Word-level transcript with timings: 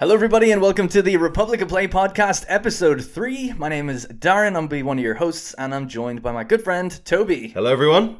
Hello, 0.00 0.14
everybody, 0.14 0.50
and 0.50 0.62
welcome 0.62 0.88
to 0.88 1.02
the 1.02 1.18
Republic 1.18 1.60
of 1.60 1.68
Play 1.68 1.86
podcast, 1.86 2.46
episode 2.48 3.04
three. 3.04 3.52
My 3.52 3.68
name 3.68 3.90
is 3.90 4.06
Darren. 4.06 4.56
I'm 4.56 4.66
be 4.66 4.82
one 4.82 4.96
of 4.96 5.04
your 5.04 5.16
hosts, 5.16 5.52
and 5.58 5.74
I'm 5.74 5.88
joined 5.88 6.22
by 6.22 6.32
my 6.32 6.42
good 6.42 6.64
friend 6.64 6.98
Toby. 7.04 7.48
Hello, 7.48 7.70
everyone. 7.70 8.16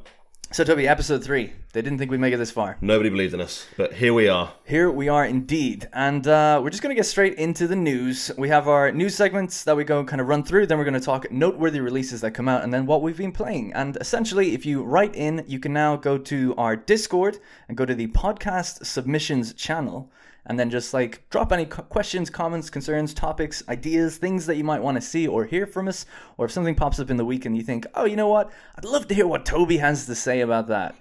So, 0.53 0.63
Toby, 0.63 0.87
episode 0.87 1.25
three. 1.25 1.55
They 1.73 1.81
didn't 1.81 1.97
think 1.99 2.11
we'd 2.11 2.21
make 2.21 2.35
it 2.35 2.37
this 2.37 2.51
far. 2.51 2.77
Nobody 2.83 3.09
believed 3.09 3.33
in 3.33 3.41
us, 3.41 3.67
but 3.79 3.95
here 3.95 4.13
we 4.13 4.29
are. 4.29 4.53
Here 4.67 4.91
we 4.91 5.09
are 5.09 5.25
indeed, 5.25 5.89
and 5.95 6.27
uh, 6.27 6.61
we're 6.63 6.69
just 6.69 6.83
going 6.83 6.95
to 6.95 7.01
get 7.01 7.07
straight 7.07 7.39
into 7.39 7.67
the 7.67 7.77
news. 7.77 8.31
We 8.37 8.51
have 8.51 8.69
our 8.69 8.93
news 8.93 9.15
segments 9.15 9.65
that 9.65 9.75
we 9.75 9.85
go 9.85 10.05
kind 10.05 10.21
of 10.21 10.29
run 10.29 10.45
through. 10.45 10.67
Then 10.67 10.77
we're 10.77 10.85
going 10.85 10.93
to 10.93 11.01
talk 11.01 11.33
noteworthy 11.33 11.81
releases 11.81 12.21
that 12.21 12.33
come 12.33 12.47
out, 12.47 12.63
and 12.63 12.75
then 12.75 12.85
what 12.85 13.01
we've 13.01 13.17
been 13.17 13.33
playing. 13.33 13.73
And 13.73 13.97
essentially, 14.03 14.53
if 14.53 14.67
you 14.67 14.83
write 14.83 15.17
in, 15.17 15.47
you 15.49 15.59
can 15.59 15.73
now 15.73 15.97
go 15.97 16.19
to 16.19 16.55
our 16.57 16.77
Discord 16.77 17.39
and 17.69 17.77
go 17.79 17.87
to 17.87 17.95
the 17.95 18.09
podcast 18.09 18.85
submissions 18.85 19.55
channel 19.55 20.11
and 20.47 20.59
then 20.59 20.71
just 20.71 20.93
like 20.95 21.29
drop 21.31 21.53
any 21.53 21.67
questions, 21.67 22.31
comments, 22.31 22.71
concerns, 22.71 23.13
topics, 23.15 23.63
ideas, 23.69 24.17
things 24.17 24.47
that 24.47 24.57
you 24.57 24.65
might 24.65 24.83
want 24.83 24.97
to 24.97 25.01
see 25.01 25.27
or 25.27 25.45
hear 25.45 25.67
from 25.67 25.89
us, 25.89 26.07
or 26.39 26.47
if 26.47 26.51
something 26.53 26.75
pops 26.75 26.99
up 26.99 27.11
in 27.11 27.17
the 27.17 27.25
week 27.25 27.45
and 27.45 27.57
you 27.57 27.63
think, 27.63 27.87
oh, 27.95 28.05
you 28.05 28.17
know 28.17 28.29
what, 28.29 28.51
I'd 28.77 28.85
love 28.85 29.07
to 29.09 29.15
hear 29.15 29.27
what 29.27 29.45
Toby 29.45 29.77
has 29.79 30.07
to 30.07 30.15
say 30.15 30.41
about 30.41 30.69
that. 30.69 30.95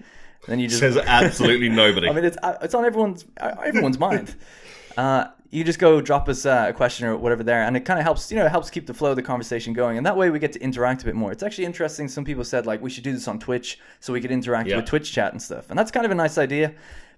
Then 0.47 0.59
you 0.59 0.67
just 0.67 0.79
Says 0.79 0.97
absolutely 0.97 1.69
nobody. 1.83 2.07
I 2.09 2.13
mean, 2.13 2.25
it's 2.25 2.37
uh, 2.41 2.57
it's 2.61 2.73
on 2.73 2.85
everyone's 2.85 3.25
uh, 3.39 3.55
everyone's 3.63 3.99
mind. 4.07 4.35
Uh, 4.97 5.25
you 5.51 5.63
just 5.63 5.79
go 5.79 5.99
drop 5.99 6.29
us 6.29 6.45
uh, 6.45 6.67
a 6.69 6.73
question 6.73 7.07
or 7.07 7.17
whatever 7.17 7.43
there, 7.43 7.63
and 7.63 7.75
it 7.75 7.81
kind 7.81 7.99
of 7.99 8.03
helps. 8.03 8.31
You 8.31 8.37
know, 8.37 8.45
it 8.45 8.49
helps 8.49 8.69
keep 8.69 8.85
the 8.87 8.93
flow 8.93 9.09
of 9.09 9.15
the 9.15 9.21
conversation 9.23 9.73
going, 9.73 9.97
and 9.97 10.05
that 10.05 10.15
way 10.15 10.29
we 10.29 10.37
get 10.39 10.53
to 10.53 10.61
interact 10.61 11.01
a 11.01 11.05
bit 11.05 11.15
more. 11.15 11.31
It's 11.31 11.43
actually 11.43 11.65
interesting. 11.65 12.07
Some 12.07 12.23
people 12.23 12.43
said 12.43 12.65
like 12.65 12.81
we 12.81 12.89
should 12.89 13.03
do 13.03 13.11
this 13.11 13.27
on 13.27 13.39
Twitch 13.39 13.79
so 13.99 14.13
we 14.13 14.21
could 14.21 14.31
interact 14.31 14.69
Yeah. 14.69 14.77
with 14.77 14.85
Twitch 14.85 15.11
chat 15.11 15.31
and 15.33 15.41
stuff, 15.41 15.69
and 15.69 15.77
that's 15.77 15.91
kind 15.91 16.05
of 16.05 16.11
a 16.11 16.15
nice 16.15 16.37
idea. 16.37 16.73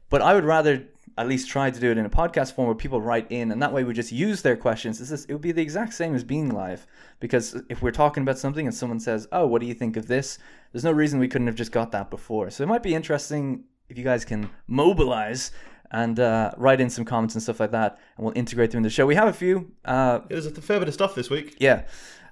But 0.10 0.22
I 0.22 0.34
would 0.34 0.46
rather 0.46 0.84
at 1.18 1.28
least 1.28 1.50
try 1.50 1.70
to 1.70 1.80
do 1.80 1.92
it 1.92 1.98
in 1.98 2.06
a 2.06 2.10
podcast 2.10 2.54
form 2.54 2.68
where 2.68 2.76
people 2.76 3.02
write 3.02 3.28
in, 3.32 3.52
and 3.52 3.62
that 3.62 3.74
way 3.74 3.84
we 3.84 3.94
just 3.94 4.12
use 4.12 4.42
their 4.42 4.56
questions. 4.56 5.00
This 5.00 5.12
is, 5.12 5.26
it 5.26 5.34
would 5.34 5.42
be 5.42 5.52
the 5.52 5.62
exact 5.62 5.94
same 5.94 6.16
as 6.16 6.24
being 6.24 6.50
live, 6.50 6.86
because 7.20 7.62
if 7.70 7.82
we're 7.82 7.92
talking 7.92 8.24
about 8.24 8.38
something 8.38 8.66
and 8.66 8.76
someone 8.76 9.00
says, 9.00 9.28
"Oh, 9.32 9.46
what 9.48 9.62
do 9.62 9.68
you 9.68 9.74
think 9.74 9.98
of 9.98 10.08
this?" 10.08 10.38
There's 10.72 10.84
no 10.84 10.92
reason 10.92 11.20
we 11.20 11.28
couldn't 11.28 11.48
have 11.48 11.56
just 11.56 11.72
got 11.72 11.92
that 11.92 12.10
before. 12.10 12.50
So 12.50 12.64
it 12.64 12.68
might 12.68 12.84
be 12.84 12.96
interesting 12.96 13.66
if 13.90 13.98
you 13.98 14.04
guys 14.04 14.24
can 14.24 14.50
mobilize 14.68 15.52
and 15.92 16.18
uh, 16.20 16.52
write 16.56 16.80
in 16.80 16.90
some 16.90 17.04
comments 17.04 17.36
and 17.36 17.44
stuff 17.44 17.60
like 17.60 17.72
that, 17.72 18.00
and 18.16 18.26
we'll 18.26 18.38
integrate 18.38 18.72
them 18.72 18.78
in 18.78 18.84
the 18.84 18.90
show. 18.90 19.06
We 19.06 19.16
have 19.16 19.28
a 19.28 19.34
few. 19.34 19.72
Uh, 19.84 20.20
There's 20.30 20.46
a 20.46 20.52
fair 20.62 20.80
bit 20.80 20.88
of 20.88 20.94
stuff 20.94 21.16
this 21.16 21.30
week. 21.30 21.58
yeah. 21.60 21.84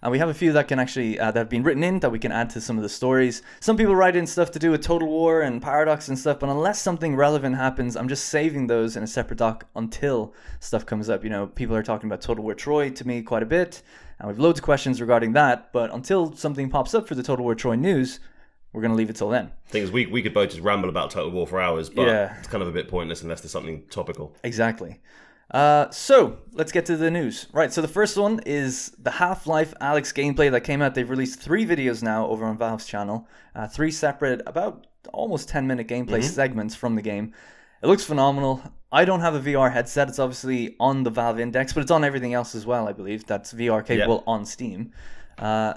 And 0.01 0.11
we 0.11 0.19
have 0.19 0.29
a 0.29 0.33
few 0.33 0.53
that 0.53 0.67
can 0.69 0.79
actually 0.79 1.19
uh, 1.19 1.31
that 1.31 1.39
have 1.39 1.49
been 1.49 1.63
written 1.63 1.83
in 1.83 1.99
that 1.99 2.09
we 2.11 2.19
can 2.19 2.31
add 2.31 2.49
to 2.51 2.61
some 2.61 2.77
of 2.77 2.83
the 2.83 2.89
stories. 2.89 3.41
Some 3.59 3.75
people 3.75 3.95
write 3.95 4.15
in 4.15 4.25
stuff 4.25 4.49
to 4.51 4.59
do 4.59 4.71
with 4.71 4.81
Total 4.81 5.07
War 5.07 5.41
and 5.41 5.61
Paradox 5.61 6.07
and 6.07 6.17
stuff, 6.17 6.39
but 6.39 6.47
unless 6.49 6.81
something 6.81 7.15
relevant 7.15 7.57
happens, 7.57 7.97
I'm 7.97 8.07
just 8.07 8.25
saving 8.25 8.67
those 8.67 8.95
in 8.95 9.03
a 9.03 9.07
separate 9.07 9.37
doc 9.37 9.65
until 9.75 10.33
stuff 10.61 10.85
comes 10.85 11.09
up. 11.09 11.23
You 11.23 11.29
know, 11.29 11.47
people 11.47 11.75
are 11.75 11.83
talking 11.83 12.07
about 12.09 12.21
Total 12.21 12.43
War 12.43 12.53
Troy 12.55 12.89
to 12.91 13.05
me 13.07 13.21
quite 13.21 13.43
a 13.43 13.45
bit, 13.45 13.81
and 14.19 14.27
we've 14.29 14.39
loads 14.39 14.59
of 14.59 14.63
questions 14.63 15.01
regarding 15.01 15.33
that. 15.33 15.73
But 15.73 15.93
until 15.93 16.33
something 16.33 16.69
pops 16.69 16.93
up 16.93 17.07
for 17.07 17.15
the 17.15 17.23
Total 17.23 17.43
War 17.43 17.55
Troy 17.55 17.75
news, 17.75 18.21
we're 18.71 18.81
gonna 18.81 18.95
leave 18.95 19.09
it 19.09 19.17
till 19.17 19.29
then. 19.29 19.51
Thing 19.67 19.83
is, 19.83 19.91
we, 19.91 20.05
we 20.05 20.21
could 20.21 20.33
both 20.33 20.51
just 20.51 20.61
ramble 20.61 20.87
about 20.89 21.11
Total 21.11 21.29
War 21.31 21.45
for 21.45 21.59
hours, 21.59 21.89
but 21.89 22.07
Yeah. 22.07 22.37
it's 22.39 22.47
kind 22.47 22.61
of 22.61 22.69
a 22.69 22.71
bit 22.71 22.87
pointless 22.87 23.21
unless 23.21 23.41
there's 23.41 23.51
something 23.51 23.83
topical. 23.89 24.33
Exactly. 24.43 25.01
Uh, 25.51 25.89
so 25.89 26.37
let's 26.53 26.71
get 26.71 26.85
to 26.85 26.95
the 26.95 27.09
news. 27.09 27.47
Right. 27.51 27.73
So 27.73 27.81
the 27.81 27.87
first 27.87 28.17
one 28.17 28.39
is 28.45 28.91
the 28.99 29.11
Half-Life 29.11 29.73
Alyx 29.81 30.13
gameplay 30.13 30.51
that 30.51 30.61
came 30.61 30.81
out. 30.81 30.93
They've 30.93 31.09
released 31.09 31.39
three 31.39 31.65
videos 31.65 32.03
now 32.03 32.27
over 32.27 32.45
on 32.45 32.57
Valve's 32.57 32.85
channel. 32.85 33.27
Uh, 33.55 33.67
three 33.67 33.91
separate, 33.91 34.41
about 34.45 34.85
almost 35.11 35.49
ten-minute 35.49 35.87
gameplay 35.87 36.23
segments 36.23 36.75
from 36.75 36.95
the 36.95 37.01
game. 37.01 37.33
It 37.81 37.87
looks 37.87 38.03
phenomenal. 38.03 38.61
I 38.91 39.05
don't 39.05 39.21
have 39.21 39.35
a 39.35 39.39
VR 39.39 39.71
headset. 39.71 40.09
It's 40.09 40.19
obviously 40.19 40.75
on 40.79 41.03
the 41.03 41.09
Valve 41.09 41.39
Index, 41.39 41.73
but 41.73 41.81
it's 41.81 41.91
on 41.91 42.03
everything 42.03 42.33
else 42.33 42.55
as 42.55 42.65
well. 42.65 42.87
I 42.87 42.93
believe 42.93 43.25
that's 43.25 43.53
VR 43.53 43.85
capable 43.85 44.23
on 44.27 44.45
Steam. 44.45 44.91
Uh, 45.37 45.75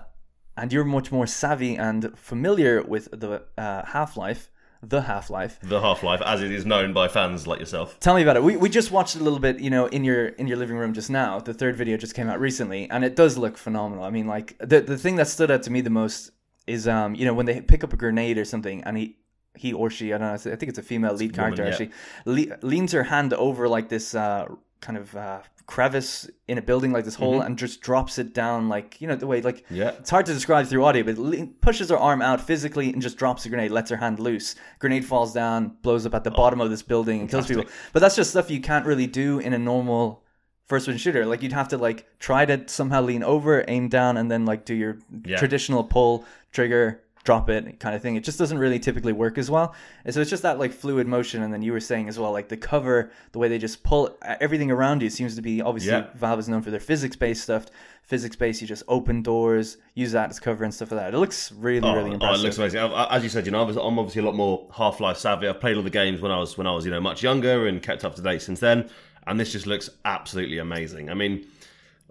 and 0.57 0.73
you're 0.73 0.84
much 0.84 1.12
more 1.12 1.27
savvy 1.27 1.77
and 1.77 2.17
familiar 2.19 2.83
with 2.83 3.09
the 3.11 3.42
uh, 3.57 3.85
Half-Life, 3.86 4.51
the 4.83 5.03
Half-Life. 5.03 5.59
The 5.63 5.81
Half 5.81 6.03
Life, 6.03 6.20
as 6.23 6.43
it 6.43 6.51
is 6.51 6.67
known 6.67 6.93
by 6.93 7.09
fans 7.09 7.47
like 7.47 7.61
yourself. 7.61 7.98
Tell 8.01 8.15
me 8.15 8.23
about 8.23 8.37
it. 8.37 8.43
We, 8.43 8.57
we 8.57 8.69
just 8.69 8.91
watched 8.91 9.15
a 9.15 9.23
little 9.23 9.39
bit, 9.39 9.61
you 9.61 9.70
know, 9.70 9.87
in 9.87 10.03
your 10.03 10.27
in 10.27 10.48
your 10.48 10.57
living 10.57 10.77
room 10.77 10.93
just 10.93 11.09
now. 11.09 11.39
The 11.39 11.55
third 11.55 11.77
video 11.77 11.97
just 11.97 12.15
came 12.15 12.29
out 12.29 12.41
recently, 12.41 12.91
and 12.91 13.05
it 13.05 13.15
does 13.15 13.39
look 13.39 13.57
phenomenal. 13.57 14.05
I 14.05 14.11
mean, 14.11 14.27
like 14.27 14.59
the 14.59 14.81
the 14.81 14.98
thing 14.98 15.17
that 15.17 15.29
stood 15.29 15.51
out 15.51 15.63
to 15.65 15.71
me 15.71 15.81
the 15.81 15.91
most 15.91 16.33
is, 16.67 16.89
um, 16.89 17.15
you 17.15 17.25
know, 17.25 17.35
when 17.35 17.47
they 17.47 17.61
pick 17.61 17.85
up 17.85 17.92
a 17.92 17.97
grenade 17.97 18.39
or 18.39 18.45
something, 18.45 18.83
and 18.85 18.97
he 18.97 19.17
he 19.55 19.73
or 19.73 19.91
she, 19.91 20.13
I 20.13 20.19
don't 20.19 20.29
know, 20.29 20.53
I 20.53 20.57
think 20.57 20.69
it's 20.69 20.79
a 20.79 20.83
female 20.83 21.15
lead 21.15 21.37
woman, 21.37 21.55
character 21.55 21.63
yeah. 21.63 21.69
actually, 21.71 21.91
le- 22.25 22.59
leans 22.63 22.92
her 22.92 23.05
hand 23.05 23.35
over 23.35 23.69
like 23.69 23.89
this 23.89 24.15
uh, 24.15 24.47
kind 24.83 24.98
of 24.98 25.17
uh, 25.17 25.41
crevice 25.67 26.29
in 26.48 26.59
a 26.59 26.63
building, 26.63 26.93
like 26.93 27.05
this 27.07 27.15
hole, 27.15 27.41
and 27.41 27.57
just 27.57 27.81
drops 27.81 28.19
it 28.19 28.35
down, 28.35 28.69
like 28.69 29.01
you 29.01 29.07
know, 29.09 29.17
the 29.17 29.27
way 29.27 29.41
like 29.41 29.65
Yeah. 29.70 29.91
it's 29.93 30.11
hard 30.11 30.27
to 30.27 30.35
describe 30.35 30.67
through 30.67 30.85
audio, 30.85 31.03
but 31.05 31.61
pushes 31.63 31.89
her 31.89 31.97
arm 31.97 32.20
out 32.20 32.41
physically 32.41 32.92
and 32.92 33.01
just 33.01 33.17
drops 33.17 33.45
the 33.45 33.48
grenade, 33.48 33.71
lets 33.71 33.91
her 33.91 33.97
hand 33.97 34.19
loose. 34.19 34.55
Grenade 34.81 35.05
falls 35.07 35.33
down, 35.33 35.77
blows 35.83 36.05
up 36.05 36.15
at 36.15 36.25
the 36.25 36.31
bottom 36.31 36.61
of 36.61 36.69
this 36.69 36.83
building 36.83 37.21
and 37.21 37.31
kills 37.31 37.47
people. 37.47 37.65
But 37.95 38.01
that's 38.01 38.17
just 38.17 38.31
stuff 38.33 38.51
you 38.51 38.61
can't 38.61 38.85
really 38.85 39.07
do 39.07 39.39
in 39.39 39.53
a 39.55 39.59
normal 39.59 40.23
first 40.67 40.87
person 40.87 40.98
shooter. 40.98 41.25
Like 41.27 41.42
you'd 41.42 41.53
have 41.53 41.69
to 41.69 41.79
like 41.79 42.07
try 42.19 42.45
to 42.45 42.67
somehow 42.69 43.01
lean 43.03 43.23
over, 43.23 43.65
aim 43.69 43.89
down, 43.89 44.17
and 44.17 44.31
then 44.31 44.45
like 44.45 44.65
do 44.65 44.75
your 44.75 44.98
Yeah. 45.25 45.37
traditional 45.39 45.85
pull, 45.85 46.25
trigger, 46.51 47.02
drop 47.25 47.49
it 47.49 47.79
kind 47.79 47.95
of 47.95 48.03
thing. 48.03 48.17
It 48.17 48.25
just 48.25 48.39
doesn't 48.39 48.59
really 48.59 48.79
typically 48.81 49.13
work 49.13 49.39
as 49.39 49.49
well. 49.51 49.75
And 50.05 50.13
so 50.13 50.21
it's 50.21 50.31
just 50.31 50.43
that 50.43 50.59
like 50.59 50.73
fluid 50.73 51.07
motion. 51.07 51.43
And 51.43 51.53
then 51.53 51.63
you 51.63 51.73
were 51.73 51.79
saying 51.81 52.09
as 52.09 52.19
well, 52.19 52.33
like 52.33 52.49
the 52.49 52.57
cover, 52.57 53.13
the 53.31 53.39
way 53.39 53.47
they 53.49 53.59
just 53.59 53.83
pull 53.85 54.19
everything 54.41 54.71
around 54.73 55.03
you 55.03 55.09
seems 55.11 55.37
to 55.37 55.43
be 55.43 55.63
obviously 55.63 55.93
Yeah. 55.93 56.07
Valve 56.15 56.41
is 56.41 56.49
known 56.49 56.63
for 56.63 56.71
their 56.73 56.81
physics 56.81 57.15
based 57.15 57.45
stuff. 57.45 57.67
Physics 58.03 58.35
based, 58.35 58.61
you 58.61 58.67
just 58.67 58.83
open 58.89 59.23
doors, 59.23 59.77
use 59.95 60.11
that 60.13 60.31
as 60.31 60.41
cover 60.41 60.65
and 60.65 60.75
stuff 60.75 60.91
like 60.91 61.01
that. 61.01 61.15
It 61.15 61.19
looks 61.19 61.53
really, 61.53 61.89
Oh, 61.89 61.95
really 61.95 62.11
oh, 62.11 62.15
impressive. 62.15 62.41
it 62.41 62.43
looks 62.43 62.59
amazing. 62.59 62.81
As 63.11 63.23
you 63.23 63.29
said, 63.29 63.47
you 63.47 63.53
know, 63.53 63.63
I'm 63.63 63.99
obviously 63.99 64.21
a 64.23 64.25
lot 64.25 64.35
more 64.35 64.67
Half 64.75 64.99
Life 64.99 65.17
savvy. 65.19 65.47
I've 65.47 65.61
played 65.61 65.77
all 65.77 65.83
the 65.85 65.91
games 65.91 66.21
when 66.21 66.33
I 66.33 66.39
was 66.39 66.59
when 66.59 66.67
I 66.67 66.73
was 66.73 66.85
you 66.85 66.91
know 66.91 67.01
much 67.01 67.23
younger 67.23 67.69
and 67.69 67.81
kept 67.81 68.05
up 68.05 68.17
to 68.17 68.23
date 68.23 68.43
since 68.43 68.59
then. 68.59 68.91
And 69.29 69.39
this 69.39 69.53
just 69.53 69.69
looks 69.69 69.89
absolutely 70.05 70.59
amazing. 70.59 71.09
I 71.09 71.15
mean, 71.15 71.47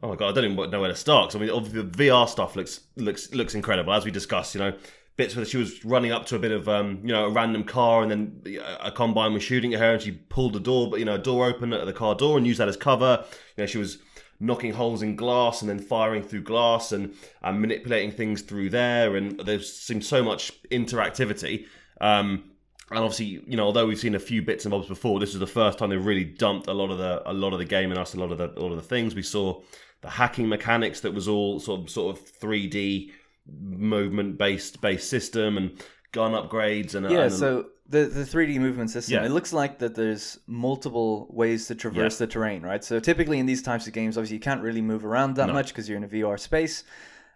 oh 0.01 0.07
my 0.07 0.15
god, 0.15 0.29
I 0.29 0.31
don't 0.41 0.51
even 0.53 0.71
know 0.71 0.79
where 0.79 0.89
to 0.89 0.95
start. 0.95 1.27
'cause 1.31 1.35
I 1.35 1.39
mean, 1.39 1.49
obviously 1.49 1.81
the 1.81 1.89
VR 2.09 2.25
stuff 2.29 2.55
looks 2.55 2.79
looks 2.95 3.33
looks 3.33 3.53
incredible. 3.53 3.91
As 3.93 4.05
we 4.05 4.11
discussed, 4.11 4.55
you 4.55 4.59
know, 4.61 4.73
bits 5.21 5.35
where 5.35 5.45
she 5.45 5.57
was 5.57 5.85
running 5.85 6.11
up 6.11 6.25
to 6.25 6.35
a 6.35 6.39
bit 6.39 6.51
of 6.51 6.67
um, 6.67 6.99
you 7.03 7.13
know 7.13 7.25
a 7.25 7.29
random 7.29 7.63
car, 7.63 8.01
and 8.01 8.09
then 8.09 8.59
a 8.79 8.91
combine 8.91 9.33
was 9.33 9.43
shooting 9.43 9.71
at 9.75 9.79
her, 9.79 9.93
and 9.93 10.01
she 10.01 10.11
pulled 10.11 10.53
the 10.53 10.59
door, 10.59 10.89
but 10.89 10.97
you 10.97 11.05
know, 11.05 11.13
a 11.13 11.19
door 11.19 11.45
open 11.45 11.73
at 11.73 11.85
the 11.85 11.93
car 11.93 12.15
door, 12.15 12.37
and 12.37 12.47
used 12.47 12.59
that 12.59 12.67
as 12.67 12.75
cover. 12.75 13.23
You 13.55 13.61
know, 13.61 13.67
she 13.67 13.77
was 13.77 13.99
knocking 14.39 14.73
holes 14.73 15.03
in 15.03 15.15
glass 15.15 15.61
and 15.61 15.69
then 15.69 15.77
firing 15.77 16.23
through 16.23 16.41
glass 16.41 16.91
and, 16.91 17.13
manipulating 17.43 18.11
things 18.11 18.41
through 18.41 18.71
there 18.71 19.15
and 19.15 19.39
there 19.41 19.59
seems 19.59 20.07
so 20.07 20.23
much 20.23 20.51
interactivity 20.71 21.67
um, 22.01 22.43
and 22.89 22.99
obviously 22.99 23.43
you 23.45 23.55
know 23.55 23.65
although 23.65 23.85
we've 23.85 23.99
seen 23.99 24.15
a 24.15 24.19
few 24.19 24.41
bits 24.41 24.65
and 24.65 24.71
bobs 24.71 24.87
before 24.87 25.19
this 25.19 25.33
is 25.33 25.39
the 25.39 25.45
first 25.45 25.77
time 25.77 25.91
they've 25.91 26.05
really 26.05 26.23
dumped 26.23 26.67
a 26.67 26.73
lot 26.73 26.89
of 26.89 26.97
the 26.97 27.21
a 27.29 27.33
lot 27.33 27.53
of 27.53 27.59
the 27.59 27.65
game 27.65 27.91
in 27.91 27.97
us 27.99 28.15
a 28.15 28.19
lot 28.19 28.31
of 28.31 28.39
the 28.39 28.49
a 28.59 28.59
lot 28.59 28.71
of 28.71 28.77
the 28.77 28.89
things 28.95 29.13
we 29.13 29.21
saw 29.21 29.61
the 30.01 30.09
hacking 30.09 30.49
mechanics 30.49 31.01
that 31.01 31.13
was 31.13 31.27
all 31.27 31.59
sort 31.59 31.81
of 31.81 31.89
sort 31.89 32.17
of 32.17 32.39
3d 32.39 33.11
movement 33.47 34.37
based 34.37 34.81
based 34.81 35.09
system 35.09 35.57
and 35.57 35.71
gun 36.11 36.31
upgrades 36.33 36.95
and 36.95 37.09
yeah, 37.09 37.21
and 37.23 37.33
so 37.33 37.67
the 37.87 38.05
the 38.05 38.23
3D 38.23 38.59
movement 38.59 38.89
system, 38.89 39.15
Yeah. 39.15 39.25
it 39.25 39.31
looks 39.31 39.51
like 39.53 39.79
that 39.79 39.95
there's 39.95 40.39
multiple 40.47 41.27
ways 41.29 41.67
to 41.67 41.75
traverse 41.75 42.17
the 42.17 42.27
terrain, 42.27 42.61
right? 42.61 42.83
So 42.83 42.99
typically 42.99 43.39
in 43.39 43.45
these 43.45 43.61
types 43.61 43.87
of 43.87 43.93
games, 43.93 44.17
obviously 44.17 44.37
you 44.37 44.41
can't 44.41 44.61
really 44.61 44.81
move 44.81 45.03
around 45.05 45.35
that 45.35 45.47
much 45.53 45.67
because 45.69 45.89
you're 45.89 45.97
in 45.97 46.03
a 46.03 46.07
VR 46.07 46.39
space. 46.39 46.83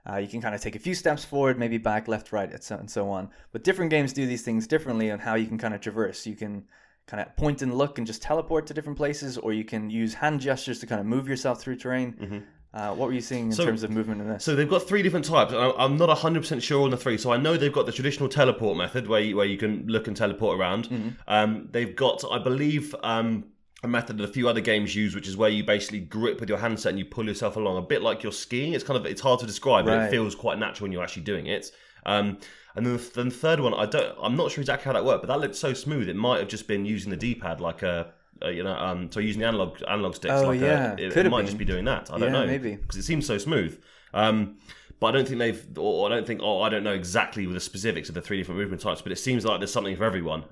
Uh, 0.08 0.18
you 0.18 0.28
can 0.28 0.40
kind 0.40 0.54
of 0.54 0.62
take 0.62 0.76
a 0.76 0.80
few 0.80 0.94
steps 0.94 1.26
forward, 1.26 1.58
maybe 1.58 1.80
back, 1.80 2.08
left, 2.08 2.32
right, 2.32 2.52
and 2.54 2.62
so, 2.62 2.76
and 2.78 2.90
so 2.92 3.10
on. 3.10 3.28
But 3.52 3.64
different 3.64 3.90
games 3.90 4.14
do 4.14 4.28
these 4.28 4.44
things 4.44 4.68
differently 4.68 5.10
on 5.10 5.18
how 5.20 5.34
you 5.34 5.48
can 5.48 5.58
kind 5.58 5.74
of 5.74 5.82
traverse. 5.82 6.28
You 6.28 6.36
can 6.36 6.66
kind 7.08 7.22
of 7.22 7.36
point 7.36 7.64
and 7.64 7.74
look 7.76 7.98
and 7.98 8.06
just 8.06 8.22
teleport 8.22 8.68
to 8.68 8.74
different 8.76 8.98
places, 8.98 9.38
or 9.40 9.52
you 9.52 9.64
can 9.66 9.90
use 9.90 10.14
hand 10.14 10.42
gestures 10.42 10.80
to 10.82 10.86
kind 10.86 11.02
of 11.02 11.08
move 11.08 11.28
yourself 11.28 11.60
through 11.60 11.78
terrain. 11.78 12.44
Uh, 12.76 12.94
what 12.94 13.08
were 13.08 13.14
you 13.14 13.22
seeing 13.22 13.46
in 13.46 13.52
So- 13.54 13.66
terms 13.66 13.84
of 13.84 13.90
movement 13.90 14.22
in 14.22 14.28
this? 14.28 14.44
So 14.44 14.54
they've 14.54 14.70
got 14.70 14.86
three 14.86 15.02
different 15.02 15.26
types. 15.26 15.54
I'm 15.54 15.98
not 15.98 16.10
100% 16.10 16.62
sure 16.62 16.84
on 16.84 16.92
the 16.92 16.98
three. 16.98 17.18
So 17.18 17.32
I 17.32 17.38
know 17.38 17.56
they've 17.56 17.72
got 17.72 17.86
the 17.86 17.94
traditional 17.94 18.28
teleport 18.28 18.78
method 18.78 19.08
where 19.08 19.22
you, 19.22 19.38
where 19.38 19.46
you 19.46 19.58
can 19.58 19.86
look 19.88 20.08
and 20.08 20.18
teleport 20.18 20.60
around. 20.60 20.90
Mm-hmm. 20.90 21.10
Um, 21.28 21.70
they've 21.72 21.96
got, 21.96 22.24
I 22.30 22.38
believe, 22.38 22.94
um, 23.02 23.46
a 23.82 23.88
method 23.88 24.18
that 24.18 24.26
a 24.26 24.28
few 24.28 24.50
other 24.50 24.60
games 24.60 24.94
use, 24.94 25.16
which 25.16 25.28
is 25.28 25.38
where 25.38 25.50
you 25.50 25.64
basically 25.64 26.02
grip 26.02 26.42
with 26.42 26.50
your 26.50 26.58
handset 26.58 26.90
and 26.90 27.00
you 27.00 27.06
pull 27.06 27.26
yourself 27.26 27.56
along, 27.56 27.78
a 27.78 27.82
bit 27.82 28.02
like 28.02 28.24
you're 28.24 28.32
skiing. 28.34 28.74
It's 28.74 28.84
kind 28.84 28.98
of 28.98 29.06
it's 29.06 29.22
hard 29.22 29.40
to 29.40 29.46
describe, 29.46 29.86
but 29.86 29.94
it 30.08 30.10
feels 30.12 30.36
quite 30.36 30.60
natural 30.60 30.86
when 30.86 30.92
you're 30.92 31.04
actually 31.04 31.24
doing 31.24 31.48
it. 31.48 31.72
Um, 32.06 32.40
and 32.76 32.86
then 32.86 32.98
the, 32.98 33.12
then 33.16 33.30
the 33.30 33.36
third 33.36 33.62
one, 33.62 33.74
I 33.74 33.86
don't, 33.86 34.18
I'm 34.22 34.36
not 34.36 34.52
sure 34.52 34.62
exactly 34.62 34.86
how 34.86 34.94
that 34.94 35.06
worked, 35.06 35.22
but 35.22 35.28
that 35.28 35.40
looked 35.40 35.56
so 35.56 35.74
smooth. 35.74 36.10
It 36.10 36.16
might 36.16 36.40
have 36.40 36.50
just 36.50 36.68
been 36.68 36.86
using 36.86 37.10
the 37.10 37.18
D-pad 37.18 37.62
like 37.62 37.84
a. 37.84 38.12
Uh, 38.44 38.50
you 38.50 38.64
know, 38.64 38.76
um, 38.76 39.10
so 39.12 39.20
using 39.20 39.40
the 39.42 39.48
analog 39.48 39.78
analog 39.88 40.16
sticks, 40.16 40.34
Oh, 40.34 40.48
like 40.48 40.60
yeah. 40.60 40.92
a, 40.92 41.02
it, 41.02 41.16
it 41.18 41.30
might 41.30 41.38
been. 41.40 41.46
just 41.48 41.58
be 41.58 41.66
doing 41.66 41.86
that. 41.86 42.12
I 42.12 42.18
don't 42.20 42.34
Yeah, 42.34 42.42
know, 42.42 42.48
maybe. 42.48 42.76
because 42.76 42.98
it 42.98 43.04
seems 43.04 43.26
so 43.26 43.38
smooth. 43.38 43.80
Um, 44.14 44.58
but 45.00 45.08
I 45.08 45.12
don't 45.12 45.28
think 45.28 45.40
they've, 45.40 45.66
or 45.78 46.08
I 46.08 46.10
don't 46.16 46.26
think, 46.28 46.42
oh, 46.44 46.62
I 46.62 46.70
don't 46.70 46.84
know 46.84 46.94
exactly 46.94 47.46
with 47.48 47.54
the 47.54 47.60
specifics 47.60 48.10
of 48.10 48.16
the 48.16 48.22
three 48.22 48.38
different 48.38 48.60
movement 48.60 48.82
types, 48.82 49.02
but 49.02 49.12
it 49.12 49.18
seems 49.18 49.46
like 49.46 49.60
there's 49.60 49.72
something 49.74 49.96
for 49.96 50.04
everyone. 50.06 50.44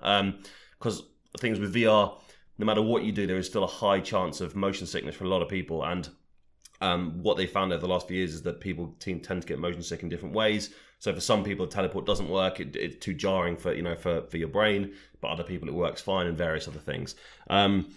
Because 0.80 1.04
things 1.40 1.60
with 1.60 1.74
VR, 1.74 2.18
no 2.58 2.66
matter 2.66 2.82
what 2.82 3.04
you 3.04 3.12
do, 3.12 3.26
there 3.28 3.38
is 3.38 3.48
still 3.48 3.64
a 3.64 3.68
high 3.68 4.00
chance 4.00 4.42
of 4.42 4.56
motion 4.56 4.86
sickness 4.88 5.16
for 5.16 5.24
a 5.24 5.30
lot 5.30 5.42
of 5.42 5.48
people. 5.50 5.84
And 5.84 6.10
um, 6.84 7.24
what 7.24 7.38
they 7.38 7.48
found 7.48 7.72
over 7.72 7.80
the 7.80 7.88
last 7.88 8.10
few 8.10 8.18
years 8.18 8.34
is 8.34 8.42
that 8.42 8.60
people 8.60 8.94
tend 9.00 9.24
to 9.24 9.48
get 9.48 9.58
motion 9.58 9.82
sick 9.82 10.04
in 10.04 10.10
different 10.10 10.36
ways. 10.36 10.72
So 11.00 11.14
for 11.14 11.22
some 11.22 11.44
people, 11.44 11.66
teleport 11.66 12.06
doesn't 12.06 12.30
work; 12.30 12.60
it, 12.60 12.76
it's 12.76 13.04
too 13.04 13.14
jarring 13.14 13.56
for 13.56 13.74
you 13.74 13.82
know 13.82 13.96
for, 13.96 14.24
for 14.24 14.38
your 14.38 14.50
brain. 14.50 14.94
But 15.22 15.30
other 15.30 15.44
people, 15.44 15.70
it 15.70 15.74
works 15.74 16.02
fine, 16.02 16.28
and 16.28 16.38
various 16.38 16.68
other 16.68 16.80
things. 16.80 17.16
Um, 17.50 17.88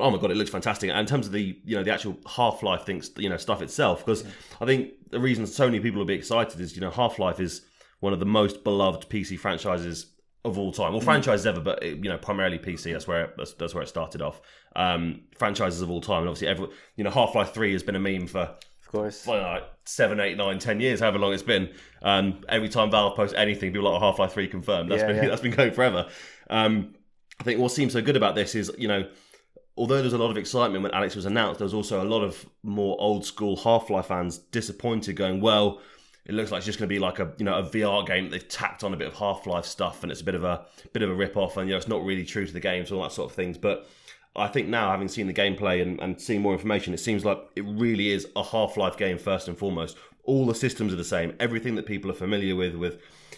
oh 0.00 0.10
my 0.10 0.16
god, 0.16 0.30
it 0.30 0.38
looks 0.38 0.50
fantastic. 0.50 0.88
And 0.88 0.98
in 0.98 1.06
terms 1.06 1.26
of 1.26 1.32
the 1.32 1.58
you 1.64 1.76
know 1.76 1.84
the 1.84 1.92
actual 1.92 2.16
Half 2.26 2.62
Life 2.62 2.86
things, 2.86 3.10
you 3.18 3.28
know 3.28 3.36
stuff 3.36 3.60
itself, 3.60 4.04
because 4.04 4.24
I 4.58 4.64
think 4.64 5.10
the 5.10 5.20
reason 5.20 5.46
so 5.46 5.66
many 5.66 5.80
people 5.80 5.98
will 5.98 6.06
be 6.06 6.14
excited 6.14 6.58
is 6.60 6.74
you 6.74 6.80
know 6.80 6.90
Half 6.90 7.18
Life 7.18 7.40
is 7.40 7.62
one 8.00 8.14
of 8.14 8.20
the 8.20 8.26
most 8.26 8.64
beloved 8.64 9.08
PC 9.10 9.38
franchises 9.38 10.06
of 10.44 10.58
all 10.58 10.72
time. 10.72 10.92
Well, 10.92 11.00
mm. 11.00 11.04
franchises 11.04 11.46
ever, 11.46 11.60
but 11.60 11.82
you 11.82 11.96
know, 11.96 12.18
primarily 12.18 12.58
PC. 12.58 12.92
That's 12.92 13.08
where 13.08 13.24
it, 13.24 13.34
that's, 13.36 13.54
that's 13.54 13.74
where 13.74 13.82
it 13.82 13.88
started 13.88 14.22
off. 14.22 14.40
Um, 14.76 15.22
franchises 15.36 15.80
of 15.80 15.90
all 15.90 16.00
time, 16.00 16.20
and 16.20 16.28
obviously, 16.28 16.48
every 16.48 16.68
you 16.96 17.04
know, 17.04 17.10
Half 17.10 17.34
Life 17.34 17.54
Three 17.54 17.72
has 17.72 17.82
been 17.82 17.96
a 17.96 18.00
meme 18.00 18.26
for, 18.26 18.40
of 18.40 18.88
course, 18.88 19.26
well, 19.26 19.42
like 19.42 19.64
seven, 19.84 20.20
eight, 20.20 20.36
nine, 20.36 20.58
ten 20.58 20.80
years, 20.80 21.00
however 21.00 21.18
long 21.18 21.32
it's 21.32 21.42
been. 21.42 21.72
Um, 22.02 22.44
every 22.48 22.68
time 22.68 22.90
Valve 22.90 23.16
posts 23.16 23.34
anything, 23.36 23.72
people 23.72 23.88
are 23.88 23.92
like 23.92 24.02
Half 24.02 24.18
Life 24.18 24.32
Three 24.32 24.48
confirmed. 24.48 24.90
That's 24.90 25.00
yeah, 25.00 25.06
been 25.08 25.16
yeah. 25.16 25.28
that's 25.28 25.42
been 25.42 25.52
going 25.52 25.72
forever. 25.72 26.08
Um, 26.50 26.94
I 27.40 27.44
think 27.44 27.58
what 27.60 27.72
seems 27.72 27.92
so 27.92 28.02
good 28.02 28.16
about 28.16 28.34
this 28.34 28.54
is 28.54 28.70
you 28.78 28.88
know. 28.88 29.08
Although 29.76 30.02
there's 30.02 30.12
a 30.12 30.18
lot 30.18 30.30
of 30.30 30.36
excitement 30.36 30.84
when 30.84 30.92
Alyx 30.92 31.16
was 31.16 31.26
announced, 31.26 31.58
there 31.58 31.64
was 31.64 31.74
also 31.74 32.00
a 32.00 32.06
lot 32.06 32.22
of 32.22 32.46
more 32.62 32.96
old 33.00 33.26
school 33.26 33.56
Half 33.56 33.90
Life 33.90 34.06
fans 34.06 34.38
disappointed, 34.38 35.16
going, 35.16 35.40
"Well, 35.40 35.80
it 36.26 36.32
looks 36.32 36.50
like 36.50 36.58
it's 36.58 36.66
just 36.66 36.78
going 36.78 36.88
to 36.88 36.94
be 36.94 36.98
like 36.98 37.18
a 37.18 37.32
you 37.36 37.44
know 37.44 37.58
a 37.58 37.62
VR 37.62 38.06
game 38.06 38.24
that 38.24 38.30
they've 38.30 38.48
tacked 38.48 38.82
on 38.82 38.94
a 38.94 38.96
bit 38.96 39.06
of 39.06 39.14
Half 39.14 39.46
Life 39.46 39.66
stuff, 39.66 40.02
and 40.02 40.10
it's 40.10 40.22
a 40.22 40.24
bit 40.24 40.34
of 40.34 40.44
a 40.44 40.64
bit 40.92 41.02
of 41.02 41.10
a 41.10 41.14
rip 41.14 41.36
off, 41.36 41.56
and 41.56 41.68
you 41.68 41.74
know 41.74 41.78
it's 41.78 41.88
not 41.88 42.04
really 42.04 42.24
true 42.24 42.46
to 42.46 42.52
the 42.52 42.60
games, 42.60 42.90
all 42.90 43.02
that 43.02 43.12
sort 43.12 43.30
of 43.30 43.36
things. 43.36 43.58
But 43.58 43.86
I 44.34 44.48
think 44.48 44.68
now, 44.68 44.90
having 44.90 45.08
seen 45.08 45.26
the 45.26 45.34
gameplay 45.34 45.82
and, 45.82 46.00
and 46.00 46.20
seeing 46.20 46.40
more 46.40 46.54
information, 46.54 46.94
it 46.94 47.00
seems 47.00 47.24
like 47.24 47.38
it 47.56 47.64
really 47.66 48.10
is 48.10 48.26
a 48.36 48.42
Half 48.42 48.76
Life 48.76 48.96
game 48.96 49.18
first 49.18 49.48
and 49.48 49.56
foremost. 49.56 49.96
All 50.24 50.46
the 50.46 50.54
systems 50.54 50.92
are 50.94 50.96
the 50.96 51.04
same. 51.04 51.34
Everything 51.38 51.74
that 51.74 51.84
people 51.84 52.10
are 52.10 52.14
familiar 52.14 52.56
with, 52.56 52.74
with 52.74 52.94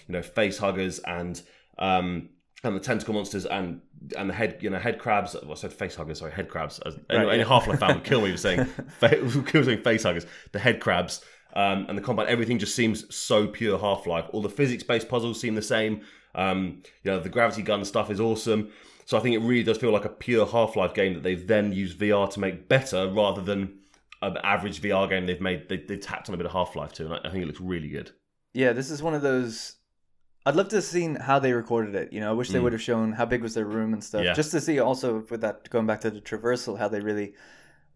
you 0.06 0.12
know 0.12 0.22
face 0.22 0.58
huggers 0.58 1.00
and 1.00 1.42
um, 1.78 2.28
and 2.62 2.76
the 2.76 2.80
tentacle 2.80 3.14
monsters 3.14 3.46
and 3.46 3.80
and 4.16 4.30
the 4.30 4.34
head 4.34 4.58
you 4.60 4.70
know 4.70 4.78
head 4.78 5.00
crabs. 5.00 5.34
I 5.34 5.54
said 5.54 5.72
face 5.72 5.96
huggers, 5.96 6.20
sorry, 6.20 6.30
head 6.30 6.48
crabs. 6.48 6.78
As, 6.86 6.94
right, 7.10 7.28
any, 7.28 7.38
yeah. 7.38 7.44
Half 7.44 7.66
Life 7.66 7.80
fan 7.80 7.96
would 7.96 8.04
kill 8.04 8.20
me 8.20 8.30
for 8.30 8.38
saying 8.38 8.66
saying 9.00 9.82
face 9.82 10.04
huggers. 10.04 10.26
The 10.52 10.60
head 10.60 10.78
crabs 10.78 11.24
um, 11.56 11.86
and 11.88 11.96
the 11.96 12.02
combat, 12.02 12.28
everything 12.28 12.58
just 12.58 12.74
seems 12.74 13.12
so 13.14 13.46
pure 13.46 13.78
Half 13.78 14.06
Life. 14.06 14.26
All 14.32 14.42
the 14.42 14.50
physics 14.50 14.82
based 14.82 15.08
puzzles 15.08 15.40
seem 15.40 15.54
the 15.54 15.62
same. 15.62 16.02
Um, 16.34 16.82
you 17.02 17.10
know, 17.10 17.18
the 17.18 17.30
gravity 17.30 17.62
gun 17.62 17.82
stuff 17.86 18.10
is 18.10 18.20
awesome. 18.20 18.70
So 19.06 19.16
I 19.16 19.20
think 19.20 19.34
it 19.34 19.38
really 19.38 19.62
does 19.62 19.78
feel 19.78 19.90
like 19.90 20.04
a 20.04 20.10
pure 20.10 20.44
Half 20.44 20.76
Life 20.76 20.92
game 20.92 21.14
that 21.14 21.22
they've 21.22 21.46
then 21.46 21.72
used 21.72 21.98
VR 21.98 22.30
to 22.32 22.40
make 22.40 22.68
better 22.68 23.08
rather 23.08 23.40
than 23.40 23.78
an 24.20 24.36
average 24.44 24.82
VR 24.82 25.08
game 25.08 25.24
they've 25.24 25.40
made. 25.40 25.70
They, 25.70 25.78
they 25.78 25.96
tacked 25.96 26.28
on 26.28 26.34
a 26.34 26.36
bit 26.36 26.44
of 26.44 26.52
Half 26.52 26.76
Life 26.76 26.92
too, 26.92 27.06
and 27.06 27.14
I, 27.14 27.18
I 27.24 27.30
think 27.30 27.42
it 27.42 27.46
looks 27.46 27.60
really 27.60 27.88
good. 27.88 28.10
Yeah, 28.52 28.74
this 28.74 28.90
is 28.90 29.02
one 29.02 29.14
of 29.14 29.22
those 29.22 29.76
I'd 30.44 30.56
love 30.56 30.68
to 30.68 30.76
have 30.76 30.84
seen 30.84 31.16
how 31.16 31.38
they 31.38 31.52
recorded 31.52 31.94
it. 31.94 32.12
You 32.12 32.20
know, 32.20 32.30
I 32.30 32.32
wish 32.34 32.50
they 32.50 32.58
mm. 32.58 32.64
would 32.64 32.72
have 32.72 32.82
shown 32.82 33.12
how 33.12 33.24
big 33.24 33.42
was 33.42 33.54
their 33.54 33.64
room 33.64 33.94
and 33.94 34.04
stuff, 34.04 34.24
yeah. 34.24 34.34
just 34.34 34.50
to 34.50 34.60
see 34.60 34.78
also 34.78 35.24
with 35.30 35.40
that 35.40 35.70
going 35.70 35.86
back 35.86 36.02
to 36.02 36.10
the 36.10 36.20
traversal, 36.20 36.78
how 36.78 36.86
they 36.86 37.00
really 37.00 37.34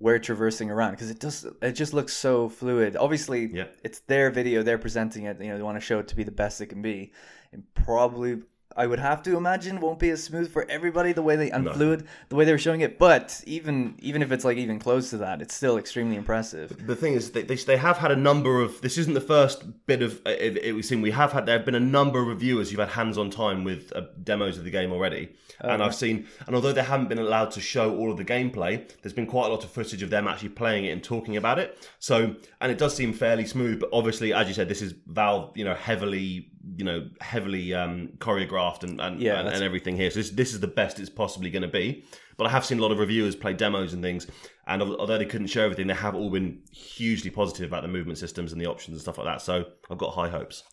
we're 0.00 0.18
traversing 0.18 0.70
around 0.70 0.92
because 0.92 1.10
it 1.10 1.20
does 1.20 1.46
it 1.62 1.72
just 1.72 1.92
looks 1.92 2.12
so 2.12 2.48
fluid 2.48 2.96
obviously 2.96 3.50
yeah. 3.52 3.66
it's 3.84 4.00
their 4.00 4.30
video 4.30 4.62
they're 4.62 4.78
presenting 4.78 5.24
it 5.24 5.40
you 5.40 5.48
know 5.48 5.56
they 5.56 5.62
want 5.62 5.76
to 5.76 5.80
show 5.80 5.98
it 5.98 6.08
to 6.08 6.16
be 6.16 6.24
the 6.24 6.32
best 6.32 6.60
it 6.60 6.66
can 6.66 6.82
be 6.82 7.12
and 7.52 7.62
probably 7.74 8.38
I 8.76 8.86
would 8.86 8.98
have 8.98 9.22
to 9.24 9.36
imagine 9.36 9.80
won't 9.80 9.98
be 9.98 10.10
as 10.10 10.22
smooth 10.22 10.52
for 10.52 10.68
everybody 10.70 11.12
the 11.12 11.22
way 11.22 11.36
they 11.36 11.50
and 11.50 11.64
no. 11.64 11.72
fluid 11.72 12.06
the 12.28 12.36
way 12.36 12.44
they 12.44 12.52
were 12.52 12.58
showing 12.58 12.80
it. 12.80 12.98
But 12.98 13.42
even 13.46 13.96
even 13.98 14.22
if 14.22 14.32
it's 14.32 14.44
like 14.44 14.56
even 14.56 14.78
close 14.78 15.10
to 15.10 15.18
that, 15.18 15.42
it's 15.42 15.54
still 15.54 15.76
extremely 15.76 16.16
impressive. 16.16 16.86
The 16.86 16.96
thing 16.96 17.14
is, 17.14 17.32
they 17.32 17.42
they, 17.42 17.56
they 17.56 17.76
have 17.76 17.98
had 17.98 18.10
a 18.10 18.16
number 18.16 18.60
of. 18.60 18.80
This 18.80 18.98
isn't 18.98 19.14
the 19.14 19.20
first 19.20 19.86
bit 19.86 20.02
of 20.02 20.20
uh, 20.26 20.30
it, 20.30 20.58
it 20.58 20.72
was 20.72 20.88
seen. 20.88 21.02
We 21.02 21.10
have 21.10 21.32
had 21.32 21.46
there 21.46 21.56
have 21.56 21.66
been 21.66 21.74
a 21.74 21.80
number 21.80 22.20
of 22.20 22.28
reviewers 22.28 22.70
who've 22.70 22.80
had 22.80 22.90
hands 22.90 23.18
on 23.18 23.30
time 23.30 23.64
with 23.64 23.92
uh, 23.94 24.02
demos 24.22 24.58
of 24.58 24.64
the 24.64 24.70
game 24.70 24.92
already, 24.92 25.30
okay. 25.60 25.72
and 25.72 25.82
I've 25.82 25.94
seen. 25.94 26.26
And 26.46 26.54
although 26.54 26.72
they 26.72 26.82
haven't 26.82 27.08
been 27.08 27.18
allowed 27.18 27.50
to 27.52 27.60
show 27.60 27.96
all 27.96 28.10
of 28.10 28.16
the 28.16 28.24
gameplay, 28.24 28.88
there's 29.02 29.12
been 29.12 29.26
quite 29.26 29.46
a 29.46 29.50
lot 29.50 29.64
of 29.64 29.70
footage 29.70 30.02
of 30.02 30.10
them 30.10 30.28
actually 30.28 30.50
playing 30.50 30.84
it 30.84 30.90
and 30.90 31.02
talking 31.02 31.36
about 31.36 31.58
it. 31.58 31.88
So 31.98 32.36
and 32.60 32.70
it 32.70 32.78
does 32.78 32.94
seem 32.94 33.12
fairly 33.12 33.46
smooth. 33.46 33.80
But 33.80 33.90
obviously, 33.92 34.32
as 34.32 34.48
you 34.48 34.54
said, 34.54 34.68
this 34.68 34.82
is 34.82 34.94
Valve, 35.06 35.56
you 35.56 35.64
know, 35.64 35.74
heavily 35.74 36.50
you 36.76 36.84
know 36.84 37.08
heavily 37.20 37.74
um, 37.74 38.10
choreographed 38.18 38.82
and 38.82 39.00
and, 39.00 39.20
yeah, 39.20 39.40
and, 39.40 39.48
and, 39.48 39.62
everything 39.62 39.96
here. 39.96 40.10
So 40.10 40.20
this 40.20 40.30
this 40.30 40.52
is 40.52 40.60
the 40.60 40.68
best 40.68 40.98
it's 40.98 41.10
possibly 41.10 41.50
going 41.50 41.62
to 41.62 41.68
be. 41.68 42.04
But 42.36 42.46
I 42.46 42.50
have 42.50 42.64
seen 42.64 42.78
a 42.78 42.82
lot 42.82 42.90
of 42.90 42.98
reviewers 42.98 43.36
play 43.36 43.52
demos 43.52 43.92
and 43.92 44.02
things, 44.02 44.26
and 44.66 44.82
although 44.82 45.18
they 45.18 45.26
couldn't 45.26 45.48
show 45.48 45.62
everything, 45.62 45.86
they 45.86 45.94
have 45.94 46.14
all 46.14 46.30
been 46.30 46.62
hugely 46.72 47.30
positive 47.30 47.66
about 47.66 47.82
the 47.82 47.88
movement 47.88 48.18
systems 48.18 48.52
and 48.52 48.60
the 48.60 48.66
options 48.66 48.94
and 48.94 49.02
stuff 49.02 49.18
like 49.18 49.26
that. 49.26 49.42
So 49.42 49.66
I've 49.90 49.98
got 49.98 50.14
high 50.14 50.28
hopes. 50.28 50.64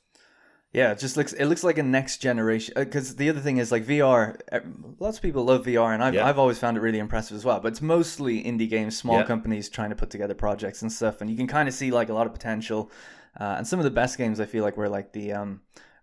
Yeah, 0.73 0.91
it 0.91 0.99
just 0.99 1.17
looks 1.17 1.33
it 1.33 1.45
looks 1.45 1.63
like 1.63 1.77
a 1.77 1.83
next 1.83 2.17
generation. 2.17 2.73
Because 2.75 3.11
uh, 3.11 3.15
the 3.17 3.29
other 3.29 3.39
thing 3.39 3.57
is 3.57 3.71
like 3.71 3.85
VR. 3.85 4.39
Eh, 4.51 4.59
lots 4.99 5.17
of 5.17 5.23
people 5.23 5.45
love 5.45 5.65
VR, 5.65 5.93
and 5.93 6.03
I've 6.03 6.13
yeah. 6.13 6.27
I've 6.27 6.37
always 6.37 6.59
found 6.59 6.77
it 6.77 6.81
really 6.81 6.99
impressive 6.99 7.35
as 7.35 7.45
well. 7.45 7.59
But 7.59 7.69
it's 7.69 7.81
mostly 7.81 8.43
indie 8.43 8.69
games, 8.69 8.97
small 8.97 9.19
yeah. 9.19 9.25
companies 9.25 9.69
trying 9.69 9.89
to 9.89 9.95
put 9.95 10.09
together 10.09 10.33
projects 10.33 10.81
and 10.81 10.91
stuff, 10.91 11.21
and 11.21 11.29
you 11.29 11.37
can 11.37 11.47
kind 11.47 11.69
of 11.69 11.73
see 11.73 11.89
like 11.91 12.09
a 12.09 12.13
lot 12.13 12.27
of 12.27 12.33
potential. 12.33 12.91
Uh, 13.39 13.55
and 13.57 13.67
some 13.67 13.79
of 13.79 13.85
the 13.85 13.91
best 13.91 14.17
games 14.17 14.39
I 14.39 14.45
feel 14.45 14.63
like 14.63 14.77
were 14.77 14.89
like 14.89 15.13
the 15.13 15.31
um, 15.33 15.61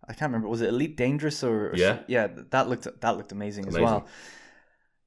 I 0.09 0.13
can't 0.13 0.31
remember 0.31 0.49
was 0.49 0.61
it 0.61 0.69
Elite 0.69 0.97
Dangerous 0.97 1.43
or, 1.43 1.71
or 1.71 1.77
yeah 1.77 2.01
yeah 2.07 2.29
that 2.51 2.69
looked 2.69 2.89
that 3.01 3.17
looked 3.17 3.33
amazing, 3.33 3.65
amazing. 3.65 3.85
as 3.85 3.91
well. 3.91 4.07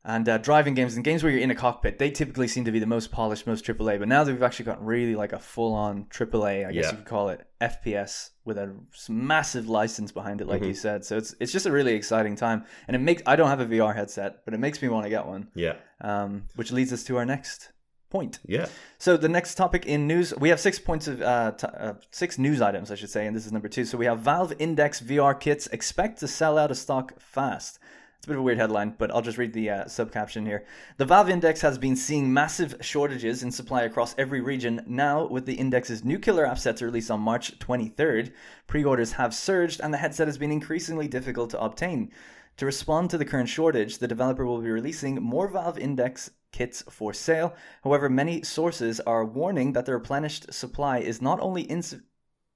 And 0.08 0.30
uh, 0.30 0.38
driving 0.38 0.74
games 0.74 0.96
and 0.96 1.04
games 1.04 1.22
where 1.22 1.34
you're 1.34 1.42
in 1.42 1.52
a 1.52 1.56
cockpit, 1.56 2.00
they 2.00 2.10
typically 2.10 2.48
seem 2.48 2.64
to 2.64 2.72
be 2.72 2.80
the 2.80 2.86
most 2.86 3.12
polished, 3.12 3.46
most 3.46 3.66
AAA. 3.66 4.00
But 4.00 4.08
now 4.08 4.24
that 4.24 4.32
we've 4.32 4.42
actually 4.42 4.64
got 4.64 4.84
really 4.84 5.16
like 5.16 5.34
a 5.34 5.40
full-on 5.40 6.06
AAA, 6.06 6.66
I 6.66 6.72
guess 6.72 6.86
yeah. 6.86 6.92
you 6.92 6.98
could 6.98 7.06
call 7.06 7.28
it 7.28 7.46
FPS 7.60 8.30
with 8.46 8.58
a 8.58 8.74
massive 9.10 9.68
license 9.68 10.14
behind 10.14 10.40
it, 10.40 10.48
like 10.48 10.62
mm-hmm. 10.62 10.70
you 10.70 10.76
said. 10.76 11.04
So 11.04 11.18
it's 11.18 11.36
it's 11.42 11.52
just 11.52 11.66
a 11.66 11.74
really 11.74 11.94
exciting 11.94 12.38
time, 12.38 12.64
and 12.88 12.96
it 12.96 13.00
makes 13.00 13.22
I 13.26 13.36
don't 13.36 13.50
have 13.50 13.60
a 13.60 13.66
VR 13.66 13.94
headset, 13.94 14.46
but 14.46 14.54
it 14.54 14.62
makes 14.62 14.82
me 14.82 14.88
want 14.88 15.04
to 15.04 15.10
get 15.10 15.26
one. 15.26 15.50
Yeah. 15.56 15.74
Um, 16.00 16.44
which 16.56 16.72
leads 16.72 16.94
us 16.94 17.04
to 17.06 17.18
our 17.18 17.26
next 17.26 17.74
point. 18.10 18.40
Yeah. 18.46 18.68
So 18.98 19.18
the 19.18 19.30
next 19.30 19.56
topic 19.56 19.86
in 19.86 20.08
news, 20.08 20.34
we 20.36 20.50
have 20.50 20.60
six 20.60 20.80
points 20.80 21.08
of 21.08 21.22
uh, 21.22 21.52
t- 21.52 21.68
uh, 21.68 21.94
six 22.12 22.38
news 22.38 22.62
items, 22.62 22.92
I 22.92 22.96
should 22.96 23.10
say, 23.10 23.28
and 23.28 23.36
this 23.36 23.46
is 23.46 23.52
number 23.52 23.68
two. 23.68 23.86
So 23.86 23.98
we 23.98 24.06
have 24.06 24.20
Valve 24.20 24.54
Index 24.60 25.02
VR 25.02 25.38
kits 25.40 25.68
expect 25.68 26.20
to 26.20 26.28
sell 26.28 26.58
out 26.58 26.72
of 26.72 26.78
stock 26.78 27.20
fast. 27.20 27.80
It's 28.18 28.26
a 28.26 28.30
bit 28.30 28.36
of 28.36 28.40
a 28.40 28.44
weird 28.44 28.58
headline, 28.58 28.96
but 28.98 29.12
I'll 29.12 29.22
just 29.22 29.38
read 29.38 29.54
the 29.54 29.70
uh, 29.70 29.88
sub 29.88 30.12
caption 30.12 30.46
here. 30.46 30.66
The 30.98 31.06
Valve 31.06 31.30
Index 31.30 31.62
has 31.62 31.78
been 31.78 31.96
seeing 31.96 32.34
massive 32.34 32.76
shortages 32.82 33.44
in 33.44 33.52
supply 33.52 33.84
across 33.84 34.16
every 34.18 34.42
region. 34.42 34.82
Now, 34.88 35.28
with 35.28 35.46
the 35.46 35.54
Index's 35.54 36.04
new 36.04 36.18
killer 36.18 36.46
app 36.46 36.58
set 36.58 36.78
to 36.78 36.86
release 36.86 37.12
on 37.12 37.20
March 37.20 37.60
23rd, 37.60 38.32
pre 38.66 38.84
orders 38.84 39.14
have 39.14 39.36
surged 39.36 39.82
and 39.82 39.94
the 39.94 40.00
headset 40.00 40.28
has 40.28 40.38
been 40.38 40.52
increasingly 40.52 41.08
difficult 41.08 41.52
to 41.52 41.62
obtain. 41.62 42.12
To 42.58 42.66
respond 42.66 43.12
to 43.12 43.20
the 43.20 43.26
current 43.26 43.50
shortage, 43.50 44.00
the 44.00 44.08
developer 44.08 44.44
will 44.44 44.62
be 44.62 44.72
releasing 44.72 45.22
more 45.22 45.48
Valve 45.48 45.78
Index 45.78 46.32
kits 46.58 46.84
for 46.90 47.14
sale. 47.14 47.56
However, 47.84 48.10
many 48.10 48.42
sources 48.42 49.00
are 49.02 49.24
warning 49.24 49.74
that 49.74 49.86
the 49.86 49.94
replenished 49.94 50.52
supply 50.52 50.98
is 50.98 51.22
not 51.22 51.40
only 51.40 51.62
ins- 51.62 52.02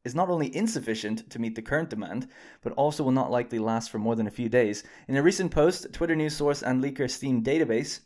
is 0.03 0.15
not 0.15 0.29
only 0.29 0.55
insufficient 0.55 1.29
to 1.29 1.38
meet 1.38 1.53
the 1.53 1.62
current 1.62 1.91
demand, 1.91 2.27
but 2.63 2.74
also 2.74 3.03
will 3.03 3.12
not 3.12 3.29
likely 3.29 3.60
last 3.60 3.91
for 3.91 4.00
more 4.00 4.15
than 4.15 4.25
a 4.25 4.38
few 4.39 4.50
days. 4.50 4.84
In 5.08 5.17
a 5.17 5.22
recent 5.22 5.51
post, 5.51 5.93
Twitter 5.93 6.15
news 6.15 6.36
source 6.36 6.63
and 6.63 6.84
leaker 6.84 7.08
Steam 7.08 7.43
Database 7.43 8.00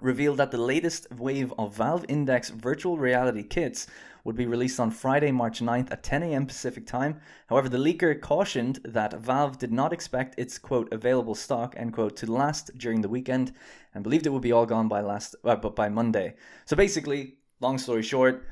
revealed 0.00 0.36
that 0.36 0.52
the 0.52 0.68
latest 0.72 1.10
wave 1.10 1.52
of 1.58 1.74
Valve 1.74 2.04
Index 2.08 2.50
virtual 2.50 2.96
reality 2.96 3.42
kits 3.42 3.88
would 4.22 4.36
be 4.36 4.46
released 4.46 4.80
on 4.80 4.90
Friday, 4.90 5.30
March 5.30 5.60
9th 5.60 5.90
at 5.90 6.02
10 6.02 6.22
a.m. 6.22 6.46
Pacific 6.46 6.86
time. 6.86 7.20
However, 7.48 7.68
the 7.68 7.78
leaker 7.78 8.18
cautioned 8.18 8.80
that 8.84 9.20
Valve 9.20 9.58
did 9.58 9.72
not 9.72 9.92
expect 9.92 10.38
its 10.38 10.58
quote 10.58 10.92
available 10.92 11.34
stock 11.34 11.74
end 11.76 11.92
quote 11.92 12.16
to 12.16 12.30
last 12.30 12.76
during 12.78 13.00
the 13.02 13.08
weekend 13.08 13.52
and 13.94 14.02
believed 14.02 14.26
it 14.26 14.30
would 14.30 14.42
be 14.42 14.52
all 14.52 14.66
gone 14.66 14.88
by 14.88 15.00
last 15.00 15.36
uh, 15.44 15.56
but 15.56 15.74
by 15.74 15.88
Monday. 15.88 16.34
So 16.66 16.76
basically, 16.76 17.36
long 17.60 17.78
story 17.78 18.02
short, 18.02 18.44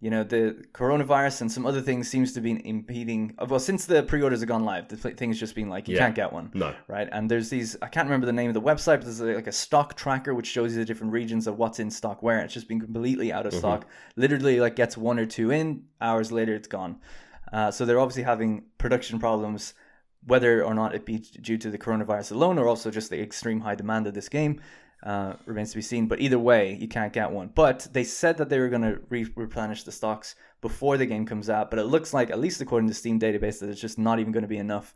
you 0.00 0.10
know 0.10 0.24
the 0.24 0.64
coronavirus 0.72 1.42
and 1.42 1.52
some 1.52 1.66
other 1.66 1.80
things 1.80 2.08
seems 2.08 2.32
to 2.32 2.40
be 2.40 2.60
impeding 2.66 3.34
well 3.48 3.60
since 3.60 3.84
the 3.84 4.02
pre-orders 4.02 4.40
have 4.40 4.48
gone 4.48 4.64
live 4.64 4.88
the 4.88 4.96
thing's 4.96 5.38
just 5.38 5.54
been 5.54 5.68
like 5.68 5.88
you 5.88 5.94
yeah. 5.94 6.00
can't 6.00 6.14
get 6.14 6.32
one 6.32 6.50
no 6.54 6.74
right 6.88 7.08
and 7.12 7.30
there's 7.30 7.50
these 7.50 7.76
i 7.82 7.86
can't 7.86 8.06
remember 8.06 8.26
the 8.26 8.32
name 8.32 8.48
of 8.48 8.54
the 8.54 8.62
website 8.62 8.96
but 8.96 9.04
there's 9.04 9.20
like 9.20 9.46
a 9.46 9.52
stock 9.52 9.94
tracker 9.96 10.34
which 10.34 10.46
shows 10.46 10.72
you 10.72 10.78
the 10.78 10.84
different 10.84 11.12
regions 11.12 11.46
of 11.46 11.58
what's 11.58 11.78
in 11.78 11.90
stock 11.90 12.22
where 12.22 12.40
it's 12.40 12.54
just 12.54 12.68
been 12.68 12.80
completely 12.80 13.32
out 13.32 13.46
of 13.46 13.52
mm-hmm. 13.52 13.60
stock 13.60 13.86
literally 14.16 14.58
like 14.58 14.74
gets 14.74 14.96
one 14.96 15.18
or 15.18 15.26
two 15.26 15.50
in 15.50 15.84
hours 16.00 16.32
later 16.32 16.54
it's 16.54 16.68
gone 16.68 16.98
uh, 17.52 17.70
so 17.70 17.84
they're 17.84 18.00
obviously 18.00 18.22
having 18.22 18.64
production 18.78 19.18
problems 19.18 19.74
whether 20.26 20.62
or 20.62 20.74
not 20.74 20.94
it 20.94 21.04
be 21.04 21.18
due 21.18 21.58
to 21.58 21.70
the 21.70 21.78
coronavirus 21.78 22.32
alone 22.32 22.58
or 22.58 22.68
also 22.68 22.90
just 22.90 23.10
the 23.10 23.20
extreme 23.20 23.60
high 23.60 23.74
demand 23.74 24.06
of 24.06 24.14
this 24.14 24.28
game 24.28 24.60
uh, 25.02 25.34
remains 25.46 25.70
to 25.70 25.76
be 25.76 25.82
seen. 25.82 26.06
But 26.06 26.20
either 26.20 26.38
way, 26.38 26.76
you 26.80 26.88
can't 26.88 27.12
get 27.12 27.30
one. 27.30 27.50
But 27.54 27.88
they 27.92 28.04
said 28.04 28.38
that 28.38 28.48
they 28.48 28.58
were 28.58 28.68
going 28.68 28.82
to 28.82 29.00
re- 29.08 29.32
replenish 29.34 29.84
the 29.84 29.92
stocks 29.92 30.34
before 30.60 30.96
the 30.96 31.06
game 31.06 31.26
comes 31.26 31.48
out. 31.48 31.70
But 31.70 31.78
it 31.78 31.84
looks 31.84 32.12
like, 32.12 32.30
at 32.30 32.38
least 32.38 32.60
according 32.60 32.88
to 32.88 32.94
Steam 32.94 33.18
database, 33.18 33.60
that 33.60 33.70
it's 33.70 33.80
just 33.80 33.98
not 33.98 34.18
even 34.18 34.32
going 34.32 34.42
to 34.42 34.48
be 34.48 34.58
enough. 34.58 34.94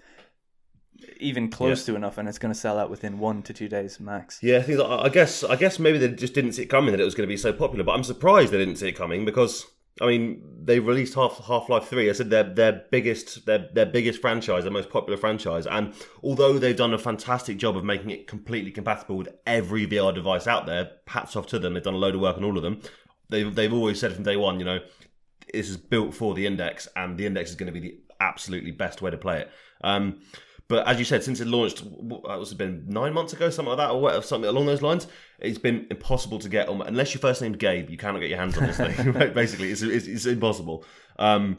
even 1.19 1.51
close 1.51 1.85
to 1.87 1.97
enough, 1.97 2.19
and 2.19 2.29
it's 2.29 2.39
going 2.39 2.53
to 2.55 2.59
sell 2.59 2.79
out 2.79 2.91
within 2.91 3.19
one 3.19 3.43
to 3.43 3.53
two 3.53 3.69
days 3.69 3.99
max. 3.99 4.39
Yeah, 4.43 4.59
I 4.59 4.63
think 4.63 4.81
I 4.81 5.09
guess 5.09 5.43
I 5.43 5.57
guess 5.57 5.79
maybe 5.79 5.99
they 5.99 6.09
just 6.09 6.35
didn't 6.35 6.53
see 6.53 6.63
it 6.63 6.67
coming 6.71 6.93
that 6.93 7.01
it 7.01 7.05
was 7.05 7.15
going 7.15 7.27
to 7.29 7.33
be 7.33 7.37
so 7.37 7.53
popular. 7.53 7.85
But 7.85 7.93
I'm 7.93 8.05
surprised 8.05 8.53
they 8.53 8.59
didn't 8.59 8.77
see 8.77 8.89
it 8.89 8.97
coming 8.97 9.25
because 9.25 9.67
I 10.01 10.07
mean 10.07 10.43
they 10.65 10.81
released 10.81 11.15
Half 11.15 11.45
Half 11.47 11.69
Life 11.69 11.85
Three. 11.85 12.11
I 12.11 12.13
said 12.13 12.31
their 12.31 12.43
their 12.43 12.85
biggest 12.91 13.47
their 13.47 13.69
their 13.73 13.87
biggest 13.87 14.21
franchise, 14.21 14.65
their 14.65 14.73
most 14.73 14.91
popular 14.91 15.17
franchise, 15.17 15.67
and 15.67 15.95
although 16.23 16.59
they've 16.59 16.77
done 16.77 16.95
a 16.95 16.99
fantastic 16.99 17.59
job 17.59 17.77
of 17.77 17.85
making 17.85 18.11
it 18.11 18.27
completely 18.27 18.71
compatible 18.71 19.17
with 19.17 19.29
every 19.47 19.87
VR 19.87 20.15
device 20.15 20.47
out 20.47 20.67
there, 20.67 20.91
hats 21.07 21.37
off 21.37 21.47
to 21.49 21.59
them. 21.59 21.75
They've 21.75 21.83
done 21.83 21.95
a 21.95 21.99
load 21.99 22.15
of 22.15 22.21
work 22.21 22.37
on 22.37 22.45
all 22.45 22.57
of 22.57 22.63
them. 22.63 22.81
They've 23.29 23.55
they've 23.55 23.73
always 23.73 24.01
said 24.01 24.13
from 24.13 24.25
day 24.25 24.37
one, 24.37 24.59
you 24.59 24.65
know, 24.65 24.81
this 25.53 25.69
is 25.69 25.77
built 25.77 26.15
for 26.15 26.35
the 26.35 26.47
index, 26.47 26.89
and 26.97 27.17
the 27.17 27.27
index 27.27 27.51
is 27.51 27.57
going 27.57 27.73
to 27.73 27.81
be 27.81 27.89
the 27.89 28.01
absolutely 28.21 28.73
best 28.73 29.01
way 29.01 29.11
to 29.11 29.19
play 29.19 29.43
it. 29.43 29.51
Um, 29.83 30.21
but 30.69 30.87
as 30.87 30.99
you 30.99 31.05
said, 31.05 31.23
since 31.23 31.41
it 31.41 31.47
launched, 31.47 31.81
what 31.81 32.39
was 32.39 32.53
it 32.53 32.59
been 32.59 32.85
nine 32.89 33.13
months 33.13 33.33
ago, 33.33 33.51
something 33.51 33.71
like 33.71 33.87
that, 33.87 33.91
or 33.91 34.01
whatever, 34.01 34.23
something 34.23 34.49
along 34.49 34.67
those 34.67 34.81
lines, 34.81 35.07
it's 35.39 35.59
been 35.59 35.87
impossible 35.91 36.39
to 36.39 36.49
get. 36.49 36.69
on 36.69 36.81
Unless 36.83 37.13
your 37.13 37.21
first 37.21 37.43
name's 37.43 37.59
Gabe, 37.59 37.91
you 37.91 37.99
cannot 37.99 38.21
get 38.21 38.31
your 38.31 38.39
hands 38.39 38.57
on 38.57 38.67
this 38.67 38.79
thing. 38.79 39.13
Basically, 39.35 39.71
it's, 39.71 39.83
it's, 39.83 40.07
it's 40.07 40.27
impossible. 40.27 40.85
Um, 41.19 41.59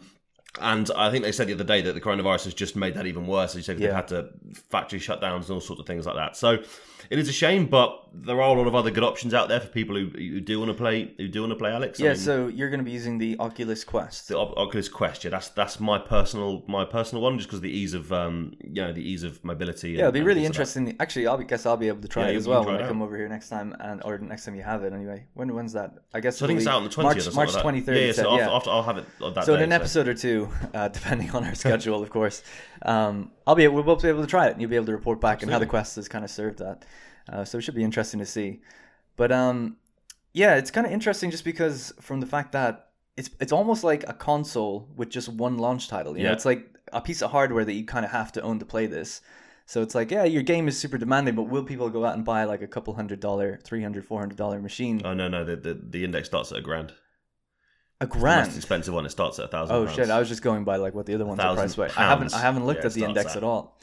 and 0.60 0.90
I 0.96 1.12
think 1.12 1.24
they 1.24 1.32
said 1.32 1.48
the 1.48 1.54
other 1.54 1.64
day 1.64 1.82
that 1.82 1.94
the 1.94 2.02
coronavirus 2.02 2.46
has 2.46 2.54
just 2.54 2.76
made 2.76 2.96
that 2.96 3.06
even 3.06 3.28
worse. 3.28 3.52
As 3.52 3.58
you 3.58 3.64
said, 3.64 3.78
they've 3.78 3.92
had 3.92 4.08
to 4.08 4.30
factory 4.70 5.00
shutdowns 5.00 5.42
and 5.42 5.52
all 5.52 5.62
sorts 5.62 5.82
of 5.82 5.86
things 5.86 6.06
like 6.06 6.16
that. 6.16 6.36
So 6.38 6.64
it 7.10 7.20
is 7.20 7.30
a 7.30 7.34
shame, 7.34 7.68
but 7.68 8.02
there 8.18 8.42
are 8.42 8.56
a 8.56 8.58
lot 8.58 8.66
of 8.68 8.74
other 8.76 8.92
good 8.92 9.04
options 9.04 9.34
out 9.34 9.50
there 9.50 9.60
for 9.60 9.68
people 9.68 9.96
who, 9.96 10.06
who 10.08 10.40
do 10.40 10.58
want 10.60 10.72
to 10.72 10.78
play. 10.78 11.14
Who 11.18 11.28
do 11.28 11.42
want 11.42 11.52
to 11.52 11.58
play 11.58 11.72
Alyx. 11.72 12.00
I 12.00 12.04
Yeah, 12.06 12.10
mean, 12.12 12.20
so 12.20 12.48
you're 12.48 12.70
going 12.70 12.80
to 12.80 12.84
be 12.86 12.92
using 12.92 13.18
the 13.18 13.36
Oculus 13.40 13.84
Quest. 13.84 14.30
the 14.30 14.38
Oc- 14.38 14.56
Oculus 14.56 14.88
Quest. 14.88 15.24
Yeah, 15.26 15.32
that's 15.32 15.50
that's 15.50 15.80
my 15.80 16.00
personal 16.00 16.64
my 16.68 16.86
personal 16.86 17.22
one, 17.22 17.38
just 17.38 17.50
because 17.50 17.62
the 17.62 17.70
ease 17.70 17.94
of 17.94 18.14
um 18.14 18.54
you 18.64 18.82
know 18.82 18.94
the 18.94 19.02
ease 19.08 19.24
of 19.24 19.44
mobility. 19.44 19.92
Yeah, 19.92 20.00
it'll 20.02 20.12
be 20.14 20.22
really 20.22 20.44
things 20.44 20.58
like 20.58 20.68
that. 20.68 20.80
interesting. 20.80 20.96
Actually, 21.00 21.28
I'll 21.28 21.38
guess 21.40 21.66
I'll 21.66 21.76
be 21.78 21.90
able 21.90 22.02
to 22.02 22.08
try 22.08 22.24
Yeah, 22.28 22.30
it 22.34 22.36
as 22.38 22.48
well 22.48 22.64
when 22.64 22.76
I 22.76 22.82
out. 22.84 22.88
come 22.88 23.02
over 23.02 23.18
here 23.18 23.28
next 23.28 23.50
time, 23.50 23.76
and 23.80 24.02
or 24.06 24.18
next 24.18 24.46
time 24.46 24.56
you 24.56 24.64
have 24.64 24.84
it 24.84 24.94
anyway. 24.94 25.26
When 25.34 25.54
when's 25.54 25.74
that? 25.74 25.96
I 26.14 26.22
guess 26.22 26.38
So 26.38 26.46
I 26.46 26.48
think 26.48 26.60
it's 26.60 26.68
out 26.68 26.78
on 26.78 26.84
the 26.84 26.90
twentieth. 26.90 27.26
March 27.36 27.50
or 27.50 27.54
March 27.54 27.66
like 27.66 27.86
third. 27.86 27.98
Yeah, 27.98 28.06
yeah. 28.06 28.12
So 28.14 28.36
yeah. 28.38 28.44
after, 28.46 28.56
after 28.56 28.70
I'll 28.70 28.84
have 28.84 28.98
it 28.98 29.06
So 29.20 29.54
in 29.54 29.60
day, 29.60 29.64
an 29.66 29.72
episode 29.74 30.08
or 30.08 30.14
two, 30.14 30.50
uh, 30.74 30.88
depending 30.88 31.32
on 31.32 31.44
our 31.44 31.56
schedule, 31.56 32.02
of 32.02 32.10
course, 32.10 32.44
um, 32.84 33.32
I'll 33.46 33.56
be 33.56 33.68
we'll 33.68 33.84
both 33.84 34.02
be 34.02 34.08
able 34.10 34.22
to 34.22 34.28
try 34.28 34.48
it, 34.48 34.54
and 34.54 34.62
you'll 34.62 34.70
be 34.70 34.76
able 34.78 34.86
to 34.88 34.92
report 34.94 35.20
back 35.20 35.44
on 35.44 35.50
how 35.50 35.60
the 35.60 35.66
quest 35.66 35.98
has 35.98 36.08
kind 36.08 36.24
of 36.24 36.32
served 36.32 36.60
that. 36.60 36.86
Uh, 37.32 37.44
so 37.44 37.58
it 37.58 37.62
should 37.62 37.76
be 37.76 37.84
interesting 37.84 38.20
to 38.20 38.26
see. 38.26 38.62
But 39.18 39.32
um, 39.32 39.78
yeah, 40.34 40.56
it's 40.56 40.72
kind 40.72 40.86
of 40.86 40.94
interesting 40.94 41.32
just 41.32 41.44
because 41.46 41.94
from 42.02 42.20
the 42.20 42.28
fact 42.28 42.52
that 42.52 42.90
it's 43.18 43.30
it's 43.40 43.52
almost 43.52 43.84
like 43.84 44.04
a 44.08 44.14
console 44.14 44.90
with 44.96 45.10
just 45.10 45.30
one 45.30 45.58
launch 45.58 45.88
title. 45.88 46.18
You 46.18 46.24
know, 46.24 46.30
Yeah. 46.30 46.34
it's 46.36 46.46
like 46.46 46.68
a 46.94 47.02
piece 47.02 47.22
of 47.22 47.32
hardware 47.32 47.66
that 47.66 47.74
you 47.74 47.86
kind 47.86 48.06
of 48.06 48.12
have 48.12 48.32
to 48.34 48.42
own 48.42 48.60
to 48.60 48.66
play 48.66 48.86
this. 48.88 49.22
So 49.68 49.82
it's 49.82 49.96
like, 49.96 50.12
yeah, 50.12 50.26
your 50.26 50.44
game 50.44 50.68
is 50.68 50.78
super 50.78 50.98
demanding, 51.00 51.34
but 51.34 51.44
will 51.44 51.64
people 51.64 51.90
go 51.90 52.06
out 52.06 52.14
and 52.14 52.24
buy 52.24 52.44
like 52.44 52.62
a 52.62 52.68
couple 52.68 52.94
hundred 52.94 53.20
dollar, 53.20 53.60
three 53.64 53.82
hundred, 53.82 54.06
four 54.06 54.20
hundred 54.20 54.38
dollar 54.38 54.60
machine? 54.62 55.02
Oh 55.04 55.14
no, 55.16 55.28
no, 55.28 55.44
the, 55.44 55.56
the 55.56 55.74
the 55.74 56.04
index 56.04 56.28
starts 56.28 56.52
at 56.52 56.60
a 56.60 56.62
grand. 56.62 56.92
a 58.00 58.06
The 58.06 58.14
most 58.14 58.22
grand. 58.22 58.56
expensive 58.56 58.94
one. 58.94 59.06
It 59.08 59.10
starts 59.10 59.40
at 59.40 59.46
a 59.46 59.48
thousand. 59.48 59.76
Oh 59.76 59.86
pounds. 59.86 59.96
shit! 59.96 60.10
I 60.12 60.20
was 60.20 60.28
just 60.30 60.44
going 60.44 60.66
by 60.66 60.76
like 60.76 60.94
what 60.94 61.08
the 61.08 61.16
other 61.16 61.26
ones 61.26 61.40
are 61.40 61.56
priced 61.56 61.78
by. 61.78 61.88
I 61.88 62.08
haven't. 62.10 62.34
I 62.36 62.42
haven't 62.42 62.66
looked 62.68 62.82
Yeah, 62.82 62.88
at 62.88 62.94
the 62.94 63.06
index 63.06 63.32
at. 63.32 63.38
at 63.38 63.44
all. 63.44 63.80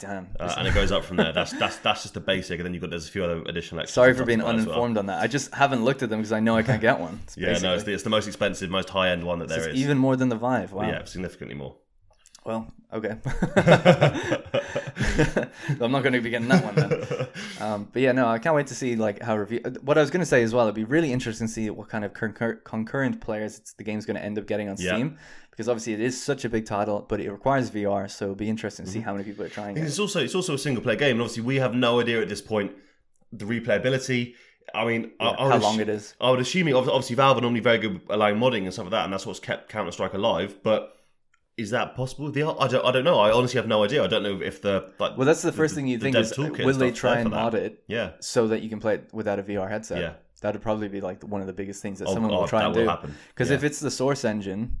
Damn. 0.00 0.28
Uh, 0.40 0.52
and 0.58 0.66
it 0.66 0.74
goes 0.74 0.90
up 0.90 1.04
from 1.04 1.18
there. 1.18 1.32
That's 1.32 1.52
that's 1.52 1.76
that's 1.78 2.02
just 2.02 2.14
the 2.14 2.20
basic, 2.20 2.58
and 2.58 2.66
then 2.66 2.74
you've 2.74 2.80
got 2.80 2.90
there's 2.90 3.08
a 3.08 3.10
few 3.12 3.22
other 3.24 3.42
additional 3.46 3.80
extras. 3.80 3.94
Sorry 3.94 4.12
for 4.12 4.24
being 4.24 4.40
as 4.40 4.44
well. 4.44 4.54
uninformed 4.54 4.98
on 4.98 5.06
that. 5.06 5.22
I 5.22 5.28
just 5.28 5.54
haven't 5.54 5.84
looked 5.84 6.02
at 6.02 6.10
them 6.10 6.18
because 6.18 6.32
I 6.32 6.40
know 6.40 6.56
I 6.56 6.62
can't 6.62 6.80
get 6.80 6.98
one. 6.98 7.20
Yeah, 7.36 7.56
no, 7.58 7.74
it's 7.74 7.84
the, 7.84 7.92
it's 7.92 8.02
the 8.02 8.10
most 8.10 8.26
expensive, 8.26 8.70
most 8.70 8.88
high 8.90 9.10
end 9.10 9.22
one 9.24 9.38
that 9.38 9.48
there 9.48 9.58
It's 9.58 9.68
is. 9.68 9.80
even 9.80 9.96
more 9.98 10.16
than 10.16 10.28
the 10.30 10.36
Vive. 10.36 10.72
Wow. 10.72 10.88
Yeah, 10.88 11.04
significantly 11.04 11.54
more. 11.54 11.76
Well, 12.44 12.66
okay. 12.92 13.16
I'm 15.80 15.90
not 15.92 16.02
going 16.02 16.12
to 16.12 16.20
be 16.20 16.30
getting 16.30 16.48
that 16.48 16.62
one 16.64 16.74
then. 16.74 17.28
Um, 17.60 17.88
but 17.92 18.02
yeah, 18.02 18.12
no, 18.12 18.26
I 18.26 18.38
can't 18.38 18.54
wait 18.54 18.66
to 18.68 18.74
see 18.74 18.96
like 18.96 19.22
how 19.22 19.36
review. 19.36 19.60
What 19.82 19.96
I 19.96 20.00
was 20.02 20.10
going 20.10 20.20
to 20.20 20.26
say 20.26 20.42
as 20.42 20.52
well, 20.54 20.64
it'd 20.66 20.74
be 20.74 20.84
really 20.84 21.12
interesting 21.12 21.46
to 21.46 21.52
see 21.52 21.70
what 21.70 21.88
kind 21.88 22.04
of 22.04 22.12
concur- 22.12 22.56
concurrent 22.64 23.20
players 23.20 23.60
the 23.78 23.84
game's 23.84 24.04
going 24.06 24.16
to 24.16 24.22
end 24.24 24.38
up 24.38 24.46
getting 24.46 24.68
on 24.68 24.76
Yeah. 24.78 24.94
Steam, 24.94 25.18
because 25.54 25.68
obviously 25.68 25.92
it 25.92 26.00
is 26.00 26.20
such 26.20 26.44
a 26.44 26.48
big 26.48 26.66
title, 26.66 27.06
but 27.08 27.20
it 27.20 27.30
requires 27.30 27.70
VR, 27.70 28.10
so 28.10 28.24
it'll 28.24 28.34
be 28.34 28.48
interesting 28.48 28.84
to 28.86 28.90
Mm-hmm. 28.90 28.98
see 28.98 29.04
how 29.04 29.12
many 29.12 29.22
people 29.24 29.44
are 29.44 29.48
trying 29.48 29.76
it. 29.76 29.84
It's 29.84 30.00
also 30.00 30.20
it's 30.20 30.34
also 30.34 30.54
a 30.54 30.58
single 30.58 30.82
player 30.82 30.96
game, 30.96 31.12
and 31.12 31.20
obviously 31.20 31.44
we 31.44 31.56
have 31.56 31.74
no 31.74 32.00
idea 32.00 32.20
at 32.20 32.28
this 32.28 32.42
point 32.42 32.72
the 33.32 33.44
replayability. 33.44 34.34
I 34.74 34.84
mean, 34.84 35.12
I, 35.20 35.26
I 35.26 35.44
would 35.44 35.52
how 35.52 35.58
assu- 35.58 35.62
long 35.62 35.80
it 35.80 35.88
is. 35.88 36.14
I 36.20 36.30
would 36.30 36.40
assume 36.40 36.74
obviously 36.74 37.14
Valve 37.16 37.38
are 37.38 37.40
normally 37.40 37.60
very 37.60 37.78
good 37.78 37.96
at 38.08 38.14
allowing 38.16 38.36
modding 38.36 38.64
and 38.64 38.72
stuff 38.72 38.86
like 38.86 38.92
that, 38.92 39.04
and 39.04 39.12
that's 39.12 39.26
what's 39.26 39.38
kept 39.40 39.68
Counter 39.68 39.92
Strike 39.92 40.14
alive. 40.14 40.56
But 40.64 40.90
is 41.56 41.70
that 41.70 41.94
possible 41.94 42.32
VR? 42.32 42.56
I 42.60 42.66
don't, 42.66 42.84
I 42.84 42.90
don't 42.90 43.04
know. 43.04 43.20
I 43.20 43.30
honestly 43.30 43.58
have 43.58 43.68
no 43.68 43.84
idea. 43.84 44.02
I 44.02 44.08
don't 44.08 44.24
know 44.24 44.40
if 44.42 44.60
the 44.62 44.90
like. 44.98 45.16
Well, 45.16 45.26
that's 45.26 45.42
the 45.42 45.52
first 45.52 45.74
thing 45.76 45.86
you 45.86 45.98
think 45.98 46.16
is 46.16 46.36
will 46.36 46.50
they 46.72 46.90
try 46.90 47.18
and 47.18 47.30
mod 47.30 47.54
it 47.54 47.84
Yeah. 47.86 48.12
so 48.20 48.48
that 48.48 48.62
you 48.62 48.68
can 48.68 48.80
play 48.80 48.94
it 48.94 49.10
without 49.12 49.38
a 49.38 49.42
VR 49.44 49.68
headset? 49.70 50.00
Yeah. 50.00 50.12
That'd 50.40 50.60
probably 50.62 50.88
be 50.88 51.00
like 51.00 51.22
one 51.22 51.40
of 51.40 51.46
the 51.46 51.52
biggest 51.54 51.80
things 51.80 52.00
that 52.00 52.08
Oh, 52.08 52.12
someone 52.14 52.30
will 52.32 52.46
try 52.48 52.60
that 52.60 52.66
and 52.66 52.76
will 52.86 52.96
do. 53.02 53.08
Because 53.28 53.48
Yeah. 53.50 53.56
if 53.56 53.64
it's 53.64 53.80
the 53.80 53.90
source 53.90 54.24
engine, 54.24 54.76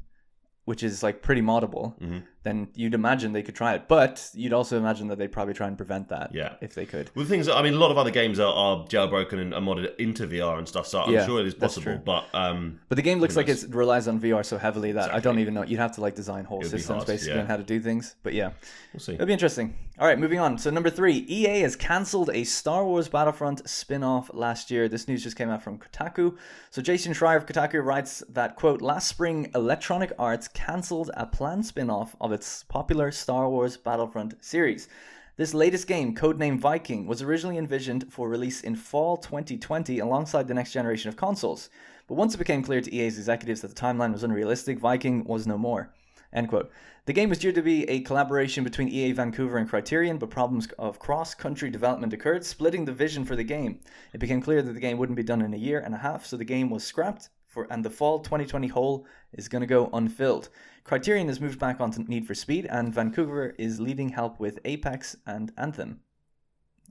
which 0.64 0.82
is 0.82 1.02
like 1.02 1.22
pretty 1.22 1.42
moddable, 1.42 1.98
Mm-hmm. 2.00 2.18
Then 2.44 2.68
you'd 2.74 2.94
imagine 2.94 3.32
they 3.32 3.42
could 3.42 3.54
try 3.54 3.74
it. 3.74 3.88
But 3.88 4.30
you'd 4.34 4.52
also 4.52 4.78
imagine 4.78 5.08
that 5.08 5.18
they'd 5.18 5.32
probably 5.32 5.54
try 5.54 5.66
and 5.66 5.76
prevent 5.76 6.08
that. 6.10 6.34
Yeah. 6.34 6.54
If 6.60 6.74
they 6.74 6.84
could. 6.86 7.10
Well, 7.14 7.24
the 7.24 7.28
things 7.28 7.48
I 7.48 7.62
mean, 7.62 7.74
a 7.74 7.78
lot 7.78 7.90
of 7.90 7.98
other 7.98 8.10
games 8.10 8.38
are, 8.38 8.52
are 8.52 8.84
jailbroken 8.86 9.40
and 9.40 9.54
are 9.54 9.60
modded 9.60 9.96
into 9.96 10.26
VR 10.26 10.58
and 10.58 10.68
stuff. 10.68 10.86
So 10.86 11.00
I'm 11.00 11.12
Yeah, 11.12 11.26
sure 11.26 11.40
it 11.40 11.46
is 11.46 11.54
possible. 11.54 12.00
But 12.04 12.26
um, 12.34 12.80
But 12.88 12.96
the 12.96 13.02
game 13.02 13.18
looks 13.18 13.34
like 13.34 13.48
it 13.48 13.64
relies 13.70 14.06
on 14.08 14.20
VR 14.20 14.44
so 14.44 14.58
heavily 14.58 14.92
that 14.92 15.12
I 15.12 15.20
don't 15.20 15.38
even 15.38 15.54
know. 15.54 15.64
You'd 15.64 15.80
have 15.80 15.92
to 15.92 16.02
like 16.02 16.14
design 16.14 16.44
whole 16.44 16.62
systems 16.62 17.04
basically 17.04 17.34
yeah. 17.34 17.40
on 17.40 17.46
how 17.46 17.56
to 17.56 17.62
do 17.64 17.80
things. 17.80 18.14
But 18.22 18.34
yeah, 18.34 18.50
we'll 18.92 19.00
see. 19.00 19.14
It'll 19.14 19.26
be 19.26 19.32
interesting. 19.32 19.74
All 19.98 20.06
right, 20.06 20.18
moving 20.18 20.40
on. 20.40 20.58
So 20.58 20.70
number 20.70 20.90
three, 20.90 21.24
EA 21.28 21.60
has 21.60 21.76
cancelled 21.76 22.28
a 22.34 22.42
Star 22.42 22.84
Wars 22.84 23.08
Battlefront 23.08 23.68
spin-off 23.68 24.28
last 24.34 24.68
year. 24.68 24.88
This 24.88 25.06
news 25.06 25.22
just 25.22 25.36
came 25.36 25.50
out 25.50 25.62
from 25.62 25.78
Kotaku. 25.78 26.36
So 26.70 26.82
Jason 26.82 27.12
Schreier 27.14 27.36
of 27.36 27.46
Kotaku 27.46 27.82
writes 27.82 28.22
that 28.28 28.56
quote: 28.56 28.82
Last 28.82 29.08
spring, 29.08 29.50
Electronic 29.54 30.12
Arts 30.18 30.48
cancelled 30.48 31.10
a 31.14 31.24
planned 31.26 31.64
spin-off 31.64 32.16
of 32.20 32.32
its 32.34 32.64
popular 32.64 33.10
Star 33.10 33.48
Wars 33.48 33.78
Battlefront 33.78 34.34
series. 34.44 34.88
This 35.36 35.54
latest 35.54 35.86
game, 35.86 36.14
codenamed 36.14 36.60
Viking, 36.60 37.06
was 37.06 37.22
originally 37.22 37.58
envisioned 37.58 38.12
for 38.12 38.28
release 38.28 38.60
in 38.60 38.76
fall 38.76 39.16
2020 39.16 39.98
alongside 39.98 40.46
the 40.46 40.54
next 40.54 40.72
generation 40.72 41.08
of 41.08 41.16
consoles. 41.16 41.70
But 42.06 42.16
once 42.16 42.34
it 42.34 42.38
became 42.38 42.62
clear 42.62 42.80
to 42.80 42.94
EA's 42.94 43.16
executives 43.16 43.62
that 43.62 43.74
the 43.74 43.80
timeline 43.80 44.12
was 44.12 44.22
unrealistic, 44.22 44.78
Viking 44.78 45.24
was 45.24 45.46
no 45.46 45.56
more. 45.56 45.92
End 46.32 46.48
quote. 46.48 46.70
The 47.06 47.12
game 47.12 47.28
was 47.28 47.38
due 47.38 47.52
to 47.52 47.62
be 47.62 47.88
a 47.88 48.00
collaboration 48.00 48.64
between 48.64 48.88
EA 48.88 49.12
Vancouver 49.12 49.58
and 49.58 49.68
Criterion, 49.68 50.18
but 50.18 50.30
problems 50.30 50.66
of 50.78 50.98
cross 50.98 51.34
country 51.34 51.70
development 51.70 52.12
occurred, 52.12 52.44
splitting 52.44 52.84
the 52.84 52.92
vision 52.92 53.24
for 53.24 53.36
the 53.36 53.44
game. 53.44 53.80
It 54.12 54.20
became 54.20 54.40
clear 54.40 54.62
that 54.62 54.72
the 54.72 54.80
game 54.80 54.98
wouldn't 54.98 55.16
be 55.16 55.22
done 55.22 55.42
in 55.42 55.54
a 55.54 55.58
year 55.58 55.78
and 55.78 55.94
a 55.94 55.98
half, 55.98 56.26
so 56.26 56.36
the 56.36 56.44
game 56.44 56.70
was 56.70 56.82
scrapped, 56.82 57.28
for, 57.54 57.66
and 57.70 57.84
the 57.84 57.90
fall 57.90 58.18
2020 58.18 58.68
hole 58.68 59.06
is 59.32 59.48
going 59.48 59.60
to 59.60 59.66
go 59.66 59.88
unfilled. 59.92 60.50
Criterion 60.84 61.28
has 61.28 61.40
moved 61.40 61.58
back 61.58 61.80
onto 61.80 62.02
Need 62.02 62.26
for 62.26 62.34
Speed, 62.34 62.66
and 62.66 62.92
Vancouver 62.92 63.54
is 63.58 63.80
leading 63.80 64.10
help 64.10 64.38
with 64.38 64.58
Apex 64.66 65.16
and 65.26 65.52
Anthem. 65.56 66.00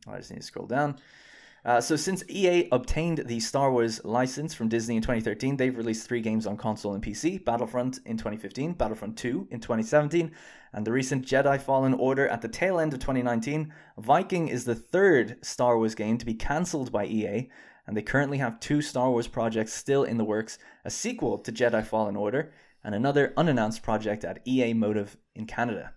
I 0.08 0.17
just 0.17 0.32
need 0.32 0.39
to 0.39 0.43
scroll 0.43 0.65
down. 0.65 0.98
Uh, 1.65 1.79
so 1.79 1.96
since 1.96 2.25
EA 2.27 2.67
obtained 2.74 3.24
the 3.25 3.39
Star 3.39 3.72
Wars 3.72 4.03
license 4.03 4.53
from 4.53 4.67
Disney 4.67 4.98
in 4.98 5.01
2013, 5.01 5.55
they've 5.55 5.77
released 5.77 6.08
three 6.08 6.20
games 6.20 6.46
on 6.46 6.58
console 6.58 6.93
and 6.93 7.01
PC: 7.01 7.43
Battlefront 7.46 8.00
in 8.05 8.17
2015, 8.17 8.74
Battlefront 8.74 9.17
2 9.17 9.48
in 9.50 9.62
2017, 9.62 10.32
and 10.74 10.86
the 10.86 10.91
recent 10.91 11.25
Jedi 11.25 11.62
Fallen 11.62 11.93
Order 11.93 12.27
at 12.27 12.41
the 12.41 12.50
tail 12.50 12.79
end 12.79 12.93
of 12.93 13.00
2019. 13.00 13.72
Viking 13.98 14.50
is 14.50 14.65
the 14.65 14.75
third 14.75 15.38
Star 15.41 15.77
Wars 15.77 15.96
game 15.96 16.17
to 16.17 16.25
be 16.25 16.34
cancelled 16.34 16.91
by 16.91 17.05
EA, 17.05 17.50
and 17.88 17.96
they 17.98 18.02
currently 18.02 18.38
have 18.38 18.60
two 18.60 18.82
Star 18.82 19.10
Wars 19.10 19.28
projects 19.28 19.74
still 19.74 20.04
in 20.04 20.18
the 20.18 20.24
works: 20.24 20.58
a 20.86 20.90
sequel 20.90 21.38
to 21.40 21.52
Jedi 21.52 21.86
Fallen 21.86 22.16
Order 22.16 22.52
and 22.84 22.94
another 22.96 23.34
unannounced 23.38 23.82
project 23.84 24.24
at 24.25 24.40
EA 24.48 24.74
Motive 24.74 25.18
in 25.36 25.46
Canada. 25.46 25.94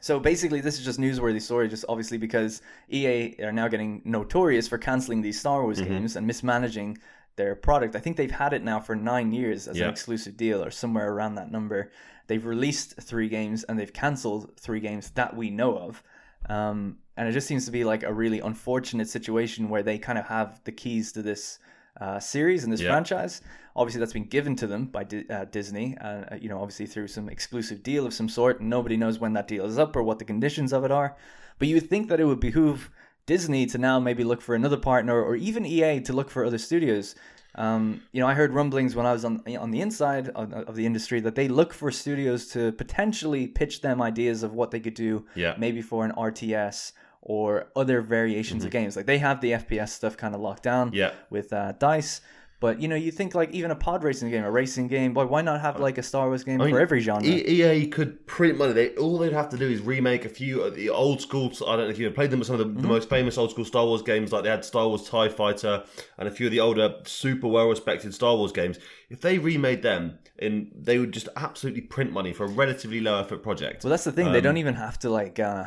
So 0.00 0.20
basically, 0.20 0.60
this 0.60 0.78
is 0.78 0.84
just 0.84 1.00
newsworthy 1.00 1.42
story, 1.42 1.68
just 1.68 1.84
obviously 1.88 2.18
because 2.18 2.62
EA 2.90 3.34
are 3.42 3.52
now 3.52 3.66
getting 3.68 4.00
notorious 4.04 4.68
for 4.68 4.78
canceling 4.78 5.22
these 5.22 5.40
Star 5.40 5.62
Wars 5.64 5.80
Mm-hmm. 5.80 5.90
games 5.90 6.16
and 6.16 6.26
mismanaging 6.26 6.98
their 7.36 7.54
product. 7.56 7.94
I 7.96 7.98
think 8.00 8.16
they've 8.16 8.30
had 8.30 8.52
it 8.52 8.62
now 8.62 8.80
for 8.80 8.94
nine 8.96 9.32
years 9.32 9.66
as 9.68 9.76
Yeah. 9.76 9.84
an 9.86 9.90
exclusive 9.90 10.36
deal 10.36 10.62
or 10.64 10.70
somewhere 10.70 11.12
around 11.12 11.34
that 11.36 11.50
number. 11.50 11.90
They've 12.28 12.44
released 12.44 12.94
three 13.00 13.28
games 13.28 13.64
and 13.64 13.78
they've 13.78 13.92
cancelled 13.92 14.52
three 14.58 14.80
games 14.80 15.10
that 15.10 15.36
we 15.36 15.50
know 15.50 15.76
of. 15.78 16.02
Um, 16.48 16.98
and 17.18 17.28
it 17.28 17.32
just 17.32 17.46
seems 17.46 17.64
to 17.66 17.70
be 17.72 17.84
like 17.84 18.02
a 18.04 18.12
really 18.22 18.40
unfortunate 18.40 19.08
situation 19.08 19.68
where 19.68 19.82
they 19.82 19.98
kind 19.98 20.18
of 20.18 20.26
have 20.26 20.60
the 20.64 20.72
keys 20.72 21.12
to 21.12 21.20
this 21.22 21.58
uh, 22.00 22.18
series 22.20 22.62
and 22.64 22.72
this 22.72 22.80
Yeah. 22.80 22.90
franchise. 22.90 23.42
Obviously, 23.74 23.98
that's 24.00 24.12
been 24.12 24.30
given 24.36 24.54
to 24.56 24.66
them 24.68 24.86
by 24.86 25.02
Di- 25.04 25.28
uh, 25.28 25.44
Disney, 25.46 25.96
uh, 26.00 26.36
you 26.40 26.48
know, 26.48 26.60
obviously 26.62 26.86
through 26.86 27.08
some 27.08 27.28
exclusive 27.28 27.82
deal 27.82 28.06
of 28.06 28.12
some 28.14 28.28
sort. 28.28 28.60
And 28.60 28.70
Nobody 28.70 28.96
knows 28.96 29.18
when 29.18 29.32
that 29.34 29.48
deal 29.48 29.64
is 29.66 29.78
up 29.78 29.96
or 29.96 30.02
what 30.04 30.18
the 30.20 30.24
conditions 30.24 30.72
of 30.72 30.84
it 30.84 30.92
are. 30.92 31.16
But 31.58 31.66
you 31.68 31.74
would 31.74 31.90
think 31.90 32.08
that 32.08 32.20
it 32.20 32.24
would 32.24 32.38
behoove 32.40 32.88
Disney 33.26 33.66
to 33.66 33.78
now 33.78 33.98
maybe 33.98 34.22
look 34.24 34.40
for 34.40 34.54
another 34.54 34.76
partner 34.76 35.20
or 35.20 35.34
even 35.36 35.66
EA 35.66 36.00
to 36.02 36.12
look 36.12 36.30
for 36.30 36.44
other 36.44 36.58
studios 36.58 37.14
Um, 37.54 38.02
you 38.12 38.20
know, 38.20 38.28
I 38.28 38.34
heard 38.34 38.52
rumblings 38.52 38.94
when 38.94 39.06
I 39.06 39.12
was 39.12 39.24
on 39.24 39.42
on 39.58 39.70
the 39.72 39.80
inside 39.80 40.28
of, 40.40 40.52
of 40.70 40.74
the 40.76 40.86
industry 40.86 41.18
that 41.26 41.34
they 41.34 41.48
look 41.48 41.72
for 41.80 41.90
studios 41.90 42.46
to 42.54 42.60
potentially 42.72 43.44
pitch 43.48 43.80
them 43.80 44.00
ideas 44.00 44.42
of 44.46 44.50
what 44.58 44.70
they 44.70 44.80
could 44.80 44.94
do, 44.94 45.24
Yeah. 45.34 45.54
maybe 45.58 45.82
for 45.82 46.04
an 46.04 46.12
RTS 46.12 46.92
or 47.20 47.66
other 47.76 48.00
variations 48.02 48.64
of 48.64 48.70
games. 48.70 48.96
Like 48.96 49.06
they 49.06 49.18
have 49.18 49.40
the 49.40 49.52
FPS 49.52 49.90
stuff 49.90 50.16
kind 50.16 50.34
of 50.34 50.40
locked 50.40 50.62
down, 50.62 50.88
Mm-hmm. 50.88 50.96
Yeah. 50.96 51.12
with 51.30 51.52
uh, 51.52 51.72
Dice. 51.72 52.20
But 52.60 52.80
you 52.82 52.88
know, 52.88 52.96
you 52.96 53.12
think 53.12 53.36
like 53.36 53.52
even 53.52 53.70
a 53.70 53.76
pod 53.76 54.02
racing 54.02 54.30
game, 54.30 54.42
a 54.42 54.50
racing 54.50 54.88
game, 54.88 55.14
boy, 55.14 55.26
why 55.26 55.42
not 55.42 55.60
have 55.60 55.78
like 55.78 55.96
a 55.96 56.02
Star 56.02 56.26
Wars 56.26 56.42
game 56.42 56.58
mean, 56.58 56.70
for 56.70 56.80
every 56.80 56.98
genre? 56.98 57.24
EA 57.24 57.86
could 57.86 58.26
print 58.26 58.58
money. 58.58 58.72
They 58.72 58.88
all 58.96 59.16
they'd 59.16 59.32
have 59.32 59.48
to 59.50 59.56
do 59.56 59.68
is 59.70 59.80
remake 59.80 60.24
a 60.24 60.28
few 60.28 60.62
of 60.62 60.74
the 60.74 60.90
old 60.90 61.20
school. 61.20 61.52
I 61.68 61.76
don't 61.76 61.84
know 61.84 61.90
if 61.90 62.00
you've 62.00 62.12
played 62.16 62.32
them, 62.32 62.40
but 62.40 62.46
some 62.46 62.54
of 62.54 62.58
the, 62.58 62.64
Mm-hmm. 62.66 62.80
the 62.82 62.88
most 62.88 63.08
famous 63.08 63.38
old 63.38 63.52
school 63.52 63.64
Star 63.64 63.84
Wars 63.86 64.02
games, 64.02 64.32
like 64.32 64.42
they 64.42 64.50
had 64.50 64.64
Star 64.64 64.88
Wars 64.88 65.08
Tie 65.08 65.28
Fighter 65.28 65.84
and 66.18 66.26
a 66.26 66.32
few 66.32 66.46
of 66.46 66.52
the 66.52 66.58
older, 66.58 66.96
super 67.04 67.46
well 67.46 67.68
respected 67.68 68.12
Star 68.12 68.34
Wars 68.34 68.50
games. 68.50 68.80
If 69.08 69.20
they 69.20 69.38
remade 69.38 69.82
them, 69.82 70.18
in 70.40 70.72
they 70.74 70.98
would 70.98 71.12
just 71.12 71.28
absolutely 71.36 71.82
print 71.82 72.10
money 72.12 72.32
for 72.32 72.42
a 72.44 72.48
relatively 72.48 73.00
low 73.00 73.20
effort 73.20 73.44
project. 73.44 73.84
Well, 73.84 73.90
that's 73.90 74.02
the 74.04 74.10
thing. 74.10 74.32
they 74.32 74.38
Um, 74.38 74.42
don't 74.44 74.56
even 74.56 74.74
have 74.74 74.98
to 75.00 75.10
like 75.10 75.38
uh, 75.38 75.66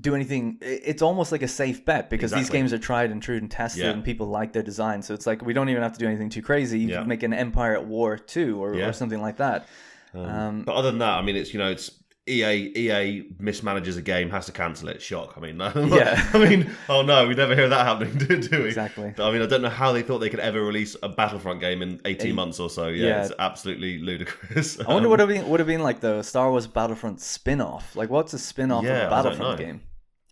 do 0.00 0.14
anything. 0.14 0.58
It's 0.62 1.02
almost 1.02 1.32
like 1.32 1.42
a 1.42 1.48
safe 1.48 1.84
bet 1.84 2.08
because 2.08 2.30
these 2.32 2.48
games 2.48 2.72
are 2.72 2.78
tried 2.78 3.10
and 3.10 3.22
true 3.22 3.36
and 3.36 3.50
tested, 3.50 3.84
Yeah. 3.84 3.90
and 3.90 4.02
people 4.02 4.26
like 4.26 4.52
their 4.52 4.62
design. 4.62 5.02
So 5.02 5.12
it's 5.14 5.26
like 5.26 5.42
we 5.42 5.52
don't 5.52 5.68
even 5.68 5.82
have 5.82 5.92
to 5.92 5.98
do 5.98 6.06
anything 6.06 6.30
too 6.30 6.42
crazy. 6.42 6.78
You 6.80 6.88
Yeah. 6.88 6.98
can 7.00 7.08
make 7.08 7.22
an 7.22 7.34
Empire 7.34 7.74
at 7.74 7.86
War 7.86 8.16
two 8.16 8.62
or, 8.62 8.74
Yeah. 8.74 8.88
or 8.88 8.92
something 8.92 9.20
like 9.20 9.36
that. 9.36 9.66
Um, 10.14 10.62
But 10.64 10.74
other 10.76 10.90
than 10.90 10.98
that, 11.00 11.18
I 11.18 11.22
mean, 11.22 11.36
it's 11.36 11.52
you 11.52 11.58
know, 11.58 11.70
it's 11.70 11.90
EA. 12.28 12.72
EA 12.76 13.30
mismanages 13.40 13.96
a 13.98 14.02
game, 14.02 14.30
has 14.30 14.46
to 14.46 14.52
cancel 14.52 14.88
it. 14.88 15.02
Shock. 15.02 15.34
I 15.36 15.40
mean, 15.40 15.56
Yeah. 15.92 16.28
I 16.32 16.38
mean, 16.38 16.70
oh 16.88 17.02
no, 17.02 17.26
we 17.26 17.34
never 17.34 17.54
hear 17.54 17.68
that 17.68 17.84
happening, 17.86 18.16
do, 18.18 18.40
do 18.40 18.62
we? 18.62 18.68
Exactly. 18.68 19.12
I 19.18 19.30
mean, 19.32 19.42
I 19.42 19.46
don't 19.46 19.62
know 19.62 19.68
how 19.68 19.92
they 19.92 20.02
thought 20.02 20.18
they 20.18 20.30
could 20.30 20.40
ever 20.40 20.62
release 20.62 20.96
a 21.02 21.08
Battlefront 21.08 21.60
game 21.60 21.82
in 21.82 22.00
eighteen 22.04 22.34
months 22.34 22.60
or 22.60 22.70
so. 22.70 22.88
Yeah, 22.88 23.06
Yeah. 23.06 23.22
it's 23.24 23.32
absolutely 23.38 23.98
ludicrous. 23.98 24.78
I 24.80 24.92
wonder 24.92 25.08
what 25.08 25.20
it 25.20 25.24
would 25.26 25.30
have 25.34 25.42
been, 25.42 25.50
would 25.50 25.60
have 25.60 25.66
been 25.66 25.82
like 25.82 26.00
the 26.00 26.22
Star 26.22 26.50
Wars 26.50 26.66
Battlefront 26.66 27.20
spin 27.20 27.60
off. 27.60 27.96
Like, 27.96 28.08
what's 28.10 28.32
a 28.34 28.38
spin 28.38 28.70
off 28.70 28.84
Yeah, 28.84 29.06
of 29.06 29.12
I 29.12 29.20
a 29.20 29.22
Battlefront 29.22 29.58
game? 29.58 29.80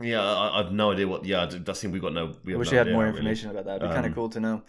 Yeah, 0.02 0.22
I, 0.22 0.60
I've 0.60 0.72
no 0.72 0.92
idea 0.92 1.06
what. 1.08 1.24
Yeah, 1.26 1.44
that 1.46 1.76
seems 1.76 1.92
we've 1.92 2.00
got 2.00 2.12
no. 2.14 2.32
We 2.44 2.54
I 2.54 2.56
wish 2.56 2.68
no 2.68 2.70
we 2.72 2.76
had 2.78 2.86
idea, 2.86 2.94
more 2.94 3.04
really. 3.04 3.16
information 3.18 3.50
about 3.50 3.64
that. 3.66 3.76
It'd 3.76 3.88
be 3.88 3.94
kind 3.94 4.06
Um, 4.06 4.12
of 4.12 4.14
cool 4.14 4.28
to 4.30 4.40
know. 4.40 4.62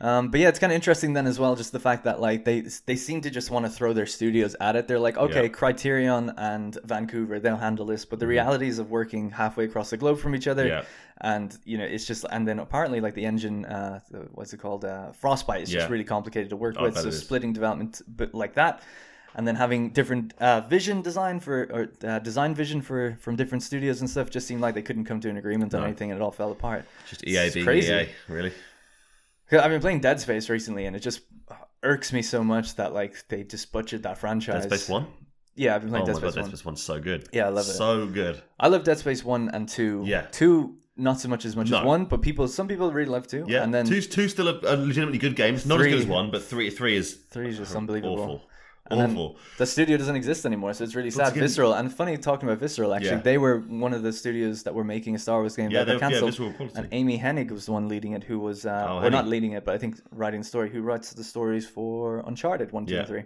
Um, 0.00 0.28
but 0.30 0.38
yeah, 0.38 0.48
it's 0.48 0.60
kind 0.60 0.70
of 0.70 0.76
interesting 0.76 1.12
then 1.12 1.26
as 1.26 1.40
well, 1.40 1.56
just 1.56 1.72
the 1.72 1.80
fact 1.80 2.04
that 2.04 2.20
like 2.20 2.44
they 2.44 2.60
they 2.86 2.94
seem 2.94 3.20
to 3.22 3.30
just 3.30 3.50
want 3.50 3.66
to 3.66 3.70
throw 3.70 3.92
their 3.92 4.06
studios 4.06 4.54
at 4.60 4.76
it. 4.76 4.86
They're 4.86 5.00
like, 5.00 5.16
okay, 5.16 5.42
Yeah. 5.42 5.48
Criterion 5.48 6.32
and 6.36 6.78
Vancouver, 6.84 7.40
they'll 7.40 7.56
handle 7.56 7.84
this, 7.84 8.04
but 8.04 8.20
the 8.20 8.26
realities 8.28 8.78
of 8.78 8.90
working 8.90 9.30
halfway 9.30 9.64
across 9.64 9.90
the 9.90 9.96
globe 9.96 10.18
from 10.20 10.36
each 10.36 10.46
other, 10.46 10.64
Mm-hmm. 10.66 10.84
Yeah. 10.86 11.32
and 11.34 11.58
you 11.64 11.78
know, 11.78 11.84
it's 11.84 12.04
just, 12.06 12.24
and 12.30 12.46
then 12.46 12.60
apparently 12.60 13.00
like 13.00 13.14
the 13.14 13.24
engine, 13.24 13.64
uh, 13.64 13.98
what's 14.34 14.52
it 14.52 14.58
called, 14.58 14.84
uh, 14.84 15.10
Frostbite 15.12 15.62
is 15.62 15.70
just 15.70 15.90
really 15.90 16.04
complicated 16.04 16.50
to 16.50 16.56
work 16.56 16.76
I 16.78 16.82
with. 16.82 16.96
So 16.96 17.10
splitting 17.10 17.52
development 17.52 18.00
like 18.32 18.54
that. 18.54 18.82
And 19.34 19.46
then 19.46 19.56
having 19.56 19.90
different 19.90 20.32
uh, 20.40 20.62
vision 20.62 21.02
design 21.02 21.38
for 21.38 21.68
or 21.72 22.08
uh, 22.08 22.18
design 22.20 22.54
vision 22.54 22.80
for 22.82 23.16
from 23.20 23.36
different 23.36 23.62
studios 23.62 24.00
and 24.00 24.08
stuff 24.10 24.30
just 24.30 24.46
seemed 24.48 24.60
like 24.62 24.74
they 24.74 24.82
couldn't 24.82 25.04
come 25.04 25.20
to 25.20 25.28
an 25.28 25.36
agreement 25.36 25.74
on 25.74 25.84
anything, 25.84 26.10
and 26.10 26.18
it 26.20 26.22
all 26.24 26.32
fell 26.32 26.50
apart. 26.50 26.84
Just 27.08 27.24
EA 27.24 27.36
It's 27.46 27.54
being 27.54 27.66
crazy. 27.66 27.92
EA, 27.92 28.08
really. 28.28 28.52
I've 29.52 29.70
been 29.70 29.80
playing 29.80 30.00
Dead 30.00 30.20
Space 30.20 30.48
recently, 30.48 30.86
and 30.86 30.94
it 30.94 31.00
just 31.00 31.20
irks 31.82 32.12
me 32.12 32.22
so 32.22 32.42
much 32.44 32.76
that 32.76 32.92
like 32.92 33.26
they 33.28 33.44
just 33.44 33.72
butchered 33.72 34.02
that 34.02 34.18
franchise. 34.18 34.62
Dead 34.66 34.72
Space 34.80 34.88
One. 34.88 35.06
Yeah, 35.54 35.74
I've 35.74 35.80
been 35.82 35.90
playing 35.90 36.04
Oh 36.04 36.06
Dead 36.06 36.16
Space 36.16 36.34
god, 36.34 36.40
One. 36.42 36.50
Dead 36.50 36.56
Space 36.58 36.64
One's 36.64 36.82
so 36.82 37.00
good. 37.00 37.28
Yeah, 37.32 37.46
I 37.46 37.48
love 37.48 37.66
it. 37.66 37.72
So 37.72 38.06
good. 38.06 38.42
I 38.60 38.68
love 38.68 38.84
Dead 38.84 38.98
Space 38.98 39.24
One 39.24 39.48
and 39.52 39.68
Two. 39.68 40.02
Yeah. 40.06 40.26
two 40.30 40.76
not 41.00 41.20
so 41.20 41.28
much 41.28 41.44
as 41.44 41.54
much 41.54 41.70
No. 41.70 41.78
as 41.78 41.84
one, 41.84 42.06
but 42.06 42.22
people, 42.22 42.48
some 42.48 42.66
people 42.66 42.90
really 42.90 43.08
love 43.08 43.28
two. 43.28 43.44
Yeah, 43.48 43.62
and 43.62 43.72
then 43.72 43.86
two's 43.86 44.08
two 44.08 44.28
still 44.28 44.48
a, 44.48 44.58
a 44.64 44.74
legitimately 44.76 45.18
good 45.18 45.36
games. 45.36 45.64
Not 45.64 45.80
as 45.80 45.86
good 45.86 46.00
as 46.00 46.06
one, 46.06 46.30
but 46.32 46.42
three 46.42 46.70
three 46.70 46.96
is 46.96 47.14
three 47.30 47.48
is 47.50 47.58
just 47.58 47.74
unbelievable. 47.76 48.18
awful. 48.20 48.50
And 48.90 49.00
awful. 49.02 49.36
the 49.58 49.66
studio 49.66 49.96
doesn't 49.98 50.16
exist 50.16 50.46
anymore, 50.46 50.72
so 50.72 50.82
it's 50.84 50.94
really 50.94 51.10
sad. 51.10 51.28
again- 51.32 51.42
Visceral 51.42 51.74
and 51.74 51.92
funny 51.92 52.16
talking 52.16 52.48
about 52.48 52.58
Visceral. 52.58 52.94
Actually, 52.94 53.10
Yeah. 53.16 53.20
they 53.22 53.38
were 53.38 53.58
one 53.60 53.92
of 53.92 54.02
the 54.02 54.12
studios 54.12 54.62
that 54.62 54.74
were 54.74 54.84
making 54.84 55.14
a 55.14 55.18
Star 55.18 55.40
Wars 55.40 55.56
game 55.56 55.70
Yeah, 55.70 55.84
that 55.84 56.00
got 56.00 56.10
yeah, 56.10 56.20
cancelled. 56.20 56.30
Visceral 56.54 56.70
and 56.74 56.88
Amy 56.92 57.18
Hennig 57.18 57.50
was 57.50 57.66
the 57.66 57.72
one 57.72 57.88
leading 57.88 58.12
it, 58.12 58.24
who 58.24 58.38
was, 58.38 58.64
uh, 58.64 58.86
Oh, 58.88 59.04
or 59.06 59.10
not 59.10 59.26
leading 59.28 59.52
it, 59.52 59.64
but 59.64 59.74
I 59.74 59.78
think 59.78 60.00
writing 60.10 60.40
the 60.40 60.46
story. 60.46 60.70
Who 60.70 60.80
writes 60.82 61.12
the 61.12 61.24
stories 61.24 61.66
for 61.68 62.20
Uncharted 62.26 62.72
one, 62.72 62.86
two, 62.86 62.94
Yeah. 62.94 63.00
and 63.00 63.08
three. 63.08 63.24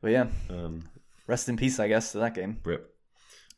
But 0.00 0.12
yeah, 0.12 0.26
Um, 0.48 0.84
rest 1.26 1.48
in 1.48 1.56
peace, 1.56 1.78
I 1.80 1.88
guess, 1.88 2.12
to 2.12 2.18
that 2.18 2.34
game. 2.34 2.58
rip. 2.64 2.94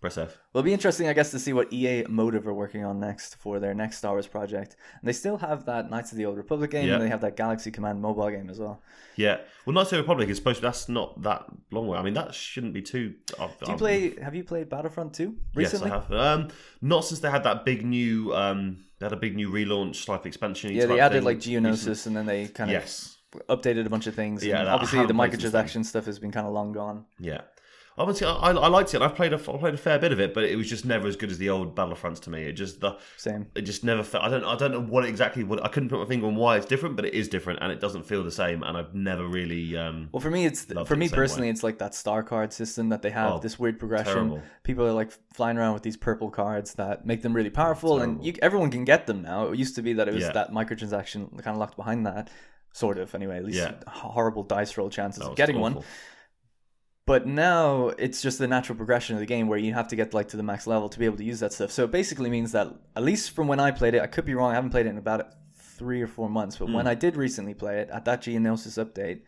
Press 0.00 0.16
F. 0.16 0.28
Well, 0.52 0.60
it'll 0.60 0.62
be 0.64 0.72
interesting, 0.72 1.08
I 1.08 1.12
guess, 1.12 1.30
to 1.32 1.38
see 1.38 1.52
what 1.52 1.70
EA 1.72 2.04
Motive 2.08 2.46
are 2.48 2.54
working 2.54 2.84
on 2.84 2.98
next 3.00 3.36
for 3.36 3.60
their 3.60 3.74
next 3.74 3.98
Star 3.98 4.12
Wars 4.12 4.26
project. 4.26 4.76
And 4.98 5.06
they 5.06 5.12
still 5.12 5.36
have 5.36 5.66
that 5.66 5.90
Knights 5.90 6.10
of 6.12 6.16
the 6.18 6.24
Old 6.24 6.38
Republic 6.38 6.70
game, 6.70 6.90
and 6.90 7.02
they 7.02 7.08
have 7.08 7.20
that 7.20 7.36
Galaxy 7.36 7.70
Command 7.70 8.00
mobile 8.00 8.30
game 8.30 8.48
as 8.48 8.58
well. 8.58 8.80
Yeah. 9.16 9.38
Well, 9.66 9.74
Knights 9.74 9.92
of 9.92 9.96
the 9.98 10.02
Republic 10.02 10.30
is 10.30 10.38
supposed 10.38 10.56
to. 10.60 10.62
That's 10.62 10.88
not 10.88 11.20
that 11.22 11.44
long 11.70 11.86
way. 11.86 11.98
I 11.98 12.02
mean, 12.02 12.14
that 12.14 12.34
shouldn't 12.34 12.72
be 12.72 12.80
too. 12.80 13.14
I've, 13.38 13.58
Do 13.58 13.72
you 13.72 13.76
play? 13.76 14.18
Have 14.22 14.34
you 14.34 14.42
played 14.42 14.70
Battlefront 14.70 15.12
2 15.14 15.36
recently? 15.54 15.90
Yes, 15.90 16.02
I 16.10 16.14
have. 16.14 16.40
Um, 16.40 16.48
not 16.80 17.04
since 17.04 17.20
they 17.20 17.30
had 17.30 17.44
that 17.44 17.66
big 17.66 17.84
new. 17.84 18.34
Um, 18.34 18.78
they 18.98 19.06
had 19.06 19.12
a 19.12 19.16
big 19.16 19.36
new 19.36 19.50
relaunch, 19.50 20.08
like 20.08 20.24
expansion. 20.24 20.72
Yeah, 20.74 20.86
they 20.86 20.98
added 21.00 21.18
thing 21.18 21.24
like 21.24 21.36
recently. 21.36 21.70
Geonosis, 21.70 22.06
and 22.06 22.16
then 22.16 22.24
they 22.26 22.48
kind 22.48 22.70
of 22.70 22.74
Yes. 22.74 23.18
updated 23.50 23.84
a 23.86 23.90
bunch 23.90 24.06
of 24.06 24.14
things. 24.14 24.44
Yeah, 24.44 24.64
obviously 24.72 24.96
the 24.98 25.02
haven't 25.02 25.16
played 25.16 25.40
since 25.40 25.52
then. 25.52 25.64
microtransaction 25.64 25.84
stuff 25.84 26.06
has 26.06 26.18
been 26.18 26.32
kind 26.32 26.46
of 26.46 26.52
long 26.52 26.72
gone. 26.72 27.04
Yeah. 27.18 27.42
I, 28.06 28.50
I 28.50 28.68
liked 28.68 28.94
it. 28.94 29.02
I've 29.02 29.14
played 29.14 29.32
a, 29.32 29.36
I 29.36 29.56
played 29.58 29.74
a 29.74 29.78
fair 29.78 29.98
bit 29.98 30.12
of 30.12 30.20
it, 30.20 30.32
but 30.34 30.44
it 30.44 30.56
was 30.56 30.68
just 30.68 30.84
never 30.84 31.06
as 31.08 31.16
good 31.16 31.30
as 31.30 31.38
the 31.38 31.50
old 31.50 31.74
Battlefronts 31.76 32.20
to 32.20 32.30
me. 32.30 32.42
It 32.44 32.52
just 32.52 32.80
the 32.80 32.96
Same. 33.16 33.46
it 33.54 33.62
just 33.62 33.84
never 33.84 34.02
felt. 34.02 34.24
I 34.24 34.28
don't 34.28 34.44
I 34.44 34.56
don't 34.56 34.72
know 34.72 34.80
what 34.80 35.04
exactly 35.04 35.44
what 35.44 35.64
I 35.64 35.68
couldn't 35.68 35.88
put 35.88 35.98
my 35.98 36.06
finger 36.06 36.26
on 36.26 36.36
why 36.36 36.56
it's 36.56 36.66
different, 36.66 36.96
but 36.96 37.04
it 37.04 37.14
is 37.14 37.28
different 37.28 37.58
and 37.62 37.70
it 37.72 37.80
doesn't 37.80 38.04
feel 38.04 38.22
the 38.24 38.30
same. 38.30 38.62
And 38.62 38.76
I've 38.76 38.94
never 38.94 39.26
really. 39.26 39.76
Um, 39.76 40.08
Well, 40.12 40.20
for 40.20 40.30
me, 40.30 40.46
it's 40.46 40.64
for 40.86 40.96
me 40.96 41.08
personally, 41.08 41.48
way. 41.48 41.52
it's 41.52 41.62
like 41.62 41.78
that 41.78 41.94
star 41.94 42.22
card 42.22 42.52
system 42.52 42.88
that 42.90 43.02
they 43.02 43.10
have. 43.10 43.32
Oh, 43.34 43.38
this 43.38 43.58
weird 43.58 43.78
progression. 43.78 44.12
terrible. 44.14 44.42
People 44.62 44.86
are 44.86 44.92
like 44.92 45.12
flying 45.34 45.56
around 45.58 45.74
with 45.74 45.82
these 45.82 45.96
purple 45.96 46.30
cards 46.30 46.74
that 46.74 47.04
make 47.06 47.22
them 47.22 47.32
really 47.34 47.50
powerful, 47.50 48.00
and 48.00 48.24
you, 48.24 48.34
everyone 48.42 48.70
can 48.70 48.84
get 48.84 49.06
them 49.06 49.22
now. 49.22 49.48
It 49.48 49.58
used 49.58 49.74
to 49.76 49.82
be 49.82 49.92
that 49.94 50.08
it 50.08 50.14
was 50.14 50.24
Yeah. 50.24 50.32
that 50.32 50.52
microtransaction 50.52 51.30
kind 51.42 51.48
of 51.54 51.56
locked 51.58 51.76
behind 51.76 52.06
that, 52.06 52.30
sort 52.72 52.98
of. 52.98 53.14
Anyway, 53.14 53.36
at 53.36 53.44
least 53.44 53.58
Yeah. 53.58 53.74
horrible 53.88 54.42
dice 54.44 54.76
roll 54.76 54.90
chances 54.90 55.22
of 55.22 55.36
getting 55.36 55.58
one. 55.60 55.82
But 57.06 57.26
now 57.26 57.88
it's 57.98 58.22
just 58.22 58.38
the 58.38 58.46
natural 58.46 58.76
progression 58.76 59.16
of 59.16 59.20
the 59.20 59.26
game 59.26 59.48
where 59.48 59.58
you 59.58 59.72
have 59.74 59.88
to 59.88 59.96
get 59.96 60.14
like 60.14 60.28
to 60.28 60.36
the 60.36 60.42
max 60.44 60.66
level 60.66 60.88
to 60.88 60.98
be 60.98 61.06
able 61.06 61.16
to 61.16 61.24
use 61.24 61.40
that 61.40 61.52
stuff. 61.52 61.70
So 61.72 61.84
it 61.84 61.90
basically 61.90 62.30
means 62.30 62.52
that 62.52 62.68
at 62.94 63.02
least 63.02 63.32
from 63.32 63.48
when 63.48 63.58
I 63.58 63.70
played 63.72 63.94
it, 63.94 64.02
I 64.02 64.06
could 64.06 64.24
be 64.24 64.34
wrong. 64.34 64.52
I 64.52 64.54
haven't 64.54 64.70
played 64.70 64.86
it 64.86 64.90
in 64.90 64.98
about 64.98 65.32
three 65.56 66.02
or 66.02 66.06
four 66.06 66.28
months, 66.28 66.56
but 66.56 66.66
Hmm. 66.68 66.74
when 66.74 66.86
I 66.86 66.94
did 66.94 67.16
recently 67.16 67.54
play 67.54 67.80
it 67.80 67.90
at 67.90 68.04
that 68.04 68.22
Geonosis 68.22 68.78
update, 68.84 69.22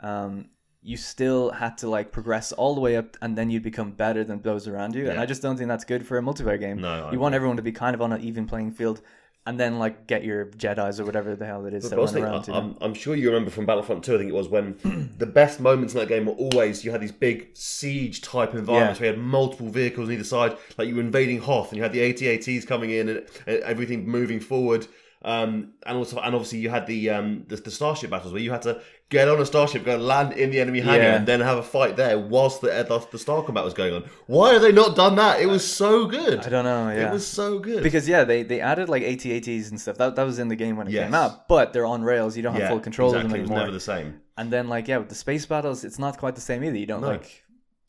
um, 0.00 0.50
you 0.82 0.96
still 0.96 1.50
had 1.50 1.76
to 1.78 1.88
like 1.88 2.12
progress 2.12 2.52
all 2.52 2.74
the 2.74 2.80
way 2.80 2.96
up, 2.96 3.16
and 3.20 3.36
then 3.36 3.50
you'd 3.50 3.64
become 3.64 3.90
better 3.92 4.22
than 4.22 4.40
those 4.42 4.68
around 4.68 4.94
you. 4.94 5.10
And 5.10 5.18
I 5.18 5.26
just 5.26 5.42
don't 5.42 5.56
think 5.56 5.68
that's 5.68 5.84
good 5.84 6.06
for 6.06 6.18
a 6.18 6.22
multiplayer 6.22 6.60
game. 6.60 6.80
No, 6.80 7.10
you 7.10 7.18
want 7.18 7.34
everyone 7.34 7.56
to 7.56 7.62
be 7.62 7.72
kind 7.72 7.94
of 7.94 8.00
on 8.02 8.12
an 8.12 8.20
even 8.22 8.46
playing 8.46 8.70
field. 8.72 9.00
And 9.46 9.58
then, 9.58 9.78
like, 9.78 10.06
get 10.06 10.24
your 10.24 10.46
Jedi's 10.46 11.00
or 11.00 11.06
whatever 11.06 11.34
the 11.34 11.46
hell 11.46 11.64
it 11.64 11.72
is 11.72 11.84
that 11.84 11.96
But 11.96 11.98
I 12.00 12.02
was 12.02 12.12
run 12.12 12.22
thinking, 12.42 12.54
around. 12.54 12.66
know? 12.66 12.76
I'm, 12.82 12.88
I'm 12.90 12.94
sure 12.94 13.14
you 13.16 13.28
remember 13.28 13.50
from 13.50 13.64
Battlefront 13.64 14.04
2, 14.04 14.14
I 14.14 14.18
think 14.18 14.28
it 14.28 14.34
was 14.34 14.48
when 14.48 15.14
the 15.16 15.24
best 15.24 15.58
moments 15.58 15.94
in 15.94 16.00
that 16.00 16.08
game 16.08 16.26
were 16.26 16.34
always 16.34 16.84
you 16.84 16.90
had 16.90 17.00
these 17.00 17.12
big 17.12 17.48
siege 17.56 18.20
type 18.20 18.52
environments 18.54 19.00
Yeah. 19.00 19.06
where 19.06 19.14
you 19.14 19.18
had 19.18 19.26
multiple 19.26 19.70
vehicles 19.70 20.08
on 20.08 20.12
either 20.14 20.24
side, 20.24 20.56
like 20.76 20.86
you 20.88 20.96
were 20.96 21.00
invading 21.00 21.38
Hoth 21.40 21.68
and 21.68 21.78
you 21.78 21.82
had 21.82 21.92
the 21.94 22.02
AT-ATs 22.02 22.66
coming 22.66 22.90
in 22.90 23.08
and, 23.08 23.26
and 23.46 23.60
everything 23.62 24.06
moving 24.06 24.38
forward. 24.40 24.86
Um, 25.28 25.74
and 25.84 25.98
also, 25.98 26.18
and 26.18 26.34
obviously, 26.34 26.58
you 26.60 26.70
had 26.70 26.86
the, 26.86 27.10
um, 27.10 27.44
the 27.48 27.56
the 27.56 27.70
starship 27.70 28.08
battles 28.10 28.32
where 28.32 28.40
you 28.40 28.50
had 28.50 28.62
to 28.62 28.80
get 29.10 29.28
on 29.28 29.38
a 29.40 29.44
starship, 29.46 29.84
go 29.84 29.96
land 29.96 30.32
in 30.32 30.50
the 30.50 30.58
enemy 30.60 30.80
hangar, 30.80 31.02
Yeah. 31.02 31.16
and 31.16 31.26
then 31.28 31.40
have 31.40 31.58
a 31.58 31.62
fight 31.62 31.96
there 31.96 32.18
whilst 32.18 32.60
the, 32.62 32.68
the 32.68 33.06
the 33.12 33.18
star 33.18 33.42
combat 33.42 33.64
was 33.64 33.74
going 33.74 33.92
on. 33.92 34.04
Why 34.26 34.54
have 34.54 34.62
they 34.62 34.72
not 34.72 34.96
done 34.96 35.16
that? 35.16 35.40
It 35.40 35.46
was 35.46 35.64
so 35.82 36.06
good. 36.06 36.38
I 36.40 36.48
don't 36.48 36.64
know. 36.64 36.88
Yeah. 36.90 37.08
It 37.08 37.12
was 37.12 37.26
so 37.26 37.58
good. 37.58 37.82
Because 37.82 38.08
yeah, 38.08 38.24
they, 38.24 38.42
they 38.42 38.60
added 38.62 38.88
like 38.88 39.02
AT-ATs 39.02 39.68
and 39.70 39.78
stuff. 39.80 39.98
That 39.98 40.16
that 40.16 40.24
was 40.24 40.38
in 40.38 40.48
the 40.48 40.56
game 40.56 40.76
when 40.78 40.86
it 40.88 40.92
Yes. 40.94 41.04
came 41.04 41.14
out. 41.14 41.46
But 41.46 41.72
they're 41.72 41.86
on 41.94 42.02
rails. 42.02 42.34
You 42.36 42.42
don't 42.42 42.54
have 42.54 42.62
yeah, 42.62 42.68
full 42.70 42.80
control 42.80 43.10
exactly. 43.10 43.26
of 43.26 43.30
them 43.32 43.38
It 43.38 43.42
was 43.42 43.50
anymore. 43.50 43.66
never 43.66 43.72
the 43.72 43.80
same. 43.80 44.20
And 44.38 44.50
then 44.50 44.68
like 44.68 44.88
yeah, 44.88 44.98
with 44.98 45.10
the 45.10 45.14
space 45.26 45.44
battles, 45.44 45.84
it's 45.84 45.98
not 45.98 46.16
quite 46.16 46.36
the 46.36 46.40
same 46.50 46.64
either. 46.64 46.78
You 46.78 46.86
don't 46.86 47.02
No. 47.02 47.08
like 47.08 47.44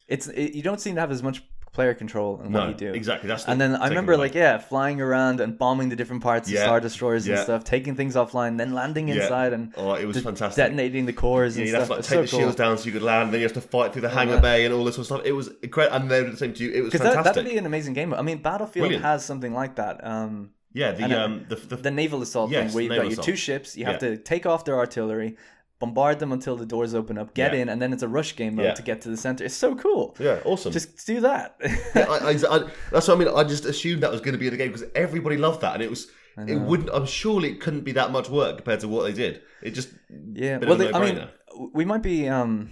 it's 0.10 0.28
it, 0.28 0.56
you 0.56 0.64
don't 0.64 0.82
seem 0.82 0.96
to 0.96 1.02
have 1.02 1.12
as 1.12 1.24
much 1.24 1.44
player 1.72 1.94
control 1.94 2.42
in 2.44 2.52
No, 2.52 2.60
what 2.60 2.70
you 2.70 2.74
do. 2.76 2.94
exactly. 2.94 3.28
That's 3.28 3.44
the 3.46 3.52
And 3.52 3.62
then 3.62 3.76
I 3.76 3.88
remember 3.88 4.18
like 4.18 4.34
yeah, 4.36 4.58
flying 4.58 5.00
around 5.02 5.40
and 5.40 5.58
bombing 5.58 5.90
the 5.90 5.96
different 5.96 6.24
parts 6.24 6.48
of 6.50 6.54
Yeah. 6.56 6.64
star 6.64 6.80
destroyers 6.80 7.28
and 7.28 7.38
stuff, 7.40 7.64
taking 7.64 7.96
things 7.96 8.16
offline, 8.16 8.58
then 8.58 8.74
landing 8.74 9.08
Yeah. 9.08 9.16
inside 9.22 9.54
and 9.54 9.74
Oh, 9.78 9.94
it 9.94 10.06
was 10.06 10.18
de- 10.18 10.24
fantastic. 10.24 10.64
detonating 10.64 11.06
the 11.06 11.14
cores 11.14 11.58
Yeah, 11.58 11.62
and 11.66 11.70
stuff. 11.72 11.90
like, 11.90 12.00
take 12.00 12.06
so 12.10 12.22
the 12.24 12.28
cool. 12.28 12.40
shields 12.40 12.56
down 12.56 12.78
so 12.78 12.86
you 12.86 12.92
could 12.92 13.04
land. 13.04 13.32
Then 13.34 13.40
you 13.42 13.46
have 13.46 13.54
to 13.54 13.62
fight 13.62 13.94
through 13.94 14.02
the 14.02 14.10
hangar 14.10 14.36
yeah. 14.36 14.40
bay 14.42 14.66
and 14.66 14.74
all 14.74 14.84
this 14.84 14.96
sort 14.96 15.04
of 15.04 15.06
stuff. 15.18 15.22
It 15.26 15.34
was 15.34 15.50
incredible, 15.62 15.96
and 15.98 16.10
they 16.12 16.24
were 16.24 16.32
the 16.32 16.38
same 16.38 16.54
to 16.54 16.64
you. 16.64 16.72
It 16.72 16.82
was 16.82 16.92
Because 16.92 17.06
that 17.06 17.14
fantastic. 17.16 17.36
that'd 17.44 17.52
be 17.52 17.58
an 17.58 17.66
amazing 17.66 17.94
game. 17.94 18.14
I 18.14 18.22
mean, 18.22 18.40
Battlefield 18.42 18.84
Brilliant. 18.84 19.04
has 19.06 19.24
something 19.24 19.54
like 19.54 19.76
that. 19.76 20.06
Um, 20.06 20.50
yeah, 20.74 20.92
the 20.92 21.24
um, 21.24 21.46
the, 21.50 21.56
the, 21.56 21.76
the 21.78 21.92
naval 21.92 22.22
assault 22.22 22.52
Yes, 22.52 22.68
thing 22.68 22.74
where 22.76 22.84
you've 22.84 22.90
got 22.96 23.04
your 23.04 23.12
assault. 23.14 23.26
two 23.26 23.36
ships 23.36 23.76
you 23.78 23.86
have 23.86 23.96
Yeah. 24.02 24.10
to 24.10 24.18
take 24.18 24.46
off 24.46 24.66
their 24.66 24.78
artillery 24.78 25.36
bombard 25.80 26.20
them 26.20 26.32
until 26.32 26.56
the 26.58 26.66
doors 26.66 26.94
open 26.94 27.18
up 27.18 27.34
get 27.34 27.54
Yeah. 27.54 27.62
in 27.62 27.70
and 27.70 27.82
then 27.82 27.94
it's 27.94 28.04
a 28.04 28.08
rush 28.08 28.36
game 28.36 28.56
mode 28.56 28.66
Yeah. 28.66 28.74
to 28.74 28.82
get 28.84 29.02
to 29.02 29.10
the 29.10 29.18
center 29.18 29.44
it's 29.46 29.56
so 29.56 29.76
cool 29.76 30.16
yeah, 30.20 30.40
awesome. 30.46 30.72
just 30.74 31.06
do 31.08 31.22
that 31.22 31.56
I, 31.96 32.02
I, 32.02 32.30
I, 32.32 32.60
that's 32.92 33.08
what 33.08 33.10
I 33.10 33.16
mean. 33.16 33.30
I 33.34 33.44
just 33.44 33.66
assumed 33.66 34.04
that 34.04 34.12
was 34.12 34.22
going 34.22 34.34
to 34.34 34.38
be 34.40 34.48
in 34.48 34.52
the 34.52 34.58
game 34.58 34.72
because 34.72 34.88
everybody 34.94 35.38
loved 35.38 35.62
that, 35.62 35.74
and 35.76 35.84
it 35.84 35.90
was 35.90 36.08
it 36.48 36.56
wouldn't. 36.56 36.90
I'm 36.94 37.06
surely 37.06 37.50
it 37.52 37.60
couldn't 37.60 37.82
be 37.82 37.92
that 37.94 38.12
much 38.12 38.30
work 38.30 38.58
compared 38.58 38.80
to 38.82 38.88
what 38.88 39.04
they 39.04 39.12
did. 39.12 39.42
It 39.62 39.72
just 39.72 39.90
Yeah, 40.34 40.58
well, 40.60 40.78
they, 40.78 40.90
I 40.94 41.00
mean, 41.06 41.28
we 41.74 41.84
might 41.84 42.02
be 42.02 42.30
um, 42.30 42.70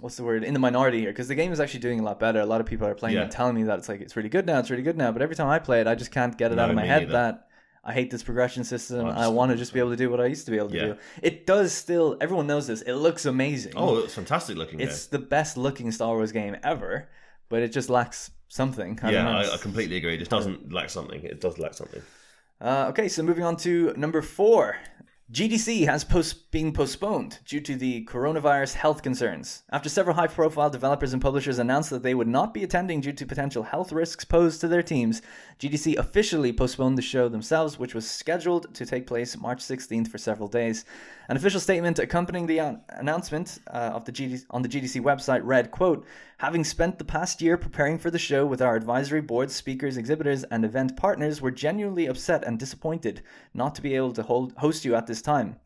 what's 0.00 0.16
the 0.16 0.24
word 0.24 0.42
in 0.44 0.54
the 0.54 0.58
minority 0.60 1.00
here 1.00 1.10
because 1.10 1.28
the 1.28 1.34
game 1.34 1.52
is 1.52 1.60
actually 1.60 1.80
doing 1.80 2.00
a 2.00 2.02
lot 2.02 2.18
better. 2.18 2.40
A 2.40 2.46
lot 2.46 2.60
of 2.62 2.66
people 2.66 2.86
are 2.86 2.94
playing 2.94 3.16
it 3.16 3.18
Yeah. 3.18 3.24
and 3.24 3.32
telling 3.32 3.54
me 3.54 3.64
that 3.64 3.78
it's 3.78 3.88
like 3.90 4.00
it's 4.00 4.16
really 4.16 4.30
good 4.30 4.46
now, 4.46 4.58
it's 4.60 4.70
really 4.70 4.82
good 4.82 4.96
now. 4.96 5.12
But 5.12 5.20
every 5.20 5.36
time 5.36 5.48
I 5.48 5.58
play 5.58 5.80
it, 5.82 5.86
I 5.86 5.94
just 5.94 6.10
can't 6.10 6.38
get 6.38 6.52
it 6.52 6.56
No, 6.56 6.62
out 6.62 6.70
of 6.70 6.76
my 6.76 6.86
head 6.86 7.02
neither. 7.02 7.12
that 7.12 7.48
I 7.88 7.92
hate 7.92 8.10
this 8.10 8.22
progression 8.24 8.64
system. 8.64 9.06
I 9.06 9.26
I 9.26 9.28
want 9.28 9.52
to 9.52 9.56
just 9.56 9.72
be 9.72 9.78
able 9.78 9.90
to 9.90 9.96
do 9.96 10.10
what 10.10 10.20
I 10.20 10.26
used 10.26 10.44
to 10.46 10.50
be 10.50 10.58
able 10.58 10.70
to 10.70 10.76
Yeah. 10.76 10.86
do. 10.86 10.96
It 11.22 11.46
does 11.46 11.72
still. 11.72 12.16
Everyone 12.20 12.46
knows 12.46 12.66
this. 12.66 12.82
It 12.82 12.94
looks 12.94 13.24
amazing. 13.26 13.74
oh, 13.76 13.98
it's 13.98 14.14
fantastic 14.14 14.56
looking. 14.56 14.80
it's 14.80 15.06
the 15.06 15.20
best 15.20 15.56
looking 15.56 15.92
Star 15.92 16.14
Wars 16.16 16.32
game 16.32 16.56
ever, 16.64 17.08
but 17.48 17.62
it 17.62 17.70
just 17.72 17.88
lacks 17.88 18.30
something. 18.48 18.98
I 19.02 19.10
yeah, 19.12 19.22
yeah 19.24 19.50
I, 19.50 19.54
I 19.54 19.56
completely 19.58 19.96
agree. 19.96 20.14
It 20.14 20.18
just 20.18 20.30
doesn't 20.32 20.72
lack 20.72 20.90
something. 20.90 21.22
It 21.22 21.40
does 21.40 21.58
lack 21.58 21.74
something. 21.74 22.02
Uh, 22.60 22.86
okay, 22.90 23.08
so 23.08 23.22
moving 23.22 23.44
on 23.44 23.56
to 23.58 23.92
number 23.96 24.20
four. 24.22 24.76
GDC 25.32 25.86
has 25.86 26.04
post- 26.04 26.52
been 26.52 26.72
postponed 26.72 27.40
due 27.44 27.60
to 27.60 27.74
the 27.74 28.04
coronavirus 28.04 28.74
health 28.74 29.02
concerns. 29.02 29.64
After 29.72 29.88
several 29.88 30.14
high 30.14 30.28
profile 30.28 30.70
developers 30.70 31.12
and 31.12 31.20
publishers 31.20 31.58
announced 31.58 31.90
that 31.90 32.04
they 32.04 32.14
would 32.14 32.28
not 32.28 32.54
be 32.54 32.62
attending 32.62 33.00
due 33.00 33.12
to 33.12 33.26
potential 33.26 33.64
health 33.64 33.90
risks 33.90 34.24
posed 34.24 34.60
to 34.60 34.68
their 34.68 34.84
teams, 34.84 35.22
GDC 35.58 35.96
officially 35.96 36.52
postponed 36.52 36.98
the 36.98 37.02
show 37.02 37.30
themselves, 37.30 37.78
which 37.78 37.94
was 37.94 38.08
scheduled 38.08 38.74
to 38.74 38.84
take 38.84 39.06
place 39.06 39.38
March 39.38 39.60
16th 39.60 40.08
for 40.08 40.18
several 40.18 40.48
days. 40.48 40.84
An 41.30 41.36
official 41.38 41.60
statement 41.60 41.98
accompanying 41.98 42.46
the 42.46 42.58
an- 42.58 42.82
announcement 42.90 43.58
uh, 43.68 43.92
of 43.94 44.04
the 44.04 44.44
on 44.50 44.60
the 44.60 44.68
GDC 44.68 45.00
website 45.00 45.40
read, 45.44 45.70
quote, 45.70 46.04
Having 46.38 46.64
spent 46.64 46.98
the 46.98 47.04
past 47.04 47.40
year 47.40 47.56
preparing 47.56 47.96
for 47.96 48.10
the 48.10 48.18
show 48.18 48.44
with 48.44 48.60
our 48.60 48.76
advisory 48.76 49.22
board, 49.22 49.50
speakers, 49.50 49.96
exhibitors, 49.96 50.44
and 50.44 50.62
event 50.62 50.94
partners, 50.94 51.40
we're 51.40 51.50
genuinely 51.52 52.04
upset 52.04 52.44
and 52.44 52.58
disappointed 52.58 53.22
not 53.54 53.74
to 53.76 53.82
be 53.82 53.96
able 53.96 54.12
to 54.12 54.22
hold, 54.22 54.52
host 54.58 54.84
you 54.84 54.94
at 54.94 55.06
this 55.06 55.22
time. 55.22 55.56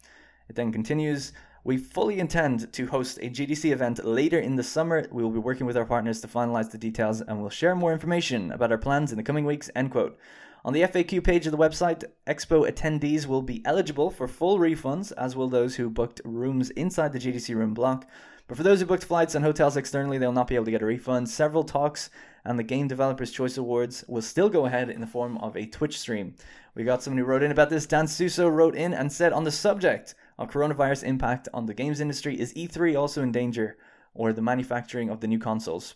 It 0.48 0.55
then 0.55 0.70
continues, 0.70 1.33
we 1.62 1.77
fully 1.77 2.18
intend 2.18 2.73
to 2.73 2.87
host 2.87 3.18
a 3.18 3.29
GDC 3.29 3.70
event 3.70 4.05
later 4.05 4.38
in 4.38 4.57
the 4.57 4.62
summer. 4.62 5.07
We 5.12 5.23
will 5.23 5.31
be 5.31 5.38
working 5.38 5.66
with 5.66 5.77
our 5.77 5.85
partners 5.85 6.20
to 6.23 6.29
finalize 6.29 6.70
the 6.70 6.79
details 6.79 7.20
and 7.20 7.40
we'll 7.40 7.51
share 7.51 7.75
more 7.75 7.92
information 7.92 8.51
about 8.51 8.73
our 8.73 8.79
plans 8.79 9.12
in 9.12 9.18
the 9.18 9.23
coming 9.23 9.44
weeks. 9.44 9.68
End 9.77 9.90
quote. 9.90 10.18
On 10.64 10.73
the 10.73 10.83
FAQ 10.83 11.23
page 11.23 11.46
of 11.46 11.53
the 11.53 11.59
website, 11.59 12.05
Expo 12.27 12.66
attendees 12.66 13.27
will 13.27 13.42
be 13.42 13.62
eligible 13.64 14.11
for 14.11 14.29
full 14.29 14.59
refunds, 14.59 15.12
as 15.16 15.37
will 15.37 15.49
those 15.49 15.77
who 15.77 15.88
booked 15.88 16.20
rooms 16.25 16.70
inside 16.70 17.12
the 17.12 17.18
GDC 17.18 17.55
room 17.55 17.75
block. 17.75 18.07
But 18.46 18.57
for 18.57 18.62
those 18.62 18.81
who 18.81 18.87
booked 18.87 19.05
flights 19.05 19.35
and 19.35 19.44
hotels 19.44 19.77
externally, 19.77 20.18
they'll 20.18 20.33
not 20.33 20.49
be 20.49 20.57
able 20.57 20.64
to 20.64 20.70
get 20.70 20.83
a 20.83 20.87
refund. 20.87 21.31
Several 21.31 21.62
talks 21.62 22.11
and 22.44 22.59
the 22.59 22.64
Game 22.64 22.88
Developers 22.88 23.31
Choice 23.31 23.57
Awards 23.57 24.05
will 24.09 24.23
still 24.23 24.49
go 24.49 24.66
ahead 24.66 24.90
in 24.90 25.01
the 25.01 25.07
form 25.07 25.38
of 25.38 25.57
a 25.57 25.66
Twitch 25.66 25.99
stream. 25.99 26.35
We 26.75 26.85
got 26.85 27.03
someone 27.03 27.18
who 27.18 27.25
wrote 27.25 27.42
in 27.42 27.51
about 27.51 27.70
this. 27.70 27.87
Dan 27.87 28.07
Suso 28.07 28.49
wrote 28.49 28.75
in 28.75 28.92
and 28.92 29.12
said 29.12 29.33
on 29.33 29.44
the 29.44 29.51
subject 29.51 30.14
of 30.40 30.50
coronavirus 30.50 31.05
impact 31.05 31.48
on 31.53 31.66
the 31.66 31.74
games 31.74 32.00
industry, 32.00 32.40
is 32.40 32.55
E3 32.55 32.98
also 32.98 33.22
in 33.22 33.31
danger 33.31 33.76
or 34.14 34.33
the 34.33 34.42
manufacturing 34.42 35.11
of 35.11 35.20
the 35.20 35.29
new 35.29 35.38
consoles? 35.38 35.94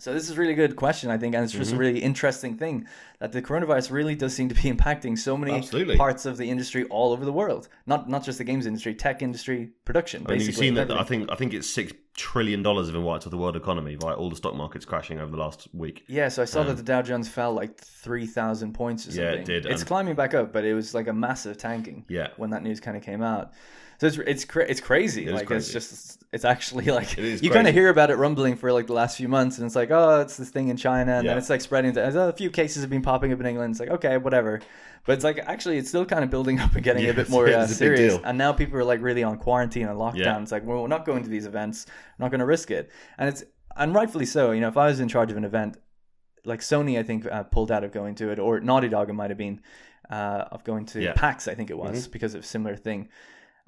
So 0.00 0.12
this 0.12 0.30
is 0.30 0.36
a 0.36 0.40
really 0.40 0.54
good 0.54 0.76
question, 0.76 1.10
I 1.10 1.18
think, 1.18 1.34
and 1.34 1.42
it's 1.42 1.52
just 1.52 1.72
a 1.72 1.76
really 1.76 1.98
interesting 1.98 2.56
thing 2.56 2.86
that 3.18 3.32
the 3.32 3.42
coronavirus 3.42 3.90
really 3.90 4.14
does 4.14 4.32
seem 4.32 4.48
to 4.48 4.54
be 4.54 4.62
impacting 4.72 5.18
so 5.18 5.36
many 5.36 5.52
Absolutely. 5.52 5.96
parts 5.96 6.24
of 6.24 6.36
the 6.36 6.48
industry 6.48 6.84
all 6.84 7.12
over 7.12 7.24
the 7.24 7.32
world. 7.32 7.68
Not 7.86 8.08
not 8.08 8.24
just 8.24 8.38
the 8.38 8.44
games 8.44 8.66
industry, 8.66 8.94
tech 8.94 9.22
industry, 9.22 9.70
production. 9.84 10.24
I 10.28 10.32
mean, 10.32 10.42
you've 10.42 10.54
seen 10.54 10.74
that. 10.74 10.92
I 10.92 11.02
think 11.02 11.32
I 11.32 11.34
think 11.34 11.52
it's 11.52 11.68
six 11.68 11.92
trillion 12.14 12.62
dollars 12.62 12.86
have 12.86 12.94
been 12.94 13.02
wiped 13.02 13.26
off 13.26 13.32
the 13.32 13.38
world 13.38 13.56
economy 13.56 13.96
by 13.96 14.12
all 14.12 14.30
the 14.30 14.36
stock 14.36 14.54
markets 14.54 14.84
crashing 14.84 15.18
over 15.18 15.32
the 15.32 15.36
last 15.36 15.66
week. 15.72 16.04
Yeah, 16.06 16.28
so 16.28 16.42
I 16.42 16.44
saw 16.44 16.62
that 16.62 16.76
the 16.76 16.82
Dow 16.84 17.02
Jones 17.02 17.28
fell 17.28 17.52
like 17.52 17.76
three 17.76 18.26
thousand 18.26 18.74
points 18.74 19.08
or 19.08 19.10
something. 19.10 19.26
Um, 19.26 19.34
Yeah, 19.34 19.40
it 19.40 19.44
did, 19.46 19.66
It's 19.66 19.82
climbing 19.82 20.14
back 20.14 20.32
up, 20.32 20.52
but 20.52 20.64
it 20.64 20.74
was 20.74 20.94
like 20.94 21.08
a 21.08 21.12
massive 21.12 21.58
tanking. 21.58 22.04
Yeah. 22.08 22.28
when 22.36 22.50
that 22.50 22.62
news 22.62 22.78
kind 22.78 22.96
of 22.96 23.02
came 23.02 23.22
out. 23.22 23.52
So 23.98 24.06
it's 24.06 24.16
it's 24.18 24.44
cra- 24.44 24.66
it's 24.68 24.80
crazy. 24.80 25.26
is 25.26 25.32
like 25.32 25.42
it's 25.42 25.48
crazy. 25.48 25.72
just 25.72 26.22
it's 26.32 26.44
actually 26.44 26.84
like 26.98 27.18
It 27.18 27.24
is 27.24 27.42
you 27.42 27.50
kind 27.50 27.66
of 27.66 27.74
hear 27.74 27.88
about 27.88 28.10
it 28.10 28.16
rumbling 28.16 28.54
for 28.56 28.72
like 28.72 28.86
the 28.86 28.92
last 28.92 29.16
few 29.16 29.28
months, 29.28 29.58
and 29.58 29.66
it's 29.66 29.74
like 29.74 29.90
oh, 29.90 30.20
it's 30.20 30.36
this 30.36 30.50
thing 30.50 30.68
in 30.68 30.76
China, 30.76 31.14
and 31.18 31.28
then 31.28 31.36
it's 31.36 31.50
like 31.50 31.60
spreading. 31.60 31.92
To, 31.94 32.28
a 32.28 32.32
few 32.32 32.50
cases 32.50 32.82
have 32.82 32.90
been 32.90 33.02
popping 33.02 33.32
up 33.32 33.40
in 33.40 33.46
England. 33.46 33.72
It's 33.72 33.80
like 33.80 33.90
okay, 33.90 34.16
whatever. 34.16 34.60
But 35.04 35.14
it's 35.14 35.24
like 35.24 35.38
actually, 35.38 35.78
it's 35.78 35.88
still 35.88 36.04
kind 36.04 36.22
of 36.22 36.30
building 36.30 36.60
up 36.60 36.74
and 36.74 36.84
getting 36.84 37.02
a 37.04 37.06
Yeah, 37.08 37.12
bit 37.12 37.28
more 37.30 37.46
it's- 37.48 37.70
uh, 37.70 37.74
serious. 37.74 38.18
And 38.24 38.36
now 38.38 38.52
people 38.52 38.78
are 38.78 38.84
like 38.84 39.00
really 39.02 39.22
on 39.24 39.38
quarantine 39.38 39.88
and 39.88 39.98
lockdown. 39.98 40.16
Yeah. 40.16 40.42
It's 40.42 40.52
like 40.52 40.64
well, 40.64 40.82
we're 40.82 40.88
not 40.88 41.04
going 41.04 41.22
to 41.24 41.28
these 41.30 41.46
events. 41.46 41.86
We're 42.18 42.24
not 42.26 42.30
going 42.30 42.40
to 42.40 42.46
risk 42.46 42.70
it. 42.70 42.90
And 43.18 43.28
it's 43.28 43.42
and 43.76 43.94
rightfully 43.94 44.26
so. 44.26 44.52
You 44.52 44.60
know, 44.60 44.68
if 44.68 44.76
I 44.76 44.86
was 44.86 45.00
in 45.00 45.08
charge 45.08 45.30
of 45.32 45.36
an 45.36 45.44
event, 45.44 45.76
like 46.44 46.60
Sony, 46.60 46.98
I 46.98 47.02
think 47.02 47.26
uh, 47.26 47.42
pulled 47.44 47.72
out 47.72 47.82
of 47.84 47.90
going 47.90 48.14
to 48.16 48.30
it, 48.30 48.38
or 48.38 48.60
Naughty 48.60 48.88
Dog, 48.88 49.08
it 49.10 49.14
might 49.14 49.30
have 49.30 49.38
been 49.38 49.60
uh, 50.08 50.44
of 50.52 50.62
going 50.62 50.86
to 50.86 51.02
Yeah. 51.02 51.14
PAX. 51.14 51.48
I 51.48 51.54
think 51.54 51.70
it 51.70 51.76
was 51.78 52.06
because 52.06 52.34
of 52.34 52.42
a 52.42 52.46
similar 52.46 52.76
thing, 52.76 53.08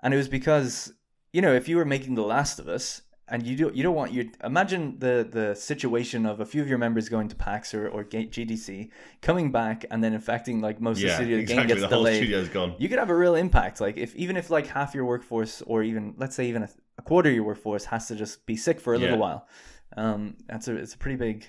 and 0.03 0.13
it 0.15 0.17
was 0.17 0.29
because 0.29 0.93
you 1.33 1.43
know 1.43 1.55
if 1.55 1.69
you 1.69 1.77
were 1.77 1.85
making 1.85 2.15
The 2.15 2.23
Last 2.23 2.59
of 2.59 2.69
Us. 2.69 3.03
And 3.33 3.47
you 3.47 3.55
do 3.57 3.71
you 3.73 3.85
don't 3.85 3.95
want 3.95 4.13
your 4.13 4.25
imagine 4.43 4.99
the 4.99 5.25
the 5.31 5.55
situation 5.55 6.27
of 6.27 6.41
a 6.41 6.45
few 6.45 6.61
of 6.63 6.69
your 6.69 6.79
members 6.79 7.09
going 7.09 7.29
to 7.29 7.37
PAX 7.37 7.73
or, 7.75 7.87
or 7.89 8.03
GDC 8.03 8.91
coming 9.23 9.53
back 9.53 9.85
and 9.89 10.03
then 10.03 10.15
infecting 10.15 10.61
like 10.61 10.81
most 10.81 10.97
of 10.97 11.03
the 11.03 11.09
Yeah, 11.11 11.15
studio 11.15 11.37
the 11.37 11.43
exactly. 11.43 11.63
game 11.63 11.69
gets 11.69 11.81
The 11.83 11.87
whole 11.95 11.99
delayed 11.99 12.17
studio's 12.17 12.49
gone. 12.49 12.75
you 12.81 12.89
could 12.89 12.99
have 12.99 13.09
a 13.09 13.15
real 13.15 13.37
impact. 13.37 13.81
Like 13.81 13.97
if 13.97 14.17
even 14.17 14.37
if 14.37 14.51
like 14.51 14.67
half 14.67 14.97
your 14.97 15.05
workforce, 15.05 15.63
or 15.63 15.85
even 15.85 16.15
let's 16.17 16.35
say 16.35 16.49
even 16.49 16.65
a, 16.65 16.69
a 16.99 17.03
quarter 17.03 17.29
of 17.29 17.35
your 17.37 17.45
workforce, 17.45 17.85
has 17.85 18.09
to 18.09 18.17
just 18.17 18.45
be 18.47 18.57
sick 18.57 18.81
for 18.81 18.95
a 18.95 18.99
little 18.99 19.19
while, 19.19 19.47
um, 19.97 20.37
that's 20.49 20.67
a 20.67 20.75
it's 20.75 20.95
a 20.95 20.99
pretty 20.99 21.17
big. 21.17 21.49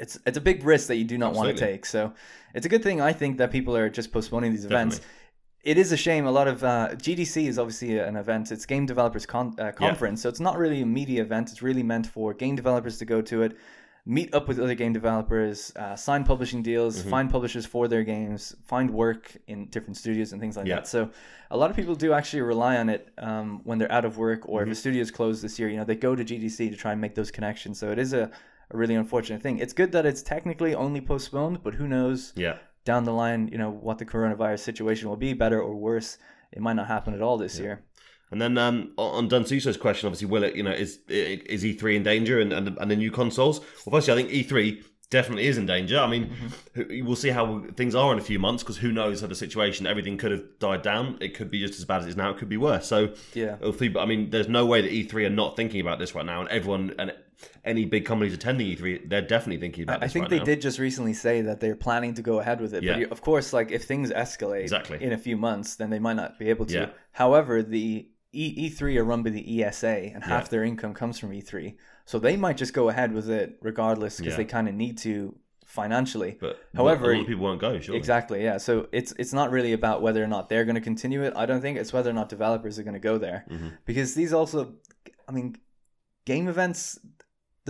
It's 0.00 0.18
it's 0.26 0.38
a 0.38 0.40
big 0.40 0.64
risk 0.64 0.88
that 0.88 0.96
you 0.96 1.04
do 1.04 1.18
not 1.18 1.34
want 1.34 1.50
to 1.50 1.54
take. 1.66 1.86
So 1.86 2.14
it's 2.52 2.66
a 2.66 2.68
good 2.68 2.82
thing 2.82 3.00
I 3.00 3.12
think 3.12 3.38
that 3.38 3.52
people 3.52 3.76
are 3.76 3.88
just 3.90 4.10
postponing 4.12 4.50
these 4.50 4.64
events. 4.64 4.96
Definitely. 4.98 5.16
It 5.62 5.76
is 5.76 5.92
a 5.92 5.96
shame. 5.96 6.26
A 6.26 6.30
lot 6.30 6.48
of 6.48 6.64
uh, 6.64 6.88
GDC 6.94 7.46
is 7.46 7.58
obviously 7.58 7.98
an 7.98 8.16
event. 8.16 8.50
It's 8.50 8.64
Game 8.64 8.86
Developers 8.86 9.26
Con- 9.26 9.54
uh, 9.58 9.72
Conference, 9.72 10.22
so 10.22 10.28
it's 10.30 10.40
not 10.40 10.56
really 10.56 10.80
a 10.80 10.86
media 10.86 11.20
event. 11.22 11.50
It's 11.50 11.60
really 11.62 11.82
meant 11.82 12.06
for 12.06 12.32
game 12.32 12.56
developers 12.56 12.96
to 12.98 13.04
go 13.04 13.20
to 13.20 13.42
it, 13.42 13.58
meet 14.06 14.34
up 14.34 14.48
with 14.48 14.58
other 14.58 14.74
game 14.74 14.94
developers, 14.94 15.70
uh, 15.76 15.94
sign 15.96 16.24
publishing 16.24 16.62
deals, 16.62 17.00
Mm-hmm. 17.00 17.10
find 17.10 17.30
publishers 17.30 17.66
for 17.66 17.88
their 17.88 18.02
games, 18.04 18.56
find 18.64 18.88
work 18.90 19.36
in 19.48 19.66
different 19.66 19.98
studios 19.98 20.32
and 20.32 20.40
things 20.40 20.56
like 20.56 20.66
Yeah. 20.66 20.76
that. 20.76 20.88
So 20.88 21.10
a 21.50 21.56
lot 21.58 21.68
of 21.68 21.76
people 21.76 21.94
do 21.94 22.14
actually 22.14 22.40
rely 22.40 22.78
on 22.78 22.88
it 22.88 23.10
um, 23.18 23.60
when 23.64 23.76
they're 23.76 23.92
out 23.92 24.06
of 24.06 24.16
work 24.16 24.48
or 24.48 24.62
Mm-hmm. 24.62 24.70
if 24.70 24.78
a 24.78 24.80
studio's 24.80 25.10
closed 25.10 25.42
this 25.44 25.58
year. 25.58 25.68
You 25.68 25.76
know, 25.76 25.84
they 25.84 25.94
go 25.94 26.16
to 26.16 26.24
GDC 26.24 26.70
to 26.70 26.76
try 26.76 26.92
and 26.92 27.00
make 27.02 27.14
those 27.14 27.30
connections. 27.30 27.78
So 27.78 27.90
it 27.92 27.98
is 27.98 28.14
a, 28.14 28.30
a 28.70 28.76
really 28.78 28.94
unfortunate 28.94 29.42
thing. 29.42 29.58
It's 29.58 29.74
good 29.74 29.92
that 29.92 30.06
it's 30.06 30.22
technically 30.22 30.74
only 30.74 31.02
postponed, 31.02 31.62
but 31.62 31.74
who 31.74 31.86
knows 31.86 32.32
Yeah. 32.34 32.56
Down 32.84 33.04
the 33.04 33.12
line, 33.12 33.48
you 33.52 33.58
know, 33.58 33.70
what 33.70 33.98
the 33.98 34.06
coronavirus 34.06 34.60
situation 34.60 35.08
will 35.08 35.16
be, 35.16 35.32
better 35.32 35.60
or 35.60 35.76
worse. 35.76 36.18
It 36.52 36.60
might 36.60 36.74
not 36.74 36.86
happen 36.88 37.14
at 37.14 37.22
all 37.22 37.38
this 37.38 37.58
year. 37.58 37.84
And 38.32 38.40
then 38.40 38.56
um, 38.58 38.92
on 38.96 39.28
Dan 39.28 39.42
Suso's 39.44 39.76
question, 39.76 40.06
obviously, 40.06 40.28
will 40.28 40.44
it? 40.44 40.54
You 40.54 40.62
know, 40.62 40.70
is 40.72 41.00
is 41.08 41.64
E3 41.64 41.96
in 41.96 42.02
danger 42.04 42.40
and 42.40 42.52
and, 42.52 42.76
and 42.80 42.90
the 42.90 42.96
new 42.96 43.10
consoles? 43.10 43.60
Well, 43.84 43.98
firstly, 43.98 44.14
I 44.14 44.16
think 44.16 44.30
E3 44.30 44.84
definitely 45.10 45.46
is 45.46 45.58
in 45.58 45.66
danger. 45.66 45.98
I 45.98 46.06
mean, 46.06 46.30
Mm-hmm. 46.76 47.04
we'll 47.04 47.16
see 47.16 47.30
how 47.30 47.64
things 47.76 47.96
are 47.96 48.12
in 48.12 48.18
a 48.20 48.22
few 48.22 48.38
months 48.38 48.62
because 48.62 48.76
who 48.76 48.92
knows 48.92 49.20
how 49.20 49.26
the 49.26 49.34
situation? 49.34 49.84
Everything 49.86 50.16
could 50.16 50.30
have 50.30 50.44
died 50.60 50.82
down. 50.82 51.18
It 51.20 51.34
could 51.34 51.50
be 51.50 51.58
just 51.66 51.78
as 51.80 51.84
bad 51.84 52.00
as 52.02 52.06
it 52.06 52.10
is 52.10 52.16
now. 52.16 52.30
It 52.30 52.38
could 52.38 52.48
be 52.48 52.56
worse. 52.56 52.86
So 52.86 53.14
Yeah. 53.34 53.56
I 53.60 54.06
mean, 54.06 54.30
there's 54.30 54.48
no 54.48 54.64
way 54.64 54.80
that 54.80 54.92
E3 54.92 55.26
are 55.26 55.30
not 55.30 55.56
thinking 55.56 55.80
about 55.80 55.98
this 55.98 56.14
right 56.14 56.24
now, 56.24 56.40
and 56.40 56.48
everyone 56.50 56.94
and 57.00 57.12
any 57.64 57.84
big 57.84 58.04
companies 58.04 58.34
attending 58.34 58.66
E3, 58.68 59.08
they're 59.08 59.20
definitely 59.22 59.58
thinking 59.60 59.84
about 59.84 60.02
it. 60.02 60.04
I 60.04 60.08
think 60.08 60.24
right 60.24 60.30
they 60.30 60.38
now. 60.38 60.44
did 60.44 60.60
just 60.60 60.78
recently 60.78 61.12
say 61.14 61.42
that 61.42 61.60
they're 61.60 61.76
planning 61.76 62.14
to 62.14 62.22
go 62.22 62.40
ahead 62.40 62.60
with 62.60 62.74
it. 62.74 62.82
Yeah. 62.82 62.98
But 63.00 63.12
of 63.12 63.20
course, 63.22 63.52
like 63.52 63.70
if 63.70 63.84
things 63.84 64.10
escalate 64.10 64.62
Exactly. 64.62 65.02
in 65.02 65.12
a 65.12 65.18
few 65.18 65.36
months, 65.36 65.76
then 65.76 65.90
they 65.90 65.98
might 65.98 66.14
not 66.16 66.38
be 66.38 66.48
able 66.50 66.66
to. 66.66 66.74
Yeah. 66.74 66.88
However, 67.12 67.62
the 67.62 68.08
e- 68.32 68.70
E3 68.70 68.96
are 68.98 69.04
run 69.04 69.22
by 69.22 69.30
the 69.30 69.62
ESA, 69.62 69.88
and 70.14 70.22
half 70.24 70.44
Yeah. 70.44 70.48
their 70.50 70.64
income 70.64 70.94
comes 70.94 71.18
from 71.18 71.30
E3, 71.32 71.76
so 72.04 72.18
they 72.18 72.36
might 72.36 72.56
just 72.56 72.72
go 72.74 72.88
ahead 72.88 73.12
with 73.12 73.28
it 73.30 73.58
regardless 73.62 74.18
because 74.18 74.36
they 74.36 74.44
kind 74.44 74.68
of 74.68 74.74
need 74.74 74.98
to 74.98 75.36
financially. 75.66 76.36
But 76.40 76.58
However, 76.74 77.10
a 77.12 77.14
lot 77.14 77.20
of 77.22 77.26
people 77.28 77.44
won't 77.44 77.60
go. 77.60 77.78
Sure. 77.78 77.94
Exactly, 77.94 78.42
yeah. 78.42 78.58
So 78.58 78.88
it's 78.92 79.12
it's 79.18 79.32
not 79.32 79.50
really 79.52 79.72
about 79.72 80.02
whether 80.02 80.22
or 80.22 80.26
not 80.26 80.48
they're 80.48 80.64
going 80.64 80.74
to 80.74 80.80
continue 80.80 81.22
it. 81.22 81.32
I 81.36 81.46
don't 81.46 81.60
think 81.60 81.78
it's 81.78 81.92
whether 81.92 82.10
or 82.10 82.12
not 82.12 82.28
developers 82.28 82.78
are 82.78 82.82
going 82.82 82.94
to 82.94 83.00
go 83.00 83.18
there 83.18 83.44
Mm-hmm. 83.48 83.68
because 83.84 84.14
these 84.14 84.32
also, 84.32 84.74
I 85.28 85.32
mean, 85.32 85.56
game 86.24 86.48
events. 86.48 86.98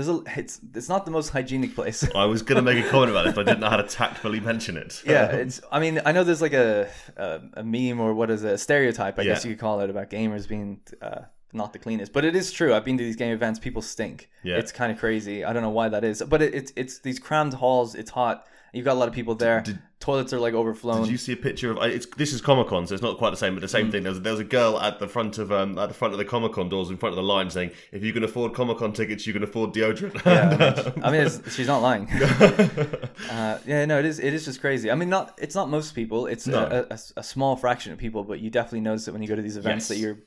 There's 0.01 0.09
a 0.19 0.23
it's 0.37 0.61
it's 0.75 0.89
not 0.89 1.05
the 1.05 1.11
most 1.11 1.29
hygienic 1.29 1.75
place. 1.75 2.09
I 2.15 2.25
was 2.25 2.41
going 2.41 2.57
to 2.57 2.63
make 2.63 2.83
a 2.83 2.89
comment 2.91 3.11
about 3.11 3.27
this, 3.27 3.35
but 3.35 3.43
I 3.43 3.53
didn't 3.53 3.61
know 3.61 3.69
how 3.69 3.77
to 3.77 3.83
tactfully 3.83 4.41
mention 4.41 4.79
it. 4.79 5.03
yeah, 5.05 5.27
it's. 5.27 5.61
I 5.71 5.79
mean, 5.79 6.01
I 6.07 6.13
know 6.13 6.25
there's 6.25 6.41
like 6.41 6.55
a 6.55 6.89
a, 7.17 7.41
a 7.55 7.63
meme 7.63 8.01
or 8.01 8.15
what 8.15 8.31
is 8.31 8.43
it, 8.43 8.53
a 8.55 8.59
stereotype, 8.59 9.19
I 9.19 9.25
guess 9.25 9.45
you 9.45 9.51
could 9.53 9.61
call 9.61 9.81
it, 9.81 9.91
about 9.91 10.09
gamers 10.09 10.49
being 10.49 10.81
uh, 11.03 11.23
not 11.53 11.75
the 11.75 11.79
cleanest. 11.79 12.15
But 12.15 12.25
it 12.25 12.35
is 12.35 12.51
true. 12.51 12.75
I've 12.75 12.85
been 12.85 12.97
to 12.97 13.05
these 13.05 13.17
game 13.17 13.33
events. 13.33 13.59
People 13.59 13.83
stink. 13.83 14.31
Yeah. 14.43 14.57
It's 14.57 14.73
kind 14.73 14.91
of 14.91 14.99
crazy. 14.99 15.45
I 15.45 15.53
don't 15.53 15.63
know 15.63 15.71
why 15.71 15.91
that 15.91 16.03
is, 16.03 16.23
but 16.27 16.41
it, 16.41 16.55
it's 16.55 16.73
it's 16.77 17.01
these 17.01 17.19
crammed 17.19 17.55
halls. 17.55 17.95
It's 17.95 18.11
hot, 18.11 18.47
You've 18.73 18.85
got 18.85 18.93
a 18.95 18.99
lot 19.01 19.09
of 19.09 19.15
people 19.15 19.35
there. 19.35 19.61
Did- 19.63 19.79
Toilets 20.01 20.33
are 20.33 20.41
like 20.41 20.55
overflown. 20.55 21.03
Did 21.03 21.11
you 21.11 21.19
see 21.19 21.35
a 21.35 21.37
picture 21.37 21.71
of? 21.73 21.77
It's 21.83 22.07
this 22.17 22.33
is 22.33 22.41
Comic 22.41 22.69
Con, 22.69 22.87
so 22.87 22.95
it's 22.95 23.03
not 23.03 23.19
quite 23.19 23.29
the 23.31 23.37
same, 23.37 23.55
but 23.55 23.61
the 23.61 23.67
Mm. 23.67 23.71
same 23.71 23.91
thing. 23.91 24.03
There 24.03 24.13
was, 24.13 24.23
there 24.23 24.33
was 24.33 24.41
a 24.41 24.45
girl 24.45 24.81
at 24.81 24.99
the 24.99 25.07
front 25.07 25.37
of 25.37 25.53
um, 25.53 25.77
at 25.79 25.89
the 25.89 25.95
front 25.95 26.15
of 26.15 26.19
the 26.19 26.25
Comic 26.25 26.53
Con 26.55 26.71
doors, 26.71 26.89
in 26.89 26.97
front 26.97 27.13
of 27.13 27.17
the 27.17 27.23
line, 27.23 27.51
saying, 27.51 27.73
"If 27.93 28.03
you 28.03 28.15
can 28.15 28.25
afford 28.25 28.55
Comic 28.55 28.79
Con 28.79 28.95
tickets, 28.95 29.27
you 29.27 29.35
can 29.35 29.43
afford 29.43 29.75
deodorant." 29.75 30.25
yeah, 30.25 30.93
I 31.07 31.11
mean, 31.11 31.21
it's, 31.27 31.53
she's 31.55 31.67
not 31.67 31.83
lying. 31.83 32.09
uh, 33.31 33.59
yeah, 33.67 33.85
no, 33.85 33.99
it 33.99 34.07
is. 34.07 34.19
It 34.19 34.33
is 34.33 34.47
just 34.47 34.63
crazy. 34.63 34.91
I 34.91 34.95
mean, 34.95 35.11
not 35.11 35.35
it's 35.39 35.55
not 35.55 35.69
most 35.69 35.95
people. 35.95 36.27
It's 36.27 36.47
No. 36.47 36.61
a, 36.91 36.95
a, 36.95 36.99
a 37.19 37.23
small 37.23 37.57
fraction 37.57 37.93
of 37.93 37.99
people, 37.99 38.25
but 38.25 38.41
you 38.41 38.49
definitely 38.49 38.81
notice 38.81 39.07
it 39.07 39.13
when 39.13 39.21
you 39.21 39.29
go 39.29 39.37
to 39.37 39.43
these 39.43 39.59
events 39.59 39.83
Yes. 39.85 39.89
that 39.89 40.03
you're 40.03 40.19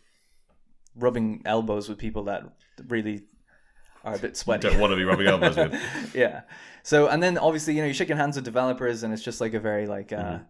rubbing 0.95 1.41
elbows 1.45 1.89
with 1.89 1.97
people 1.97 2.25
that 2.25 2.43
really 2.87 3.23
are 4.03 4.15
a 4.15 4.19
bit 4.19 4.35
sweaty. 4.37 4.69
Don't 4.69 4.79
want 4.79 4.91
to 4.91 4.97
be 4.97 5.03
rubbing 5.05 5.27
elbows 5.27 5.55
with. 5.55 5.79
yeah. 6.15 6.41
So 6.83 7.07
and 7.07 7.21
then 7.23 7.37
obviously 7.37 7.73
you 7.75 7.79
know 7.81 7.85
you're 7.85 7.93
shaking 7.93 8.17
hands 8.17 8.35
with 8.35 8.45
developers 8.45 9.03
and 9.03 9.13
it's 9.13 9.23
just 9.23 9.39
like 9.41 9.53
a 9.53 9.59
very 9.59 9.87
like 9.87 10.11
uh, 10.11 10.17
Mm-hmm. 10.17 10.43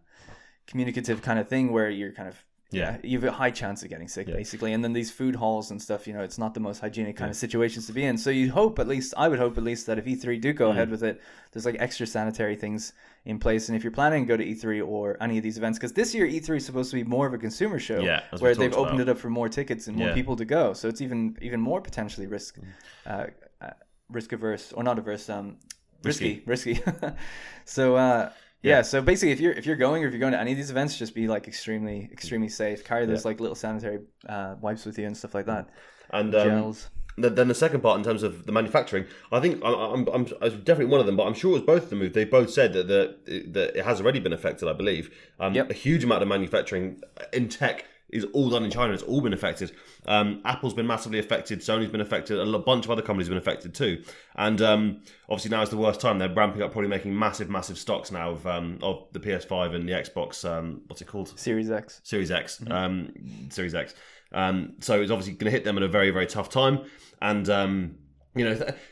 communicative 0.67 1.21
kind 1.21 1.39
of 1.39 1.47
thing 1.47 1.71
where 1.71 1.89
you're 1.89 2.11
kind 2.11 2.27
of 2.29 2.43
Yeah. 2.73 2.97
you 3.03 3.17
have 3.19 3.27
a 3.27 3.31
high 3.31 3.51
chance 3.51 3.83
of 3.83 3.89
getting 3.89 4.07
sick 4.07 4.27
basically 4.27 4.73
and 4.73 4.83
then 4.83 4.93
these 4.93 5.11
food 5.11 5.35
halls 5.35 5.71
and 5.71 5.81
stuff 5.81 6.07
you 6.07 6.13
know 6.13 6.21
it's 6.21 6.37
not 6.37 6.53
the 6.53 6.59
most 6.59 6.79
hygienic 6.79 7.15
kind 7.17 7.29
of 7.29 7.35
situations 7.37 7.87
to 7.87 7.93
be 7.93 8.03
in 8.03 8.17
so 8.17 8.29
you 8.29 8.51
hope 8.51 8.79
at 8.79 8.87
least 8.87 9.13
I 9.17 9.27
would 9.27 9.39
hope 9.39 9.57
at 9.57 9.63
least 9.63 9.85
that 9.87 9.97
if 9.99 10.05
E3 10.05 10.39
do 10.41 10.53
Mm. 10.53 10.57
go 10.57 10.69
ahead 10.71 10.89
with 10.89 11.03
it 11.03 11.21
there's 11.51 11.65
like 11.65 11.77
extra 11.79 12.05
sanitary 12.07 12.55
things 12.55 12.93
in 13.25 13.37
place 13.39 13.69
and 13.69 13.75
if 13.77 13.83
you're 13.83 13.91
planning 14.01 14.23
to 14.25 14.27
go 14.27 14.37
to 14.37 14.43
E3 14.45 14.81
or 14.87 15.17
any 15.21 15.37
of 15.37 15.43
these 15.43 15.57
events 15.57 15.77
because 15.77 15.93
this 15.93 16.13
year 16.15 16.25
E3 16.27 16.57
is 16.57 16.65
supposed 16.65 16.89
to 16.91 16.95
be 16.95 17.03
more 17.03 17.27
of 17.27 17.33
a 17.33 17.37
consumer 17.37 17.79
show 17.79 18.01
Yeah, 18.01 18.21
where 18.39 18.55
they've 18.55 18.73
opened 18.73 18.99
about. 19.01 19.09
it 19.09 19.11
up 19.11 19.17
for 19.19 19.29
more 19.29 19.49
tickets 19.49 19.87
and 19.87 19.95
more 19.97 20.07
Yeah. 20.09 20.13
people 20.13 20.35
to 20.37 20.45
go 20.45 20.73
so 20.73 20.87
it's 20.87 21.01
even 21.01 21.37
even 21.41 21.59
more 21.61 21.79
potentially 21.81 22.27
risk 22.27 22.57
Mm. 22.57 22.63
uh, 23.05 23.27
uh, 23.65 23.71
risk 24.09 24.31
averse 24.33 24.73
or 24.73 24.83
not 24.83 24.97
averse 24.99 25.29
um 25.29 25.57
risky 26.03 26.43
Risky. 26.45 26.73
risky 26.75 26.91
so 27.65 27.95
uh 27.95 28.29
yeah, 28.63 28.81
so 28.81 29.01
basically 29.01 29.31
if 29.31 29.39
you're 29.39 29.53
if 29.53 29.65
you're 29.65 29.75
going 29.75 30.03
or 30.03 30.07
if 30.07 30.13
you're 30.13 30.19
going 30.19 30.33
to 30.33 30.39
any 30.39 30.51
of 30.51 30.57
these 30.57 30.71
events 30.71 30.97
just 30.97 31.13
be 31.13 31.27
like 31.27 31.47
extremely 31.47 32.09
extremely 32.11 32.49
safe 32.49 32.83
carry 32.83 33.05
those 33.05 33.25
like 33.25 33.39
little 33.39 33.55
sanitary 33.55 33.99
uh, 34.27 34.55
wipes 34.61 34.85
with 34.85 34.97
you 34.97 35.05
and 35.05 35.15
stuff 35.15 35.35
like 35.35 35.45
that 35.45 35.69
And 36.11 36.33
um, 36.35 36.47
gels 36.47 36.89
Th- 37.21 37.31
Then 37.33 37.47
the 37.47 37.53
second 37.53 37.81
part, 37.81 37.97
in 37.99 38.03
terms 38.03 38.23
of 38.23 38.47
the 38.47 38.51
manufacturing, 38.51 39.05
I 39.31 39.39
think 39.39 39.61
I'm, 39.63 40.07
I'm, 40.07 40.27
I 40.41 40.45
was 40.45 40.55
definitely 40.55 40.85
one 40.85 40.99
of 40.99 41.05
them, 41.05 41.15
but 41.15 41.27
I'm 41.27 41.35
sure 41.35 41.51
it 41.51 41.53
was 41.53 41.61
both 41.61 41.83
of 41.83 41.89
them. 41.91 42.11
They 42.11 42.25
both 42.25 42.49
said 42.49 42.73
that 42.73 42.87
the 42.87 43.15
that 43.49 43.77
it 43.77 43.85
has 43.85 44.01
already 44.01 44.19
been 44.19 44.33
affected. 44.33 44.67
I 44.67 44.73
believe 44.73 45.13
um, 45.39 45.53
Yep. 45.53 45.69
a 45.69 45.73
huge 45.73 46.03
amount 46.03 46.23
of 46.23 46.27
manufacturing 46.27 47.01
in 47.31 47.49
tech 47.49 47.85
is 48.13 48.25
all 48.33 48.49
done 48.49 48.63
in 48.63 48.71
China. 48.71 48.93
It's 48.93 49.03
all 49.03 49.21
been 49.21 49.33
affected. 49.33 49.71
Um, 50.05 50.41
Apple's 50.45 50.73
been 50.73 50.87
massively 50.87 51.19
affected. 51.19 51.59
Sony's 51.59 51.91
been 51.91 52.01
affected. 52.01 52.39
A 52.39 52.59
bunch 52.59 52.85
of 52.85 52.91
other 52.91 53.01
companies 53.01 53.27
have 53.27 53.31
been 53.31 53.37
affected 53.37 53.73
too. 53.73 54.03
And 54.35 54.61
um, 54.61 55.01
obviously 55.29 55.51
now 55.51 55.61
is 55.61 55.69
the 55.69 55.77
worst 55.77 55.99
time. 55.99 56.19
They're 56.19 56.33
ramping 56.33 56.61
up, 56.61 56.71
probably 56.71 56.89
making 56.89 57.17
massive, 57.17 57.49
massive 57.49 57.77
stocks 57.77 58.11
now 58.11 58.31
of 58.31 58.47
um, 58.47 58.79
of 58.81 59.07
the 59.11 59.19
PS5 59.19 59.75
and 59.75 59.87
the 59.87 59.93
Xbox. 59.93 60.47
Um, 60.49 60.81
what's 60.87 61.01
it 61.01 61.07
called? 61.07 61.37
series 61.39 61.71
x 61.71 62.01
Series 62.03 62.31
X, 62.31 62.61
um, 62.69 63.13
Series 63.49 63.75
X. 63.75 63.95
Um, 64.31 64.73
so 64.79 65.01
it's 65.01 65.11
obviously 65.11 65.33
going 65.33 65.51
to 65.51 65.51
hit 65.51 65.63
them 65.63 65.77
at 65.77 65.83
a 65.83 65.87
very, 65.87 66.09
very 66.09 66.27
tough 66.27 66.49
time. 66.49 66.85
And 67.21 67.49
um, 67.49 67.95
you 68.35 68.45
know, 68.45 68.51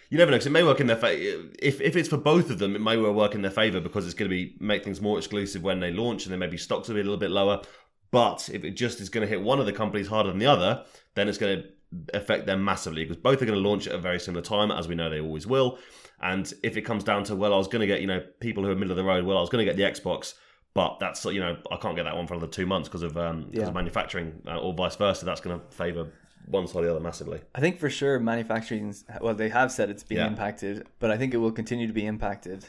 you 0.09 0.17
never 0.17 0.31
know 0.31 0.37
because 0.37 0.47
it 0.47 0.51
may 0.51 0.63
work 0.63 0.79
in 0.79 0.87
their 0.87 0.95
favor. 0.95 1.47
If 1.59 1.81
if 1.81 1.95
it's 1.95 2.09
for 2.09 2.17
both 2.17 2.49
of 2.49 2.59
them, 2.59 2.75
it 2.75 2.79
may 2.81 2.97
well 2.97 3.13
work 3.13 3.33
in 3.33 3.41
their 3.41 3.51
favor 3.51 3.79
because 3.79 4.05
it's 4.05 4.13
going 4.13 4.29
to 4.29 4.35
be 4.35 4.55
make 4.59 4.83
things 4.83 5.01
more 5.01 5.17
exclusive 5.17 5.63
when 5.63 5.79
they 5.79 5.91
launch, 5.91 6.25
and 6.25 6.31
then 6.31 6.39
maybe 6.39 6.57
stocks 6.57 6.87
will 6.87 6.95
be 6.95 7.01
a 7.01 7.03
little 7.03 7.17
bit 7.17 7.31
lower. 7.31 7.61
But 8.11 8.49
if 8.53 8.63
it 8.63 8.71
just 8.71 8.99
is 9.01 9.09
going 9.09 9.25
to 9.25 9.27
hit 9.27 9.41
one 9.41 9.59
of 9.59 9.65
the 9.65 9.73
companies 9.73 10.07
harder 10.07 10.29
than 10.29 10.39
the 10.39 10.45
other, 10.45 10.83
then 11.15 11.27
it's 11.29 11.37
going 11.37 11.63
to 11.63 11.69
affect 12.13 12.45
them 12.45 12.63
massively 12.63 13.03
because 13.03 13.17
both 13.17 13.41
are 13.41 13.45
going 13.45 13.61
to 13.61 13.69
launch 13.69 13.87
at 13.87 13.93
a 13.95 13.97
very 13.97 14.19
similar 14.19 14.41
time, 14.43 14.71
as 14.71 14.87
we 14.87 14.95
know 14.95 15.09
they 15.09 15.19
always 15.21 15.47
will. 15.47 15.77
And 16.21 16.51
if 16.63 16.77
it 16.77 16.81
comes 16.81 17.03
down 17.03 17.23
to 17.25 17.35
well, 17.35 17.53
I 17.53 17.57
was 17.57 17.67
going 17.67 17.79
to 17.81 17.87
get 17.87 18.01
you 18.01 18.07
know 18.07 18.21
people 18.39 18.63
who 18.63 18.69
are 18.71 18.75
middle 18.75 18.91
of 18.91 18.97
the 18.97 19.03
road. 19.03 19.25
Well, 19.25 19.37
I 19.37 19.41
was 19.41 19.49
going 19.49 19.65
to 19.65 19.73
get 19.73 19.77
the 19.77 19.83
Xbox, 19.99 20.33
but 20.73 20.99
that's 20.99 21.25
you 21.25 21.39
know 21.39 21.57
I 21.71 21.77
can't 21.77 21.95
get 21.95 22.03
that 22.03 22.15
one 22.15 22.27
for 22.27 22.35
another 22.35 22.51
two 22.51 22.65
months 22.65 22.87
because 22.89 23.03
of 23.03 23.17
um, 23.17 23.47
Yeah. 23.51 23.67
of 23.67 23.73
manufacturing 23.73 24.41
uh, 24.47 24.59
or 24.59 24.73
vice 24.73 24.95
versa. 24.97 25.25
That's 25.25 25.41
going 25.41 25.59
to 25.59 25.65
favour 25.75 26.07
one 26.47 26.67
side 26.67 26.79
or 26.79 26.85
the 26.85 26.91
other 26.91 26.99
massively. 26.99 27.39
i 27.53 27.59
think 27.59 27.77
for 27.77 27.87
sure 27.87 28.19
manufacturing 28.19 28.93
well 29.21 29.35
they 29.35 29.47
have 29.49 29.71
said 29.71 29.91
it's 29.91 30.03
being 30.03 30.19
Yeah. 30.19 30.25
impacted 30.27 30.87
but 30.99 31.11
i 31.11 31.17
think 31.17 31.35
it 31.35 31.37
will 31.37 31.51
continue 31.51 31.85
to 31.85 31.93
be 31.93 32.03
impacted 32.07 32.67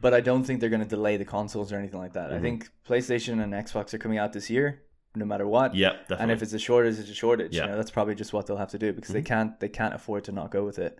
but 0.00 0.12
i 0.14 0.20
don't 0.20 0.44
think 0.44 0.60
they're 0.60 0.70
going 0.76 0.82
to 0.82 0.88
delay 0.88 1.16
the 1.16 1.24
consoles 1.24 1.72
or 1.72 1.76
anything 1.76 1.98
like 2.00 2.12
that 2.14 2.28
Mm-hmm. 2.30 2.38
i 2.38 2.40
think 2.40 2.70
playstation 2.88 3.42
and 3.42 3.52
xbox 3.54 3.92
are 3.94 3.98
coming 3.98 4.18
out 4.18 4.32
this 4.32 4.48
year 4.50 4.82
no 5.14 5.24
matter 5.24 5.46
what 5.46 5.74
Yep, 5.74 5.92
definitely. 6.02 6.22
and 6.22 6.30
if 6.32 6.42
it's 6.42 6.52
a 6.52 6.58
shortage, 6.58 6.98
it's 6.98 7.08
a 7.08 7.14
shortage. 7.14 7.54
Yeah. 7.54 7.60
Mm-hmm. 7.62 7.66
You 7.68 7.70
know, 7.72 7.76
that's 7.78 7.90
probably 7.90 8.14
just 8.14 8.34
what 8.34 8.46
they'll 8.46 8.58
have 8.58 8.70
to 8.72 8.78
do 8.78 8.92
because 8.92 9.14
they 9.14 9.22
can't 9.22 9.58
they 9.60 9.70
can't 9.70 9.94
afford 9.94 10.24
to 10.24 10.32
not 10.32 10.50
go 10.50 10.62
with 10.62 10.78
it. 10.78 10.98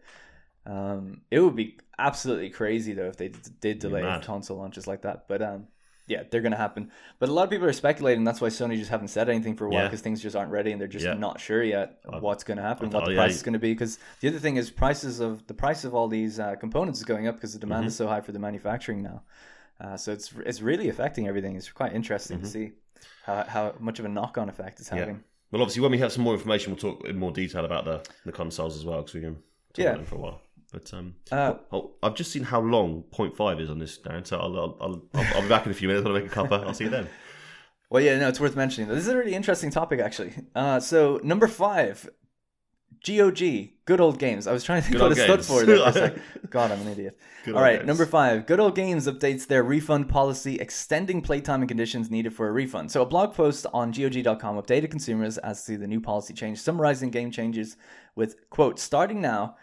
Um, 0.64 1.20
it 1.30 1.40
would 1.40 1.54
be 1.54 1.76
absolutely 1.98 2.48
crazy 2.50 2.94
though 2.94 3.08
if 3.08 3.16
they 3.18 3.28
d- 3.28 3.38
did 3.60 3.78
delay 3.78 4.02
console 4.24 4.56
launches 4.56 4.86
like 4.86 5.02
that. 5.02 5.28
But 5.28 5.42
um, 5.42 5.66
yeah, 6.06 6.22
they're 6.30 6.40
gonna 6.40 6.56
happen. 6.56 6.90
But 7.18 7.28
a 7.28 7.32
lot 7.32 7.44
of 7.44 7.50
people 7.50 7.66
are 7.66 7.72
speculating. 7.72 8.24
That's 8.24 8.40
why 8.40 8.48
Sony 8.48 8.76
just 8.78 8.90
haven't 8.90 9.08
said 9.08 9.28
anything 9.28 9.56
for 9.56 9.66
a 9.66 9.68
while 9.70 9.80
Yeah. 9.82 9.86
because 9.88 10.00
things 10.00 10.22
just 10.22 10.36
aren't 10.36 10.50
ready 10.52 10.70
and 10.72 10.80
they're 10.80 10.88
just 10.88 11.04
Yeah. 11.04 11.14
not 11.14 11.40
sure 11.40 11.62
yet 11.62 11.98
what's 12.20 12.44
gonna 12.44 12.62
happen, 12.62 12.90
what 12.90 13.04
oh, 13.04 13.10
the 13.10 13.14
price 13.16 13.30
you- 13.32 13.36
is 13.36 13.42
gonna 13.42 13.58
be. 13.58 13.72
Because 13.72 13.98
the 14.20 14.28
other 14.28 14.38
thing 14.38 14.56
is 14.56 14.70
prices 14.70 15.20
of 15.20 15.46
the 15.46 15.54
price 15.54 15.84
of 15.84 15.94
all 15.94 16.08
these 16.08 16.38
uh, 16.38 16.54
components 16.56 16.98
is 17.00 17.04
going 17.04 17.26
up 17.26 17.34
because 17.36 17.52
the 17.52 17.58
demand 17.58 17.80
Mm-hmm. 17.82 17.88
is 17.88 17.96
so 17.96 18.06
high 18.06 18.20
for 18.20 18.32
the 18.32 18.38
manufacturing 18.38 19.02
now. 19.02 19.22
Uh, 19.80 19.96
so 19.96 20.12
it's 20.12 20.32
it's 20.46 20.62
really 20.62 20.88
affecting 20.88 21.26
everything. 21.28 21.56
It's 21.56 21.70
quite 21.70 21.92
interesting 21.92 22.38
Mm-hmm. 22.38 22.46
to 22.46 22.50
see 22.50 22.72
how, 23.24 23.42
how 23.44 23.74
much 23.78 23.98
of 23.98 24.04
a 24.04 24.08
knock 24.08 24.38
on 24.38 24.48
effect 24.48 24.80
it's 24.80 24.88
having. 24.88 25.22
well, 25.50 25.62
obviously, 25.62 25.82
when 25.82 25.90
we 25.92 25.98
have 25.98 26.12
some 26.12 26.22
more 26.24 26.34
information, 26.34 26.72
we'll 26.72 26.80
talk 26.94 27.04
in 27.06 27.18
more 27.18 27.30
detail 27.32 27.64
about 27.64 27.84
the, 27.84 28.02
the 28.24 28.32
consoles 28.32 28.76
as 28.76 28.84
well 28.84 28.98
because 28.98 29.14
we 29.14 29.20
can 29.20 29.34
talk 29.34 29.42
Yeah. 29.76 29.84
about 29.90 29.96
them 29.98 30.06
for 30.06 30.14
a 30.14 30.18
while. 30.18 30.40
But 30.72 30.92
um, 30.94 31.14
Uh, 31.30 31.54
oh, 31.72 31.92
I've 32.02 32.14
just 32.14 32.32
seen 32.32 32.42
how 32.44 32.60
long 32.60 33.04
0.5 33.12 33.60
is 33.60 33.70
on 33.70 33.78
this, 33.78 33.98
Darren. 33.98 34.26
So 34.26 34.38
I'll 34.38 34.56
I'll, 34.56 34.76
I'll, 34.80 35.26
I'll, 35.34 35.42
be 35.42 35.48
back 35.48 35.64
in 35.66 35.72
a 35.72 35.74
few 35.74 35.88
minutes. 35.88 36.06
I'll 36.06 36.12
make 36.12 36.26
a 36.26 36.28
cuppa. 36.28 36.66
I'll 36.66 36.74
see 36.74 36.84
you 36.84 36.90
then. 36.90 37.08
Well, 37.88 38.02
yeah, 38.02 38.18
no, 38.18 38.26
it's 38.26 38.40
worth 38.40 38.56
mentioning. 38.56 38.88
This 38.88 38.98
is 38.98 39.08
a 39.08 39.16
really 39.16 39.34
interesting 39.36 39.70
topic, 39.70 40.00
actually. 40.00 40.34
Uh, 40.56 40.80
so 40.80 41.20
number 41.22 41.46
five, 41.46 42.08
GOG, 43.06 43.38
good 43.84 44.00
old 44.00 44.18
games. 44.18 44.48
I 44.48 44.52
was 44.52 44.64
trying 44.64 44.82
to 44.82 44.88
think 44.88 44.98
Good 44.98 45.02
what 45.02 45.12
it 45.12 45.22
stood 45.22 45.36
games. 45.36 45.46
for. 45.46 45.64
There 45.64 45.92
for 45.92 46.18
a. 46.42 46.46
God, 46.50 46.72
I'm 46.72 46.80
an 46.80 46.88
idiot. 46.88 47.16
Good 47.44 47.54
All 47.54 47.62
right, 47.62 47.76
games. 47.76 47.86
number 47.86 48.04
five, 48.04 48.46
Good 48.46 48.58
Old 48.58 48.74
Games 48.74 49.06
updates 49.06 49.46
their 49.46 49.62
refund 49.62 50.08
policy, 50.08 50.56
extending 50.56 51.22
playtime 51.22 51.60
and 51.62 51.68
conditions 51.68 52.10
needed 52.10 52.34
for 52.34 52.48
a 52.48 52.52
refund. 52.52 52.90
So 52.90 53.02
a 53.02 53.06
blog 53.06 53.34
post 53.34 53.66
on 53.72 53.92
GOG.com 53.92 54.56
updated 54.56 54.90
consumers 54.90 55.38
as 55.38 55.64
to 55.66 55.78
the 55.78 55.86
new 55.86 56.00
policy 56.00 56.34
change, 56.34 56.58
summarizing 56.58 57.10
game 57.10 57.30
changes 57.30 57.76
with 58.16 58.50
quote 58.50 58.80
starting 58.80 59.20
now. 59.20 59.56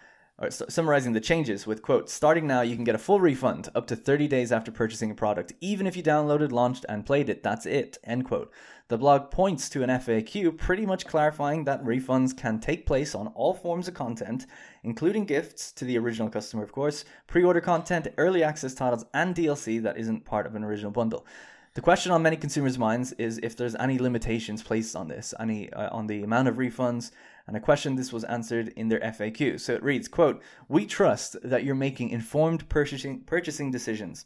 Summarizing 0.50 1.14
the 1.14 1.22
changes 1.22 1.68
with 1.68 1.84
quote 1.84 2.10
starting 2.10 2.48
now 2.48 2.62
you 2.62 2.76
can 2.76 2.84
get 2.84 2.96
a 2.96 3.00
full 3.00 3.20
refund 3.20 3.70
up 3.76 3.86
to 3.88 3.96
30 3.96 4.28
days 4.28 4.52
after 4.52 4.72
purchasing 4.72 5.12
a 5.12 5.16
product 5.16 5.54
even 5.62 5.86
if 5.86 5.96
you 5.96 6.02
downloaded 6.02 6.52
launched 6.52 6.86
and 6.90 7.06
played 7.06 7.30
it. 7.30 7.44
That's 7.44 7.68
it 7.68 8.00
end 8.04 8.26
quote. 8.26 8.52
The 8.88 8.98
blog 8.98 9.30
points 9.30 9.70
to 9.70 9.84
an 9.84 9.90
faq 9.90 10.58
pretty 10.58 10.88
much 10.88 11.06
clarifying 11.06 11.66
that 11.66 11.84
refunds 11.84 12.36
can 12.36 12.60
take 12.60 12.88
place 12.88 13.14
on 13.14 13.28
all 13.28 13.54
forms 13.54 13.88
of 13.88 13.94
content 13.94 14.48
including 14.84 15.26
gifts 15.26 15.72
to 15.74 15.86
the 15.86 16.00
original 16.00 16.30
customer 16.30 16.64
of 16.64 16.72
course 16.72 17.06
pre-order 17.28 17.62
content 17.62 18.08
early 18.18 18.44
access 18.44 18.74
titles 18.74 19.06
and 19.14 19.36
dlc 19.36 19.84
that 19.84 19.98
isn't 19.98 20.26
part 20.26 20.48
of 20.48 20.56
an 20.56 20.64
original 20.64 20.92
bundle. 20.92 21.28
The 21.76 21.82
question 21.82 22.12
on 22.12 22.22
many 22.22 22.38
consumers' 22.38 22.78
minds 22.78 23.14
is 23.14 23.40
if 23.42 23.58
there's 23.58 23.74
any 23.76 23.98
limitations 23.98 24.62
placed 24.62 24.96
on 24.96 25.08
this, 25.08 25.34
any 25.40 25.74
uh, 25.74 25.90
on 25.92 26.06
the 26.06 26.22
amount 26.22 26.48
of 26.48 26.58
refunds, 26.58 27.10
and 27.48 27.58
a 27.58 27.60
question 27.60 27.96
this 27.96 28.14
was 28.14 28.24
answered 28.24 28.70
in 28.70 28.88
their 28.88 29.00
FAQ. 29.00 29.60
So 29.60 29.74
it 29.74 29.84
reads, 29.84 30.08
quote, 30.08 30.42
"We 30.68 30.86
trust 30.86 31.38
that 31.44 31.64
you're 31.64 31.76
making 31.76 32.10
informed 32.10 32.70
purchasing 32.70 33.22
purchasing 33.22 33.72
decisions." 33.72 34.26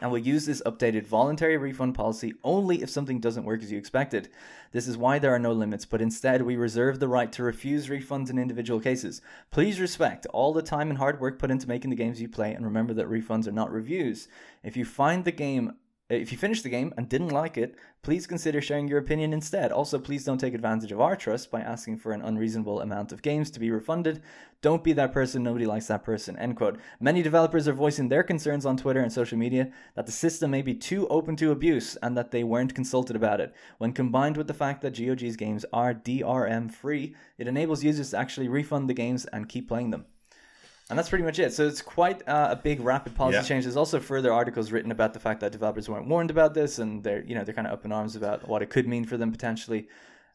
And 0.00 0.12
will 0.12 0.18
use 0.18 0.46
this 0.46 0.62
updated 0.64 1.08
voluntary 1.08 1.56
refund 1.56 1.96
policy 1.96 2.32
only 2.44 2.82
if 2.82 2.90
something 2.90 3.18
doesn't 3.18 3.44
work 3.44 3.64
as 3.64 3.72
you 3.72 3.78
expected. 3.78 4.28
This 4.70 4.86
is 4.86 4.96
why 4.96 5.18
there 5.18 5.34
are 5.34 5.40
no 5.40 5.52
limits, 5.52 5.84
but 5.84 6.00
instead 6.00 6.42
we 6.42 6.54
reserve 6.54 7.00
the 7.00 7.08
right 7.08 7.32
to 7.32 7.42
refuse 7.42 7.88
refunds 7.88 8.30
in 8.30 8.38
individual 8.38 8.78
cases. 8.78 9.20
Please 9.50 9.80
respect 9.80 10.24
all 10.26 10.52
the 10.52 10.62
time 10.62 10.88
and 10.90 10.98
hard 10.98 11.20
work 11.20 11.36
put 11.40 11.50
into 11.50 11.66
making 11.66 11.90
the 11.90 11.96
games 11.96 12.20
you 12.22 12.28
play 12.28 12.54
and 12.54 12.64
remember 12.64 12.94
that 12.94 13.10
refunds 13.10 13.48
are 13.48 13.52
not 13.52 13.72
reviews. 13.72 14.28
If 14.62 14.76
you 14.76 14.84
find 14.84 15.24
the 15.24 15.32
game 15.32 15.72
if 16.10 16.32
you 16.32 16.38
finished 16.38 16.62
the 16.62 16.70
game 16.70 16.94
and 16.96 17.06
didn't 17.06 17.28
like 17.28 17.58
it, 17.58 17.74
please 18.02 18.26
consider 18.26 18.62
sharing 18.62 18.88
your 18.88 18.98
opinion 18.98 19.34
instead. 19.34 19.70
Also, 19.70 19.98
please 19.98 20.24
don't 20.24 20.38
take 20.38 20.54
advantage 20.54 20.90
of 20.90 21.00
our 21.02 21.14
trust 21.14 21.50
by 21.50 21.60
asking 21.60 21.98
for 21.98 22.12
an 22.12 22.22
unreasonable 22.22 22.80
amount 22.80 23.12
of 23.12 23.20
games 23.20 23.50
to 23.50 23.60
be 23.60 23.70
refunded. 23.70 24.22
Don't 24.62 24.82
be 24.82 24.94
that 24.94 25.12
person, 25.12 25.42
nobody 25.42 25.66
likes 25.66 25.88
that 25.88 26.04
person. 26.04 26.38
End 26.38 26.56
quote. 26.56 26.78
Many 26.98 27.20
developers 27.20 27.68
are 27.68 27.74
voicing 27.74 28.08
their 28.08 28.22
concerns 28.22 28.64
on 28.64 28.78
Twitter 28.78 29.00
and 29.00 29.12
social 29.12 29.36
media 29.36 29.70
that 29.96 30.06
the 30.06 30.12
system 30.12 30.50
may 30.50 30.62
be 30.62 30.74
too 30.74 31.06
open 31.08 31.36
to 31.36 31.50
abuse 31.50 31.94
and 31.96 32.16
that 32.16 32.30
they 32.30 32.42
weren't 32.42 32.74
consulted 32.74 33.14
about 33.14 33.42
it. 33.42 33.54
When 33.76 33.92
combined 33.92 34.38
with 34.38 34.46
the 34.46 34.54
fact 34.54 34.80
that 34.82 34.96
GOG's 34.96 35.36
games 35.36 35.66
are 35.74 35.92
DRM 35.92 36.72
free, 36.72 37.14
it 37.36 37.46
enables 37.46 37.84
users 37.84 38.10
to 38.10 38.18
actually 38.18 38.48
refund 38.48 38.88
the 38.88 38.94
games 38.94 39.26
and 39.26 39.48
keep 39.48 39.68
playing 39.68 39.90
them. 39.90 40.06
And 40.90 40.98
that's 40.98 41.10
pretty 41.10 41.24
much 41.24 41.38
it. 41.38 41.52
So 41.52 41.66
it's 41.66 41.82
quite 41.82 42.26
uh, 42.26 42.48
a 42.50 42.56
big, 42.56 42.80
rapid 42.80 43.14
policy 43.14 43.36
Yeah. 43.36 43.42
change. 43.42 43.64
There's 43.64 43.76
also 43.76 44.00
further 44.00 44.32
articles 44.32 44.72
written 44.72 44.90
about 44.90 45.12
the 45.12 45.20
fact 45.20 45.40
that 45.40 45.52
developers 45.52 45.88
weren't 45.88 46.08
warned 46.08 46.30
about 46.30 46.54
this, 46.54 46.78
and 46.78 47.02
they're 47.04 47.22
you 47.24 47.34
know 47.34 47.44
they're 47.44 47.54
kind 47.54 47.66
of 47.66 47.74
up 47.74 47.84
in 47.84 47.92
arms 47.92 48.16
about 48.16 48.48
what 48.48 48.62
it 48.62 48.70
could 48.70 48.88
mean 48.88 49.04
for 49.04 49.16
them 49.16 49.30
potentially. 49.30 49.88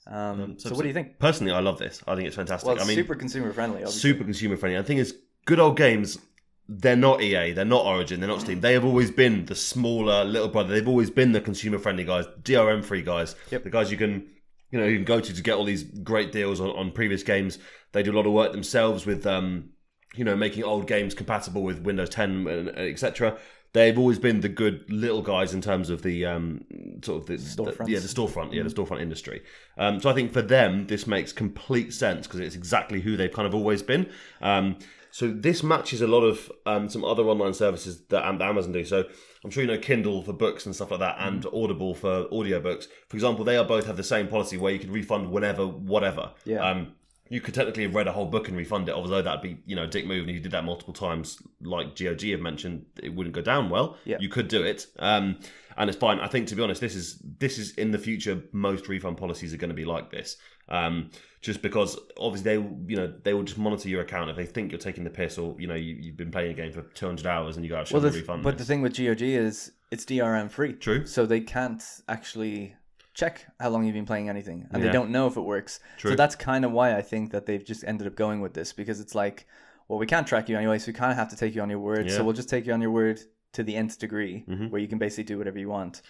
Um, 0.05 0.59
so, 0.59 0.69
what 0.75 0.81
do 0.81 0.87
you 0.87 0.93
think? 0.93 1.17
Personally, 1.17 1.53
I 1.53 1.59
love 1.59 1.79
this. 1.79 2.03
I 2.07 2.15
think 2.15 2.27
it's 2.27 2.35
fantastic. 2.35 2.67
Well, 2.67 2.75
it's 2.75 2.85
I 2.85 2.87
mean, 2.87 2.97
super 2.97 3.15
consumer 3.15 3.51
friendly. 3.53 3.77
Obviously. 3.83 3.99
super 4.11 4.23
consumer 4.25 4.57
friendly. 4.57 4.75
And 4.75 4.83
the 4.85 4.87
thing 4.87 4.97
is, 4.97 5.15
good 5.45 5.59
old 5.59 5.77
games 5.77 6.17
they're 6.69 6.95
not 6.95 7.21
EA, 7.21 7.51
they're 7.51 7.65
not 7.65 7.85
Origin, 7.85 8.21
they're 8.21 8.29
not 8.29 8.39
Steam. 8.39 8.61
They 8.61 8.71
have 8.73 8.85
always 8.85 9.11
been 9.11 9.45
the 9.45 9.55
smaller 9.55 10.23
little 10.23 10.47
brother. 10.47 10.73
They've 10.73 10.87
always 10.87 11.09
been 11.09 11.33
the 11.33 11.41
consumer 11.41 11.77
friendly 11.77 12.05
guys, 12.05 12.25
DRM 12.41 12.83
free 12.85 13.01
guys, 13.01 13.35
Yep. 13.51 13.63
the 13.63 13.69
guys 13.69 13.91
you 13.91 13.97
can 13.97 14.29
you 14.71 14.79
know 14.79 14.85
you 14.85 14.95
can 14.95 15.05
go 15.05 15.19
to 15.19 15.33
to 15.33 15.41
get 15.41 15.55
all 15.55 15.65
these 15.65 15.83
great 15.83 16.31
deals 16.31 16.61
on, 16.61 16.69
on 16.69 16.91
previous 16.91 17.21
games. 17.21 17.59
They 17.91 18.01
do 18.01 18.11
a 18.11 18.15
lot 18.17 18.25
of 18.25 18.31
work 18.31 18.53
themselves 18.53 19.05
with 19.05 19.27
um, 19.27 19.71
you 20.15 20.23
know 20.23 20.35
making 20.35 20.63
old 20.63 20.87
games 20.87 21.13
compatible 21.13 21.63
with 21.63 21.81
Windows 21.81 22.09
10 22.09 22.47
and 22.47 22.69
etc. 22.69 23.37
They've 23.73 23.97
always 23.97 24.19
been 24.19 24.41
the 24.41 24.49
good 24.49 24.87
little 24.87 25.23
guys 25.23 25.53
in 25.53 25.61
terms 25.61 25.89
of 25.89 26.03
the 26.03 26.25
um, 26.25 26.63
sort 27.03 27.21
of 27.21 27.25
the, 27.25 27.37
the 27.37 27.85
yeah 27.87 27.99
the 27.99 28.07
storefront 28.07 28.53
yeah 28.53 28.63
the 28.63 28.69
storefront 28.69 29.01
industry. 29.01 29.43
Um, 29.77 29.99
so 29.99 30.09
I 30.09 30.13
think 30.13 30.31
for 30.31 30.41
them 30.41 30.87
this 30.87 31.07
makes 31.07 31.33
complete 31.33 31.93
sense 31.93 32.27
because 32.27 32.39
it's 32.39 32.55
exactly 32.55 33.01
who 33.01 33.17
they've 33.17 33.31
kind 33.31 33.47
of 33.47 33.55
always 33.55 33.81
been. 33.81 34.09
Um, 34.41 34.77
so 35.13 35.29
this 35.29 35.61
matches 35.61 36.01
a 36.01 36.07
lot 36.07 36.21
of 36.21 36.51
um, 36.65 36.89
some 36.89 37.05
other 37.05 37.21
online 37.23 37.53
services 37.53 38.01
that 38.09 38.25
Amazon 38.25 38.71
do. 38.71 38.83
So 38.83 39.05
I'm 39.43 39.51
sure 39.51 39.61
you 39.61 39.69
know 39.69 39.77
Kindle 39.77 40.23
for 40.23 40.33
books 40.33 40.65
and 40.65 40.75
stuff 40.75 40.89
like 40.89 41.01
that, 41.01 41.17
and 41.19 41.45
Audible 41.53 41.93
for 41.93 42.25
audiobooks. 42.29 42.87
For 43.09 43.17
example, 43.17 43.45
they 43.45 43.55
are 43.55 43.63
both 43.63 43.85
have 43.85 43.95
the 43.95 44.03
same 44.03 44.27
policy 44.27 44.57
where 44.57 44.73
you 44.73 44.79
can 44.79 44.91
refund 44.91 45.29
whenever, 45.29 45.67
whatever. 45.67 46.31
Yeah. 46.45 46.67
Um, 46.67 46.93
you 47.29 47.41
could 47.41 47.53
technically 47.53 47.83
have 47.83 47.95
read 47.95 48.07
a 48.07 48.11
whole 48.11 48.25
book 48.25 48.47
and 48.47 48.57
refund 48.57 48.89
it, 48.89 48.95
although 48.95 49.21
that'd 49.21 49.41
be 49.41 49.57
you 49.65 49.75
know 49.75 49.83
a 49.83 49.87
dick 49.87 50.05
move, 50.05 50.21
and 50.21 50.29
if 50.29 50.35
you 50.35 50.41
did 50.41 50.51
that 50.51 50.63
multiple 50.63 50.93
times, 50.93 51.41
like 51.61 51.95
GOG 51.95 52.21
have 52.31 52.41
mentioned, 52.41 52.85
it 53.01 53.13
wouldn't 53.13 53.33
go 53.35 53.41
down 53.41 53.69
well. 53.69 53.97
Yeah. 54.05 54.17
You 54.19 54.29
could 54.29 54.47
do 54.47 54.63
it, 54.63 54.87
um, 54.99 55.39
and 55.77 55.89
it's 55.89 55.97
fine. 55.97 56.19
I 56.19 56.27
think 56.27 56.47
to 56.49 56.55
be 56.55 56.61
honest, 56.61 56.81
this 56.81 56.95
is 56.95 57.21
this 57.39 57.57
is 57.57 57.71
in 57.75 57.91
the 57.91 57.97
future. 57.97 58.41
Most 58.51 58.87
refund 58.87 59.17
policies 59.17 59.53
are 59.53 59.57
going 59.57 59.69
to 59.69 59.75
be 59.75 59.85
like 59.85 60.11
this, 60.11 60.37
um, 60.69 61.11
just 61.41 61.61
because 61.61 61.97
obviously 62.17 62.57
they 62.57 62.63
you 62.87 62.97
know 62.97 63.13
they 63.23 63.33
will 63.33 63.43
just 63.43 63.57
monitor 63.57 63.89
your 63.89 64.01
account 64.01 64.29
if 64.29 64.35
they 64.35 64.45
think 64.45 64.71
you're 64.71 64.79
taking 64.79 65.03
the 65.03 65.09
piss 65.09 65.37
or 65.37 65.55
you 65.57 65.67
know 65.67 65.75
you, 65.75 65.95
you've 65.95 66.17
been 66.17 66.31
playing 66.31 66.51
a 66.51 66.53
game 66.55 66.71
for 66.71 66.81
200 66.81 67.25
hours 67.25 67.55
and 67.55 67.65
you 67.65 67.69
go, 67.69 67.79
"Oh, 67.79 67.83
should 67.85 68.03
Well, 68.03 68.11
refund 68.11 68.43
but 68.43 68.57
the 68.57 68.65
thing 68.65 68.81
with 68.81 68.97
GOG 68.97 69.21
is 69.21 69.71
it's 69.91 70.05
DRM 70.05 70.49
free. 70.49 70.73
True. 70.73 71.05
So 71.05 71.25
they 71.25 71.39
can't 71.39 71.83
actually 72.09 72.75
check 73.13 73.45
how 73.59 73.69
long 73.69 73.85
you've 73.85 73.93
been 73.93 74.05
playing 74.05 74.29
anything, 74.29 74.67
and 74.71 74.81
Yeah. 74.81 74.87
they 74.87 74.93
don't 74.93 75.11
know 75.11 75.27
if 75.27 75.37
it 75.37 75.41
works. 75.41 75.79
True. 75.97 76.11
So 76.11 76.15
that's 76.15 76.35
kind 76.35 76.65
of 76.65 76.71
why 76.71 76.95
I 76.97 77.01
think 77.01 77.31
that 77.31 77.45
they've 77.45 77.63
just 77.63 77.83
ended 77.85 78.07
up 78.07 78.15
going 78.15 78.41
with 78.41 78.53
this 78.53 78.73
because 78.73 78.99
it's 78.99 79.13
like, 79.15 79.45
well, 79.87 79.99
we 79.99 80.05
can't 80.07 80.25
track 80.25 80.49
you 80.49 80.57
anyway, 80.57 80.79
so 80.79 80.87
we 80.87 80.93
kind 80.93 81.11
of 81.11 81.17
have 81.17 81.29
to 81.29 81.35
take 81.35 81.53
you 81.55 81.61
on 81.61 81.69
your 81.69 81.79
word. 81.79 82.07
Yeah. 82.09 82.15
So 82.17 82.23
we'll 82.23 82.33
just 82.33 82.49
take 82.49 82.65
you 82.65 82.73
on 82.73 82.81
your 82.81 82.91
word 82.91 83.19
to 83.53 83.63
the 83.63 83.75
nth 83.75 83.99
degree, 83.99 84.43
Mhm. 84.49 84.69
where 84.71 84.81
you 84.81 84.87
can 84.87 84.97
basically 84.97 85.25
do 85.25 85.37
whatever 85.37 85.59
you 85.59 85.69
want. 85.69 86.01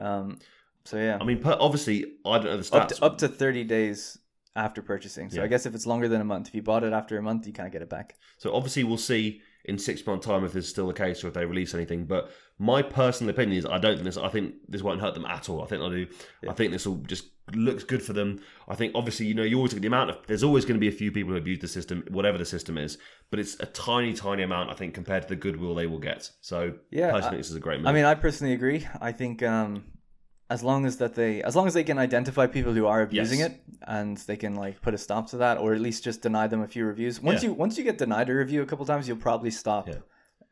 Um, 0.00 0.38
so 0.84 0.96
yeah, 0.96 1.18
I 1.20 1.24
mean, 1.24 1.38
per, 1.40 1.56
obviously, 1.60 2.14
I 2.24 2.38
don't 2.38 2.44
know 2.46 2.56
the 2.56 2.76
up 2.76 2.88
to, 2.88 3.04
up 3.04 3.18
to 3.18 3.28
thirty 3.28 3.62
days 3.62 4.18
after 4.56 4.82
purchasing. 4.82 5.30
So 5.30 5.36
Yeah. 5.38 5.44
I 5.44 5.46
guess 5.46 5.64
if 5.64 5.74
it's 5.74 5.86
longer 5.86 6.08
than 6.08 6.20
a 6.20 6.24
month, 6.24 6.48
if 6.48 6.54
you 6.54 6.62
bought 6.62 6.82
it 6.82 6.92
after 6.92 7.16
a 7.16 7.22
month, 7.22 7.46
you 7.46 7.52
can't 7.52 7.70
get 7.72 7.82
it 7.82 7.88
back. 7.88 8.16
So 8.38 8.52
obviously 8.54 8.82
we'll 8.84 8.98
see 8.98 9.40
in 9.64 9.78
six 9.78 10.04
months' 10.06 10.26
time 10.26 10.44
if 10.44 10.52
this 10.52 10.64
is 10.64 10.70
still 10.70 10.88
the 10.88 10.92
case 10.94 11.22
or 11.22 11.28
if 11.28 11.34
they 11.34 11.44
release 11.44 11.74
anything. 11.74 12.04
But 12.04 12.30
my 12.58 12.82
personal 12.82 13.30
opinion 13.30 13.58
is 13.58 13.66
I 13.66 13.78
don't 13.78 13.94
think 13.94 14.04
this. 14.04 14.16
I 14.16 14.28
think 14.28 14.54
this 14.68 14.82
won't 14.82 15.00
hurt 15.00 15.14
them 15.14 15.24
at 15.26 15.48
all. 15.48 15.62
I 15.62 15.66
think 15.66 15.80
they'll 15.80 15.90
do. 15.90 16.06
I 16.48 16.52
think 16.52 16.72
this 16.72 16.86
will 16.86 16.96
just 16.96 17.26
looks 17.54 17.82
good 17.84 18.02
for 18.02 18.12
them. 18.12 18.40
I 18.68 18.74
think 18.76 18.92
obviously 18.94 19.26
you 19.26 19.34
know 19.34 19.42
you 19.42 19.56
always 19.56 19.72
get 19.72 19.80
the 19.82 19.88
amount 19.88 20.10
of. 20.10 20.18
There's 20.26 20.42
always 20.44 20.64
going 20.64 20.76
to 20.76 20.80
be 20.80 20.88
a 20.88 20.92
few 20.96 21.10
people 21.12 21.32
who 21.32 21.38
abuse 21.38 21.60
the 21.60 21.68
system, 21.68 22.04
whatever 22.10 22.38
the 22.38 22.44
system 22.44 22.78
is. 22.78 22.98
But 23.30 23.38
it's 23.40 23.54
a 23.60 23.66
tiny, 23.66 24.12
tiny 24.14 24.42
amount. 24.42 24.70
I 24.70 24.74
think 24.74 24.94
compared 24.94 25.22
to 25.24 25.28
the 25.28 25.36
goodwill 25.36 25.74
they 25.74 25.86
will 25.86 25.98
get. 25.98 26.30
So 26.40 26.74
Yeah, 26.90 27.10
personally, 27.10 27.36
I- 27.36 27.40
this 27.40 27.50
is 27.50 27.56
a 27.56 27.60
great 27.60 27.78
move. 27.80 27.86
I 27.88 27.92
mean, 27.92 28.04
I 28.04 28.14
personally 28.14 28.52
agree. 28.54 28.86
I 29.00 29.12
think 29.12 29.42
um, 29.42 29.84
as 30.54 30.60
long 30.68 30.80
as 30.88 30.94
that 31.02 31.12
they, 31.20 31.32
as 31.48 31.54
long 31.56 31.66
as 31.70 31.74
they 31.78 31.84
can 31.90 31.98
identify 32.08 32.44
people 32.58 32.72
who 32.78 32.86
are 32.92 33.00
abusing 33.08 33.40
Yes. 33.40 33.48
it, 33.50 33.54
and 33.98 34.16
they 34.28 34.36
can 34.44 34.54
like 34.64 34.74
put 34.86 34.92
a 34.98 34.98
stop 35.06 35.24
to 35.32 35.36
that, 35.44 35.54
or 35.62 35.68
at 35.76 35.80
least 35.88 36.04
just 36.08 36.18
deny 36.28 36.46
them 36.52 36.60
a 36.62 36.70
few 36.74 36.84
reviews. 36.92 37.14
Once 37.30 37.42
Yeah. 37.42 37.48
you 37.50 37.54
once 37.64 37.74
you 37.78 37.84
get 37.90 37.96
denied 38.04 38.28
a 38.30 38.34
review 38.44 38.60
a 38.62 38.66
couple 38.70 38.84
times, 38.92 39.04
you'll 39.08 39.24
probably 39.28 39.50
stop. 39.64 39.84
Yeah. 39.88 40.00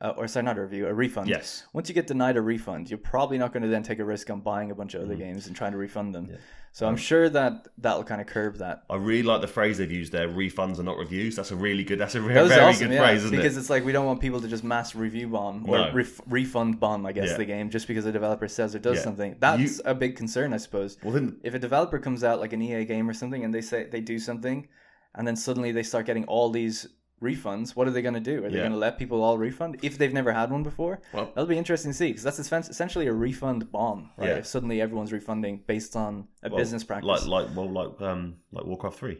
Uh, 0.02 0.14
or 0.18 0.26
sorry, 0.26 0.44
not 0.50 0.56
a 0.56 0.62
review, 0.62 0.86
a 0.86 0.94
refund. 1.04 1.28
Yes. 1.28 1.48
Once 1.74 1.86
you 1.90 1.94
get 2.00 2.06
denied 2.06 2.36
a 2.38 2.42
refund, 2.54 2.82
you're 2.90 3.04
probably 3.14 3.36
not 3.42 3.52
going 3.52 3.62
to 3.68 3.68
then 3.74 3.82
take 3.90 3.98
a 3.98 4.04
risk 4.14 4.30
on 4.34 4.40
buying 4.40 4.68
a 4.70 4.74
bunch 4.80 4.94
of 4.94 5.02
other 5.02 5.12
Mm-hmm. 5.14 5.22
games 5.34 5.46
and 5.46 5.54
trying 5.60 5.72
to 5.76 5.78
refund 5.86 6.08
them. 6.16 6.26
So 6.72 6.86
I'm 6.86 6.96
sure 6.96 7.28
that 7.28 7.66
that'll 7.78 8.04
kind 8.04 8.20
of 8.20 8.28
curb 8.28 8.58
that. 8.58 8.84
I 8.88 8.94
really 8.94 9.24
like 9.24 9.40
the 9.40 9.48
phrase 9.48 9.78
they've 9.78 9.90
used 9.90 10.12
there. 10.12 10.28
Refunds 10.28 10.78
are 10.78 10.84
not 10.84 10.98
reviews. 10.98 11.34
That's 11.34 11.50
a 11.50 11.56
really 11.56 11.82
good. 11.82 11.98
That's 11.98 12.14
a 12.14 12.20
very, 12.20 12.34
That 12.34 12.46
very 12.48 12.60
awesome, 12.60 12.88
good 12.88 12.94
yeah, 12.94 13.00
phrase, 13.06 13.24
isn't 13.24 13.36
because 13.36 13.56
it? 13.56 13.60
it's 13.60 13.70
like 13.70 13.84
we 13.84 13.90
don't 13.90 14.06
want 14.06 14.20
people 14.20 14.40
to 14.40 14.46
just 14.46 14.62
mass 14.62 14.94
review 14.94 15.28
bomb 15.28 15.68
or 15.68 15.78
No. 15.78 15.92
ref- 15.92 16.20
refund 16.28 16.78
bomb, 16.78 17.04
I 17.06 17.12
guess, 17.12 17.30
Yeah. 17.30 17.36
the 17.38 17.44
game 17.44 17.70
just 17.70 17.88
because 17.88 18.06
a 18.06 18.12
developer 18.12 18.46
says 18.46 18.74
or 18.76 18.78
does 18.78 18.98
Yeah. 18.98 19.02
something. 19.02 19.36
That's 19.40 19.80
a 19.84 19.94
big 19.94 20.14
concern, 20.16 20.52
I 20.52 20.58
suppose. 20.58 20.96
Well, 21.02 21.12
then 21.12 21.38
if 21.42 21.54
a 21.54 21.58
developer 21.58 21.98
comes 21.98 22.22
out 22.22 22.38
like 22.38 22.52
an 22.52 22.62
EA 22.62 22.84
game 22.84 23.10
or 23.10 23.14
something 23.14 23.44
and 23.44 23.52
they 23.52 23.62
say 23.62 23.88
they 23.90 24.00
do 24.00 24.20
something 24.20 24.68
and 25.16 25.26
then 25.26 25.34
suddenly 25.34 25.72
they 25.72 25.82
start 25.82 26.06
getting 26.06 26.24
all 26.26 26.50
these 26.50 26.86
refunds, 27.22 27.76
what 27.76 27.86
are 27.86 27.90
they 27.90 28.02
going 28.02 28.14
to 28.14 28.20
do? 28.20 28.44
Are 28.44 28.48
they 28.50 28.56
Yeah. 28.56 28.62
going 28.62 28.72
to 28.72 28.78
let 28.78 28.98
people 28.98 29.22
all 29.22 29.36
refund 29.38 29.78
if 29.82 29.98
they've 29.98 30.12
never 30.12 30.32
had 30.32 30.50
one 30.50 30.62
before? 30.62 31.00
Well- 31.12 31.26
That'll 31.34 31.46
be 31.46 31.58
interesting 31.58 31.90
to 31.92 31.96
see 31.96 32.08
because 32.08 32.22
that's 32.22 32.38
essentially 32.38 33.06
a 33.06 33.12
refund 33.12 33.70
bomb, 33.70 34.10
right? 34.16 34.28
Yeah. 34.28 34.34
If 34.36 34.46
suddenly 34.46 34.80
everyone's 34.80 35.12
refunding 35.12 35.62
based 35.66 35.96
on 35.96 36.28
a 36.42 36.48
well, 36.48 36.58
business 36.58 36.82
practice. 36.84 37.26
like 37.26 37.46
like 37.46 37.56
well 37.56 37.70
like 37.70 38.00
um 38.00 38.36
like 38.52 38.64
Warcraft 38.64 38.98
three. 38.98 39.18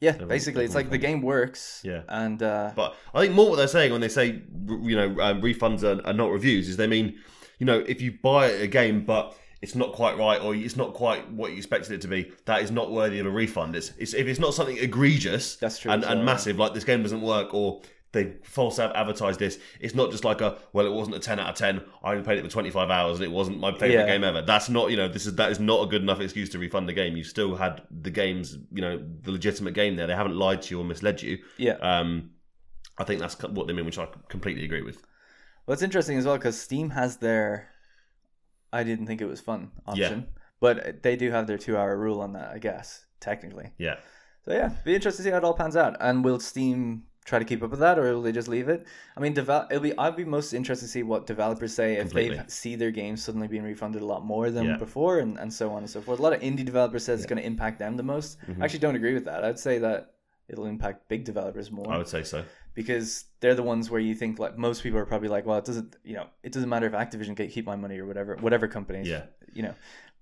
yeah, 0.00 0.10
everyone- 0.10 0.28
basically, 0.28 0.64
it's 0.64 0.74
like 0.74 0.90
the 0.90 0.98
game 0.98 1.20
works. 1.22 1.80
Yeah. 1.84 2.02
And 2.08 2.42
uh, 2.42 2.72
But 2.74 2.94
I 3.14 3.20
think 3.22 3.34
more 3.34 3.50
what 3.50 3.56
they're 3.56 3.68
saying 3.68 3.92
when 3.92 4.00
they 4.00 4.08
say 4.08 4.42
you 4.88 4.96
know 4.96 5.08
um, 5.20 5.40
refunds 5.42 5.82
are, 5.84 6.04
are 6.06 6.12
not 6.14 6.30
reviews 6.30 6.68
is 6.68 6.76
they 6.76 6.86
mean 6.86 7.16
you 7.58 7.66
know 7.66 7.78
if 7.86 8.00
you 8.02 8.18
buy 8.22 8.46
a 8.46 8.66
game 8.66 9.04
but 9.04 9.36
it's 9.64 9.74
not 9.74 9.92
quite 9.92 10.16
right 10.18 10.40
or 10.42 10.54
it's 10.54 10.76
not 10.76 10.92
quite 10.94 11.22
what 11.30 11.50
you 11.52 11.56
expected 11.56 11.92
it 11.92 12.00
to 12.02 12.08
be 12.08 12.30
that 12.44 12.62
is 12.62 12.70
not 12.70 12.92
worthy 12.92 13.18
of 13.18 13.26
a 13.26 13.30
refund. 13.30 13.74
It's, 13.74 13.92
it's 13.98 14.14
if 14.14 14.26
it's 14.26 14.38
not 14.40 14.52
something 14.54 14.78
egregious 14.78 15.56
That's 15.56 15.78
true 15.78 15.90
and, 15.92 16.04
as 16.04 16.10
and 16.10 16.20
yeah. 16.20 16.24
massive 16.26 16.58
like 16.58 16.74
this 16.74 16.84
game 16.84 17.02
doesn't 17.02 17.22
work 17.22 17.54
or 17.54 17.80
they 18.12 18.34
false 18.44 18.78
ad- 18.78 18.92
advertise 18.94 19.36
this. 19.38 19.58
It's 19.80 19.94
not 20.00 20.12
just 20.12 20.24
like 20.24 20.40
a 20.40 20.56
well, 20.72 20.86
it 20.86 20.92
wasn't 20.92 21.16
a 21.16 21.18
ten 21.18 21.40
out 21.40 21.48
of 21.50 21.56
ten. 21.56 21.82
I 22.04 22.12
only 22.12 22.22
played 22.22 22.38
it 22.38 22.44
for 22.44 22.50
twenty 22.50 22.70
five 22.70 22.88
hours 22.90 23.16
and 23.18 23.24
it 23.24 23.32
wasn't 23.32 23.58
my 23.58 23.72
favorite 23.72 23.92
Yeah. 24.02 24.06
game 24.06 24.22
ever. 24.22 24.40
That's 24.42 24.68
not 24.68 24.90
you 24.92 24.96
know 24.96 25.08
this 25.08 25.26
is 25.26 25.34
that 25.36 25.50
is 25.50 25.58
not 25.58 25.82
a 25.82 25.86
good 25.88 26.02
enough 26.02 26.20
excuse 26.20 26.48
to 26.50 26.58
refund 26.60 26.88
the 26.88 26.92
game. 26.92 27.16
You 27.16 27.24
still 27.24 27.56
had 27.56 27.82
the 27.90 28.10
game's 28.12 28.56
you 28.72 28.82
know 28.82 29.02
the 29.22 29.32
legitimate 29.32 29.74
game 29.74 29.96
there. 29.96 30.06
They 30.06 30.14
haven't 30.14 30.36
lied 30.36 30.62
to 30.62 30.68
you 30.74 30.80
or 30.80 30.84
misled 30.84 31.22
you. 31.22 31.38
yeah. 31.58 31.76
Um, 31.90 32.30
I 32.98 33.02
think 33.04 33.18
that's 33.20 33.36
what 33.42 33.66
they 33.66 33.72
mean, 33.72 33.86
which 33.86 33.98
I 33.98 34.06
completely 34.28 34.64
agree 34.64 34.82
with. 34.82 34.98
Well, 35.66 35.72
it's 35.72 35.82
interesting 35.82 36.16
as 36.18 36.24
well 36.26 36.36
because 36.36 36.60
Steam 36.60 36.90
has 36.90 37.16
their 37.16 37.68
I 38.78 38.82
didn't 38.84 39.06
think 39.06 39.20
it 39.20 39.26
was 39.34 39.40
fun 39.40 39.70
option, 39.86 40.26
but 40.60 41.02
they 41.02 41.16
do 41.16 41.30
have 41.30 41.46
their 41.46 41.58
two 41.58 41.76
hour 41.76 41.96
rule 41.96 42.20
on 42.20 42.32
that, 42.32 42.48
I 42.56 42.58
guess, 42.58 43.06
technically. 43.20 43.68
Yeah, 43.78 43.96
So 44.44 44.52
yeah, 44.52 44.70
be 44.84 44.94
interested 44.94 45.22
to 45.22 45.24
see 45.24 45.30
how 45.32 45.38
it 45.38 45.44
all 45.44 45.54
pans 45.62 45.76
out. 45.76 45.96
And 46.00 46.24
will 46.24 46.40
Steam 46.40 47.04
try 47.30 47.38
to 47.38 47.44
keep 47.50 47.62
up 47.62 47.70
with 47.70 47.80
that, 47.80 47.98
or 47.98 48.04
will 48.14 48.22
they 48.26 48.32
just 48.32 48.48
leave 48.48 48.68
it? 48.68 48.80
I 49.16 49.20
mean, 49.20 49.32
develop 49.32 49.70
it'll 49.70 49.82
be. 49.82 49.96
I'd 49.96 50.16
be 50.16 50.24
most 50.24 50.52
interested 50.52 50.86
to 50.86 50.92
see 50.92 51.02
what 51.02 51.26
developers 51.26 51.72
say 51.74 51.94
if 51.96 52.10
they 52.12 52.28
see 52.48 52.74
their 52.76 52.90
games 52.90 53.22
suddenly 53.24 53.48
being 53.48 53.62
refunded 53.62 54.02
a 54.02 54.06
lot 54.06 54.24
more 54.24 54.50
than 54.50 54.66
Yeah. 54.66 54.76
before, 54.76 55.20
and, 55.20 55.38
and 55.38 55.50
so 55.60 55.70
on 55.70 55.78
and 55.78 55.90
so 55.90 56.00
forth. 56.02 56.18
A 56.18 56.22
lot 56.22 56.34
of 56.34 56.40
indie 56.40 56.64
developers 56.64 57.04
says 57.04 57.20
it's 57.20 57.28
going 57.32 57.40
to 57.40 57.46
impact 57.46 57.78
them 57.78 57.96
the 57.96 58.02
most. 58.02 58.38
Mm-hmm. 58.40 58.60
I 58.60 58.64
actually 58.66 58.80
don't 58.80 58.96
agree 58.96 59.14
with 59.14 59.24
that. 59.24 59.44
I'd 59.44 59.58
say 59.58 59.78
that 59.78 60.14
it'll 60.48 60.66
impact 60.66 61.08
big 61.08 61.24
developers 61.24 61.70
more 61.70 61.90
I 61.90 61.96
would 61.96 62.08
say 62.08 62.22
so. 62.22 62.44
Because 62.74 63.24
they're 63.40 63.54
the 63.54 63.62
ones 63.62 63.90
where 63.90 64.00
you 64.00 64.14
think 64.14 64.38
like 64.38 64.58
most 64.58 64.82
people 64.82 64.98
are 64.98 65.06
probably 65.06 65.28
like, 65.28 65.46
well, 65.46 65.58
it 65.58 65.64
doesn't, 65.64 65.96
you 66.04 66.14
know, 66.14 66.26
it 66.42 66.52
doesn't 66.52 66.68
matter 66.68 66.86
if 66.86 66.92
Activision 66.92 67.36
can 67.36 67.48
keep 67.48 67.66
my 67.66 67.76
money 67.76 67.98
or 67.98 68.06
whatever, 68.06 68.36
whatever 68.40 68.66
companies, 68.68 69.06
Yeah. 69.08 69.22
you 69.52 69.62
know, 69.62 69.74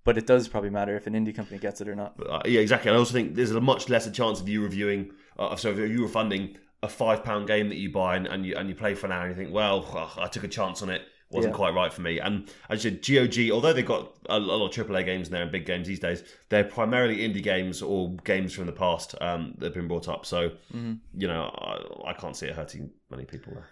but 0.04 0.18
it 0.18 0.26
does 0.26 0.48
probably 0.48 0.70
matter 0.70 0.96
if 0.96 1.06
an 1.06 1.14
indie 1.14 1.34
company 1.34 1.58
gets 1.58 1.80
it 1.80 1.88
or 1.88 1.94
not. 1.94 2.14
Uh, 2.28 2.42
yeah, 2.44 2.60
exactly. 2.60 2.88
And 2.90 2.96
I 2.96 2.98
also 2.98 3.12
think 3.12 3.34
there's 3.34 3.52
a 3.52 3.60
much 3.60 3.88
lesser 3.88 4.10
chance 4.10 4.40
of 4.40 4.48
you 4.48 4.62
reviewing, 4.62 5.12
uh, 5.38 5.56
so 5.56 5.70
if 5.70 5.78
you 5.78 5.98
were 6.00 6.06
refunding 6.06 6.56
a 6.82 6.88
five 6.88 7.22
pound 7.24 7.46
game 7.46 7.68
that 7.68 7.76
you 7.76 7.90
buy 7.90 8.16
and, 8.16 8.26
and 8.26 8.44
you 8.44 8.56
and 8.56 8.68
you 8.68 8.74
play 8.74 8.94
for 8.94 9.06
an 9.06 9.12
hour 9.12 9.26
and 9.26 9.36
you 9.36 9.42
think, 9.42 9.54
well, 9.54 9.86
ugh, 9.96 10.10
I 10.18 10.26
took 10.26 10.42
a 10.44 10.48
chance 10.48 10.82
on 10.82 10.90
it, 10.90 11.02
wasn't 11.32 11.52
Yeah. 11.54 11.56
quite 11.56 11.74
right 11.74 11.92
for 11.92 12.02
me. 12.02 12.18
And 12.20 12.48
as 12.68 12.84
you 12.84 12.90
said, 12.90 13.02
GOG, 13.02 13.50
although 13.50 13.72
they've 13.72 13.84
got 13.86 14.12
a, 14.28 14.38
lot 14.38 14.64
of 14.66 14.70
AAA 14.72 15.04
games 15.04 15.28
in 15.28 15.32
there 15.32 15.42
and 15.42 15.50
big 15.50 15.66
games 15.66 15.86
these 15.88 15.98
days, 16.00 16.22
they're 16.48 16.64
primarily 16.64 17.18
indie 17.18 17.42
games 17.42 17.82
or 17.82 18.14
games 18.24 18.52
from 18.52 18.66
the 18.66 18.72
past 18.72 19.14
um, 19.20 19.54
that 19.58 19.66
have 19.66 19.74
been 19.74 19.88
brought 19.88 20.08
up. 20.08 20.26
So 20.26 20.50
Mm-hmm. 20.74 20.94
you 21.16 21.28
know, 21.28 21.42
I, 21.44 22.10
I 22.10 22.12
can't 22.12 22.36
see 22.36 22.46
it 22.46 22.54
hurting 22.54 22.90
many 23.10 23.24
people. 23.24 23.52
There. 23.54 23.66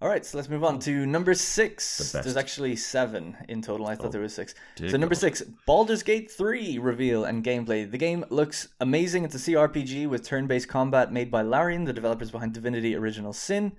All 0.00 0.08
right, 0.08 0.24
so 0.24 0.38
let's 0.38 0.48
move 0.48 0.62
on 0.62 0.78
to 0.80 1.06
number 1.06 1.34
six. 1.34 2.12
The. 2.12 2.20
There's 2.22 2.36
actually 2.36 2.76
seven 2.76 3.36
in 3.48 3.60
total. 3.62 3.88
I 3.88 3.96
thought 3.96 4.06
Oh, 4.06 4.10
there 4.10 4.20
was 4.20 4.32
six. 4.32 4.54
So 4.76 4.86
number 4.96 5.16
God. 5.16 5.18
six, 5.18 5.42
Baldur's 5.66 6.04
Gate 6.04 6.30
3 6.30 6.78
reveal 6.78 7.24
and 7.24 7.42
gameplay. 7.42 7.90
The 7.90 7.98
game 7.98 8.24
looks 8.30 8.68
amazing. 8.78 9.24
It's 9.24 9.34
a 9.34 9.38
CRPG 9.50 10.08
with 10.08 10.22
turn-based 10.24 10.68
combat 10.68 11.12
made 11.12 11.32
by 11.32 11.42
Larian, 11.42 11.82
the 11.82 11.92
developers 11.92 12.30
behind 12.30 12.52
Divinity 12.54 12.94
Original 12.94 13.32
Sin. 13.32 13.72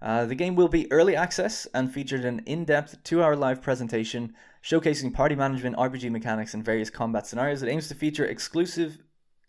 Uh, 0.00 0.26
the 0.26 0.34
game 0.34 0.54
will 0.54 0.68
be 0.68 0.90
early 0.92 1.16
access 1.16 1.66
and 1.74 1.92
featured 1.92 2.24
an 2.24 2.40
in-depth 2.46 3.02
two-hour 3.02 3.34
live 3.34 3.62
presentation 3.62 4.34
showcasing 4.62 5.14
party 5.14 5.34
management, 5.34 5.76
RPG 5.76 6.10
mechanics, 6.10 6.52
and 6.52 6.64
various 6.64 6.90
combat 6.90 7.26
scenarios. 7.26 7.62
It 7.62 7.68
aims 7.68 7.88
to 7.88 7.94
feature 7.94 8.24
exclusive. 8.24 8.98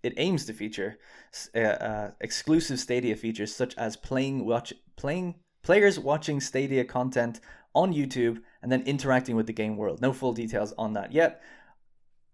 It 0.04 0.14
aims 0.18 0.46
to 0.46 0.54
feature 0.54 1.00
uh, 1.56 1.60
uh, 1.60 2.12
exclusive 2.22 2.80
Stadia 2.80 3.16
features 3.16 3.54
such 3.54 3.76
as 3.78 3.98
playing 3.98 4.46
watch 4.46 4.74
playing 4.96 5.36
players 5.64 6.00
watching 6.00 6.40
Stadia 6.40 6.86
content 6.86 7.42
on 7.74 7.94
YouTube 7.94 8.42
and 8.62 8.72
then 8.72 8.84
interacting 8.84 9.36
with 9.36 9.48
the 9.48 9.54
game 9.54 9.76
world. 9.76 10.02
No 10.02 10.14
full 10.14 10.34
details 10.34 10.74
on 10.78 10.94
that 10.94 11.12
yet. 11.12 11.42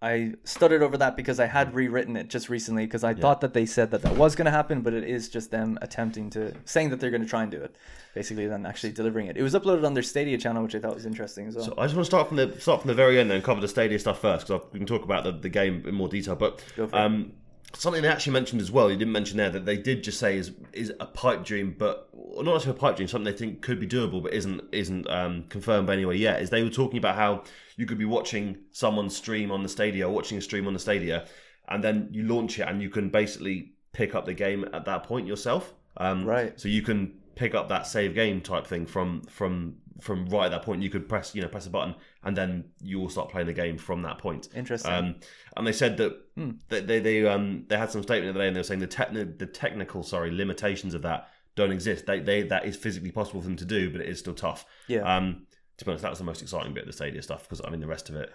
I 0.03 0.33
stuttered 0.43 0.83
over 0.83 0.97
that 0.97 1.15
because 1.15 1.39
I 1.39 1.45
had 1.45 1.73
rewritten 1.73 2.17
it 2.17 2.27
just 2.27 2.49
recently 2.49 2.85
because 2.85 3.05
I 3.05 3.13
thought 3.13 3.39
that 3.39 3.53
they 3.53 3.65
said 3.65 3.91
that 3.91 4.01
that 4.01 4.17
was 4.17 4.35
going 4.35 4.45
to 4.45 4.51
happen, 4.51 4.81
but 4.81 4.93
it 4.93 5.05
is 5.05 5.29
just 5.29 5.49
them 5.49 5.79
attempting 5.81 6.29
to 6.31 6.53
saying 6.65 6.89
that 6.89 6.99
they're 6.99 7.09
going 7.09 7.23
to 7.23 7.27
try 7.27 7.41
and 7.41 7.49
do 7.49 7.61
it, 7.61 7.73
basically, 8.13 8.45
then 8.45 8.65
actually 8.65 8.91
delivering 8.91 9.27
it. 9.27 9.37
It 9.37 9.43
was 9.43 9.53
uploaded 9.53 9.85
on 9.85 9.93
their 9.93 10.03
Stadia 10.03 10.37
channel, 10.37 10.61
which 10.61 10.75
I 10.75 10.79
thought 10.79 10.93
was 10.93 11.05
interesting 11.05 11.47
as 11.47 11.55
well. 11.55 11.65
So 11.67 11.73
I 11.77 11.85
just 11.85 11.95
want 11.95 12.05
to 12.05 12.09
start 12.11 12.27
from 12.27 12.35
the 12.35 12.59
start 12.59 12.81
from 12.81 12.89
the 12.89 12.95
very 12.95 13.17
end 13.17 13.31
and 13.31 13.41
cover 13.41 13.61
the 13.61 13.67
Stadia 13.69 13.97
stuff 13.97 14.19
first 14.19 14.47
because 14.47 14.61
we 14.73 14.79
can 14.79 14.85
talk 14.85 15.03
about 15.05 15.23
the, 15.23 15.31
the 15.31 15.47
game 15.47 15.85
in 15.87 15.95
more 15.95 16.09
detail. 16.09 16.35
But 16.35 16.61
Go 16.75 16.87
for 16.87 16.95
it. 16.97 16.99
um, 16.99 17.31
something 17.73 18.01
they 18.01 18.09
actually 18.09 18.33
mentioned 18.33 18.59
as 18.61 18.71
well, 18.71 18.91
you 18.91 18.97
didn't 18.97 19.13
mention 19.13 19.37
there 19.37 19.51
that 19.51 19.65
they 19.65 19.77
did 19.77 20.03
just 20.03 20.19
say 20.19 20.35
is 20.35 20.51
is 20.73 20.91
a 20.99 21.05
pipe 21.05 21.45
dream, 21.45 21.75
but 21.79 22.09
not 22.13 22.45
necessarily 22.45 22.77
a 22.77 22.81
pipe 22.81 22.97
dream, 22.97 23.07
something 23.07 23.31
they 23.31 23.37
think 23.37 23.61
could 23.61 23.79
be 23.79 23.87
doable 23.87 24.21
but 24.21 24.33
isn't 24.33 24.61
isn't 24.73 25.09
um, 25.09 25.45
confirmed 25.47 25.89
anyway 25.89 26.17
yet. 26.17 26.41
Is 26.41 26.49
they 26.49 26.61
were 26.61 26.69
talking 26.69 26.97
about 26.97 27.15
how 27.15 27.43
you 27.77 27.85
could 27.85 27.97
be 27.97 28.05
watching 28.05 28.57
someone 28.71 29.09
stream 29.09 29.51
on 29.51 29.63
the 29.63 29.69
Stadia, 29.69 30.09
watching 30.09 30.37
a 30.37 30.41
stream 30.41 30.67
on 30.67 30.73
the 30.73 30.79
Stadia, 30.79 31.25
and 31.69 31.83
then 31.83 32.07
you 32.11 32.23
launch 32.23 32.59
it 32.59 32.63
and 32.67 32.81
you 32.81 32.89
can 32.89 33.09
basically 33.09 33.73
pick 33.93 34.15
up 34.15 34.25
the 34.25 34.33
game 34.33 34.65
at 34.73 34.85
that 34.85 35.03
point 35.03 35.27
yourself. 35.27 35.73
Um, 35.97 36.25
Right. 36.25 36.59
So 36.59 36.67
you 36.67 36.81
can 36.81 37.13
pick 37.35 37.55
up 37.55 37.69
that 37.69 37.87
save 37.87 38.13
game 38.13 38.41
type 38.41 38.67
thing 38.67 38.85
from 38.85 39.21
from 39.23 39.75
from 40.01 40.25
right 40.27 40.45
at 40.45 40.51
that 40.51 40.63
point. 40.63 40.81
You 40.83 40.89
could 40.89 41.07
press 41.07 41.33
you 41.35 41.41
know 41.41 41.47
press 41.47 41.65
a 41.67 41.69
button 41.69 41.95
and 42.23 42.35
then 42.35 42.65
you 42.81 42.99
will 42.99 43.09
start 43.09 43.29
playing 43.29 43.47
the 43.47 43.53
game 43.53 43.77
from 43.77 44.01
that 44.01 44.17
point. 44.17 44.49
Interesting. 44.55 44.91
Um, 44.91 45.15
and 45.55 45.65
they 45.67 45.71
said 45.71 45.97
that 45.97 46.13
Hmm. 46.35 46.51
they 46.69 46.81
they 46.81 46.99
they, 46.99 47.27
um, 47.27 47.65
they 47.69 47.77
had 47.77 47.91
some 47.91 48.01
statement 48.03 48.25
the 48.33 48.39
other 48.39 48.39
day 48.43 48.47
and 48.47 48.55
they 48.55 48.59
were 48.59 48.63
saying 48.63 48.79
the 48.79 48.87
techni- 48.87 49.37
the 49.37 49.45
technical 49.45 50.01
sorry 50.03 50.31
limitations 50.31 50.93
of 50.95 51.03
that 51.03 51.29
don't 51.55 51.71
exist. 51.71 52.07
They 52.07 52.19
they 52.19 52.41
that 52.43 52.65
is 52.65 52.75
physically 52.75 53.11
possible 53.11 53.39
for 53.41 53.47
them 53.47 53.57
to 53.57 53.65
do, 53.65 53.91
but 53.91 54.01
it 54.01 54.09
is 54.09 54.17
still 54.19 54.33
tough. 54.33 54.65
Yeah. 54.87 55.01
Um, 55.01 55.45
to 55.77 55.85
be 55.85 55.91
honest, 55.91 56.03
that 56.03 56.09
was 56.09 56.19
the 56.19 56.25
most 56.25 56.41
exciting 56.41 56.73
bit 56.73 56.83
of 56.83 56.87
the 56.87 56.93
Stadia 56.93 57.21
stuff 57.21 57.43
because 57.43 57.61
I 57.65 57.69
mean 57.69 57.81
the 57.81 57.87
rest 57.87 58.09
of 58.09 58.15
it. 58.15 58.31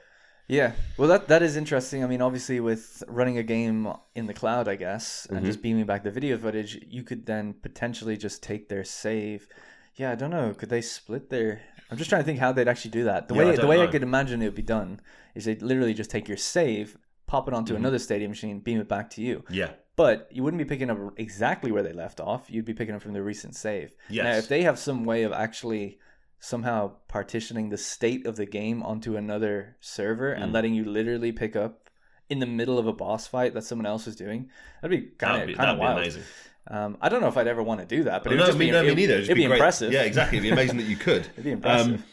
Yeah, 0.47 0.73
well, 0.97 1.09
that 1.09 1.29
that 1.29 1.43
is 1.43 1.57
interesting. 1.57 2.03
I 2.03 2.07
mean, 2.07 2.23
obviously, 2.23 2.59
with 2.59 3.03
running 3.07 3.37
a 3.37 3.43
game 3.43 3.87
in 4.15 4.27
the 4.27 4.33
cloud, 4.35 4.67
I 4.67 4.77
guess, 4.77 5.27
and 5.35 5.45
Mm-hmm. 5.45 5.45
just 5.45 5.61
beaming 5.61 5.85
back 5.85 6.05
the 6.05 6.11
video 6.11 6.39
footage, 6.39 6.81
you 6.87 7.03
could 7.03 7.27
then 7.27 7.53
potentially 7.53 8.17
just 8.17 8.43
take 8.43 8.69
their 8.69 8.83
save. 8.85 9.47
Yeah, 9.97 10.11
I 10.13 10.15
don't 10.15 10.31
know. 10.31 10.55
Could 10.55 10.71
they 10.71 10.81
split 10.81 11.29
their? 11.29 11.61
I'm 11.91 11.99
just 11.99 12.09
trying 12.09 12.23
to 12.23 12.27
think 12.27 12.39
how 12.39 12.53
they'd 12.53 12.69
actually 12.69 12.93
do 12.93 13.05
that. 13.05 13.29
The 13.29 13.35
Yeah, 13.35 13.39
way 13.45 13.57
the 13.59 13.67
way 13.67 13.83
I 13.83 13.87
could 13.89 14.03
imagine 14.03 14.41
it 14.41 14.47
would 14.47 14.55
be 14.55 14.63
done 14.63 15.01
is 15.35 15.45
they 15.45 15.57
literally 15.57 15.93
just 15.95 16.11
take 16.11 16.29
your 16.29 16.37
save, 16.39 16.97
pop 17.27 17.47
it 17.47 17.53
Mm-hmm. 17.53 17.59
onto 17.59 17.77
another 17.77 17.99
Stadia 17.99 18.29
machine, 18.29 18.61
beam 18.61 18.81
it 18.81 18.89
back 18.89 19.11
to 19.11 19.23
you. 19.23 19.45
Yeah. 19.49 19.75
But 19.97 20.29
you 20.31 20.43
wouldn't 20.45 20.59
be 20.59 20.65
picking 20.65 20.91
up 20.91 20.99
exactly 21.19 21.73
where 21.73 21.83
they 21.83 21.93
left 21.93 22.21
off. 22.21 22.49
You'd 22.49 22.65
be 22.65 22.73
picking 22.75 22.95
up 22.95 23.03
from 23.03 23.13
the 23.15 23.23
recent 23.23 23.55
save. 23.57 23.95
Now, 24.21 24.37
if 24.37 24.49
they 24.49 24.63
have 24.63 24.79
some 24.79 25.05
way 25.05 25.25
of 25.25 25.33
actually 25.33 25.99
somehow 26.41 26.93
partitioning 27.09 27.69
the 27.71 27.77
state 27.79 28.27
of 28.27 28.37
the 28.37 28.47
game 28.47 28.83
onto 28.83 29.17
another 29.17 29.77
server 29.81 30.35
Mm. 30.35 30.43
and 30.43 30.53
letting 30.53 30.75
you 30.75 30.85
literally 30.85 31.33
pick 31.33 31.57
up 31.57 31.91
in 32.31 32.39
the 32.39 32.47
middle 32.47 32.79
of 32.79 32.87
a 32.87 32.93
boss 32.93 33.27
fight 33.27 33.55
that 33.55 33.63
someone 33.65 33.87
else 33.87 34.07
is 34.07 34.15
doing, 34.15 34.49
that'd 34.83 34.91
be 35.01 35.09
kind 35.17 35.51
of 35.51 35.57
kind 35.57 35.71
of 35.71 35.79
wild. 35.79 35.99
amazing. 35.99 36.23
Um, 36.71 36.99
I 37.01 37.09
don't 37.09 37.23
know 37.23 37.29
if 37.29 37.37
I'd 37.39 37.47
ever 37.49 37.63
want 37.63 37.81
to 37.81 37.87
do 37.87 38.05
that, 38.05 38.23
but 38.23 38.31
it 38.33 38.37
would 38.37 38.41
no, 38.43 38.47
just 38.47 38.59
be, 38.59 38.71
no, 38.71 38.83
me 38.83 38.95
neither. 38.95 39.15
It'd, 39.15 39.25
It'd 39.25 39.37
be 39.37 39.45
great. 39.47 39.57
impressive. 39.57 39.91
Yeah, 39.93 40.03
exactly. 40.03 40.37
It'd 40.39 40.49
be 40.49 40.53
amazing 40.53 40.77
that 40.77 40.85
you 40.87 40.97
could. 40.97 41.23
It'd 41.33 41.45
be 41.45 41.53
impressive. 41.53 41.95
Um, 41.95 42.05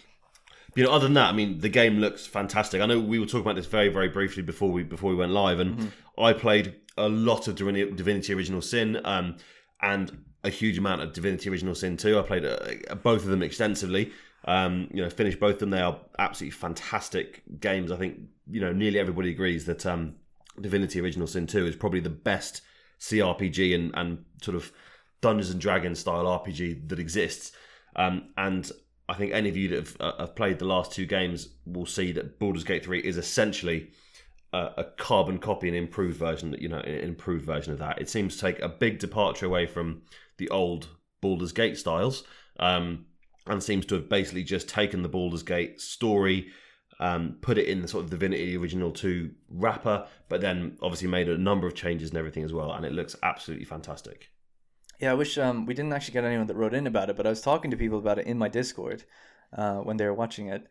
you 0.76 0.84
know, 0.86 0.92
other 0.92 1.06
than 1.06 1.14
that, 1.16 1.30
I 1.30 1.34
mean, 1.34 1.60
the 1.60 1.68
game 1.70 1.98
looks 2.00 2.26
fantastic. 2.26 2.82
I 2.82 2.86
know 2.86 3.00
we 3.00 3.20
were 3.20 3.26
talking 3.26 3.42
about 3.42 3.56
this 3.58 3.66
very, 3.66 3.90
very 3.90 4.08
briefly 4.10 4.44
before 4.44 4.72
we 4.72 4.84
before 4.84 5.10
we 5.10 5.16
went 5.16 5.32
live, 5.34 5.60
and 5.60 5.78
Mm-hmm. 5.78 6.24
I 6.24 6.32
played 6.34 6.76
a 6.98 7.10
lot 7.10 7.50
of 7.50 7.56
Divinity, 7.56 7.92
Divinity 7.92 8.34
Original 8.34 8.62
Sin, 8.62 9.02
um, 9.04 9.36
and 9.82 10.24
a 10.46 10.50
huge 10.50 10.78
amount 10.78 11.02
of 11.02 11.12
Divinity 11.12 11.50
Original 11.50 11.76
Sin 11.76 11.98
2. 11.98 12.20
I 12.20 12.22
played 12.22 12.46
uh, 12.46 12.96
both 12.96 13.24
of 13.24 13.30
them 13.30 13.44
extensively. 13.44 14.12
Um, 14.46 14.90
you 14.94 15.02
know, 15.02 15.10
finished 15.10 15.40
both 15.40 15.56
of 15.56 15.60
them. 15.60 15.72
They 15.72 15.82
are 15.82 16.00
absolutely 16.20 16.52
fantastic 16.52 17.42
games. 17.60 17.92
I 17.92 17.98
think 17.98 18.20
you 18.50 18.62
know 18.62 18.72
nearly 18.72 19.00
everybody 19.00 19.32
agrees 19.32 19.66
that 19.66 19.86
um, 19.86 20.16
Divinity 20.62 21.02
Original 21.02 21.28
Sin 21.28 21.48
2 21.48 21.66
is 21.66 21.76
probably 21.76 22.00
the 22.00 22.10
best 22.10 22.62
CRPG 23.00 23.74
and, 23.74 23.92
and 23.96 24.24
sort 24.42 24.56
of 24.56 24.72
Dungeons 25.22 25.50
and 25.50 25.60
Dragons 25.60 26.00
style 26.00 26.26
RPG 26.26 26.88
that 26.90 27.00
exists. 27.00 27.52
Um, 27.96 28.30
and 28.38 28.72
I 29.10 29.16
think 29.16 29.34
any 29.34 29.50
of 29.50 29.58
you 29.58 29.70
that 29.70 29.76
have, 29.78 29.98
uh, 30.00 30.18
have 30.20 30.36
played 30.36 30.60
the 30.60 30.66
last 30.66 30.92
two 30.92 31.06
games 31.06 31.50
will 31.66 31.86
see 31.86 32.12
that 32.12 32.40
Baldur's 32.40 32.64
Gate 32.64 32.86
3 32.86 33.00
is 33.00 33.18
essentially 33.18 33.92
a, 34.56 34.86
carbon 34.98 35.38
copy 35.38 35.68
and 35.68 35.76
improved 35.76 36.18
version, 36.18 36.56
you 36.60 36.70
know, 36.70 36.80
an 36.80 37.00
improved 37.00 37.46
version 37.46 37.74
of 37.74 37.80
that. 37.80 38.00
It 38.00 38.10
seems 38.10 38.36
to 38.36 38.42
take 38.42 38.60
a 38.62 38.70
big 38.70 39.00
departure 39.00 39.46
away 39.46 39.66
from 39.66 40.02
the 40.38 40.50
old 40.50 40.90
Baldur's 41.22 41.52
Gate 41.52 41.78
styles, 41.78 42.24
um, 42.60 43.06
and 43.48 43.62
seems 43.62 43.86
to 43.88 43.96
have 43.96 44.10
basically 44.10 44.44
just 44.44 44.68
taken 44.68 45.02
the 45.02 45.10
Baldur's 45.10 45.44
Gate 45.44 45.80
story, 45.82 46.48
um, 47.00 47.38
put 47.42 47.58
it 47.58 47.68
in 47.68 47.82
the 47.82 47.88
sort 47.88 48.04
of 48.04 48.10
Divinity 48.10 48.56
Original 48.58 48.92
2 48.92 49.32
wrapper, 49.50 50.08
but 50.30 50.42
then 50.42 50.78
obviously 50.82 51.08
made 51.08 51.30
a 51.30 51.38
number 51.38 51.68
of 51.68 51.76
changes 51.76 52.10
and 52.10 52.18
everything 52.18 52.44
as 52.44 52.54
well, 52.54 52.72
and 52.72 52.86
it 52.86 52.94
looks 52.94 53.16
absolutely 53.24 53.66
fantastic. 53.66 54.32
Yeah, 55.00 55.12
I 55.12 55.16
wish 55.16 55.38
um, 55.38 55.66
we 55.66 55.74
didn't 55.74 55.94
actually 55.94 56.14
get 56.14 56.24
anyone 56.24 56.48
that 56.48 56.56
wrote 56.56 56.74
in 56.74 56.88
about 56.88 57.10
it, 57.10 57.18
but 57.18 57.28
I 57.28 57.30
was 57.30 57.42
talking 57.42 57.72
to 57.72 57.78
people 57.78 58.00
about 58.00 58.20
it 58.20 58.28
in 58.28 58.38
my 58.38 58.48
Discord 58.48 59.04
uh, 59.54 59.80
when 59.80 59.98
they 59.98 60.06
were 60.06 60.14
watching 60.14 60.48
it, 60.48 60.68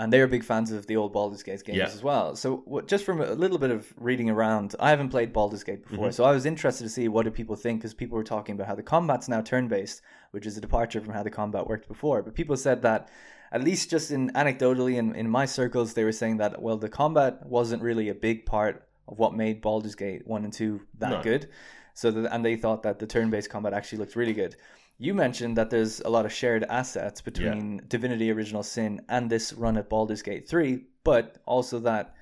and 0.00 0.10
they 0.10 0.18
were 0.18 0.26
big 0.26 0.42
fans 0.42 0.72
of 0.72 0.86
the 0.86 0.96
old 0.96 1.12
Baldur's 1.12 1.42
Gate 1.42 1.62
games 1.62 1.76
Yeah. 1.76 1.84
as 1.84 2.02
well. 2.02 2.34
So 2.34 2.62
what, 2.64 2.88
just 2.88 3.04
from 3.04 3.20
a 3.20 3.34
little 3.34 3.58
bit 3.58 3.70
of 3.70 3.92
reading 3.98 4.30
around, 4.30 4.74
I 4.80 4.88
haven't 4.88 5.10
played 5.10 5.30
Baldur's 5.34 5.62
Gate 5.62 5.82
before, 5.86 6.06
mm-hmm. 6.06 6.12
so 6.12 6.24
I 6.24 6.32
was 6.32 6.46
interested 6.46 6.84
to 6.84 6.88
see 6.88 7.06
what 7.08 7.24
do 7.24 7.30
people 7.30 7.54
think 7.54 7.80
because 7.80 7.92
people 7.92 8.16
were 8.16 8.24
talking 8.24 8.54
about 8.54 8.66
how 8.66 8.74
the 8.74 8.82
combat's 8.82 9.28
now 9.28 9.42
turn-based, 9.42 10.00
which 10.30 10.46
is 10.46 10.56
a 10.56 10.60
departure 10.60 11.02
from 11.02 11.12
how 11.12 11.22
the 11.22 11.30
combat 11.30 11.66
worked 11.66 11.86
before. 11.86 12.22
But 12.22 12.34
people 12.34 12.56
said 12.56 12.80
that 12.80 13.10
at 13.52 13.62
least 13.62 13.90
just 13.90 14.10
in 14.10 14.30
anecdotally 14.30 14.96
in, 14.96 15.14
in 15.14 15.28
my 15.28 15.44
circles, 15.44 15.92
they 15.92 16.04
were 16.04 16.12
saying 16.12 16.38
that 16.38 16.62
well, 16.62 16.78
the 16.78 16.88
combat 16.88 17.44
wasn't 17.44 17.82
really 17.82 18.08
a 18.08 18.14
big 18.14 18.46
part 18.46 18.88
of 19.06 19.18
what 19.18 19.34
made 19.34 19.60
Baldur's 19.60 19.96
Gate 19.96 20.26
one 20.26 20.44
and 20.44 20.52
two 20.52 20.80
that 20.98 21.10
No. 21.10 21.22
good. 21.22 21.50
So 21.92 22.10
that, 22.10 22.32
and 22.32 22.42
they 22.42 22.56
thought 22.56 22.84
that 22.84 23.00
the 23.00 23.06
turn-based 23.06 23.50
combat 23.50 23.74
actually 23.74 23.98
looked 23.98 24.16
really 24.16 24.32
good. 24.32 24.56
You 25.00 25.14
mentioned 25.14 25.56
that 25.56 25.70
there's 25.70 26.00
a 26.00 26.10
lot 26.10 26.26
of 26.26 26.32
shared 26.32 26.62
assets 26.64 27.22
between 27.22 27.80
Divinity 27.88 28.30
Original 28.30 28.62
Sin 28.62 29.00
and 29.08 29.30
this 29.30 29.54
run 29.54 29.78
at 29.78 29.88
Baldur's 29.88 30.20
Gate 30.20 30.46
3, 30.46 30.84
but 31.04 31.38
also 31.46 31.78
that 31.80 32.14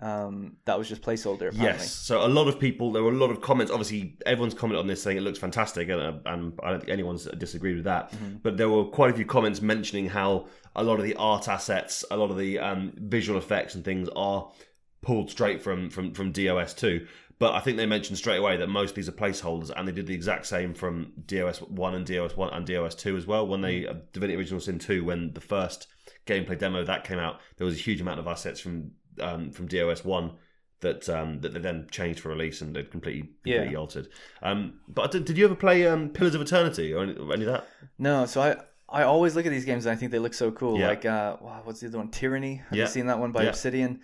um, 0.00 0.56
that 0.64 0.76
was 0.76 0.88
just 0.88 1.00
placeholder 1.00 1.50
apparently. 1.52 1.62
Yes. 1.62 1.92
So 1.92 2.26
a 2.26 2.28
lot 2.28 2.48
of 2.48 2.58
people, 2.58 2.90
there 2.90 3.04
were 3.04 3.12
a 3.12 3.16
lot 3.16 3.30
of 3.30 3.40
comments. 3.40 3.70
Obviously, 3.70 4.18
everyone's 4.26 4.52
commented 4.52 4.80
on 4.80 4.88
this 4.88 5.00
saying 5.00 5.16
it 5.16 5.20
looks 5.20 5.38
fantastic, 5.38 5.88
and, 5.88 6.00
uh, 6.00 6.14
and 6.26 6.58
I 6.64 6.70
don't 6.70 6.80
think 6.80 6.90
anyone's 6.90 7.26
disagreed 7.26 7.76
with 7.76 7.84
that. 7.84 8.10
Mm-hmm. 8.10 8.38
But 8.42 8.56
there 8.56 8.68
were 8.68 8.86
quite 8.86 9.10
a 9.10 9.14
few 9.14 9.24
comments 9.24 9.62
mentioning 9.62 10.08
how 10.08 10.48
a 10.74 10.82
lot 10.82 10.98
of 10.98 11.04
the 11.04 11.14
art 11.14 11.46
assets, 11.46 12.04
a 12.10 12.16
lot 12.16 12.32
of 12.32 12.36
the 12.36 12.58
um, 12.58 12.92
visual 12.96 13.38
effects 13.38 13.76
and 13.76 13.84
things 13.84 14.08
are 14.16 14.50
pulled 15.02 15.30
straight 15.30 15.62
from 15.62 15.90
from 15.90 16.12
from 16.12 16.32
DOS 16.32 16.74
two. 16.74 17.06
But 17.38 17.54
I 17.54 17.60
think 17.60 17.76
they 17.76 17.86
mentioned 17.86 18.16
straight 18.18 18.36
away 18.38 18.56
that 18.56 18.68
most 18.68 18.90
of 18.90 18.96
these 18.96 19.08
are 19.08 19.12
placeholders, 19.12 19.70
and 19.76 19.86
they 19.88 19.92
did 19.92 20.06
the 20.06 20.14
exact 20.14 20.46
same 20.46 20.72
from 20.72 21.12
DOS 21.26 21.60
one 21.62 21.94
and 21.94 22.06
DOS 22.06 22.36
one 22.36 22.52
and 22.52 22.64
DOS 22.66 22.94
two 22.94 23.16
as 23.16 23.26
well. 23.26 23.46
When 23.46 23.60
they 23.60 23.86
uh, 23.86 23.94
Divinity 24.12 24.36
Original 24.38 24.60
Sin 24.60 24.78
two, 24.78 25.04
when 25.04 25.32
the 25.32 25.40
first 25.40 25.88
gameplay 26.26 26.58
demo 26.58 26.84
that 26.84 27.04
came 27.04 27.18
out, 27.18 27.40
there 27.56 27.64
was 27.64 27.74
a 27.74 27.82
huge 27.82 28.00
amount 28.00 28.20
of 28.20 28.26
assets 28.28 28.60
from 28.60 28.92
um, 29.20 29.50
from 29.50 29.66
DOS 29.66 30.04
one 30.04 30.32
that 30.80 31.08
um, 31.08 31.40
that 31.40 31.52
they 31.54 31.60
then 31.60 31.86
changed 31.90 32.20
for 32.20 32.28
release 32.28 32.60
and 32.60 32.74
they'd 32.76 32.90
completely 32.90 33.22
completely 33.42 33.72
Yeah. 33.72 33.78
altered. 33.78 34.08
Um, 34.42 34.80
but 34.86 35.10
did, 35.10 35.24
did 35.24 35.36
you 35.36 35.44
ever 35.46 35.54
play 35.56 35.86
um, 35.86 36.10
Pillars 36.10 36.34
of 36.36 36.40
Eternity 36.40 36.92
or 36.92 37.02
any, 37.02 37.14
or 37.16 37.32
any 37.32 37.44
of 37.44 37.52
that? 37.52 37.66
No, 37.98 38.26
so 38.26 38.42
I 38.42 38.56
I 38.88 39.02
always 39.02 39.34
look 39.34 39.44
at 39.46 39.50
these 39.50 39.64
games 39.64 39.86
and 39.86 39.92
I 39.92 39.96
think 39.96 40.12
they 40.12 40.18
look 40.20 40.34
so 40.34 40.52
cool. 40.52 40.78
Yeah. 40.78 40.88
Like 40.88 41.04
uh, 41.04 41.36
wow, 41.40 41.62
what's 41.64 41.80
the 41.80 41.88
other 41.88 41.98
one? 41.98 42.10
Tyranny. 42.10 42.56
Have 42.68 42.76
Yeah. 42.78 42.84
you 42.84 42.88
seen 42.90 43.06
that 43.06 43.18
one 43.18 43.32
by. 43.32 43.44
Obsidian? 43.44 44.00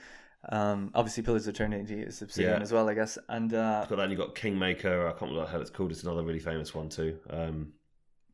Um, 0.48 0.90
obviously, 0.94 1.22
Pillars 1.22 1.46
of 1.46 1.54
Eternity 1.54 2.00
is 2.00 2.22
Obsidian 2.22 2.54
Yeah. 2.56 2.62
as 2.62 2.72
well, 2.72 2.88
I 2.88 2.94
guess. 2.94 3.18
And 3.28 3.52
uh, 3.52 3.80
Got 3.86 3.96
that, 3.96 4.00
and 4.00 4.12
you 4.12 4.16
got 4.18 4.34
Kingmaker. 4.34 5.06
I 5.06 5.10
can't 5.12 5.30
remember 5.30 5.50
how 5.50 5.60
it's 5.60 5.70
called. 5.70 5.90
It's 5.90 6.02
another 6.02 6.22
really 6.22 6.38
famous 6.38 6.74
one 6.74 6.88
too. 6.88 7.18
Um, 7.28 7.72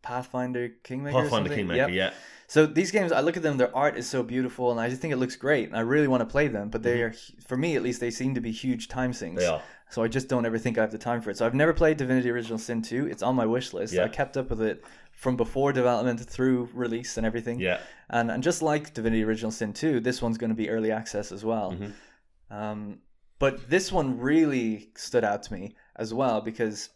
Pathfinder 0.03 0.69
Kingmaker. 0.85 1.23
Pathfinder? 1.23 1.53
Kingmaker. 1.55 1.89
Yep. 1.89 1.91
Yeah, 1.91 2.13
So 2.47 2.65
these 2.65 2.93
games, 2.93 3.11
I 3.11 3.21
look 3.21 3.37
at 3.37 3.43
them. 3.43 3.57
Their 3.57 3.75
art 3.77 3.97
is 3.99 4.09
so 4.09 4.23
beautiful, 4.23 4.71
and 4.71 4.79
I 4.79 4.89
just 4.89 5.01
think 5.03 5.13
it 5.13 5.17
looks 5.17 5.35
great. 5.35 5.67
And 5.69 5.77
I 5.77 5.81
really 5.81 6.07
want 6.07 6.21
to 6.21 6.27
play 6.27 6.47
them, 6.47 6.69
but 6.69 6.85
they 6.85 7.03
are, 7.03 7.13
for 7.47 7.57
me 7.57 7.75
at 7.75 7.83
least, 7.83 8.01
they 8.01 8.13
seem 8.13 8.35
to 8.37 8.41
be 8.41 8.53
huge 8.53 8.87
time 8.89 9.13
sinks. 9.13 9.43
Mm-hmm. 9.43 9.51
they 9.51 9.57
are. 9.57 9.63
So 9.89 10.03
I 10.03 10.09
just 10.09 10.29
don't 10.29 10.45
ever 10.45 10.59
think 10.59 10.79
I 10.79 10.81
have 10.81 10.91
the 10.91 10.99
time 10.99 11.21
for 11.23 11.31
it. 11.31 11.37
So 11.39 11.47
I've 11.47 11.55
never 11.55 11.73
played 11.73 11.97
Divinity 11.97 12.31
Original 12.31 12.59
Sin 12.59 12.83
2. 12.83 13.07
It's 13.07 13.23
on 13.23 13.35
my 13.37 13.47
wish 13.47 13.73
list. 13.73 13.95
Yeah. 13.95 14.05
I 14.05 14.09
kept 14.09 14.37
up 14.37 14.51
with 14.51 14.61
it 14.61 14.85
from 15.13 15.37
before 15.37 15.73
development 15.73 16.21
through 16.21 16.69
release 16.75 17.17
and 17.17 17.25
everything. 17.27 17.61
Yeah, 17.61 17.79
And 18.11 18.31
and 18.31 18.43
just 18.43 18.63
like 18.63 18.93
Divinity 18.95 19.23
Original 19.25 19.51
Sin 19.53 19.73
2, 19.73 20.01
this 20.01 20.21
one's 20.21 20.39
going 20.39 20.51
to 20.51 20.57
be 20.57 20.69
early 20.69 20.91
access 20.91 21.31
as 21.33 21.45
well. 21.45 21.73
Mhm. 21.73 21.93
Um, 22.51 22.99
but 23.39 23.71
this 23.71 23.93
one 23.93 24.19
really 24.19 24.91
stood 24.97 25.25
out 25.25 25.43
to 25.45 25.53
me 25.53 25.75
as 25.97 26.13
well 26.13 26.41
because 26.41 26.91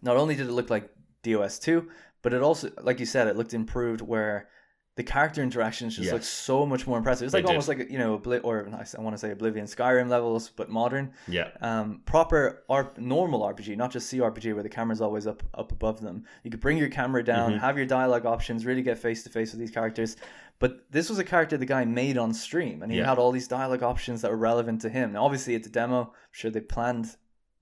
not 0.00 0.16
only 0.16 0.34
did 0.34 0.46
it 0.48 0.52
look 0.52 0.70
like 0.70 0.90
DOS 1.22 1.58
2, 1.58 1.88
but 2.22 2.32
it 2.32 2.42
also, 2.42 2.70
like 2.82 3.00
you 3.00 3.06
said, 3.06 3.26
it 3.26 3.36
looked 3.36 3.52
improved 3.54 4.00
where 4.00 4.48
the 4.96 5.02
character 5.02 5.42
interactions 5.42 5.94
just 5.96 6.04
Yes. 6.06 6.12
look 6.12 6.22
so 6.22 6.66
much 6.66 6.86
more 6.86 6.98
impressive. 6.98 7.24
It's 7.24 7.32
They 7.32 7.38
like 7.38 7.46
did. 7.46 7.50
almost 7.52 7.68
like 7.68 7.90
you 7.90 7.96
know, 7.98 8.18
Obli- 8.18 8.40
or 8.44 8.68
I 8.68 9.00
want 9.00 9.14
to 9.14 9.18
say 9.18 9.30
Oblivion, 9.30 9.64
Skyrim 9.64 10.08
levels, 10.10 10.50
but 10.50 10.68
modern. 10.68 11.12
Yeah. 11.26 11.48
Um, 11.62 12.02
proper 12.04 12.62
R- 12.68 12.92
normal 12.98 13.40
RPG, 13.42 13.74
not 13.76 13.90
just 13.90 14.12
CRPG 14.12 14.52
where 14.52 14.62
the 14.62 14.68
camera's 14.68 15.00
always 15.00 15.26
up 15.26 15.42
up 15.54 15.72
above 15.72 16.00
them. 16.02 16.24
You 16.44 16.50
could 16.50 16.60
bring 16.60 16.76
your 16.76 16.90
camera 16.90 17.24
down, 17.24 17.52
Mm-hmm. 17.52 17.60
have 17.60 17.78
your 17.78 17.86
dialogue 17.86 18.26
options, 18.26 18.66
really 18.66 18.82
get 18.82 18.98
face 18.98 19.22
to 19.22 19.30
face 19.30 19.52
with 19.52 19.60
these 19.60 19.70
characters. 19.70 20.16
But 20.58 20.84
this 20.92 21.08
was 21.08 21.18
a 21.18 21.24
character 21.24 21.56
the 21.56 21.64
guy 21.66 21.84
made 21.86 22.18
on 22.18 22.34
stream, 22.34 22.82
and 22.82 22.92
he 22.92 22.98
Yeah. 22.98 23.08
had 23.08 23.18
all 23.18 23.32
these 23.32 23.48
dialogue 23.48 23.82
options 23.82 24.20
that 24.20 24.30
were 24.30 24.36
relevant 24.36 24.82
to 24.82 24.90
him. 24.90 25.12
Now, 25.14 25.24
obviously, 25.24 25.54
it's 25.54 25.66
a 25.66 25.70
demo. 25.70 26.00
I'm 26.02 26.08
sure 26.32 26.50
they 26.50 26.60
planned 26.60 27.16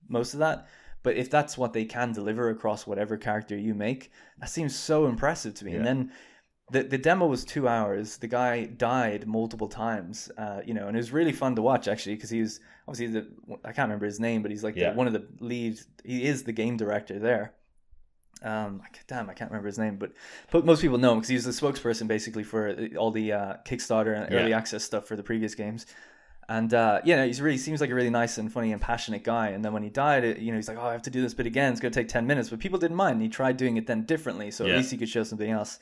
most 0.09 0.33
of 0.33 0.39
that. 0.41 0.67
But 1.03 1.15
if 1.15 1.29
that's 1.31 1.57
what 1.57 1.73
they 1.73 1.85
can 1.85 2.11
deliver 2.11 2.49
across 2.49 2.85
whatever 2.85 3.17
character 3.17 3.57
you 3.57 3.73
make, 3.73 4.11
that 4.39 4.49
seems 4.49 4.75
so 4.75 5.07
impressive 5.07 5.53
to 5.55 5.65
me. 5.65 5.73
And 5.75 5.83
then 5.85 6.11
the 6.71 6.83
the 6.83 6.97
demo 6.97 7.27
was 7.27 7.43
two 7.45 7.67
hours. 7.67 8.17
The 8.17 8.27
guy 8.27 8.65
died 8.65 9.27
multiple 9.27 9.67
times, 9.67 10.31
uh, 10.37 10.61
you 10.65 10.73
know, 10.73 10.87
and 10.87 10.95
it 10.95 10.99
was 10.99 11.11
really 11.11 11.31
fun 11.33 11.55
to 11.55 11.61
watch 11.61 11.87
actually 11.87 12.15
because 12.15 12.29
he 12.29 12.41
was 12.41 12.59
obviously 12.87 13.07
the 13.19 13.27
I 13.63 13.71
can't 13.73 13.87
remember 13.89 14.05
his 14.05 14.19
name, 14.19 14.41
but 14.41 14.51
he's 14.51 14.63
like 14.63 14.75
the- 14.75 14.91
one 14.93 15.07
of 15.07 15.13
the 15.13 15.27
lead. 15.39 15.79
He 16.03 16.25
is 16.25 16.43
the 16.43 16.53
game 16.53 16.77
director 16.77 17.19
there. 17.19 17.53
Um, 18.43 18.81
I 18.83 18.87
damn, 19.07 19.29
I 19.29 19.33
can't 19.33 19.51
remember 19.51 19.67
his 19.67 19.77
name, 19.77 19.97
but 19.97 20.13
but 20.51 20.65
most 20.65 20.81
people 20.81 20.97
know 20.97 21.11
him 21.11 21.19
because 21.19 21.29
he 21.29 21.35
was 21.35 21.45
the 21.45 21.51
spokesperson 21.51 22.07
basically 22.07 22.43
for 22.43 22.69
uh, 22.69 22.97
all 22.97 23.11
the 23.11 23.33
uh, 23.33 23.53
Kickstarter 23.65 24.15
and 24.19 24.33
early 24.33 24.53
access 24.53 24.83
stuff 24.83 25.05
for 25.07 25.15
the 25.15 25.23
previous 25.23 25.53
games. 25.53 25.85
And 26.49 26.73
uh, 26.73 27.01
you 27.05 27.15
know, 27.15 27.25
he's 27.27 27.39
really 27.39 27.59
seems 27.59 27.79
like 27.81 27.91
a 27.91 27.95
really 27.95 28.09
nice 28.09 28.37
and 28.39 28.51
funny 28.51 28.71
and 28.73 28.81
passionate 28.81 29.23
guy. 29.23 29.49
And 29.49 29.63
then 29.63 29.73
when 29.73 29.83
he 29.83 29.89
died, 29.89 30.23
it, 30.23 30.39
you 30.39 30.51
know, 30.51 30.57
he's 30.57 30.67
like, 30.67 30.77
"Oh, 30.77 30.87
I 30.87 30.91
have 30.91 31.03
to 31.03 31.11
do 31.11 31.21
this 31.21 31.35
bit 31.35 31.45
again. 31.45 31.71
It's 31.71 31.79
going 31.79 31.91
to 31.93 31.99
take 31.99 32.07
ten 32.09 32.25
minutes." 32.25 32.49
But 32.49 32.59
people 32.59 32.79
didn't 32.79 32.97
mind. 32.97 33.21
He 33.21 33.29
tried 33.29 33.57
doing 33.57 33.77
it 33.77 33.85
then 33.85 34.03
differently, 34.05 34.49
so 34.49 34.65
Yeah. 34.65 34.71
at 34.73 34.77
least 34.77 34.91
he 34.91 34.97
could 34.97 35.07
show 35.07 35.23
something 35.23 35.49
else. 35.51 35.79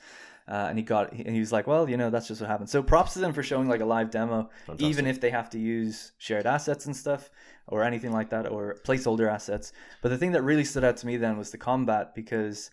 Uh, 0.50 0.66
and 0.70 0.80
he 0.80 0.84
got, 0.84 1.12
and 1.12 1.34
he 1.36 1.40
was 1.40 1.52
like, 1.52 1.68
"Well, 1.68 1.88
you 1.88 1.96
know, 1.96 2.10
that's 2.10 2.28
just 2.28 2.42
what 2.42 2.50
happened." 2.50 2.70
So 2.72 2.82
props 2.82 3.14
to 3.14 3.20
them 3.20 3.34
for 3.34 3.44
showing 3.44 3.68
like 3.70 3.82
a 3.82 3.86
live 3.86 4.10
demo, 4.10 4.50
Fantastic. 4.66 4.88
even 4.90 5.06
if 5.06 5.22
they 5.22 5.30
have 5.30 5.50
to 5.52 5.60
use 5.60 6.14
shared 6.18 6.48
assets 6.48 6.88
and 6.88 6.96
stuff 6.96 7.30
or 7.68 7.84
anything 7.84 8.12
like 8.12 8.32
that 8.32 8.48
or 8.50 8.76
placeholder 8.84 9.32
assets. 9.32 9.72
But 10.02 10.10
the 10.10 10.18
thing 10.18 10.32
that 10.32 10.42
really 10.42 10.64
stood 10.66 10.84
out 10.84 10.98
to 10.98 11.06
me 11.08 11.18
then 11.18 11.38
was 11.38 11.52
the 11.52 11.60
combat 11.60 12.16
because 12.16 12.72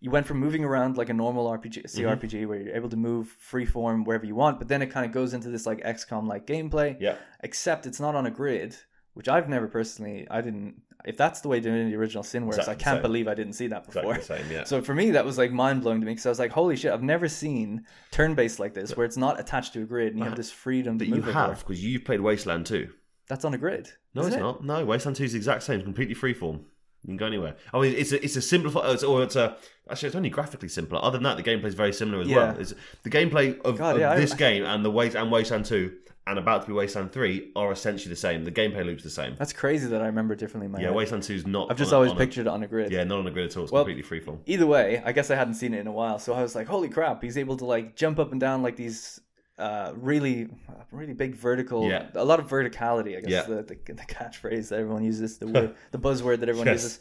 you 0.00 0.10
went 0.10 0.26
from 0.26 0.38
moving 0.38 0.64
around 0.64 0.98
like 0.98 1.08
a 1.08 1.14
normal 1.14 1.46
RPG, 1.46 1.84
CRPG 1.86 2.46
where 2.46 2.60
you're 2.60 2.76
able 2.76 2.90
to 2.90 2.96
move 2.98 3.34
freeform 3.50 4.04
wherever 4.04 4.26
you 4.26 4.34
want, 4.34 4.58
but 4.58 4.68
then 4.68 4.82
it 4.82 4.88
kind 4.90 5.06
of 5.06 5.12
goes 5.12 5.32
into 5.32 5.48
this 5.48 5.64
like 5.64 5.80
XCOM 5.82 6.26
like 6.28 6.46
gameplay 6.46 6.94
Yeah. 7.00 7.16
except 7.42 7.86
it's 7.86 8.00
not 8.00 8.14
on 8.14 8.26
a 8.26 8.30
grid, 8.30 8.76
which 9.14 9.28
I've 9.28 9.48
never 9.48 9.66
personally. 9.66 10.26
I 10.30 10.42
didn't. 10.42 10.82
If 11.04 11.18
that's 11.18 11.42
the 11.42 11.48
way 11.48 11.60
Divinity 11.60 11.94
Original 11.94 12.22
Sin 12.22 12.46
works, 12.46 12.58
Exactly 12.58 12.82
I 12.82 12.84
can't 12.84 13.02
believe 13.02 13.28
I 13.28 13.34
didn't 13.34 13.52
see 13.52 13.66
that 13.66 13.84
before. 13.84 14.14
Exactly 14.14 14.44
same. 14.44 14.52
Yeah. 14.52 14.64
So 14.64 14.80
for 14.80 14.94
me, 14.94 15.10
that 15.10 15.24
was 15.24 15.36
like 15.36 15.52
mind 15.52 15.82
blowing 15.82 16.00
to 16.00 16.06
me 16.06 16.12
because 16.12 16.26
I 16.26 16.30
was 16.30 16.38
like, 16.38 16.52
"Holy 16.52 16.76
shit! 16.76 16.92
I've 16.92 17.02
never 17.02 17.28
seen 17.28 17.84
turn 18.10 18.34
based 18.34 18.58
like 18.58 18.74
this, 18.74 18.96
where 18.96 19.04
it's 19.04 19.16
not 19.16 19.38
attached 19.38 19.74
to 19.74 19.82
a 19.82 19.84
grid 19.84 20.08
and 20.08 20.18
you 20.18 20.24
have 20.24 20.32
uh-huh. 20.32 20.36
this 20.38 20.50
freedom 20.50 20.98
that 20.98 21.06
you 21.06 21.20
have 21.20 21.58
because 21.60 21.84
you've 21.84 22.04
played 22.04 22.20
Wasteland 22.20 22.66
2. 22.66 22.88
That's 23.28 23.44
on 23.44 23.54
a 23.54 23.58
grid. 23.58 23.90
No, 24.14 24.22
it's 24.26 24.36
it? 24.36 24.40
not. 24.40 24.64
No, 24.64 24.84
Wasteland 24.84 25.16
2 25.16 25.24
is 25.24 25.32
the 25.32 25.38
exact 25.38 25.62
same. 25.62 25.80
It's 25.80 25.84
completely 25.84 26.14
freeform. 26.14 26.64
You 27.02 27.08
can 27.08 27.16
go 27.18 27.26
anywhere. 27.26 27.56
Oh, 27.74 27.80
I 27.80 27.88
mean, 27.88 27.94
it's 27.98 28.12
a 28.12 28.24
it's 28.24 28.36
a 28.36 28.42
simplified. 28.42 28.84
Oh, 28.86 28.92
it's, 28.92 29.02
or 29.02 29.22
it's 29.22 29.36
a 29.36 29.56
actually 29.90 30.06
it's 30.06 30.16
only 30.16 30.30
graphically 30.30 30.68
simpler. 30.68 30.98
Other 31.02 31.18
than 31.18 31.24
that, 31.24 31.36
the 31.36 31.42
gameplay 31.42 31.66
is 31.66 31.74
very 31.74 31.92
similar 31.92 32.22
as 32.22 32.28
Yeah. 32.28 32.36
well. 32.36 32.58
It's, 32.58 32.72
the 33.02 33.10
gameplay 33.10 33.60
of, 33.60 33.76
God, 33.76 33.96
of 33.96 34.00
yeah, 34.00 34.12
I- 34.12 34.16
this 34.16 34.32
game 34.32 34.64
and 34.64 34.82
the 34.82 34.90
Waste 34.90 35.14
and 35.14 35.30
Wasteland 35.30 35.66
2 35.66 35.92
and 36.26 36.38
about 36.38 36.62
to 36.62 36.66
be 36.68 36.72
Wasteland 36.72 37.12
3 37.12 37.52
are 37.54 37.70
essentially 37.70 38.08
the 38.08 38.16
same. 38.16 38.44
The 38.44 38.50
gameplay 38.50 38.84
loop's 38.84 39.02
the 39.02 39.10
same. 39.10 39.34
That's 39.38 39.52
crazy 39.52 39.86
that 39.88 40.00
I 40.00 40.06
remember 40.06 40.34
differently 40.34 40.66
in 40.66 40.72
my 40.72 40.78
Yeah, 40.80 40.86
head. 40.86 40.94
Wasteland 40.96 41.22
2 41.24 41.34
is 41.34 41.46
not. 41.46 41.70
I've 41.70 41.76
just 41.76 41.92
a- 41.92 41.96
always 41.96 42.12
on 42.12 42.16
a- 42.16 42.20
pictured 42.20 42.42
it 42.42 42.48
on 42.48 42.62
a 42.62 42.66
grid. 42.66 42.90
Yeah, 42.92 43.04
not 43.04 43.18
on 43.18 43.26
a 43.26 43.30
grid 43.30 43.46
at 43.50 43.56
all. 43.56 43.64
It's 43.64 43.72
Well- 43.72 43.84
completely 43.84 44.20
freeform. 44.20 44.38
Either 44.46 44.66
way, 44.66 45.02
I 45.04 45.12
guess 45.12 45.30
I 45.30 45.34
hadn't 45.36 45.54
seen 45.54 45.74
it 45.74 45.80
in 45.80 45.86
a 45.86 45.92
while, 45.92 46.18
so 46.18 46.32
I 46.32 46.42
was 46.42 46.54
like, 46.54 46.66
"Holy 46.66 46.88
crap!" 46.88 47.22
He's 47.22 47.36
able 47.36 47.56
to 47.58 47.64
like 47.66 47.94
jump 47.96 48.18
up 48.18 48.32
and 48.32 48.40
down 48.40 48.62
like 48.62 48.76
these 48.76 49.20
uh, 49.56 49.92
really, 49.94 50.48
really 50.90 51.12
big 51.12 51.36
vertical. 51.36 51.88
Yeah. 51.88 52.06
A 52.16 52.24
lot 52.24 52.40
of 52.40 52.48
verticality, 52.48 53.16
I 53.16 53.20
guess. 53.20 53.30
Yeah. 53.30 53.42
The, 53.42 53.62
the 53.62 53.92
the 53.92 54.02
catchphrase 54.02 54.70
that 54.70 54.80
everyone 54.80 55.04
uses, 55.04 55.38
the 55.38 55.46
word, 55.46 55.74
the 55.92 55.98
buzzword 55.98 56.40
that 56.40 56.48
everyone 56.48 56.66
Yes. 56.66 56.82
uses. 56.82 57.00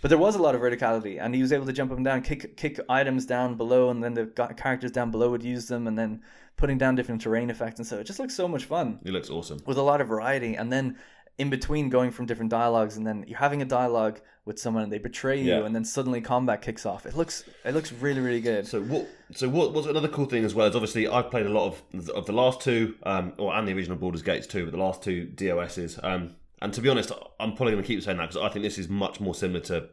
But 0.00 0.08
there 0.08 0.18
was 0.18 0.34
a 0.34 0.42
lot 0.42 0.56
of 0.56 0.60
verticality, 0.60 1.20
and 1.20 1.32
he 1.32 1.40
was 1.42 1.52
able 1.52 1.64
to 1.66 1.72
jump 1.72 1.92
up 1.92 1.96
and 1.98 2.04
down, 2.04 2.22
kick 2.22 2.56
kick 2.56 2.80
items 2.88 3.24
down 3.24 3.54
below, 3.54 3.88
and 3.90 4.02
then 4.02 4.14
the 4.14 4.26
characters 4.56 4.90
down 4.90 5.12
below 5.12 5.30
would 5.30 5.44
use 5.44 5.66
them, 5.68 5.86
and 5.86 5.96
then 5.96 6.22
putting 6.56 6.78
down 6.78 6.94
different 6.94 7.20
terrain 7.20 7.50
effects, 7.50 7.78
and 7.78 7.86
so 7.86 7.98
it 7.98 8.04
just 8.04 8.18
looks 8.18 8.34
so 8.34 8.46
much 8.48 8.64
fun 8.64 8.98
It 9.04 9.12
looks 9.12 9.30
awesome. 9.30 9.58
with 9.66 9.78
a 9.78 9.82
lot 9.82 10.00
of 10.00 10.08
variety 10.08 10.54
and 10.54 10.72
then 10.72 10.96
in 11.38 11.48
between 11.50 11.88
going 11.88 12.10
from 12.10 12.26
different 12.26 12.50
dialogues 12.50 12.96
and 12.98 13.06
then 13.06 13.24
you're 13.26 13.38
having 13.38 13.62
a 13.62 13.64
dialogue 13.64 14.20
with 14.44 14.58
someone 14.58 14.82
and 14.82 14.92
they 14.92 14.98
betray 14.98 15.40
you 15.40 15.50
Yeah. 15.50 15.64
and 15.64 15.74
then 15.74 15.84
suddenly 15.84 16.20
combat 16.20 16.60
kicks 16.62 16.84
off 16.84 17.06
it 17.06 17.16
looks 17.16 17.44
it 17.64 17.72
looks 17.74 17.90
really 17.90 18.20
really 18.20 18.40
good 18.40 18.66
So 18.66 18.82
what? 18.82 19.08
So 19.34 19.48
what 19.48 19.72
was 19.72 19.86
another 19.86 20.08
cool 20.08 20.26
thing 20.26 20.44
as 20.44 20.54
well 20.54 20.66
is 20.66 20.76
obviously 20.76 21.08
I've 21.08 21.30
played 21.30 21.46
a 21.46 21.50
lot 21.50 21.66
of 21.68 22.10
of 22.10 22.26
the 22.26 22.32
last 22.32 22.60
two, 22.60 22.96
um, 23.04 23.32
or 23.38 23.54
and 23.54 23.66
the 23.66 23.72
original 23.72 23.96
Baldur's 23.96 24.22
Gates 24.22 24.46
too, 24.46 24.64
but 24.66 24.72
the 24.72 24.76
last 24.86 25.02
two 25.02 25.24
DOSs. 25.26 25.98
Um, 26.02 26.36
and 26.60 26.72
to 26.74 26.80
be 26.82 26.88
honest, 26.90 27.10
I'm 27.40 27.54
probably 27.54 27.72
going 27.72 27.82
to 27.82 27.88
keep 27.88 28.02
saying 28.02 28.18
that 28.18 28.28
because 28.28 28.42
I 28.42 28.50
think 28.52 28.62
this 28.62 28.76
is 28.78 28.88
much 28.90 29.18
more 29.20 29.34
similar 29.34 29.60
to 29.60 29.88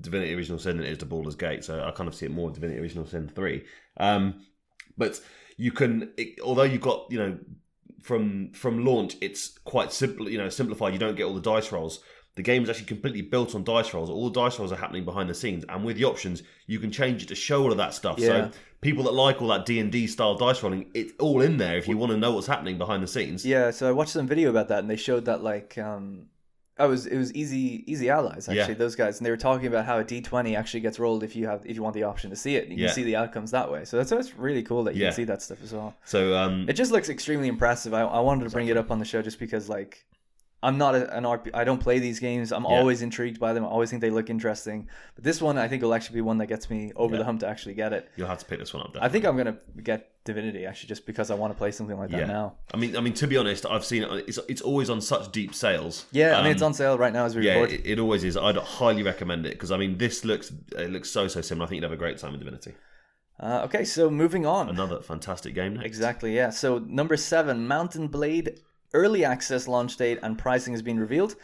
Divinity 0.00 0.34
Original 0.34 0.58
Sin 0.58 0.76
than 0.76 0.86
it 0.86 0.92
is 0.92 0.98
to 0.98 1.06
Baldur's 1.06 1.34
Gate. 1.34 1.64
So 1.64 1.82
I 1.82 1.90
kind 1.92 2.08
of 2.08 2.14
see 2.14 2.26
it 2.26 2.30
more 2.32 2.50
Divinity 2.50 2.78
Original 2.78 3.06
Sin 3.06 3.28
three. 3.34 3.64
Um, 3.96 4.44
but 4.98 5.18
you 5.56 5.72
can, 5.72 6.12
it, 6.16 6.40
although 6.40 6.62
you've 6.64 6.80
got 6.80 7.06
you 7.10 7.18
know 7.18 7.38
from 8.02 8.52
from 8.52 8.84
launch, 8.84 9.16
it's 9.20 9.58
quite 9.64 9.92
simple. 9.92 10.28
You 10.28 10.38
know, 10.38 10.48
simplified. 10.48 10.92
You 10.92 10.98
don't 10.98 11.16
get 11.16 11.24
all 11.24 11.34
the 11.34 11.40
dice 11.40 11.72
rolls. 11.72 12.00
The 12.36 12.42
game 12.42 12.64
is 12.64 12.68
actually 12.70 12.86
completely 12.86 13.22
built 13.22 13.54
on 13.54 13.62
dice 13.62 13.94
rolls. 13.94 14.10
All 14.10 14.28
the 14.28 14.40
dice 14.40 14.58
rolls 14.58 14.72
are 14.72 14.76
happening 14.76 15.04
behind 15.04 15.30
the 15.30 15.34
scenes, 15.34 15.64
and 15.68 15.84
with 15.84 15.96
the 15.96 16.04
options, 16.04 16.42
you 16.66 16.78
can 16.80 16.90
change 16.90 17.22
it 17.22 17.28
to 17.28 17.34
show 17.34 17.62
all 17.62 17.70
of 17.70 17.78
that 17.78 17.94
stuff. 17.94 18.18
Yeah. 18.18 18.26
So 18.26 18.50
people 18.80 19.04
that 19.04 19.14
like 19.14 19.40
all 19.40 19.48
that 19.48 19.64
D 19.66 19.78
and 19.78 19.90
D 19.90 20.06
style 20.06 20.34
dice 20.34 20.62
rolling, 20.62 20.90
it's 20.94 21.12
all 21.18 21.40
in 21.40 21.56
there 21.56 21.78
if 21.78 21.86
you 21.88 21.96
want 21.96 22.12
to 22.12 22.18
know 22.18 22.32
what's 22.32 22.46
happening 22.46 22.76
behind 22.76 23.02
the 23.02 23.06
scenes. 23.06 23.46
yeah 23.46 23.70
so 23.70 23.88
i 23.88 23.92
watched 23.92 24.10
some 24.10 24.26
video 24.26 24.50
about 24.50 24.68
that 24.68 24.80
and 24.80 24.90
they 24.90 24.96
showed 24.96 25.24
that 25.24 25.42
like 25.42 25.78
um 25.78 26.26
it 26.78 26.86
was 26.88 27.06
it 27.06 27.16
was 27.16 27.32
easy 27.34 27.84
easy 27.86 28.10
allies 28.10 28.48
actually 28.48 28.72
Yeah. 28.74 28.78
those 28.78 28.96
guys 28.96 29.18
and 29.18 29.26
they 29.26 29.30
were 29.30 29.36
talking 29.36 29.66
about 29.68 29.84
how 29.84 29.98
a 30.00 30.04
d20 30.04 30.56
actually 30.58 30.80
gets 30.80 30.98
rolled 30.98 31.22
if 31.22 31.36
you 31.36 31.46
have 31.46 31.64
if 31.64 31.76
you 31.76 31.82
want 31.82 31.94
the 31.94 32.02
option 32.02 32.30
to 32.30 32.36
see 32.36 32.56
it 32.56 32.66
you 32.68 32.76
Yeah. 32.76 32.86
can 32.88 32.94
see 32.96 33.02
the 33.04 33.14
outcomes 33.16 33.52
that 33.52 33.70
way 33.70 33.84
so 33.84 33.96
that's, 33.96 34.10
that's 34.10 34.36
really 34.36 34.62
cool 34.64 34.82
that 34.84 34.94
you 34.96 35.02
Yeah. 35.02 35.08
can 35.10 35.16
see 35.16 35.24
that 35.24 35.40
stuff 35.42 35.62
as 35.62 35.72
well 35.72 35.94
So 36.04 36.34
um, 36.36 36.68
It 36.68 36.72
just 36.72 36.90
looks 36.90 37.08
extremely 37.08 37.46
impressive. 37.48 37.94
I, 37.94 38.00
I 38.02 38.20
wanted 38.20 38.44
to 38.44 38.50
bring 38.50 38.66
it 38.68 38.76
up 38.76 38.90
on 38.90 38.98
the 38.98 39.04
show 39.04 39.22
just 39.22 39.38
because, 39.38 39.68
like, 39.68 40.04
I'm 40.64 40.78
not 40.78 40.94
a, 40.94 41.02
an 41.16 41.24
RP. 41.24 41.50
I 41.54 41.62
don't 41.64 41.80
play 41.86 41.98
these 41.98 42.18
games. 42.28 42.50
I'm 42.52 42.64
Yeah. 42.64 42.70
always 42.78 43.02
intrigued 43.02 43.38
by 43.38 43.52
them. 43.52 43.64
I 43.64 43.68
always 43.68 43.90
think 43.90 44.00
they 44.00 44.10
look 44.18 44.28
interesting. 44.30 44.88
But 45.14 45.22
this 45.24 45.40
one, 45.40 45.56
I 45.58 45.68
think, 45.68 45.82
will 45.82 45.94
actually 45.94 46.14
be 46.14 46.20
one 46.22 46.38
that 46.38 46.46
gets 46.46 46.70
me 46.70 46.92
over 46.96 47.14
Yeah. 47.14 47.18
the 47.20 47.24
hump 47.26 47.40
to 47.40 47.46
actually 47.48 47.74
get 47.74 47.92
it. 47.92 48.08
you'll 48.16 48.28
have 48.34 48.38
to 48.38 48.46
pick 48.46 48.58
this 48.58 48.72
one 48.74 48.82
up. 48.84 48.96
I 49.00 49.08
think 49.08 49.24
I'm 49.26 49.36
gonna 49.36 49.58
get 49.82 50.00
Divinity 50.24 50.64
actually, 50.64 50.88
just 50.88 51.04
because 51.04 51.30
I 51.30 51.34
want 51.34 51.52
to 51.52 51.58
play 51.58 51.70
something 51.70 51.98
like 51.98 52.10
that 52.10 52.20
Yeah. 52.20 52.38
now. 52.38 52.54
I 52.72 52.78
mean, 52.78 52.96
I 52.96 53.00
mean, 53.00 53.12
to 53.14 53.26
be 53.26 53.36
honest, 53.36 53.66
I've 53.66 53.84
seen 53.84 54.02
it. 54.04 54.10
It's 54.26 54.38
it's 54.48 54.62
always 54.62 54.88
on 54.88 55.00
such 55.02 55.30
deep 55.32 55.54
sales. 55.54 56.06
Yeah, 56.12 56.32
I 56.38 56.38
mean, 56.38 56.46
Um, 56.46 56.52
it's 56.52 56.62
on 56.62 56.72
sale 56.72 56.96
right 56.96 57.12
now 57.12 57.24
as 57.26 57.36
we 57.36 57.44
Yeah, 57.46 57.54
record. 57.60 57.72
it, 57.72 57.82
it 57.92 57.98
always 57.98 58.24
is. 58.24 58.34
I'd 58.36 58.56
highly 58.56 59.02
recommend 59.02 59.44
it 59.44 59.52
because 59.56 59.70
I 59.70 59.76
mean, 59.76 59.98
this 59.98 60.24
looks 60.24 60.50
it 60.78 60.90
looks 60.90 61.10
so 61.10 61.28
so 61.28 61.40
similar. 61.42 61.66
I 61.66 61.68
think 61.68 61.76
you'd 61.78 61.88
have 61.90 61.92
a 62.00 62.02
great 62.04 62.16
time 62.18 62.32
with 62.32 62.40
Divinity. 62.40 62.72
Uh, 63.38 63.62
okay, 63.66 63.84
so 63.84 64.08
moving 64.08 64.46
on. 64.46 64.68
Another 64.70 65.00
fantastic 65.02 65.54
game. 65.54 65.74
Next. 65.74 65.86
Exactly, 65.86 66.34
yeah. 66.34 66.50
So 66.50 66.78
number 66.78 67.16
seven, 67.18 67.66
Mount 67.66 67.94
and 67.96 68.08
Blade 68.10 68.60
early 68.94 69.24
access 69.24 69.68
launch 69.68 69.96
date 69.96 70.18
and 70.22 70.38
pricing 70.38 70.72
has 70.72 70.82
been 70.82 70.98
revealed. 70.98 71.36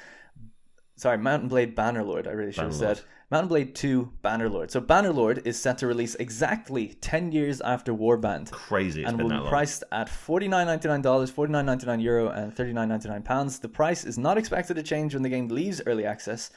Sorry, 0.96 1.18
Mount 1.18 1.42
and 1.42 1.50
Blade 1.50 1.76
Bannerlord, 1.76 2.26
I 2.26 2.30
really 2.30 2.52
should 2.52 2.64
have 2.64 2.74
said. 2.74 3.00
Mount 3.30 3.44
and 3.44 3.48
Blade 3.48 3.74
2 3.74 4.12
Bannerlord. 4.24 4.70
So 4.70 4.80
Bannerlord 4.80 5.46
is 5.46 5.58
set 5.58 5.78
to 5.78 5.86
release 5.86 6.14
exactly 6.16 6.88
10 7.00 7.32
years 7.32 7.60
after 7.60 7.94
Warband 7.94 8.50
Crazy. 8.50 9.04
And 9.04 9.16
will 9.22 9.30
be 9.30 9.36
long. 9.36 9.48
priced 9.48 9.84
at 9.92 10.08
$49.99, 10.08 11.02
$49.99 11.32 12.02
euro 12.02 12.28
and 12.28 12.54
$39.99 12.54 13.24
pounds. 13.24 13.60
The 13.60 13.68
price 13.68 14.04
is 14.04 14.18
not 14.18 14.36
expected 14.36 14.74
to 14.74 14.82
change 14.82 15.14
when 15.14 15.22
the 15.22 15.28
game 15.28 15.48
leaves 15.48 15.80
early 15.86 16.04
access. 16.04 16.50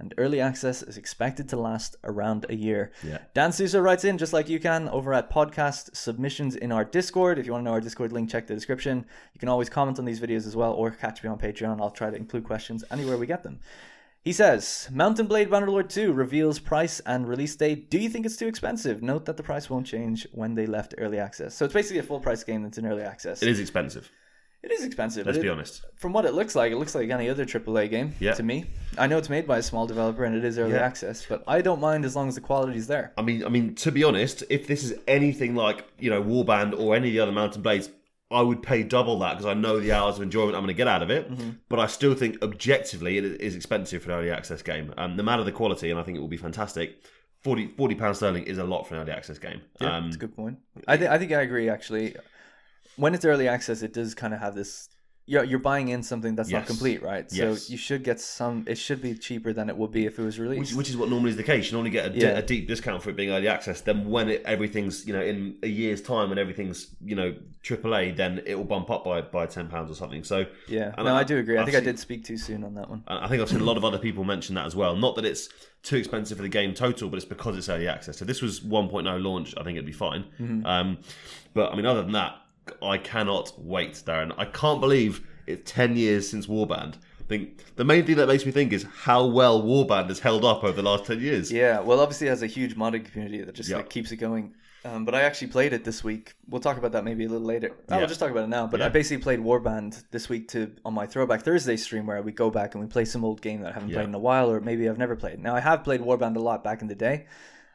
And 0.00 0.14
early 0.16 0.40
access 0.40 0.82
is 0.82 0.96
expected 0.96 1.46
to 1.50 1.58
last 1.58 1.94
around 2.04 2.46
a 2.48 2.54
year. 2.54 2.90
Yeah. 3.06 3.18
Dan 3.34 3.52
Sousa 3.52 3.82
writes 3.82 4.04
in, 4.04 4.16
just 4.16 4.32
like 4.32 4.48
you 4.48 4.58
can, 4.58 4.88
over 4.88 5.12
at 5.12 5.30
podcast 5.30 5.94
submissions 5.94 6.56
in 6.56 6.72
our 6.72 6.84
Discord. 6.84 7.38
If 7.38 7.44
you 7.44 7.52
want 7.52 7.62
to 7.62 7.64
know 7.66 7.74
our 7.74 7.82
Discord 7.82 8.10
link, 8.10 8.30
check 8.30 8.46
the 8.46 8.54
description. 8.54 9.04
You 9.34 9.38
can 9.38 9.50
always 9.50 9.68
comment 9.68 9.98
on 9.98 10.06
these 10.06 10.18
videos 10.18 10.46
as 10.46 10.56
well, 10.56 10.72
or 10.72 10.90
catch 10.90 11.22
me 11.22 11.28
on 11.28 11.38
Patreon. 11.38 11.82
I'll 11.82 11.90
try 11.90 12.08
to 12.08 12.16
include 12.16 12.44
questions 12.44 12.82
anywhere 12.90 13.18
we 13.18 13.26
get 13.26 13.42
them. 13.42 13.60
He 14.22 14.32
says, 14.32 14.88
Mount 14.90 15.18
and 15.18 15.28
Blade 15.28 15.50
Bannerlord 15.50 15.90
2 15.90 16.12
reveals 16.12 16.58
price 16.58 17.00
and 17.00 17.28
release 17.28 17.56
date. 17.56 17.90
Do 17.90 17.98
you 17.98 18.08
think 18.08 18.24
it's 18.24 18.36
too 18.36 18.48
expensive? 18.48 19.02
Note 19.02 19.26
that 19.26 19.36
the 19.36 19.42
price 19.42 19.68
won't 19.68 19.86
change 19.86 20.26
when 20.32 20.54
they 20.54 20.66
left 20.66 20.94
early 20.98 21.18
access. 21.18 21.54
So 21.54 21.64
it's 21.66 21.74
basically 21.74 21.98
a 21.98 22.02
full 22.02 22.20
price 22.20 22.42
game 22.42 22.62
that's 22.62 22.78
in 22.78 22.86
early 22.86 23.02
access. 23.02 23.42
It 23.42 23.48
is 23.48 23.60
expensive. 23.60 24.10
It 24.62 24.72
is 24.72 24.84
expensive. 24.84 25.24
Let's 25.26 25.38
but 25.38 25.42
be 25.42 25.48
it- 25.48 25.52
honest. 25.52 25.86
From 25.96 26.12
what 26.12 26.24
it 26.26 26.34
looks 26.34 26.54
like, 26.54 26.70
it 26.72 26.76
looks 26.76 26.94
like 26.94 27.08
any 27.10 27.28
other 27.30 27.44
AAA 27.46 27.88
game 27.88 28.14
Yeah. 28.20 28.34
to 28.34 28.42
me. 28.42 28.66
I 28.98 29.06
know 29.06 29.16
it's 29.18 29.30
made 29.30 29.46
by 29.46 29.58
a 29.58 29.62
small 29.62 29.86
developer 29.86 30.24
and 30.24 30.34
it 30.36 30.44
is 30.44 30.58
early 30.58 30.72
Yeah. 30.72 30.80
access, 30.84 31.24
but 31.26 31.42
I 31.46 31.62
don't 31.62 31.80
mind 31.80 32.04
as 32.04 32.14
long 32.14 32.28
as 32.28 32.34
the 32.34 32.40
quality's 32.40 32.86
there. 32.86 33.12
I 33.16 33.22
mean, 33.22 33.44
I 33.44 33.48
mean, 33.48 33.74
to 33.76 33.90
be 33.92 34.04
honest, 34.04 34.44
if 34.50 34.66
this 34.66 34.84
is 34.84 34.94
anything 35.08 35.54
like 35.54 35.84
you 35.98 36.10
know 36.10 36.22
Warband 36.22 36.78
or 36.78 36.94
any 36.94 37.08
of 37.08 37.12
the 37.14 37.20
other 37.20 37.32
Mount 37.32 37.54
and 37.54 37.62
Blades, 37.62 37.90
I 38.30 38.42
would 38.42 38.62
pay 38.62 38.82
double 38.84 39.18
that 39.20 39.32
because 39.38 39.46
I 39.46 39.54
know 39.54 39.80
the 39.80 39.92
hours 39.92 40.16
of 40.16 40.22
enjoyment 40.22 40.54
I'm 40.54 40.62
going 40.62 40.68
to 40.68 40.74
get 40.74 40.86
out 40.86 41.02
of 41.02 41.10
it. 41.10 41.30
Mm-hmm. 41.30 41.50
But 41.68 41.80
I 41.80 41.86
still 41.86 42.14
think 42.14 42.40
objectively 42.42 43.18
it 43.18 43.24
is 43.24 43.56
expensive 43.56 44.02
for 44.04 44.12
an 44.12 44.18
early 44.18 44.30
access 44.30 44.62
game. 44.62 44.92
Um, 44.96 45.16
no 45.16 45.22
matter 45.22 45.42
the 45.42 45.52
quality, 45.52 45.90
and 45.90 45.98
I 45.98 46.02
think 46.04 46.16
it 46.16 46.20
will 46.20 46.28
be 46.28 46.36
fantastic. 46.36 47.02
40 47.42 47.68
40 47.76 47.94
pounds 47.94 48.18
sterling 48.18 48.44
is 48.44 48.58
a 48.58 48.64
lot 48.64 48.86
for 48.86 48.94
an 48.94 49.00
early 49.00 49.12
access 49.12 49.38
game. 49.38 49.62
Yeah, 49.80 49.96
um, 49.96 50.04
that's 50.04 50.16
a 50.16 50.18
good 50.18 50.36
point. 50.36 50.58
I 50.86 50.96
think 50.98 51.10
I 51.10 51.18
think 51.18 51.32
I 51.32 51.40
agree. 51.40 51.68
Actually, 51.70 52.14
when 52.96 53.14
it's 53.14 53.24
early 53.24 53.48
access, 53.48 53.82
it 53.82 53.92
does 53.92 54.14
kind 54.14 54.34
of 54.34 54.40
have 54.40 54.54
this. 54.54 54.88
You're, 55.26 55.44
you're 55.44 55.60
buying 55.60 55.90
in 55.90 56.02
something 56.02 56.34
that's 56.34 56.48
not 56.50 56.60
Yes. 56.60 56.66
complete, 56.66 57.02
right? 57.04 57.24
Yes. 57.30 57.62
So 57.66 57.70
you 57.72 57.78
should 57.78 58.02
get 58.02 58.18
some. 58.20 58.64
It 58.66 58.76
should 58.78 59.00
be 59.00 59.14
cheaper 59.14 59.52
than 59.52 59.68
it 59.68 59.76
would 59.76 59.92
be 59.92 60.04
if 60.06 60.18
it 60.18 60.22
was 60.22 60.40
released. 60.40 60.74
which 60.74 60.88
is 60.90 60.96
what 60.96 61.08
normally 61.08 61.30
is 61.30 61.36
the 61.36 61.44
case. 61.44 61.66
You 61.66 61.72
normally 61.74 61.90
get 61.92 62.06
a, 62.06 62.10
di- 62.10 62.18
Yeah. 62.26 62.38
a 62.38 62.42
deep 62.42 62.66
discount 62.66 63.00
for 63.00 63.10
it 63.10 63.16
being 63.16 63.30
early 63.30 63.46
access. 63.46 63.80
Then 63.80 64.08
when 64.10 64.28
it, 64.28 64.42
everything's 64.44 65.06
you 65.06 65.12
know 65.12 65.20
in 65.22 65.56
a 65.62 65.68
year's 65.68 66.02
time 66.02 66.30
when 66.30 66.38
everything's 66.38 66.88
you 67.04 67.14
know 67.14 67.32
AAA, 67.62 68.16
then 68.16 68.42
it 68.44 68.56
will 68.56 68.64
bump 68.64 68.90
up 68.90 69.04
by 69.04 69.20
by 69.20 69.46
ten 69.46 69.68
pounds 69.68 69.88
or 69.88 69.94
something. 69.94 70.24
So 70.24 70.46
yeah, 70.66 70.94
and 70.96 71.04
no, 71.06 71.14
I- 71.14 71.22
do 71.22 71.38
agree. 71.38 71.58
I 71.58 71.60
I've 71.60 71.66
think 71.66 71.76
I 71.76 71.80
seen- 71.80 71.84
did 71.86 71.98
speak 72.00 72.24
too 72.24 72.38
soon 72.38 72.64
on 72.64 72.74
that 72.74 72.90
one. 72.90 73.04
And 73.06 73.24
I 73.24 73.28
think 73.28 73.40
I've 73.40 73.48
seen 73.50 73.60
a 73.60 73.64
lot 73.64 73.76
of 73.76 73.84
other 73.84 73.98
people 73.98 74.24
mention 74.24 74.56
that 74.56 74.66
as 74.66 74.74
well. 74.74 74.96
Not 74.96 75.14
that 75.14 75.24
it's 75.24 75.48
too 75.84 75.96
expensive 75.96 76.38
for 76.38 76.42
the 76.42 76.48
game 76.48 76.74
total, 76.74 77.08
but 77.08 77.18
it's 77.18 77.24
because 77.24 77.56
it's 77.56 77.68
early 77.68 77.86
access. 77.86 78.18
So 78.18 78.24
this 78.24 78.42
was 78.42 78.60
1.0 78.60 79.22
launch. 79.22 79.54
I 79.56 79.62
think 79.62 79.76
it'd 79.76 79.86
be 79.86 79.92
fine. 79.92 80.24
Mm-hmm. 80.40 80.66
Um, 80.66 80.98
but 81.54 81.72
I 81.72 81.76
mean, 81.76 81.86
other 81.86 82.02
than 82.02 82.12
that, 82.12 82.34
I 82.82 82.98
cannot 82.98 83.52
wait, 83.58 83.92
Darren. 83.94 84.32
I 84.36 84.44
can't 84.44 84.80
believe 84.80 85.26
it's 85.46 85.70
10 85.70 85.96
years 85.96 86.28
since 86.28 86.46
Warband. 86.46 86.94
I 87.20 87.22
think 87.28 87.74
the 87.76 87.84
main 87.84 88.04
thing 88.06 88.16
that 88.16 88.26
makes 88.28 88.44
me 88.44 88.50
think 88.52 88.72
is 88.72 88.84
how 89.04 89.24
well 89.26 89.62
Warband 89.62 90.08
has 90.08 90.18
held 90.20 90.44
up 90.44 90.64
over 90.64 90.72
the 90.72 90.82
last 90.82 91.04
10 91.06 91.20
years. 91.20 91.52
Yeah, 91.52 91.80
well, 91.80 92.00
obviously 92.00 92.26
it 92.26 92.30
has 92.30 92.42
a 92.42 92.46
huge 92.48 92.76
modding 92.76 93.04
community 93.04 93.42
that 93.42 93.54
just 93.54 93.68
Yeah. 93.68 93.76
like 93.76 93.88
keeps 93.90 94.10
it 94.12 94.16
going. 94.16 94.54
Um, 94.82 95.04
but 95.04 95.14
I 95.14 95.20
actually 95.22 95.48
played 95.48 95.74
it 95.74 95.84
this 95.84 96.02
week. 96.02 96.32
We'll 96.48 96.60
talk 96.62 96.78
about 96.78 96.92
that 96.92 97.04
maybe 97.04 97.26
a 97.26 97.28
little 97.28 97.46
later. 97.46 97.70
Oh, 97.72 97.76
Yeah. 97.90 97.98
We'll 97.98 98.06
just 98.08 98.18
talk 98.18 98.30
about 98.30 98.44
it 98.44 98.48
now. 98.48 98.66
But 98.66 98.80
Yeah. 98.80 98.86
I 98.86 98.88
basically 98.88 99.22
played 99.22 99.38
Warband 99.40 100.02
this 100.10 100.28
week 100.30 100.48
to 100.48 100.72
on 100.86 100.94
my 100.94 101.04
Throwback 101.06 101.42
Thursday 101.42 101.76
stream 101.76 102.06
where 102.06 102.22
we 102.22 102.32
go 102.32 102.50
back 102.50 102.74
and 102.74 102.82
we 102.82 102.88
play 102.88 103.04
some 103.04 103.22
old 103.24 103.42
game 103.42 103.60
that 103.60 103.70
I 103.70 103.72
haven't 103.74 103.90
Yeah. 103.90 103.96
played 103.96 104.08
in 104.08 104.14
a 104.14 104.18
while 104.18 104.50
or 104.50 104.58
maybe 104.60 104.88
I've 104.88 104.96
never 104.98 105.16
played. 105.16 105.38
Now 105.38 105.54
I 105.54 105.60
have 105.60 105.84
played 105.84 106.00
Warband 106.00 106.34
a 106.36 106.40
lot 106.40 106.64
back 106.64 106.80
in 106.80 106.88
the 106.88 106.94
day. 106.94 107.26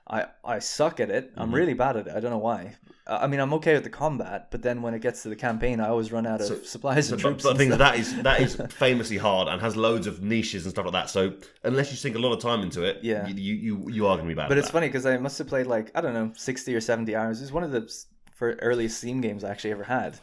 I 0.07 0.25
I 0.43 0.59
suck 0.59 0.99
at 0.99 1.09
it. 1.09 1.31
Mm-hmm. 1.31 1.41
I'm 1.41 1.53
really 1.53 1.73
bad 1.73 1.97
at 1.97 2.07
it. 2.07 2.13
I 2.15 2.19
don't 2.19 2.31
know 2.31 2.37
why. 2.37 2.75
I 3.07 3.27
mean, 3.27 3.39
I'm 3.39 3.53
okay 3.55 3.75
with 3.75 3.83
the 3.83 3.89
combat, 3.91 4.47
but 4.49 4.63
then 4.63 4.81
when 4.81 4.95
it 4.95 5.01
gets 5.01 5.21
to 5.23 5.29
the 5.29 5.35
campaign, 5.35 5.79
I 5.79 5.89
always 5.89 6.11
run 6.11 6.25
out 6.25 6.41
of 6.41 6.47
So- 6.47 6.63
supplies 6.63 7.11
and 7.11 7.21
But, 7.21 7.27
troops. 7.29 7.43
but 7.43 7.49
I 7.49 7.51
and 7.51 7.57
think 7.59 7.73
stuff. 7.73 7.79
that 7.93 7.99
is 7.99 8.23
that 8.23 8.39
is 8.41 8.55
famously 8.85 9.17
hard 9.17 9.47
and 9.47 9.61
has 9.61 9.75
loads 9.75 10.07
of 10.07 10.21
niches 10.23 10.65
and 10.65 10.71
stuff 10.71 10.85
like 10.85 10.93
that. 10.93 11.09
So 11.11 11.33
unless 11.63 11.91
you 11.91 11.97
sink 11.97 12.15
a 12.15 12.19
lot 12.19 12.33
of 12.33 12.39
time 12.39 12.61
into 12.61 12.83
it, 12.83 12.99
Yeah. 13.03 13.27
you 13.27 13.53
you, 13.67 13.89
you 13.89 14.07
are 14.07 14.15
going 14.17 14.27
to 14.27 14.33
be 14.35 14.39
bad. 14.41 14.49
But 14.49 14.57
it's 14.57 14.67
that. 14.67 14.73
funny 14.73 14.87
because 14.87 15.05
I 15.05 15.17
must 15.17 15.37
have 15.37 15.47
played 15.47 15.67
like 15.67 15.91
I 15.95 16.01
don't 16.01 16.13
know 16.13 16.31
sixty 16.35 16.73
or 16.75 16.81
seventy 16.81 17.15
hours. 17.15 17.41
It's 17.41 17.51
one 17.51 17.63
of 17.63 17.71
the 17.71 17.81
for 18.33 18.53
earliest 18.69 18.97
Steam 18.97 19.21
games 19.21 19.43
I 19.43 19.49
actually 19.49 19.71
ever 19.71 19.83
had, 19.83 20.17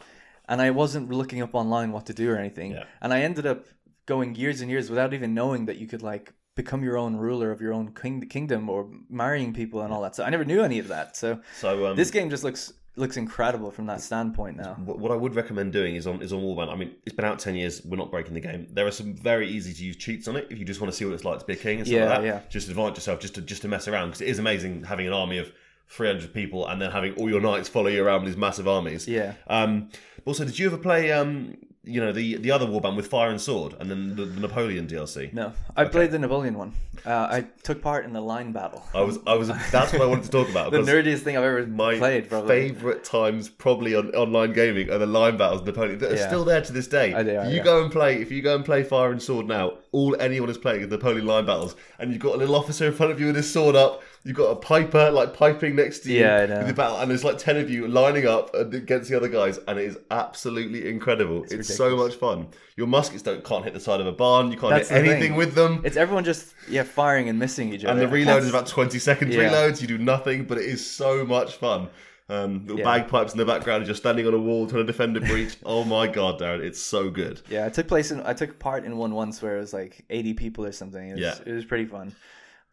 and 0.49 0.61
I 0.61 0.69
wasn't 0.71 1.09
looking 1.09 1.41
up 1.41 1.55
online 1.55 1.91
what 1.91 2.05
to 2.07 2.13
do 2.13 2.29
or 2.31 2.37
anything. 2.37 2.71
Yeah. 2.71 2.83
And 3.01 3.11
I 3.13 3.21
ended 3.21 3.45
up 3.45 3.65
going 4.05 4.35
years 4.35 4.59
and 4.61 4.69
years 4.69 4.89
without 4.89 5.13
even 5.13 5.33
knowing 5.33 5.65
that 5.67 5.77
you 5.77 5.87
could 5.87 6.01
like 6.03 6.33
become 6.55 6.83
your 6.83 6.97
own 6.97 7.15
ruler 7.15 7.51
of 7.51 7.61
your 7.61 7.73
own 7.73 7.93
king- 7.93 8.27
kingdom 8.27 8.69
or 8.69 8.89
marrying 9.09 9.53
people 9.53 9.81
and 9.81 9.91
all 9.93 10.01
that. 10.01 10.15
So 10.15 10.23
I 10.23 10.29
never 10.29 10.45
knew 10.45 10.61
any 10.61 10.79
of 10.79 10.87
that. 10.89 11.17
So 11.17 11.39
So 11.59 11.87
um, 11.87 11.95
this 11.95 12.11
game 12.11 12.29
just 12.29 12.43
looks 12.43 12.73
looks 12.95 13.17
incredible 13.17 13.71
from 13.71 13.87
that 13.87 13.99
standpoint 14.01 14.55
now. 14.55 14.75
What 14.85 15.11
I 15.11 15.15
would 15.15 15.33
recommend 15.33 15.73
doing 15.73 15.95
is 15.95 16.05
on 16.05 16.21
is 16.21 16.31
on 16.31 16.41
Warband. 16.41 16.71
I 16.71 16.75
mean, 16.75 16.91
it's 17.05 17.15
been 17.15 17.25
out 17.25 17.39
ten 17.39 17.55
years. 17.55 17.81
We're 17.83 17.97
not 17.97 18.11
breaking 18.11 18.35
the 18.35 18.39
game. 18.39 18.67
There 18.71 18.85
are 18.85 18.91
some 18.91 19.15
very 19.15 19.47
easy 19.49 19.73
to 19.73 19.83
use 19.83 19.95
cheats 19.95 20.27
on 20.27 20.35
it 20.35 20.47
if 20.51 20.59
you 20.59 20.65
just 20.65 20.79
want 20.79 20.91
to 20.93 20.97
see 20.97 21.05
what 21.05 21.13
it's 21.15 21.25
like 21.25 21.39
to 21.39 21.45
be 21.45 21.53
a 21.53 21.55
king 21.55 21.79
and 21.79 21.87
stuff 21.87 21.97
Yeah, 21.97 22.09
like 22.09 22.21
that. 22.21 22.25
yeah. 22.25 22.39
Just 22.49 22.69
advance 22.69 22.97
yourself, 22.97 23.19
just 23.19 23.33
to 23.35 23.41
just 23.41 23.63
to 23.63 23.67
mess 23.67 23.87
around 23.87 24.09
because 24.09 24.21
it 24.21 24.27
is 24.27 24.37
amazing 24.37 24.83
having 24.83 25.07
an 25.07 25.13
army 25.13 25.39
of 25.39 25.51
three 25.87 26.07
hundred 26.07 26.33
people 26.33 26.67
and 26.67 26.81
then 26.81 26.91
having 26.91 27.13
all 27.15 27.29
your 27.29 27.41
knights 27.41 27.69
follow 27.69 27.87
you 27.87 28.03
around 28.03 28.23
with 28.23 28.31
these 28.33 28.37
massive 28.39 28.67
armies. 28.67 29.07
Yeah. 29.07 29.33
Um. 29.47 29.89
Also, 30.25 30.45
did 30.45 30.57
you 30.57 30.67
ever 30.67 30.77
play 30.77 31.11
um? 31.11 31.57
You 31.85 31.99
know 31.99 32.13
the 32.13 32.37
the 32.37 32.49
other 32.49 32.65
Warband 32.65 32.95
with 32.95 33.07
Fire 33.07 33.29
and 33.29 33.41
Sword 33.41 33.75
and 33.77 33.91
then 33.91 34.15
the, 34.15 34.23
the 34.23 34.39
Napoleon 34.39 34.87
DLC. 34.87 35.33
No, 35.33 35.51
I 35.75 35.83
played 35.83 36.11
the 36.11 36.17
Napoleon 36.19 36.57
one. 36.57 36.71
Uh, 37.05 37.27
I 37.29 37.45
took 37.63 37.81
part 37.81 38.05
in 38.05 38.13
the 38.13 38.21
line 38.21 38.53
battle. 38.53 38.85
I 38.95 39.01
was 39.01 39.19
I 39.27 39.33
was 39.33 39.49
that's 39.69 39.91
what 39.91 40.01
I 40.01 40.05
wanted 40.05 40.23
to 40.23 40.29
talk 40.31 40.47
about. 40.47 40.71
the 40.71 40.77
nerdiest 40.77 41.23
thing 41.23 41.35
I've 41.35 41.43
ever 41.43 41.67
my 41.67 41.97
played, 41.97 42.29
probably. 42.29 42.69
favorite 42.69 43.03
times 43.03 43.49
probably 43.49 43.95
on 43.95 44.11
online 44.15 44.53
gaming 44.53 44.89
are 44.91 44.97
the 44.97 45.05
line 45.05 45.35
battles 45.35 45.61
Napoleon. 45.63 45.99
that 45.99 46.13
are 46.13 46.15
Yeah. 46.15 46.27
still 46.27 46.45
there 46.45 46.61
to 46.61 46.71
this 46.71 46.87
day. 46.87 47.09
You 47.09 47.57
yeah. 47.57 47.63
go 47.63 47.83
and 47.83 47.91
play 47.91 48.21
if 48.21 48.31
you 48.31 48.41
go 48.41 48.55
and 48.55 48.63
play 48.63 48.83
Fire 48.83 49.11
and 49.11 49.21
Sword 49.21 49.47
now, 49.47 49.73
all 49.91 50.15
anyone 50.21 50.49
is 50.49 50.57
playing 50.57 50.83
is 50.83 50.87
Napoleon 50.87 51.25
line 51.25 51.45
battles, 51.45 51.75
and 51.99 52.13
you've 52.13 52.21
got 52.21 52.35
a 52.35 52.37
little 52.37 52.55
officer 52.55 52.85
in 52.87 52.93
front 52.93 53.11
of 53.11 53.19
you 53.19 53.25
with 53.25 53.35
his 53.35 53.51
sword 53.51 53.75
up. 53.75 54.01
You've 54.25 54.37
got 54.37 54.51
a 54.51 54.55
piper 54.55 55.11
like 55.11 55.33
piping 55.33 55.75
next 55.75 55.99
to 55.99 56.11
you 56.11 56.21
Yeah, 56.21 56.59
with 56.59 56.67
the 56.67 56.73
battle, 56.73 56.97
and 56.99 57.11
there's 57.11 57.25
like 57.25 57.37
ten 57.37 57.57
of 57.57 57.69
you 57.69 57.87
lining 57.89 58.25
up 58.25 58.53
against 58.55 59.09
the 59.09 59.17
other 59.17 59.27
guys, 59.27 59.59
and 59.67 59.77
it 59.77 59.83
is 59.85 59.97
absolutely 60.11 60.89
incredible. 60.89 61.43
It's, 61.51 61.75
so 61.75 61.97
much 61.97 62.15
fun. 62.15 62.47
Your 62.77 62.87
muskets 62.87 63.21
don't 63.21 63.43
can't 63.43 63.65
hit 63.65 63.73
the 63.73 63.81
side 63.81 63.99
of 63.99 64.07
a 64.07 64.13
barn. 64.13 64.49
You 64.51 64.57
can't 64.57 64.73
That's 64.73 64.87
hit 64.89 64.99
anything 64.99 65.21
thing. 65.21 65.35
with 65.35 65.55
them. 65.55 65.81
It's 65.83 65.97
everyone 65.97 66.23
just 66.23 66.53
yeah 66.69 66.83
firing 66.83 67.27
and 67.27 67.37
missing 67.37 67.73
each 67.73 67.83
other. 67.83 67.91
And 67.91 68.01
the 68.01 68.07
reload 68.07 68.43
is 68.43 68.49
about 68.49 68.67
20 68.67 68.97
seconds 68.97 69.35
Yeah. 69.35 69.49
reloads. 69.49 69.81
You 69.81 69.87
do 69.87 69.97
nothing, 69.97 70.45
but 70.45 70.57
it 70.57 70.65
is 70.65 70.89
so 70.89 71.25
much 71.25 71.55
fun. 71.55 71.89
Um, 72.29 72.61
little 72.61 72.79
Yeah. 72.79 72.85
bagpipes 72.85 73.33
in 73.33 73.37
the 73.37 73.45
background 73.45 73.85
you're 73.85 73.95
standing 73.95 74.25
on 74.25 74.33
a 74.33 74.39
wall 74.39 74.65
trying 74.65 74.83
to 74.83 74.87
defend 74.87 75.17
a 75.17 75.19
breach. 75.19 75.57
oh 75.65 75.83
my 75.83 76.07
god, 76.07 76.39
Darren, 76.39 76.61
it's 76.61 76.81
so 76.81 77.09
good. 77.09 77.41
Yeah, 77.49 77.65
I 77.65 77.69
took 77.69 77.89
place 77.89 78.11
in 78.11 78.21
I 78.21 78.31
took 78.33 78.57
part 78.59 78.85
in 78.85 78.95
one 78.95 79.13
once 79.13 79.41
where 79.41 79.57
it 79.57 79.59
was 79.59 79.73
like 79.73 80.05
eighty 80.09 80.33
people 80.33 80.65
or 80.65 80.71
something. 80.71 81.09
It 81.09 81.13
was, 81.15 81.21
Yeah. 81.21 81.35
it 81.45 81.51
was 81.51 81.65
pretty 81.65 81.85
fun. 81.85 82.15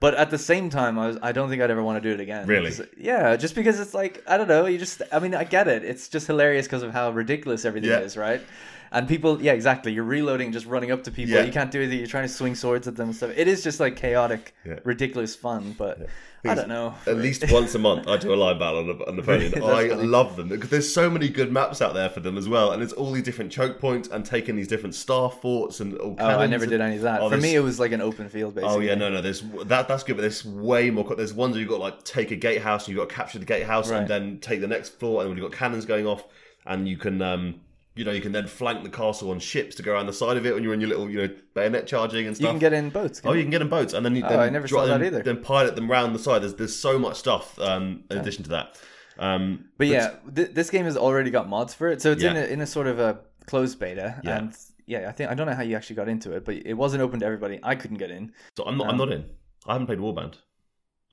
But 0.01 0.15
at 0.15 0.31
the 0.31 0.39
same 0.39 0.71
time, 0.71 0.99
I 0.99 1.07
was 1.09 1.19
I 1.23 1.33
don't 1.33 1.49
think 1.51 1.61
I'd 1.63 1.71
ever 1.71 1.83
want 1.83 2.03
to 2.03 2.09
do 2.09 2.15
it 2.15 2.21
again. 2.21 2.47
Really? 2.47 2.71
'Cause- 2.71 2.87
Yeah, 2.97 3.37
just 3.37 3.55
because 3.55 3.79
it's 3.79 3.93
like 3.95 4.23
I 4.27 4.39
don't 4.39 4.49
know. 4.49 4.65
You 4.67 4.79
just 4.79 5.03
I 5.13 5.19
mean 5.19 5.35
I 5.35 5.45
get 5.45 5.69
it. 5.69 5.85
It's 5.85 6.09
just 6.09 6.27
hilarious 6.27 6.67
because 6.67 6.83
of 6.83 6.93
how 6.93 7.11
ridiculous 7.11 7.65
everything 7.67 7.91
Yeah. 7.91 8.01
is, 8.01 8.17
right? 8.17 8.41
And 8.93 9.07
people, 9.07 9.41
yeah, 9.41 9.53
exactly. 9.53 9.93
You're 9.93 10.03
reloading, 10.05 10.51
just 10.51 10.67
running 10.67 10.91
up 10.91 11.05
to 11.05 11.13
people. 11.13 11.35
Yeah. 11.35 11.43
You 11.45 11.53
can't 11.53 11.71
do 11.71 11.79
anything. 11.81 11.99
You're 11.99 12.09
trying 12.09 12.27
to 12.27 12.33
swing 12.33 12.57
swords 12.57 12.89
at 12.89 12.97
them 12.97 13.09
and 13.11 13.17
stuff. 13.17 13.31
It 13.37 13.47
is 13.47 13.63
just 13.63 13.79
like 13.79 13.95
chaotic, 13.97 14.53
Yeah. 14.67 14.81
ridiculous 14.83 15.37
fun. 15.37 15.77
But 15.79 16.09
I 16.45 16.55
don't 16.57 16.69
know. 16.69 16.95
At 17.07 17.19
least 17.19 17.45
once 17.53 17.73
a 17.77 17.79
month, 17.79 18.09
I 18.09 18.17
do 18.17 18.33
a 18.33 18.35
line 18.35 18.59
battle 18.59 18.79
on, 18.91 19.01
on 19.03 19.15
Napoleon. 19.17 19.55
I 19.63 19.89
funny. 19.91 20.07
love 20.07 20.35
them 20.35 20.49
because 20.49 20.71
there's 20.71 20.93
so 20.93 21.09
many 21.09 21.29
good 21.29 21.53
maps 21.53 21.81
out 21.81 21.95
there 21.95 22.09
for 22.11 22.19
them 22.19 22.37
as 22.37 22.49
well, 22.49 22.73
and 22.73 22.83
it's 22.83 22.93
all 22.93 23.13
these 23.13 23.23
different 23.23 23.53
choke 23.53 23.79
points 23.79 24.09
and 24.09 24.25
taking 24.25 24.57
these 24.57 24.67
different 24.67 24.97
star 24.97 25.31
forts 25.31 25.79
and 25.79 25.97
all 25.99 26.17
Oh, 26.19 26.27
I 26.27 26.47
never 26.47 26.67
did 26.67 26.81
any 26.81 26.97
of 26.97 27.03
that. 27.03 27.21
Oh, 27.21 27.31
For 27.31 27.37
me, 27.37 27.55
it 27.55 27.61
was 27.61 27.79
like 27.79 27.93
an 27.93 28.01
open 28.01 28.29
field, 28.29 28.57
basically. 28.57 28.75
Oh 28.77 28.81
yeah, 28.81 28.97
no, 28.97 29.09
no. 29.09 29.21
There's 29.21 29.43
that. 29.67 29.87
That's 29.87 30.03
good, 30.03 30.17
but 30.17 30.23
there's 30.23 30.45
way 30.45 30.91
more. 30.91 31.05
There's 31.15 31.33
ones 31.35 31.53
where 31.55 31.63
you 31.63 31.69
got 31.69 31.77
to, 31.77 31.83
like 31.83 32.03
take 32.05 32.33
a 32.33 32.37
gatehouse, 32.37 32.89
and 32.89 32.97
you 32.97 33.01
got 33.01 33.09
to 33.09 33.15
capture 33.15 33.39
the 33.39 33.45
gatehouse, 33.45 33.89
Right. 33.89 33.99
and 34.01 34.09
then 34.09 34.39
take 34.41 34.61
the 34.61 34.67
next 34.67 34.99
floor, 34.99 35.23
and 35.23 35.37
you 35.37 35.43
have 35.45 35.53
got 35.53 35.57
cannons 35.59 35.85
going 35.85 36.09
off, 36.09 36.25
and 36.67 36.89
you 36.89 36.97
can, 36.97 37.23
um, 37.23 37.61
you 38.01 38.07
know, 38.07 38.13
you 38.13 38.21
can 38.23 38.33
then 38.33 38.47
flank 38.47 38.83
the 38.83 38.89
castle 38.89 39.31
on 39.31 39.39
ships 39.39 39.77
to 39.77 39.83
go 39.83 39.93
around 39.93 40.07
the 40.07 40.13
side 40.13 40.37
of 40.39 40.47
it 40.47 40.55
when 40.55 40.63
you're 40.65 40.73
in 40.73 40.81
your 40.81 40.89
little, 40.89 41.09
you 41.11 41.19
know, 41.19 41.35
bayonet 41.55 41.87
charging 41.87 42.27
and 42.27 42.35
stuff. 42.35 42.47
You 42.47 42.53
can 42.53 42.59
get 42.59 42.73
in 42.73 42.89
boats. 42.89 43.21
Oh, 43.25 43.35
you 43.35 43.43
can 43.43 43.51
get 43.51 43.61
in 43.61 43.69
boats, 43.69 43.93
and 43.93 44.05
then 44.05 44.17
you. 44.17 44.25
Oh, 44.25 44.29
then 44.31 44.41
I 44.41 44.49
never 44.49 44.67
saw 44.67 44.87
that 44.87 45.03
either. 45.03 45.23
Then 45.23 45.43
pilot 45.43 45.77
them 45.77 45.91
round 45.91 46.15
the 46.15 46.19
side. 46.19 46.43
There's 46.43 46.55
there's 46.55 46.75
so 46.75 46.99
much 46.99 47.17
stuff 47.19 47.59
um, 47.61 48.05
in 48.11 48.19
addition 48.19 48.43
to 48.45 48.51
that. 48.51 48.81
Um, 49.19 49.67
But 49.77 49.89
yeah, 49.89 50.15
th- 50.35 50.53
this 50.53 50.71
game 50.71 50.87
has 50.87 50.97
already 50.97 51.31
got 51.31 51.49
mods 51.49 51.75
for 51.75 51.89
it, 51.89 52.01
so 52.01 52.13
it's 52.13 52.23
in 52.23 52.37
a 52.37 52.45
in 52.45 52.61
a 52.63 52.67
sort 52.67 52.87
of 52.87 52.99
a 52.99 53.21
closed 53.47 53.79
beta, 53.79 54.19
Yeah. 54.25 54.39
and 54.39 54.57
yeah, 54.87 55.09
I 55.09 55.13
think 55.13 55.31
I 55.31 55.35
don't 55.35 55.47
know 55.47 55.55
how 55.55 55.63
you 55.63 55.77
actually 55.77 55.97
got 55.97 56.09
into 56.09 56.33
it, 56.33 56.45
but 56.47 56.55
it 56.57 56.75
wasn't 56.75 57.03
open 57.03 57.21
to 57.21 57.27
everybody. 57.27 57.61
I 57.63 57.75
couldn't 57.75 57.99
get 57.99 58.11
in. 58.11 58.33
so 58.57 58.65
I'm 58.65 58.79
not. 58.79 58.89
I'm 58.89 58.97
not 58.97 59.13
in. 59.13 59.27
I 59.67 59.73
haven't 59.75 59.87
played 59.87 59.99
Warband. 59.99 60.35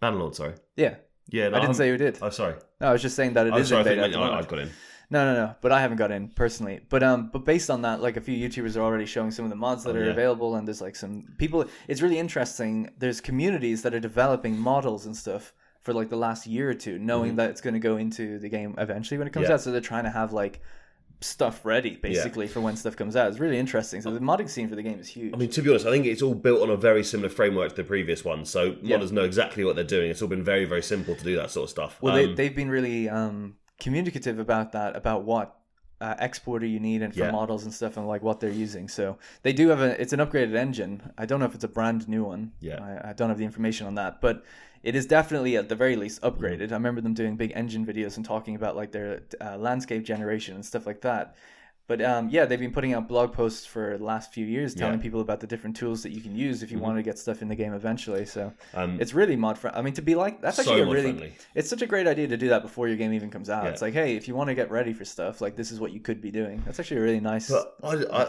Bannerlord, 0.02 0.36
sorry. 0.36 0.54
Yeah, 0.78 0.96
Yeah, 1.30 1.50
no, 1.50 1.58
I 1.58 1.62
didn't 1.62 1.76
say 1.76 1.88
you 1.90 1.98
did. 1.98 2.20
Oh, 2.22 2.30
sorry. 2.30 2.56
No, 2.80 2.88
I 2.90 2.92
was 2.94 3.02
just 3.02 3.16
saying 3.16 3.34
that 3.34 3.48
it 3.48 3.54
I'm 3.54 3.60
is 3.62 3.70
sorry. 3.70 3.80
I 3.80 3.82
in 3.82 3.88
think 4.00 4.14
beta. 4.14 4.20
I, 4.20 4.24
I 4.24 4.30
moment. 4.30 4.48
got 4.48 4.60
in. 4.60 4.70
No, 5.10 5.34
no, 5.34 5.46
no. 5.46 5.56
But 5.62 5.72
I 5.72 5.80
haven't 5.80 5.98
got 5.98 6.12
in 6.12 6.28
personally. 6.30 6.82
But 6.90 7.02
um, 7.02 7.30
but 7.32 7.46
based 7.46 7.70
on 7.70 7.82
that, 7.84 8.02
like 8.02 8.18
a 8.18 8.22
few 8.22 8.36
YouTubers 8.38 8.76
are 8.76 8.82
already 8.82 9.06
showing 9.06 9.32
some 9.32 9.46
of 9.46 9.50
the 9.50 9.56
mods 9.56 9.84
that 9.86 9.96
Oh, 9.96 10.00
are 10.00 10.06
yeah. 10.06 10.12
available, 10.12 10.56
and 10.56 10.68
there's 10.68 10.82
like 10.82 10.96
some 10.98 11.24
people. 11.38 11.64
It's 11.88 12.02
really 12.02 12.20
interesting. 12.20 12.90
There's 12.98 13.22
communities 13.22 13.82
that 13.84 13.94
are 13.94 14.00
developing 14.02 14.58
models 14.58 15.06
and 15.06 15.16
stuff 15.16 15.54
for 15.82 15.94
like 15.94 16.10
the 16.10 16.18
last 16.18 16.46
year 16.46 16.70
or 16.70 16.74
two, 16.74 17.00
knowing 17.00 17.38
that 17.38 17.50
it's 17.50 17.62
going 17.62 17.74
to 17.76 17.80
go 17.80 17.96
into 17.96 18.38
the 18.40 18.50
game 18.50 18.76
eventually 18.78 19.18
when 19.18 19.28
it 19.28 19.32
comes 19.34 19.46
Mm-hmm. 19.46 19.52
Yeah. 19.52 19.56
out. 19.56 19.62
So 19.62 19.72
they're 19.72 19.80
trying 19.80 20.04
to 20.04 20.10
have 20.10 20.34
like 20.34 20.60
stuff 21.22 21.66
ready 21.66 21.96
basically 21.96 22.48
for 22.48 22.60
when 22.62 22.76
stuff 22.76 22.96
comes 22.96 23.16
out. 23.16 23.30
It's 23.30 23.40
really 23.40 23.58
interesting. 23.58 24.02
So 24.02 24.12
the 24.12 24.20
modding 24.20 24.50
scene 24.50 24.68
for 24.70 24.76
the 24.76 24.84
game 24.84 25.00
is 25.00 25.08
huge. 25.08 25.34
I 25.34 25.38
mean, 25.38 25.50
to 25.50 25.62
be 25.64 25.70
honest, 25.70 25.86
I 25.88 25.92
think 25.92 26.06
it's 26.06 26.22
all 26.22 26.36
built 26.36 26.62
on 26.62 26.70
a 26.70 26.76
very 26.78 27.04
similar 27.04 27.30
framework 27.30 27.70
to 27.70 27.76
the 27.78 27.84
previous 27.86 28.24
one. 28.26 28.46
So 28.46 28.76
Yeah. 28.84 28.98
modders 28.98 29.12
know 29.12 29.24
exactly 29.24 29.64
what 29.64 29.76
they're 29.76 29.84
doing. 29.86 30.12
It's 30.12 30.22
all 30.22 30.28
been 30.28 30.44
very, 30.44 30.66
very 30.66 30.84
simple 30.84 31.16
to 31.16 31.24
do 31.24 31.36
that 31.38 31.50
sort 31.50 31.64
of 31.64 31.70
stuff. 31.72 31.98
Well, 32.02 32.14
they, 32.14 32.26
Um, 32.26 32.36
they've 32.36 32.56
been 32.56 32.70
really 32.70 33.10
um, 33.10 33.56
communicative 33.80 34.40
about 34.40 34.72
that, 34.72 34.96
about 34.96 35.24
what 35.24 35.56
uh, 36.00 36.16
exporter 36.20 36.66
you 36.66 36.80
need 36.80 37.02
and 37.02 37.14
for 37.14 37.22
Yeah. 37.22 37.32
models 37.32 37.64
and 37.64 37.74
stuff, 37.74 37.98
and 37.98 38.08
like 38.08 38.22
what 38.22 38.40
they're 38.40 38.50
using. 38.52 38.88
So 38.88 39.18
they 39.42 39.54
do 39.54 39.70
have 39.70 39.82
a. 39.82 40.00
It's 40.00 40.14
an 40.14 40.20
upgraded 40.20 40.56
engine. 40.56 41.12
I 41.18 41.26
don't 41.26 41.40
know 41.40 41.46
if 41.46 41.56
it's 41.56 41.64
a 41.64 41.68
brand 41.68 42.08
new 42.08 42.24
one. 42.24 42.52
Yeah. 42.60 42.80
I, 43.04 43.10
I 43.10 43.14
don't 43.14 43.30
have 43.30 43.40
the 43.40 43.46
information 43.46 43.88
on 43.88 43.96
that, 43.96 44.22
but 44.22 44.44
it 44.84 44.96
is 44.96 45.08
definitely 45.08 45.58
at 45.58 45.70
the 45.70 45.76
very 45.76 45.96
least 45.96 46.22
upgraded. 46.22 46.72
I 46.72 46.76
remember 46.76 47.02
them 47.02 47.16
doing 47.16 47.36
big 47.36 47.52
engine 47.56 47.86
videos 47.86 48.16
and 48.16 48.24
talking 48.26 48.56
about 48.56 48.76
like 48.76 48.92
their 48.92 49.22
uh, 49.42 49.58
landscape 49.58 50.04
generation 50.04 50.54
and 50.56 50.64
stuff 50.66 50.86
like 50.86 51.02
that. 51.02 51.36
But 51.88 52.02
um, 52.02 52.28
yeah, 52.30 52.44
they've 52.46 52.60
been 52.60 52.74
putting 52.74 52.94
out 52.94 53.08
blog 53.08 53.32
posts 53.32 53.66
for 53.66 53.98
the 53.98 54.04
last 54.04 54.34
few 54.34 54.46
years 54.46 54.76
telling 54.76 54.96
Yeah. 55.00 55.02
people 55.04 55.22
about 55.22 55.40
the 55.40 55.48
different 55.48 55.78
tools 55.78 56.04
that 56.04 56.12
you 56.12 56.20
can 56.20 56.36
use 56.36 56.62
if 56.62 56.70
you 56.70 56.80
want 56.80 56.98
to 56.98 57.04
get 57.04 57.18
stuff 57.18 57.42
in 57.42 57.48
the 57.48 57.56
game 57.56 57.74
eventually. 57.74 58.26
So 58.26 58.52
Um, 58.74 59.00
it's 59.00 59.14
really 59.14 59.38
mod 59.38 59.58
friendly. 59.58 59.80
I 59.80 59.82
mean, 59.84 59.94
to 59.94 60.02
be 60.02 60.14
like 60.16 60.42
that's 60.42 60.58
So 60.58 60.64
actually 60.64 60.82
a 60.82 60.86
really 60.86 61.02
friendly. 61.14 61.34
it's 61.56 61.70
such 61.70 61.82
a 61.82 61.88
great 61.88 62.06
idea 62.06 62.28
to 62.28 62.36
do 62.36 62.50
that 62.50 62.62
before 62.62 62.90
your 62.90 62.98
game 62.98 63.14
even 63.14 63.30
comes 63.30 63.50
out. 63.50 63.64
Yeah. 63.64 63.70
It's 63.70 63.82
like, 63.82 63.94
hey, 63.94 64.18
if 64.18 64.28
you 64.28 64.36
want 64.36 64.50
to 64.50 64.54
get 64.56 64.70
ready 64.70 64.92
for 64.92 65.06
stuff, 65.06 65.40
like 65.40 65.56
this 65.56 65.72
is 65.72 65.80
what 65.80 65.94
you 65.94 66.02
could 66.02 66.20
be 66.22 66.30
doing. 66.30 66.62
That's 66.66 66.78
actually 66.80 66.98
a 66.98 67.04
really 67.04 67.22
nice. 67.22 67.50
But 67.50 67.76
I, 67.82 67.94
I, 68.12 68.24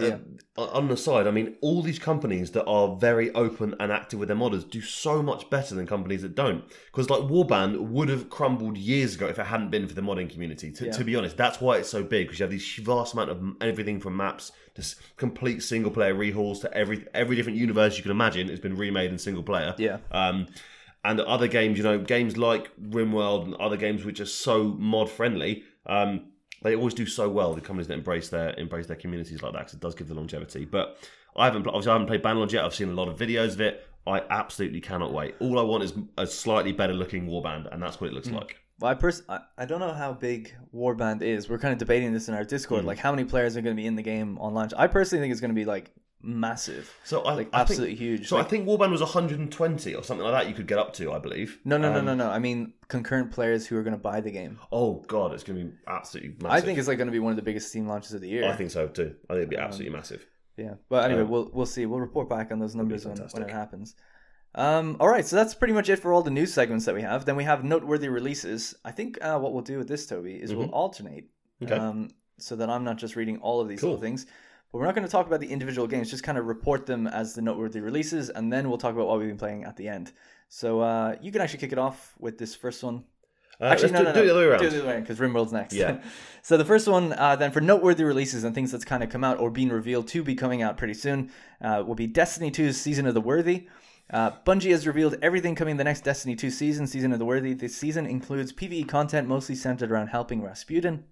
uh, 0.56 0.66
on 0.72 0.86
the 0.86 0.96
side, 0.96 1.26
I 1.26 1.32
mean, 1.32 1.56
all 1.60 1.82
these 1.82 1.98
companies 1.98 2.52
that 2.52 2.64
are 2.66 2.94
very 2.96 3.32
open 3.34 3.74
and 3.80 3.90
active 3.90 4.20
with 4.20 4.28
their 4.28 4.36
modders 4.36 4.68
do 4.70 4.80
so 4.80 5.20
much 5.20 5.50
better 5.50 5.74
than 5.74 5.84
companies 5.84 6.22
that 6.22 6.36
don't. 6.36 6.62
Because 6.92 7.10
like 7.10 7.22
Warband 7.22 7.78
would 7.88 8.08
have 8.08 8.30
crumbled 8.30 8.76
years 8.78 9.16
ago 9.16 9.26
if 9.26 9.38
it 9.40 9.46
hadn't 9.46 9.70
been 9.70 9.88
for 9.88 9.94
the 9.94 10.00
modding 10.02 10.30
community. 10.30 10.70
To, 10.70 10.86
Yeah. 10.86 10.92
to 10.92 11.02
be 11.04 11.16
honest, 11.16 11.36
that's 11.36 11.60
why 11.60 11.78
it's 11.78 11.88
so 11.88 12.04
big. 12.04 12.28
Because 12.28 12.38
you 12.38 12.44
have 12.44 12.50
these 12.52 12.76
vast 12.84 13.14
amount 13.14 13.30
of 13.30 13.47
everything 13.60 14.00
from 14.00 14.16
maps 14.16 14.52
to 14.74 14.82
complete 15.16 15.62
single 15.62 15.90
player 15.90 16.14
rehauls 16.14 16.60
to 16.60 16.72
every 16.74 17.06
every 17.14 17.36
different 17.36 17.58
universe 17.58 17.96
you 17.96 18.02
can 18.02 18.10
imagine 18.10 18.48
has 18.48 18.60
been 18.60 18.76
remade 18.76 19.10
in 19.10 19.18
single 19.18 19.42
player. 19.42 19.74
Yeah. 19.78 19.98
Um, 20.10 20.46
and 21.04 21.20
other 21.20 21.48
games, 21.48 21.78
you 21.78 21.84
know, 21.84 21.98
games 21.98 22.36
like 22.36 22.70
RimWorld 22.76 23.44
and 23.44 23.54
other 23.54 23.76
games 23.76 24.04
which 24.04 24.20
are 24.20 24.26
so 24.26 24.64
mod 24.64 25.08
friendly, 25.08 25.62
um, 25.86 26.32
they 26.62 26.74
always 26.74 26.94
do 26.94 27.06
so 27.06 27.28
well. 27.28 27.54
The 27.54 27.60
companies 27.60 27.86
that 27.88 27.94
embrace 27.94 28.28
their 28.28 28.50
embrace 28.58 28.86
their 28.86 28.96
communities 28.96 29.42
like 29.42 29.52
that, 29.52 29.62
'cause 29.62 29.74
it 29.74 29.80
does 29.80 29.94
give 29.94 30.08
the 30.08 30.14
longevity. 30.14 30.64
But 30.64 30.98
I 31.36 31.44
haven't, 31.44 31.66
obviously, 31.68 31.90
I 31.90 31.94
haven't 31.94 32.08
played 32.08 32.22
Bannerlord 32.22 32.50
yet. 32.52 32.64
I've 32.64 32.74
seen 32.74 32.88
a 32.88 32.94
lot 32.94 33.08
of 33.08 33.16
videos 33.16 33.52
of 33.52 33.60
it. 33.60 33.86
I 34.06 34.22
absolutely 34.30 34.80
cannot 34.80 35.12
wait. 35.12 35.34
All 35.38 35.58
I 35.58 35.62
want 35.62 35.84
is 35.84 35.92
a 36.16 36.26
slightly 36.26 36.72
better 36.72 36.94
looking 36.94 37.26
Warband, 37.28 37.72
and 37.72 37.82
that's 37.82 38.00
what 38.00 38.08
it 38.10 38.12
looks 38.12 38.30
like. 38.30 38.56
Well, 38.80 38.90
I, 38.90 38.94
pers- 38.94 39.22
I 39.28 39.40
I 39.56 39.64
don't 39.64 39.80
know 39.80 39.92
how 39.92 40.12
big 40.12 40.54
Warband 40.74 41.22
is. 41.22 41.48
We're 41.48 41.58
kind 41.58 41.72
of 41.72 41.78
debating 41.78 42.12
this 42.12 42.28
in 42.28 42.34
our 42.34 42.44
Discord, 42.44 42.82
Hmm. 42.82 42.86
like 42.86 42.98
how 42.98 43.10
many 43.12 43.24
players 43.24 43.56
are 43.56 43.60
going 43.62 43.74
to 43.76 43.80
be 43.80 43.86
in 43.86 43.96
the 43.96 44.02
game 44.02 44.38
on 44.38 44.54
launch. 44.54 44.72
I 44.76 44.86
personally 44.86 45.22
think 45.22 45.32
it's 45.32 45.40
going 45.40 45.50
to 45.50 45.54
be 45.54 45.64
like 45.64 45.90
massive, 46.20 46.92
So 47.04 47.22
I, 47.22 47.34
like 47.34 47.48
I 47.52 47.58
think, 47.58 47.70
absolutely 47.70 47.94
huge. 47.94 48.28
so 48.28 48.36
Like- 48.36 48.46
I 48.46 48.48
think 48.48 48.66
Warband 48.66 48.90
was 48.90 49.00
120 49.00 49.94
or 49.94 50.02
something 50.02 50.24
like 50.26 50.32
that. 50.42 50.48
You 50.48 50.54
could 50.54 50.66
get 50.66 50.78
up 50.78 50.92
to, 50.94 51.12
I 51.12 51.18
believe. 51.20 51.60
no, 51.64 51.76
no, 51.78 51.92
no, 51.92 51.98
Um, 52.00 52.04
no, 52.06 52.14
no. 52.14 52.28
I 52.28 52.38
mean 52.40 52.72
concurrent 52.88 53.30
players 53.30 53.66
who 53.66 53.76
are 53.76 53.82
going 53.84 53.94
to 53.96 54.00
buy 54.02 54.20
the 54.20 54.30
game. 54.32 54.58
Oh 54.72 55.04
god, 55.06 55.32
it's 55.32 55.44
going 55.44 55.58
to 55.58 55.64
be 55.66 55.72
absolutely 55.86 56.30
massive. 56.42 56.50
I 56.50 56.60
think 56.60 56.78
it's 56.78 56.88
like 56.88 56.98
going 56.98 57.06
to 57.06 57.12
be 57.12 57.18
one 57.20 57.30
of 57.30 57.36
the 57.36 57.42
biggest 57.42 57.68
Steam 57.68 57.86
launches 57.86 58.14
of 58.14 58.20
the 58.20 58.28
year. 58.28 58.48
I 58.48 58.56
think 58.56 58.70
so 58.70 58.88
too. 58.88 59.14
I 59.30 59.34
think 59.34 59.38
it'd 59.38 59.50
be 59.50 59.56
Um, 59.56 59.64
absolutely 59.64 59.94
massive. 59.96 60.26
Yeah, 60.56 60.74
but 60.88 61.04
anyway, 61.04 61.20
Um, 61.22 61.28
we'll 61.30 61.50
we'll 61.52 61.66
see. 61.66 61.86
We'll 61.86 62.00
report 62.00 62.28
back 62.28 62.50
on 62.50 62.58
those 62.58 62.74
numbers 62.74 63.06
when, 63.06 63.16
when 63.16 63.42
it 63.44 63.50
happens. 63.50 63.94
Um, 64.58 64.96
all 64.98 65.08
right, 65.08 65.24
so 65.24 65.36
that's 65.36 65.54
pretty 65.54 65.72
much 65.72 65.88
it 65.88 66.00
for 66.00 66.12
all 66.12 66.22
the 66.22 66.30
news 66.30 66.52
segments 66.52 66.84
that 66.86 66.94
we 66.94 67.02
have. 67.02 67.24
Then 67.24 67.36
we 67.36 67.44
have 67.44 67.62
noteworthy 67.62 68.08
releases. 68.08 68.74
I 68.84 68.90
think 68.90 69.16
uh, 69.22 69.38
what 69.38 69.52
we'll 69.52 69.62
do 69.62 69.78
with 69.78 69.86
this, 69.88 70.04
Toby, 70.06 70.34
is 70.34 70.54
we'll 70.54 70.70
alternate, 70.70 71.26
Mm-hmm. 71.62 71.72
Okay. 71.72 71.82
um, 71.82 72.08
so 72.38 72.54
that 72.56 72.70
I'm 72.70 72.84
not 72.84 72.98
just 72.98 73.16
reading 73.16 73.38
all 73.38 73.60
of 73.60 73.68
these 73.68 73.80
Cool. 73.80 73.90
little 73.90 74.02
things. 74.02 74.26
But 74.70 74.78
we're 74.78 74.84
not 74.86 74.94
going 74.94 75.06
to 75.06 75.10
talk 75.10 75.26
about 75.26 75.40
the 75.40 75.48
individual 75.48 75.86
games. 75.88 76.10
Just 76.10 76.22
kind 76.22 76.38
of 76.38 76.46
report 76.46 76.86
them 76.86 77.06
as 77.06 77.34
the 77.34 77.42
noteworthy 77.42 77.80
releases, 77.80 78.30
and 78.30 78.52
then 78.52 78.68
we'll 78.68 78.78
talk 78.78 78.92
about 78.94 79.06
what 79.08 79.18
we've 79.18 79.28
been 79.28 79.38
playing 79.38 79.64
at 79.64 79.76
the 79.76 79.88
end. 79.88 80.12
So 80.48 80.80
uh, 80.80 81.16
you 81.20 81.32
can 81.32 81.40
actually 81.40 81.58
kick 81.60 81.72
it 81.72 81.78
off 81.78 82.14
with 82.18 82.36
this 82.38 82.54
first 82.54 82.82
one. 82.84 83.04
Uh, 83.60 83.64
Actually, 83.64 83.90
no, 83.92 83.98
do, 83.98 84.04
no, 84.04 84.10
no. 84.12 84.14
do 84.14 84.20
it 84.22 84.24
the 84.26 84.30
other 84.30 84.40
way 84.40 84.46
around. 84.46 84.60
Do 84.60 84.66
it 84.66 84.70
the 84.70 84.78
other 84.80 84.88
way 84.88 85.00
because 85.00 85.18
RimWorld's 85.18 85.52
next. 85.52 85.74
Yeah. 85.74 86.00
so 86.42 86.56
the 86.56 86.64
first 86.64 86.86
one, 86.86 87.12
uh, 87.12 87.34
then 87.34 87.50
for 87.50 87.60
noteworthy 87.60 88.04
releases 88.04 88.44
and 88.44 88.54
things 88.54 88.70
that's 88.70 88.84
kind 88.84 89.02
of 89.02 89.10
come 89.10 89.24
out 89.24 89.38
or 89.40 89.50
being 89.50 89.68
revealed 89.70 90.06
to 90.08 90.22
be 90.22 90.36
coming 90.36 90.62
out 90.62 90.76
pretty 90.76 90.94
soon, 90.94 91.30
uh, 91.60 91.82
will 91.84 91.96
be 91.96 92.06
Destiny 92.06 92.50
2's 92.52 92.80
Season 92.80 93.04
of 93.06 93.14
the 93.14 93.20
Worthy. 93.20 93.66
Uh, 94.10 94.30
Bungie 94.46 94.70
has 94.70 94.86
revealed 94.86 95.16
everything 95.20 95.54
coming 95.54 95.76
the 95.76 95.84
next 95.84 96.02
Destiny 96.02 96.34
2 96.34 96.50
season, 96.50 96.86
Season 96.86 97.12
of 97.12 97.18
the 97.18 97.24
Worthy. 97.26 97.52
This 97.52 97.76
season 97.76 98.06
includes 98.06 98.52
PvE 98.52 98.88
content 98.88 99.28
mostly 99.28 99.54
centered 99.54 99.90
around 99.90 100.06
helping 100.08 100.42
Rasputin, 100.42 101.04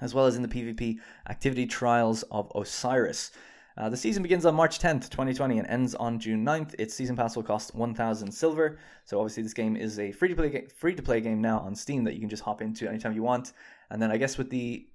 as 0.00 0.14
well 0.14 0.24
as 0.26 0.36
in 0.36 0.42
the 0.42 0.48
PvP 0.48 0.98
activity 1.28 1.66
Trials 1.66 2.22
of 2.30 2.50
Osiris. 2.54 3.30
Uh, 3.76 3.88
the 3.88 3.96
season 3.96 4.22
begins 4.22 4.44
on 4.46 4.54
March 4.54 4.78
10th, 4.78 5.10
2020, 5.10 5.58
and 5.58 5.68
ends 5.68 5.94
on 5.94 6.18
June 6.18 6.44
9th. 6.44 6.74
Its 6.78 6.94
season 6.94 7.14
pass 7.14 7.36
will 7.36 7.42
cost 7.42 7.74
1,000 7.74 8.32
silver. 8.32 8.78
So 9.04 9.18
obviously, 9.20 9.42
this 9.42 9.54
game 9.54 9.76
is 9.76 9.98
a 9.98 10.10
free 10.12 10.28
to 10.28 10.34
play 10.34 10.66
free 10.76 10.94
to 10.94 11.02
play 11.02 11.20
game 11.20 11.40
now 11.40 11.60
on 11.60 11.74
Steam 11.74 12.04
that 12.04 12.14
you 12.14 12.20
can 12.20 12.28
just 12.28 12.42
hop 12.42 12.62
into 12.62 12.88
anytime 12.88 13.14
you 13.14 13.22
want. 13.22 13.52
And 13.90 14.00
then 14.02 14.10
I 14.10 14.16
guess 14.16 14.36
with 14.38 14.50
the 14.50 14.86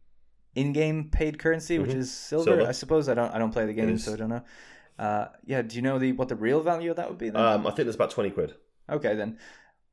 in-game 0.55 1.09
paid 1.09 1.37
currency, 1.39 1.79
which 1.79 1.93
is 1.93 2.11
silver, 2.11 2.51
Mm-hmm. 2.51 2.57
Silver. 2.59 2.69
I 2.69 2.73
suppose. 2.73 3.09
I 3.09 3.13
don't 3.13 3.33
I 3.33 3.37
don't 3.39 3.51
play 3.51 3.65
the 3.65 3.73
game, 3.73 3.97
so 3.97 4.13
I 4.13 4.17
don't 4.17 4.29
know. 4.29 4.43
Uh, 4.97 5.27
yeah, 5.45 5.61
do 5.61 5.75
you 5.75 5.81
know 5.81 5.99
the 5.99 6.11
what 6.13 6.29
the 6.29 6.35
real 6.35 6.61
value 6.61 6.89
of 6.91 6.97
that 6.97 7.09
would 7.09 7.17
be? 7.17 7.29
Then? 7.29 7.41
Um, 7.41 7.61
I 7.67 7.71
think 7.71 7.85
there's 7.85 7.95
about 7.95 8.11
20 8.11 8.29
quid. 8.31 8.53
Okay, 8.89 9.15
then. 9.15 9.37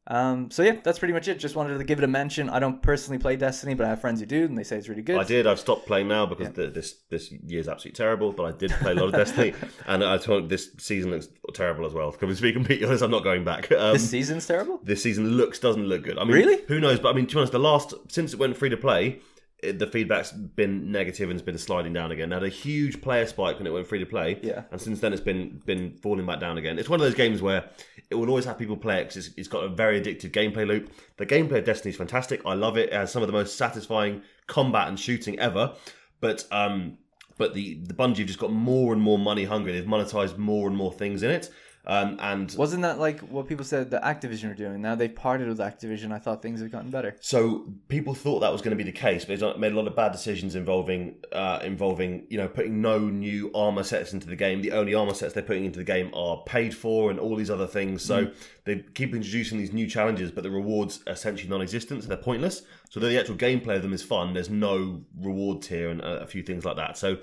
Um, 0.09 0.51
so 0.51 0.65
yeah, 0.65 0.77
that's 0.83 0.99
pretty 0.99 1.15
much 1.15 1.29
it. 1.29 1.39
Just 1.39 1.55
wanted 1.55 1.79
to 1.79 1.85
give 1.85 1.99
it 1.99 2.05
a 2.05 2.09
mention. 2.09 2.51
I 2.51 2.59
don't 2.59 2.83
personally 2.83 3.19
play 3.19 3.37
Destiny, 3.37 3.75
but 3.75 3.87
I 3.87 3.91
have 3.91 4.01
friends 4.01 4.19
who 4.19 4.27
do, 4.27 4.45
and 4.45 4.59
they 4.59 4.65
say 4.65 4.77
it's 4.77 4.89
really 4.89 5.03
good. 5.03 5.17
I 5.17 5.23
did. 5.23 5.47
I've 5.47 5.61
stopped 5.61 5.87
playing 5.87 6.09
now 6.09 6.27
because 6.27 6.53
the, 6.55 6.67
this 6.67 6.97
this 7.09 7.31
year's 7.31 7.69
absolutely 7.69 7.97
terrible. 7.97 8.33
But 8.33 8.45
I 8.45 8.53
did 8.53 8.73
play 8.73 8.93
a 8.93 8.95
lot 8.97 9.07
of 9.07 9.13
Destiny, 9.13 9.55
and 9.87 10.03
I 10.03 10.19
told 10.19 10.49
this 10.49 10.71
season 10.79 11.13
looks 11.13 11.29
terrible 11.55 11.87
as 11.87 11.95
well. 11.95 12.11
Because 12.11 12.37
to 12.37 12.43
be 12.43 12.53
completely 12.53 12.85
honest, 12.85 13.05
I'm 13.05 13.13
not 13.13 13.23
going 13.23 13.45
back. 13.45 13.71
Um, 13.71 13.93
This 13.93 14.11
season's 14.11 14.45
terrible. 14.45 14.81
this 14.83 15.01
season 15.03 15.29
looks 15.37 15.61
doesn't 15.61 15.87
look 15.87 16.03
good. 16.03 16.19
I 16.19 16.25
mean, 16.25 16.35
Really? 16.35 16.63
Who 16.67 16.81
knows? 16.81 16.99
But 16.99 17.11
I 17.11 17.13
mean, 17.13 17.27
to 17.29 17.35
be 17.35 17.39
honest, 17.39 17.53
the 17.53 17.61
last 17.61 17.95
since 18.09 18.33
it 18.33 18.41
went 18.41 18.57
free 18.57 18.71
to 18.71 18.77
play, 18.77 19.21
the 19.63 19.87
feedback's 19.87 20.33
been 20.33 20.91
negative 20.91 21.31
and 21.31 21.39
it's 21.39 21.45
been 21.47 21.57
sliding 21.57 21.93
down 21.93 22.11
again. 22.11 22.31
Now, 22.31 22.37
had 22.37 22.45
a 22.45 22.49
huge 22.49 23.01
player 23.01 23.27
spike 23.27 23.59
when 23.59 23.67
it 23.67 23.71
went 23.73 23.87
free 23.87 24.01
to 24.01 24.07
play, 24.07 24.39
Yeah. 24.43 24.63
and 24.73 24.81
since 24.81 24.99
then 25.01 25.13
it's 25.13 25.23
been 25.23 25.63
been 25.65 25.95
falling 26.03 26.27
back 26.27 26.41
down 26.41 26.59
again. 26.59 26.79
It's 26.79 26.89
one 26.89 26.99
of 27.01 27.05
those 27.05 27.15
games 27.15 27.41
where 27.41 27.71
it 28.11 28.17
will 28.17 28.29
always 28.29 28.45
have 28.45 28.59
people 28.59 28.77
play 28.77 29.01
it 29.01 29.05
because 29.05 29.29
it's, 29.29 29.39
it's 29.39 29.49
got 29.49 29.63
a 29.65 29.69
very 29.69 30.01
addictive 30.01 30.33
gameplay 30.33 30.67
loop. 30.67 30.91
The 31.17 31.27
gameplay 31.27 31.59
of 31.59 31.65
Destiny 31.65 31.91
is 31.91 31.97
fantastic. 31.97 32.43
I 32.45 32.55
love 32.55 32.77
it. 32.77 32.89
It 32.89 32.95
has 32.95 33.13
some 33.13 33.23
of 33.23 33.29
the 33.29 33.33
most 33.33 33.57
satisfying 33.57 34.23
combat 34.49 34.89
and 34.89 34.99
shooting 34.99 35.39
ever. 35.39 35.75
But 36.21 36.45
um, 36.51 36.99
but 37.39 37.55
the 37.55 37.79
the 37.85 37.95
Bungie 37.95 38.19
have 38.19 38.27
just 38.27 38.39
got 38.41 38.53
more 38.53 38.93
and 38.93 39.01
more 39.01 39.19
money 39.19 39.45
hungry. 39.45 39.73
They've 39.73 39.85
monetized 39.85 40.39
more 40.39 40.67
and 40.69 40.77
more 40.77 40.93
things 40.93 41.23
in 41.23 41.31
it. 41.31 41.51
Um, 41.85 42.16
and 42.20 42.55
Wasn't 42.57 42.83
that 42.83 43.01
like 43.01 43.20
what 43.20 43.49
people 43.49 43.64
said 43.64 43.91
that 43.91 44.03
Activision 44.03 44.49
were 44.49 44.55
doing? 44.55 44.80
Now 44.80 44.95
they've 44.95 45.14
parted 45.14 45.49
with 45.49 45.59
Activision. 45.59 46.12
I 46.12 46.18
thought 46.18 46.41
things 46.41 46.61
have 46.61 46.70
gotten 46.70 46.91
better. 46.91 47.16
So 47.20 47.66
people 47.89 48.14
thought 48.14 48.41
that 48.41 48.53
was 48.53 48.62
going 48.62 48.76
to 48.76 48.83
be 48.83 48.89
the 48.89 48.97
case, 48.97 49.24
but 49.24 49.41
they've 49.41 49.57
made 49.59 49.72
a 49.72 49.74
lot 49.74 49.89
of 49.89 49.97
bad 49.97 50.12
decisions 50.12 50.55
involving 50.55 51.16
uh, 51.33 51.59
involving 51.64 52.26
you 52.28 52.39
know 52.39 52.47
putting 52.47 52.80
no 52.80 52.99
new 53.01 53.51
armor 53.53 53.83
sets 53.83 54.12
into 54.12 54.28
the 54.28 54.37
game. 54.37 54.62
The 54.62 54.72
only 54.72 54.95
armor 54.95 55.14
sets 55.14 55.35
they're 55.35 55.43
putting 55.43 55.64
into 55.64 55.80
the 55.80 55.85
game 55.85 56.12
are 56.14 56.43
paid 56.47 56.74
for, 56.74 57.11
and 57.11 57.18
all 57.18 57.35
these 57.35 57.51
other 57.51 57.66
things. 57.66 58.05
So 58.05 58.30
they 58.64 58.85
keep 58.95 59.12
introducing 59.12 59.59
these 59.59 59.72
new 59.72 59.89
challenges, 59.89 60.30
but 60.30 60.45
the 60.45 60.51
rewards 60.51 61.01
are 61.09 61.14
essentially 61.14 61.51
non-existent, 61.51 62.03
so 62.03 62.09
they're 62.09 62.16
pointless. 62.16 62.62
So 62.91 63.01
though 63.01 63.09
the 63.09 63.18
actual 63.18 63.37
gameplay 63.37 63.76
of 63.76 63.83
them 63.83 63.93
is 63.93 64.05
fun, 64.05 64.35
there's 64.35 64.51
no 64.51 65.03
reward 65.20 65.62
tier 65.62 65.91
and 65.91 66.01
a 66.01 66.26
few 66.28 66.45
things 66.45 66.64
like 66.64 66.76
that. 66.76 66.97
So 66.97 67.18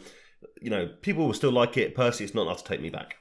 you 0.61 0.69
know 0.69 0.89
people 1.01 1.27
will 1.27 1.33
still 1.33 1.51
like 1.51 1.77
it. 1.77 1.95
Personally, 1.95 2.25
it's 2.25 2.35
not 2.35 2.41
enough 2.41 2.63
to 2.63 2.69
take 2.69 2.81
me 2.81 2.89
back. 2.89 3.18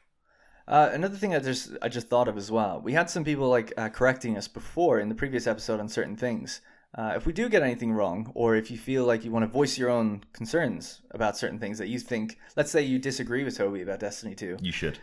Uh, 0.68 0.90
another 0.92 1.16
thing 1.16 1.34
I 1.34 1.38
just 1.38 1.70
I 1.80 1.88
just 1.88 2.08
thought 2.08 2.28
of 2.28 2.36
as 2.36 2.50
well. 2.50 2.80
We 2.84 2.92
had 2.92 3.08
some 3.08 3.24
people 3.24 3.48
like 3.48 3.72
uh, 3.78 3.88
correcting 3.88 4.36
us 4.36 4.46
before 4.46 5.00
in 5.00 5.08
the 5.08 5.14
previous 5.14 5.46
episode 5.46 5.80
on 5.80 5.88
certain 5.88 6.14
things. 6.16 6.60
Uh, 6.94 7.12
if 7.16 7.26
we 7.26 7.32
do 7.32 7.48
get 7.48 7.62
anything 7.62 7.92
wrong, 7.92 8.30
or 8.34 8.54
if 8.56 8.70
you 8.70 8.78
feel 8.78 9.04
like 9.04 9.24
you 9.24 9.30
want 9.30 9.42
to 9.44 9.46
voice 9.50 9.76
your 9.78 9.90
own 9.90 10.22
concerns 10.32 11.02
about 11.12 11.36
certain 11.36 11.58
things 11.58 11.78
that 11.78 11.88
you 11.88 11.98
think, 11.98 12.38
let's 12.56 12.70
say 12.70 12.82
you 12.82 12.98
disagree 12.98 13.44
with 13.44 13.56
Toby 13.56 13.82
about 13.82 14.00
Destiny 14.00 14.34
2, 14.34 14.58
You 14.62 14.72
should. 14.72 14.98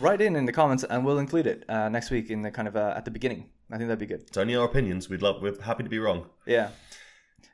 write 0.00 0.20
in 0.20 0.36
in 0.36 0.44
the 0.46 0.52
comments 0.52 0.84
and 0.84 1.04
we'll 1.04 1.18
include 1.18 1.46
it 1.48 1.64
uh, 1.68 1.88
next 1.88 2.10
week 2.10 2.30
in 2.30 2.42
the 2.42 2.50
kind 2.52 2.68
of 2.68 2.76
uh, 2.76 2.94
at 2.96 3.04
the 3.04 3.10
beginning. 3.10 3.48
I 3.70 3.78
think 3.78 3.88
that'd 3.88 3.98
be 3.98 4.06
good. 4.06 4.22
It's 4.28 4.36
only 4.36 4.54
our 4.54 4.64
opinions. 4.64 5.08
We'd 5.08 5.22
love. 5.22 5.42
We're 5.42 5.60
happy 5.60 5.82
to 5.82 5.88
be 5.90 5.98
wrong. 5.98 6.26
Yeah. 6.46 6.68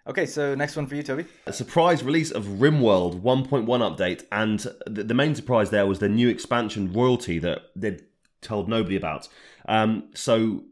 Okay, 0.06 0.26
so 0.26 0.54
next 0.54 0.76
one 0.76 0.86
for 0.86 0.94
you, 0.94 1.02
Toby. 1.02 1.26
a 1.46 1.52
surprise 1.52 2.02
release 2.02 2.30
of 2.30 2.44
RimWorld 2.44 3.20
1.1 3.20 3.66
update, 3.66 4.24
and 4.32 4.60
the, 4.86 5.04
the 5.04 5.14
main 5.14 5.34
surprise 5.34 5.70
there 5.70 5.86
was 5.86 5.98
the 5.98 6.08
new 6.08 6.28
expansion 6.28 6.92
royalty 6.92 7.38
that 7.38 7.70
they'd 7.76 8.02
told 8.40 8.68
nobody 8.68 8.96
about. 8.96 9.28
Um, 9.68 10.04
so, 10.14 10.64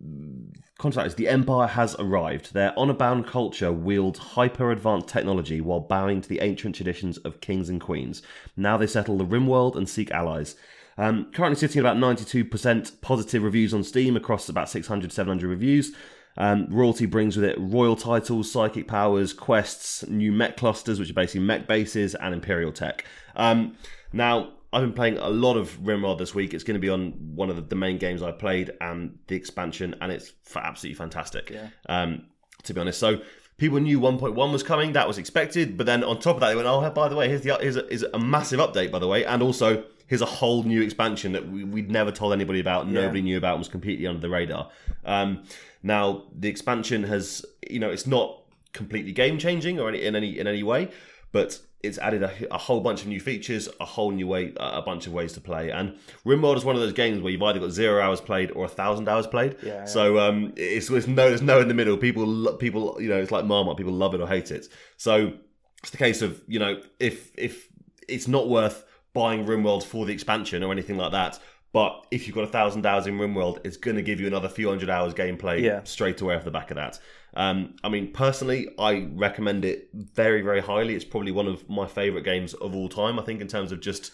contractors, 0.78 1.16
the 1.16 1.28
Empire 1.28 1.66
has 1.68 1.94
arrived. 1.98 2.54
Their 2.54 2.72
honor-bound 2.78 3.26
culture 3.26 3.70
wields 3.70 4.18
hyper-advanced 4.18 5.08
technology 5.08 5.60
while 5.60 5.80
bowing 5.80 6.22
to 6.22 6.28
the 6.28 6.40
ancient 6.40 6.74
traditions 6.76 7.18
of 7.18 7.42
kings 7.42 7.68
and 7.68 7.80
queens. 7.80 8.22
Now 8.56 8.78
they 8.78 8.86
settle 8.86 9.18
the 9.18 9.26
RimWorld 9.26 9.76
and 9.76 9.88
seek 9.88 10.10
allies. 10.10 10.56
Um, 10.96 11.30
currently 11.32 11.56
sitting 11.56 11.78
at 11.78 11.86
about 11.86 11.96
92% 11.96 13.00
positive 13.02 13.42
reviews 13.42 13.72
on 13.72 13.84
Steam 13.84 14.16
across 14.16 14.48
about 14.48 14.68
600, 14.68 15.12
700 15.12 15.46
reviews. 15.48 15.92
Um, 16.38 16.66
royalty 16.70 17.04
brings 17.04 17.36
with 17.36 17.44
it 17.44 17.56
royal 17.58 17.96
titles, 17.96 18.50
psychic 18.50 18.86
powers, 18.86 19.32
quests, 19.32 20.06
new 20.08 20.32
mech 20.32 20.56
clusters, 20.56 20.98
which 20.98 21.10
are 21.10 21.14
basically 21.14 21.40
mech 21.40 21.66
bases, 21.66 22.14
and 22.14 22.32
imperial 22.32 22.72
tech. 22.72 23.04
Um, 23.36 23.76
now, 24.12 24.52
I've 24.72 24.82
been 24.82 24.92
playing 24.92 25.18
a 25.18 25.28
lot 25.28 25.56
of 25.56 25.78
Rimworld 25.80 26.18
this 26.18 26.34
week. 26.34 26.54
It's 26.54 26.64
going 26.64 26.74
to 26.74 26.80
be 26.80 26.88
on 26.88 27.12
one 27.34 27.50
of 27.50 27.56
the, 27.56 27.62
the 27.62 27.74
main 27.74 27.98
games 27.98 28.22
I 28.22 28.32
played 28.32 28.70
and 28.80 29.18
the 29.26 29.34
expansion, 29.34 29.96
and 30.00 30.12
it's 30.12 30.32
absolutely 30.54 30.94
fantastic. 30.94 31.50
Yeah. 31.50 31.68
Um, 31.88 32.26
to 32.64 32.74
be 32.74 32.80
honest, 32.80 33.00
so 33.00 33.20
people 33.56 33.80
knew 33.80 33.98
1.1 33.98 34.52
was 34.52 34.62
coming. 34.62 34.92
That 34.92 35.08
was 35.08 35.18
expected, 35.18 35.76
but 35.76 35.86
then 35.86 36.04
on 36.04 36.20
top 36.20 36.36
of 36.36 36.40
that, 36.40 36.48
they 36.48 36.56
went, 36.56 36.68
"Oh, 36.68 36.88
by 36.90 37.08
the 37.08 37.16
way, 37.16 37.28
here's 37.28 37.42
the 37.42 37.56
here's 37.60 37.76
a, 37.76 37.84
here's 37.88 38.02
a 38.02 38.18
massive 38.18 38.60
update, 38.60 38.90
by 38.90 38.98
the 38.98 39.08
way, 39.08 39.24
and 39.24 39.42
also." 39.42 39.84
Here's 40.06 40.22
a 40.22 40.24
whole 40.24 40.62
new 40.62 40.80
expansion 40.80 41.32
that 41.32 41.46
we, 41.50 41.64
we'd 41.64 41.90
never 41.90 42.10
told 42.10 42.32
anybody 42.32 42.60
about, 42.60 42.88
nobody 42.88 43.20
knew 43.20 43.36
about, 43.36 43.56
and 43.56 43.58
was 43.58 43.68
completely 43.68 44.06
under 44.06 44.20
the 44.22 44.30
radar. 44.30 44.70
Um, 45.04 45.42
now 45.82 46.24
the 46.36 46.48
expansion 46.48 47.04
has, 47.04 47.44
you 47.68 47.78
know, 47.78 47.90
it's 47.90 48.06
not 48.06 48.42
completely 48.72 49.12
game 49.12 49.38
changing 49.38 49.80
or 49.80 49.88
any, 49.88 50.04
in 50.04 50.14
any 50.14 50.38
in 50.38 50.46
any 50.46 50.62
way, 50.62 50.90
but 51.32 51.58
it's 51.82 51.98
added 51.98 52.22
a, 52.22 52.54
a 52.54 52.58
whole 52.58 52.80
bunch 52.80 53.02
of 53.02 53.06
new 53.06 53.20
features, 53.20 53.68
a 53.80 53.84
whole 53.84 54.10
new 54.10 54.26
way, 54.26 54.52
a 54.56 54.82
bunch 54.82 55.06
of 55.06 55.12
ways 55.12 55.32
to 55.34 55.40
play. 55.40 55.70
And 55.70 55.96
RimWorld 56.26 56.56
is 56.56 56.64
one 56.64 56.74
of 56.74 56.82
those 56.82 56.92
games 56.92 57.22
where 57.22 57.30
you've 57.30 57.42
either 57.42 57.60
got 57.60 57.70
zero 57.70 58.02
hours 58.02 58.20
played 58.20 58.50
or 58.50 58.64
a 58.64 58.68
thousand 58.68 59.08
hours 59.08 59.26
played. 59.28 59.56
Yeah. 59.62 59.84
So 59.84 60.18
um, 60.18 60.52
it's, 60.56 60.90
it's 60.90 61.06
no, 61.06 61.28
there's 61.28 61.42
no 61.42 61.60
in 61.60 61.68
the 61.68 61.74
middle. 61.74 61.96
People, 61.96 62.56
people, 62.56 63.00
you 63.00 63.08
know, 63.08 63.20
it's 63.20 63.30
like 63.30 63.44
Marmite. 63.44 63.76
People 63.76 63.92
love 63.92 64.14
it 64.14 64.20
or 64.20 64.26
hate 64.26 64.50
it. 64.50 64.66
So 64.96 65.34
it's 65.80 65.90
the 65.90 65.96
case 65.98 66.20
of 66.20 66.42
you 66.48 66.58
know, 66.58 66.80
if 66.98 67.30
if 67.38 67.68
it's 68.08 68.26
not 68.26 68.48
worth 68.48 68.84
buying 69.12 69.46
RimWorld 69.46 69.84
for 69.84 70.04
the 70.04 70.12
expansion 70.12 70.62
or 70.62 70.72
anything 70.72 70.96
like 70.96 71.12
that. 71.12 71.38
But 71.72 72.06
if 72.10 72.26
you've 72.26 72.34
got 72.34 72.44
a 72.44 72.48
thousand 72.48 72.86
hours 72.86 73.06
in 73.06 73.18
RimWorld, 73.18 73.60
it's 73.64 73.76
going 73.76 73.96
to 73.96 74.02
give 74.02 74.20
you 74.20 74.26
another 74.26 74.48
few 74.48 74.68
hundred 74.68 74.88
hours 74.90 75.12
gameplay 75.12 75.60
Yeah. 75.62 75.82
straight 75.84 76.20
away 76.20 76.34
off 76.34 76.44
the 76.44 76.50
back 76.50 76.70
of 76.70 76.76
that. 76.76 76.98
Um, 77.34 77.76
I 77.84 77.90
mean, 77.90 78.12
personally, 78.12 78.68
I 78.78 79.06
recommend 79.12 79.64
it 79.66 79.90
very, 79.92 80.40
very 80.40 80.60
highly. 80.60 80.94
It's 80.94 81.04
probably 81.04 81.30
one 81.32 81.46
of 81.46 81.68
my 81.68 81.86
favorite 81.86 82.24
games 82.24 82.54
of 82.54 82.74
all 82.74 82.88
time. 82.88 83.18
I 83.18 83.22
think 83.22 83.40
in 83.42 83.48
terms 83.48 83.70
of 83.70 83.80
just 83.80 84.12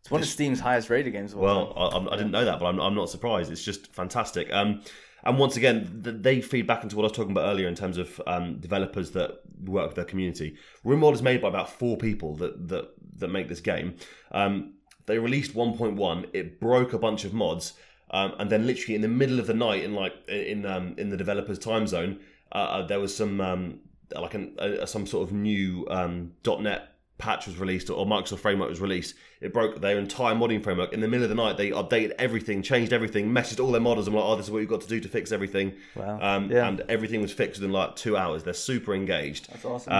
It's 0.00 0.10
one 0.12 0.20
of 0.20 0.28
Steam's 0.28 0.60
highest 0.60 0.90
rated 0.90 1.12
games. 1.12 1.32
Of 1.32 1.38
all 1.40 1.44
well. 1.44 1.74
I, 1.76 1.96
I'm- 1.96 2.04
didn't 2.18 2.30
know 2.30 2.44
that, 2.44 2.60
but 2.60 2.66
I'm, 2.66 2.80
I'm 2.80 2.94
not 2.94 3.10
surprised. 3.10 3.50
It's 3.50 3.64
just 3.64 3.92
fantastic. 3.92 4.52
Um, 4.52 4.82
and 5.24 5.38
once 5.38 5.56
again, 5.56 5.88
they 6.02 6.40
feed 6.40 6.66
back 6.68 6.82
into 6.84 6.96
what 6.96 7.02
I 7.02 7.06
was 7.08 7.12
talking 7.16 7.30
about 7.32 7.48
earlier 7.48 7.68
in 7.68 7.74
terms 7.74 7.98
of 7.98 8.20
um, 8.26 8.58
developers 8.58 9.10
that 9.12 9.40
work 9.64 9.86
with 9.88 9.94
their 9.96 10.04
community. 10.04 10.56
RimWorld 10.84 11.14
is 11.14 11.22
made 11.22 11.40
by 11.42 11.48
about 11.48 11.68
four 11.70 11.96
people 11.96 12.34
that 12.36 12.68
that 12.68 12.90
that 13.18 13.28
make 13.28 13.48
this 13.48 13.60
game. 13.60 13.94
Um, 14.32 14.74
they 15.06 15.18
released 15.18 15.54
1.1. 15.54 16.28
It 16.32 16.60
broke 16.60 16.92
a 16.92 16.98
bunch 16.98 17.24
of 17.24 17.32
mods, 17.32 17.74
um, 18.10 18.34
and 18.38 18.50
then 18.50 18.66
literally 18.66 18.94
in 18.94 19.00
the 19.00 19.08
middle 19.08 19.38
of 19.40 19.46
the 19.46 19.54
night, 19.54 19.82
in 19.82 19.94
like 19.94 20.14
in 20.28 20.66
um, 20.66 20.94
in 20.98 21.10
the 21.10 21.16
developers' 21.16 21.58
time 21.58 21.86
zone, 21.86 22.20
uh, 22.52 22.58
uh, 22.58 22.86
there 22.86 23.00
was 23.00 23.16
some 23.16 23.40
um, 23.40 23.80
like 24.14 24.34
an, 24.34 24.54
a, 24.58 24.86
some 24.86 25.06
sort 25.06 25.28
of 25.28 25.34
new 25.34 25.86
um, 25.90 26.32
.NET 26.44 26.88
patch 27.22 27.46
was 27.46 27.56
released 27.56 27.88
or 27.88 28.04
Microsoft 28.04 28.40
framework 28.40 28.68
was 28.68 28.80
released. 28.80 29.14
It 29.40 29.52
broke 29.54 29.80
their 29.80 29.96
entire 29.96 30.34
modding 30.34 30.62
framework 30.62 30.92
in 30.92 31.00
the 31.00 31.06
middle 31.06 31.22
of 31.22 31.28
the 31.28 31.36
night. 31.36 31.56
They 31.56 31.70
updated 31.70 32.12
everything, 32.18 32.62
changed 32.62 32.92
everything, 32.92 33.30
messaged 33.30 33.62
all 33.62 33.70
their 33.70 33.80
modders. 33.80 34.08
I'm 34.08 34.14
like, 34.14 34.24
oh, 34.24 34.34
this 34.34 34.46
is 34.46 34.50
what 34.50 34.58
you've 34.58 34.68
got 34.68 34.80
to 34.80 34.88
do 34.88 34.98
to 34.98 35.08
fix 35.08 35.30
everything. 35.30 35.74
Wow. 35.94 36.18
Um, 36.20 36.50
Yeah. 36.50 36.66
And 36.66 36.80
everything 36.88 37.22
was 37.22 37.32
fixed 37.32 37.60
within 37.60 37.72
like 37.72 37.94
two 37.94 38.16
hours. 38.16 38.42
They're 38.42 38.54
super 38.54 38.92
engaged. 38.92 39.50
That's 39.52 39.64
awesome. 39.64 39.92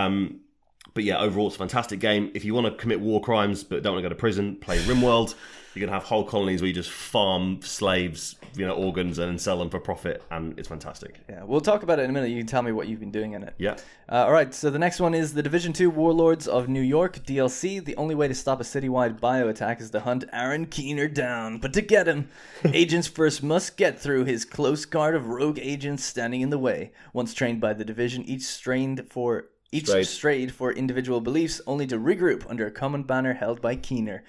But 0.95 1.05
yeah, 1.05 1.19
overall, 1.19 1.47
it's 1.47 1.57
a 1.57 1.59
fantastic 1.59 2.01
game. 2.01 2.31
If 2.35 2.45
you 2.45 2.55
want 2.55 2.67
to 2.67 2.73
commit 2.73 3.01
war 3.01 3.21
crimes 3.21 3.65
but 3.65 3.83
don't 3.83 3.95
want 3.95 4.03
to 4.03 4.09
go 4.09 4.15
to 4.15 4.19
prison, 4.19 4.57
play 4.57 4.79
RimWorld. 4.79 5.35
You 5.75 5.81
can 5.81 5.89
have 5.89 6.05
whole 6.05 6.25
colonies 6.25 6.61
where 6.61 6.69
you 6.69 6.75
just 6.75 6.91
farm 6.91 7.63
slaves, 7.63 8.37
you 8.55 8.67
know, 8.67 8.75
organs 8.75 9.19
and 9.19 9.31
then 9.31 9.39
sell 9.39 9.59
them 9.59 9.71
for 9.71 9.81
profit, 9.81 10.23
and 10.31 10.59
it's 10.59 10.69
fantastic. 10.69 11.21
yeah, 11.31 11.45
we'll 11.45 11.63
talk 11.63 11.83
about 11.83 11.99
it 11.99 12.03
in 12.03 12.11
a 12.11 12.13
minute. 12.13 12.29
You 12.29 12.37
can 12.37 12.47
tell 12.47 12.61
me 12.61 12.73
what 12.73 12.89
you've 12.89 13.01
been 13.01 13.11
doing 13.11 13.33
in 13.33 13.43
it. 13.43 13.55
Yeah. 13.57 13.77
Uh, 14.07 14.27
all 14.27 14.33
right, 14.33 14.53
so 14.53 14.69
the 14.69 14.79
next 14.79 15.01
one 15.01 15.15
is 15.15 15.33
the 15.33 15.43
Division 15.43 15.73
2 15.73 15.89
Warlords 15.89 16.47
of 16.47 16.69
New 16.69 16.83
York 16.83 17.25
DLC. 17.25 17.83
The 17.83 17.97
only 17.97 18.15
way 18.15 18.29
to 18.29 18.35
stop 18.35 18.61
a 18.61 18.65
citywide 18.65 19.19
bio 19.19 19.49
attack 19.49 19.81
is 19.81 19.91
to 19.93 20.01
hunt 20.01 20.25
Aaron 20.31 20.67
Keener 20.67 21.09
down. 21.09 21.57
But 21.57 21.73
to 21.73 21.81
get 21.81 22.07
him, 22.07 22.29
agents 22.67 23.09
first 23.09 23.43
must 23.43 23.79
get 23.79 23.99
through 23.99 24.27
his 24.27 24.45
close 24.45 24.85
guard 24.85 25.15
of 25.15 25.29
rogue 25.29 25.59
agents 25.59 26.05
standing 26.05 26.43
in 26.43 26.51
the 26.51 26.59
way. 26.59 26.93
Once 27.15 27.33
trained 27.33 27.63
by 27.63 27.73
the 27.73 27.85
Division, 27.85 28.25
each 28.25 28.43
strained 28.43 29.07
for 29.09 29.47
each 29.73 29.89
Strayed. 29.89 30.07
strayed 30.07 30.53
for 30.53 30.71
individual 30.71 31.21
beliefs, 31.21 31.61
only 31.67 31.87
to 31.87 31.97
regroup 31.99 32.49
under 32.49 32.67
a 32.67 32.71
common 32.71 33.03
banner 33.03 33.33
held 33.33 33.63
by 33.63 33.75
Keener. 33.75 34.23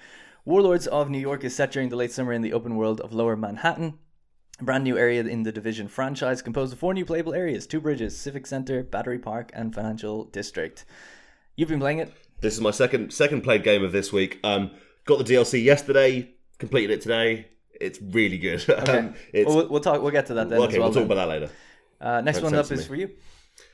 Warlords 0.46 0.86
of 0.86 1.10
New 1.10 1.18
York 1.18 1.44
is 1.44 1.54
set 1.54 1.70
during 1.70 1.90
the 1.90 1.96
late 1.96 2.12
summer 2.12 2.32
in 2.32 2.42
the 2.42 2.52
open 2.52 2.76
world 2.76 3.00
of 3.00 3.12
Lower 3.12 3.36
Manhattan. 3.36 3.98
A 4.60 4.64
brand 4.64 4.84
new 4.84 4.96
area 4.96 5.22
in 5.22 5.42
the 5.42 5.52
Division 5.52 5.88
franchise 5.88 6.40
composed 6.42 6.72
of 6.72 6.78
four 6.78 6.94
new 6.94 7.04
playable 7.04 7.34
areas 7.34 7.66
Two 7.66 7.80
Bridges, 7.80 8.16
Civic 8.16 8.46
Center, 8.46 8.82
Battery 8.82 9.18
Park, 9.18 9.50
and 9.52 9.74
Financial 9.74 10.24
District. 10.24 10.84
You've 11.56 11.68
been 11.68 11.80
playing 11.80 11.98
it? 11.98 12.12
This 12.40 12.54
is 12.54 12.60
my 12.60 12.70
second 12.70 13.12
second 13.12 13.42
played 13.42 13.62
game 13.62 13.84
of 13.84 13.92
this 13.92 14.12
week. 14.12 14.40
Um, 14.44 14.70
got 15.06 15.18
the 15.18 15.24
DLC 15.24 15.62
yesterday, 15.62 16.30
completed 16.58 16.90
it 16.92 17.00
today. 17.02 17.48
It's 17.80 18.00
really 18.00 18.38
good. 18.38 18.64
Um, 18.88 19.14
it's, 19.32 19.48
Well, 19.48 19.68
we'll, 19.68 19.80
talk. 19.80 20.00
We'll 20.02 20.10
get 20.12 20.26
to 20.26 20.34
that 20.34 20.48
then. 20.48 20.58
okay, 20.60 20.74
as 20.74 20.78
well, 20.78 20.88
we'll 20.88 20.94
talk 20.94 21.08
then. 21.08 21.18
about 21.18 21.28
that 21.28 21.28
later. 21.28 21.50
Uh, 22.00 22.20
next 22.20 22.40
one 22.40 22.54
up 22.54 22.70
is 22.70 22.80
me. 22.80 22.84
for 22.86 22.94
you. 22.96 23.10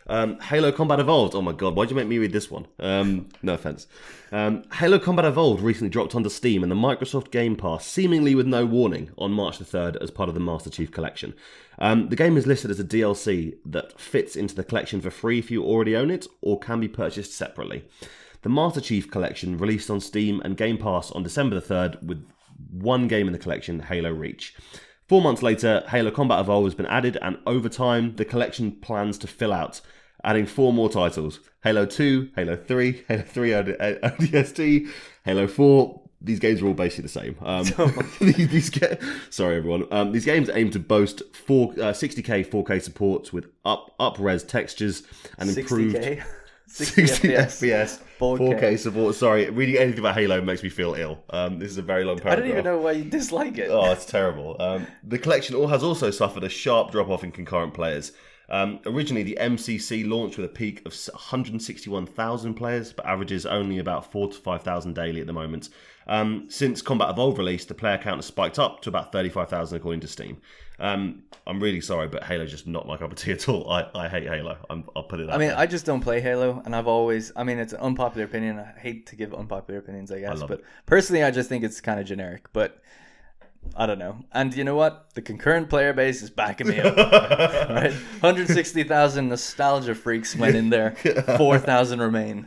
Um, 0.06 0.38
Halo 0.40 0.72
Combat 0.72 0.98
Evolved. 0.98 1.34
Oh 1.34 1.42
my 1.42 1.52
god, 1.52 1.76
why'd 1.76 1.90
you 1.90 1.96
make 1.96 2.08
me 2.08 2.18
read 2.18 2.32
this 2.32 2.50
one? 2.50 2.66
Um, 2.78 3.28
no 3.42 3.54
offense. 3.54 3.86
Um, 4.32 4.64
Halo 4.72 4.98
Combat 4.98 5.24
Evolved 5.24 5.62
recently 5.62 5.90
dropped 5.90 6.14
onto 6.14 6.28
Steam 6.28 6.62
and 6.62 6.70
the 6.70 6.76
Microsoft 6.76 7.30
Game 7.30 7.56
Pass, 7.56 7.86
seemingly 7.86 8.34
with 8.34 8.46
no 8.46 8.66
warning, 8.66 9.10
on 9.18 9.32
March 9.32 9.58
the 9.58 9.64
3rd 9.64 10.02
as 10.02 10.10
part 10.10 10.28
of 10.28 10.34
the 10.34 10.40
Master 10.40 10.70
Chief 10.70 10.90
Collection. 10.90 11.34
Um, 11.78 12.08
the 12.08 12.16
game 12.16 12.36
is 12.36 12.46
listed 12.46 12.70
as 12.70 12.80
a 12.80 12.84
DLC 12.84 13.56
that 13.64 13.98
fits 14.00 14.36
into 14.36 14.54
the 14.54 14.64
collection 14.64 15.00
for 15.00 15.10
free 15.10 15.38
if 15.38 15.50
you 15.50 15.62
already 15.62 15.96
own 15.96 16.10
it, 16.10 16.26
or 16.40 16.58
can 16.58 16.80
be 16.80 16.88
purchased 16.88 17.32
separately. 17.32 17.84
The 18.42 18.48
Master 18.48 18.80
Chief 18.80 19.10
Collection 19.10 19.58
released 19.58 19.90
on 19.90 20.00
Steam 20.00 20.40
and 20.44 20.56
Game 20.56 20.78
Pass 20.78 21.10
on 21.10 21.22
December 21.22 21.60
the 21.60 21.74
3rd 21.74 22.02
with 22.02 22.26
one 22.70 23.08
game 23.08 23.26
in 23.26 23.32
the 23.32 23.38
collection, 23.38 23.80
Halo 23.80 24.10
Reach. 24.10 24.54
Four 25.10 25.22
months 25.22 25.42
later, 25.42 25.82
Halo 25.88 26.12
Combat 26.12 26.38
Evolved 26.38 26.66
has 26.66 26.74
been 26.76 26.86
added, 26.86 27.18
and 27.20 27.36
over 27.44 27.68
time, 27.68 28.14
the 28.14 28.24
collection 28.24 28.70
plans 28.70 29.18
to 29.18 29.26
fill 29.26 29.52
out, 29.52 29.80
adding 30.22 30.46
four 30.46 30.72
more 30.72 30.88
titles 30.88 31.40
Halo 31.64 31.84
2, 31.84 32.30
Halo 32.36 32.54
3, 32.54 33.04
Halo 33.08 33.22
3 33.22 33.54
OD- 33.54 33.66
ODST, 33.80 34.88
Halo 35.24 35.48
4. 35.48 36.00
These 36.20 36.38
games 36.38 36.62
are 36.62 36.68
all 36.68 36.74
basically 36.74 37.02
the 37.02 37.08
same. 37.08 37.36
Um, 37.40 37.64
these, 38.20 38.48
these 38.50 38.70
ga- 38.70 38.98
sorry, 39.30 39.56
everyone. 39.56 39.88
Um, 39.90 40.12
these 40.12 40.24
games 40.24 40.48
aim 40.54 40.70
to 40.70 40.78
boast 40.78 41.24
four, 41.34 41.72
uh, 41.72 41.90
60k 41.90 42.46
4K 42.46 42.80
support 42.80 43.32
with 43.32 43.46
up 43.64 43.92
up 43.98 44.16
res 44.20 44.44
textures 44.44 45.02
and 45.38 45.50
improved 45.50 45.96
60k. 45.96 46.22
60 46.70 47.06
60 47.06 47.28
FPS. 47.28 47.44
FPS, 47.44 47.98
4K. 48.18 48.60
4K 48.60 48.78
support. 48.78 49.14
Sorry, 49.14 49.50
reading 49.50 49.76
anything 49.76 49.98
about 49.98 50.14
Halo 50.14 50.40
makes 50.40 50.62
me 50.62 50.68
feel 50.68 50.94
ill. 50.94 51.22
Um, 51.30 51.58
this 51.58 51.70
is 51.70 51.78
a 51.78 51.82
very 51.82 52.04
long 52.04 52.18
paragraph. 52.18 52.38
I 52.38 52.40
don't 52.40 52.50
even 52.50 52.64
know 52.64 52.78
why 52.78 52.92
you 52.92 53.04
dislike 53.04 53.58
it. 53.58 53.70
Oh, 53.70 53.90
it's 53.90 54.06
terrible. 54.06 54.56
Um, 54.60 54.86
the 55.02 55.18
collection 55.18 55.56
all 55.56 55.66
has 55.66 55.82
also 55.82 56.10
suffered 56.10 56.44
a 56.44 56.48
sharp 56.48 56.92
drop 56.92 57.08
off 57.08 57.24
in 57.24 57.32
concurrent 57.32 57.74
players. 57.74 58.12
Um, 58.50 58.80
originally, 58.84 59.22
the 59.22 59.38
MCC 59.40 60.08
launched 60.08 60.36
with 60.36 60.46
a 60.46 60.52
peak 60.52 60.80
of 60.84 60.92
161,000 60.92 62.54
players, 62.54 62.92
but 62.92 63.06
averages 63.06 63.46
only 63.46 63.78
about 63.78 64.10
4 64.10 64.28
to 64.28 64.38
5,000 64.38 64.94
daily 64.94 65.20
at 65.20 65.26
the 65.26 65.32
moment. 65.32 65.68
Um, 66.08 66.46
since 66.48 66.82
Combat 66.82 67.10
Evolved 67.10 67.38
released, 67.38 67.68
the 67.68 67.74
player 67.74 67.96
count 67.96 68.18
has 68.18 68.26
spiked 68.26 68.58
up 68.58 68.82
to 68.82 68.88
about 68.88 69.12
35,000 69.12 69.76
according 69.76 70.00
to 70.00 70.08
Steam. 70.08 70.38
Um, 70.80 71.24
I'm 71.46 71.60
really 71.60 71.80
sorry, 71.80 72.08
but 72.08 72.22
Halo's 72.22 72.50
just 72.50 72.66
not 72.66 72.86
my 72.86 72.96
cup 72.96 73.12
of 73.12 73.18
tea 73.18 73.32
at 73.32 73.48
all. 73.48 73.70
I, 73.70 73.88
I 73.94 74.08
hate 74.08 74.26
Halo. 74.26 74.56
I'm, 74.70 74.84
I'll 74.96 75.02
put 75.02 75.20
it 75.20 75.28
I 75.28 75.36
mean, 75.36 75.48
there. 75.48 75.58
I 75.58 75.66
just 75.66 75.84
don't 75.84 76.00
play 76.00 76.20
Halo, 76.20 76.62
and 76.64 76.74
I've 76.74 76.86
always. 76.86 77.32
I 77.36 77.44
mean, 77.44 77.58
it's 77.58 77.72
an 77.72 77.80
unpopular 77.80 78.24
opinion. 78.24 78.58
I 78.58 78.78
hate 78.78 79.06
to 79.08 79.16
give 79.16 79.34
unpopular 79.34 79.78
opinions, 79.78 80.10
I 80.10 80.20
guess, 80.20 80.40
love 80.40 80.48
but 80.48 80.62
personally, 80.86 81.22
I 81.22 81.30
just 81.30 81.48
think 81.48 81.64
it's 81.64 81.80
kind 81.80 82.00
of 82.00 82.06
generic. 82.06 82.46
But 82.52 82.80
I 83.76 83.86
don't 83.86 83.98
know. 83.98 84.16
And 84.32 84.54
you 84.54 84.64
know 84.64 84.74
what? 84.74 85.14
The 85.14 85.22
concurrent 85.22 85.68
player 85.68 85.92
base 85.92 86.22
is 86.22 86.30
backing 86.30 86.68
me 86.68 86.80
up. 86.80 86.96
right, 87.68 87.92
160,000 87.92 89.28
nostalgia 89.28 89.94
freaks 89.94 90.34
went 90.34 90.56
in 90.56 90.70
there. 90.70 90.92
4,000 91.36 92.00
remain. 92.00 92.46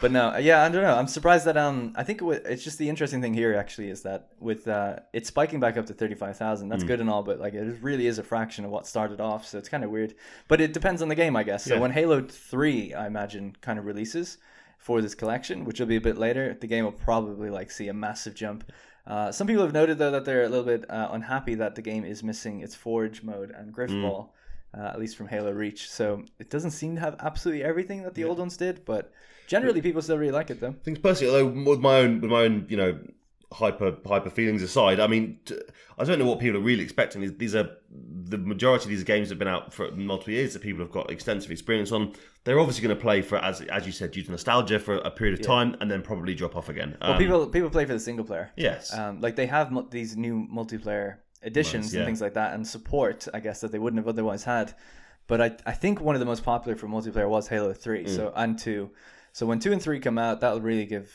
But 0.00 0.12
no, 0.12 0.36
yeah, 0.38 0.62
I 0.64 0.68
don't 0.70 0.82
know. 0.82 0.94
I'm 0.96 1.06
surprised 1.06 1.44
that 1.46 1.56
um, 1.56 1.92
I 1.96 2.04
think 2.04 2.22
it 2.22 2.42
it's 2.46 2.64
just 2.64 2.78
the 2.78 2.88
interesting 2.88 3.20
thing 3.20 3.34
here 3.34 3.54
actually 3.54 3.90
is 3.90 4.02
that 4.02 4.28
with 4.40 4.66
uh, 4.66 4.96
it's 5.12 5.28
spiking 5.28 5.60
back 5.60 5.76
up 5.76 5.86
to 5.86 5.92
35,000. 5.92 6.66
Mm. 6.66 6.70
That's 6.70 6.84
good 6.84 7.00
and 7.00 7.10
all, 7.10 7.22
but 7.22 7.38
like 7.38 7.54
it 7.54 7.76
really 7.82 8.06
is 8.06 8.18
a 8.18 8.22
fraction 8.22 8.64
of 8.64 8.70
what 8.70 8.86
started 8.86 9.20
off, 9.20 9.46
so 9.46 9.58
it's 9.58 9.68
kind 9.68 9.84
of 9.84 9.90
weird. 9.90 10.14
But 10.48 10.60
it 10.60 10.72
depends 10.72 11.02
on 11.02 11.08
the 11.08 11.14
game, 11.14 11.36
I 11.36 11.42
guess. 11.42 11.64
So 11.64 11.74
Yeah. 11.74 11.80
when 11.80 11.90
Halo 11.92 12.22
3, 12.22 12.94
I 12.94 13.06
imagine, 13.06 13.56
kind 13.60 13.78
of 13.78 13.84
releases 13.84 14.38
for 14.78 15.02
this 15.02 15.14
collection, 15.14 15.64
which 15.66 15.78
will 15.80 15.86
be 15.86 15.96
a 15.96 16.00
bit 16.00 16.16
later, 16.16 16.56
the 16.58 16.66
game 16.66 16.84
will 16.84 16.92
probably 16.92 17.50
like 17.50 17.70
see 17.70 17.88
a 17.88 17.94
massive 17.94 18.34
jump. 18.34 18.64
Uh, 19.06 19.30
some 19.32 19.46
people 19.46 19.62
have 19.62 19.72
noted 19.74 19.98
though 19.98 20.10
that 20.10 20.24
they're 20.24 20.44
a 20.44 20.48
little 20.48 20.64
bit 20.64 20.88
uh, 20.90 21.08
unhappy 21.12 21.54
that 21.56 21.74
the 21.74 21.82
game 21.82 22.04
is 22.04 22.22
missing 22.22 22.60
its 22.60 22.74
Forge 22.74 23.22
mode 23.22 23.50
and 23.50 23.72
Griff 23.72 23.90
Mm. 23.90 24.02
Ball, 24.02 24.32
uh, 24.76 24.82
at 24.92 24.98
least 24.98 25.16
from 25.16 25.28
Halo 25.28 25.52
Reach. 25.52 25.90
So 25.90 26.24
it 26.38 26.50
doesn't 26.50 26.70
seem 26.72 26.94
to 26.96 27.00
have 27.00 27.16
absolutely 27.20 27.64
everything 27.64 28.02
that 28.04 28.14
the 28.14 28.24
old 28.24 28.38
ones 28.38 28.56
did, 28.56 28.84
but 28.84 29.12
generally 29.46 29.82
people 29.82 30.00
still 30.02 30.18
really 30.18 30.32
like 30.32 30.50
it 30.50 30.60
though. 30.60 30.74
things 30.84 30.98
personally, 30.98 31.32
although 31.32 31.70
with 31.70 31.80
my 31.80 31.96
own 31.98 32.20
with 32.20 32.30
my 32.30 32.42
own 32.42 32.66
you 32.68 32.76
know 32.76 32.98
hyper 33.52 33.96
hyper 34.06 34.30
feelings 34.30 34.62
aside, 34.62 35.00
I 35.00 35.06
mean 35.08 35.38
t- 35.44 35.58
I 35.98 36.04
don't 36.04 36.18
know 36.18 36.26
what 36.26 36.38
people 36.38 36.58
are 36.58 36.62
really 36.62 36.82
expecting. 36.84 37.36
These, 37.36 37.54
are 37.54 37.68
the 37.90 38.38
majority 38.38 38.84
of 38.84 38.90
these 38.90 39.02
games 39.04 39.28
have 39.28 39.38
been 39.38 39.48
out 39.48 39.74
for 39.74 39.90
multiple 39.90 40.32
years 40.32 40.52
that 40.54 40.62
people 40.62 40.80
have 40.84 40.92
got 40.92 41.10
extensive 41.10 41.50
experience 41.50 41.90
on. 41.92 42.14
They're 42.44 42.60
obviously 42.60 42.82
going 42.86 42.96
to 42.96 43.02
play 43.02 43.20
for 43.22 43.38
as 43.38 43.60
as 43.62 43.86
you 43.86 43.92
said 43.92 44.12
due 44.12 44.22
to 44.22 44.30
nostalgia 44.30 44.78
for 44.78 44.98
a 44.98 45.10
period 45.10 45.38
of 45.40 45.44
time 45.44 45.76
and 45.80 45.90
then 45.90 46.00
probably 46.00 46.34
drop 46.34 46.54
off 46.56 46.68
again. 46.68 46.96
Well, 47.02 47.12
Um, 47.12 47.18
people 47.18 47.46
people 47.48 47.70
play 47.70 47.84
for 47.86 47.92
the 47.92 48.00
single 48.00 48.24
player. 48.24 48.52
yes, 48.56 48.94
Um, 48.96 49.20
like 49.20 49.34
they 49.34 49.46
have 49.46 49.90
these 49.90 50.16
new 50.16 50.46
multiplayer 50.50 51.16
editions 51.42 51.86
Modes, 51.86 51.94
and 51.94 52.04
things 52.06 52.20
like 52.20 52.34
that, 52.34 52.54
and 52.54 52.66
support, 52.66 53.26
I 53.34 53.40
guess, 53.40 53.60
that 53.60 53.72
they 53.72 53.78
wouldn't 53.78 53.98
have 53.98 54.08
otherwise 54.08 54.44
had. 54.44 54.74
But 55.26 55.40
I, 55.40 55.56
I 55.66 55.72
think 55.72 56.00
one 56.00 56.14
of 56.16 56.20
the 56.20 56.26
most 56.26 56.44
popular 56.44 56.76
for 56.76 56.86
multiplayer 56.88 57.28
was 57.28 57.48
Halo 57.48 57.72
Three, 57.72 58.04
Mm. 58.04 58.16
so 58.16 58.32
and 58.36 58.58
two. 58.58 58.90
So 59.32 59.46
when 59.46 59.58
two 59.60 59.72
and 59.72 59.80
three 59.80 60.00
come 60.00 60.18
out, 60.18 60.40
that'll 60.40 60.60
really 60.60 60.86
give. 60.86 61.12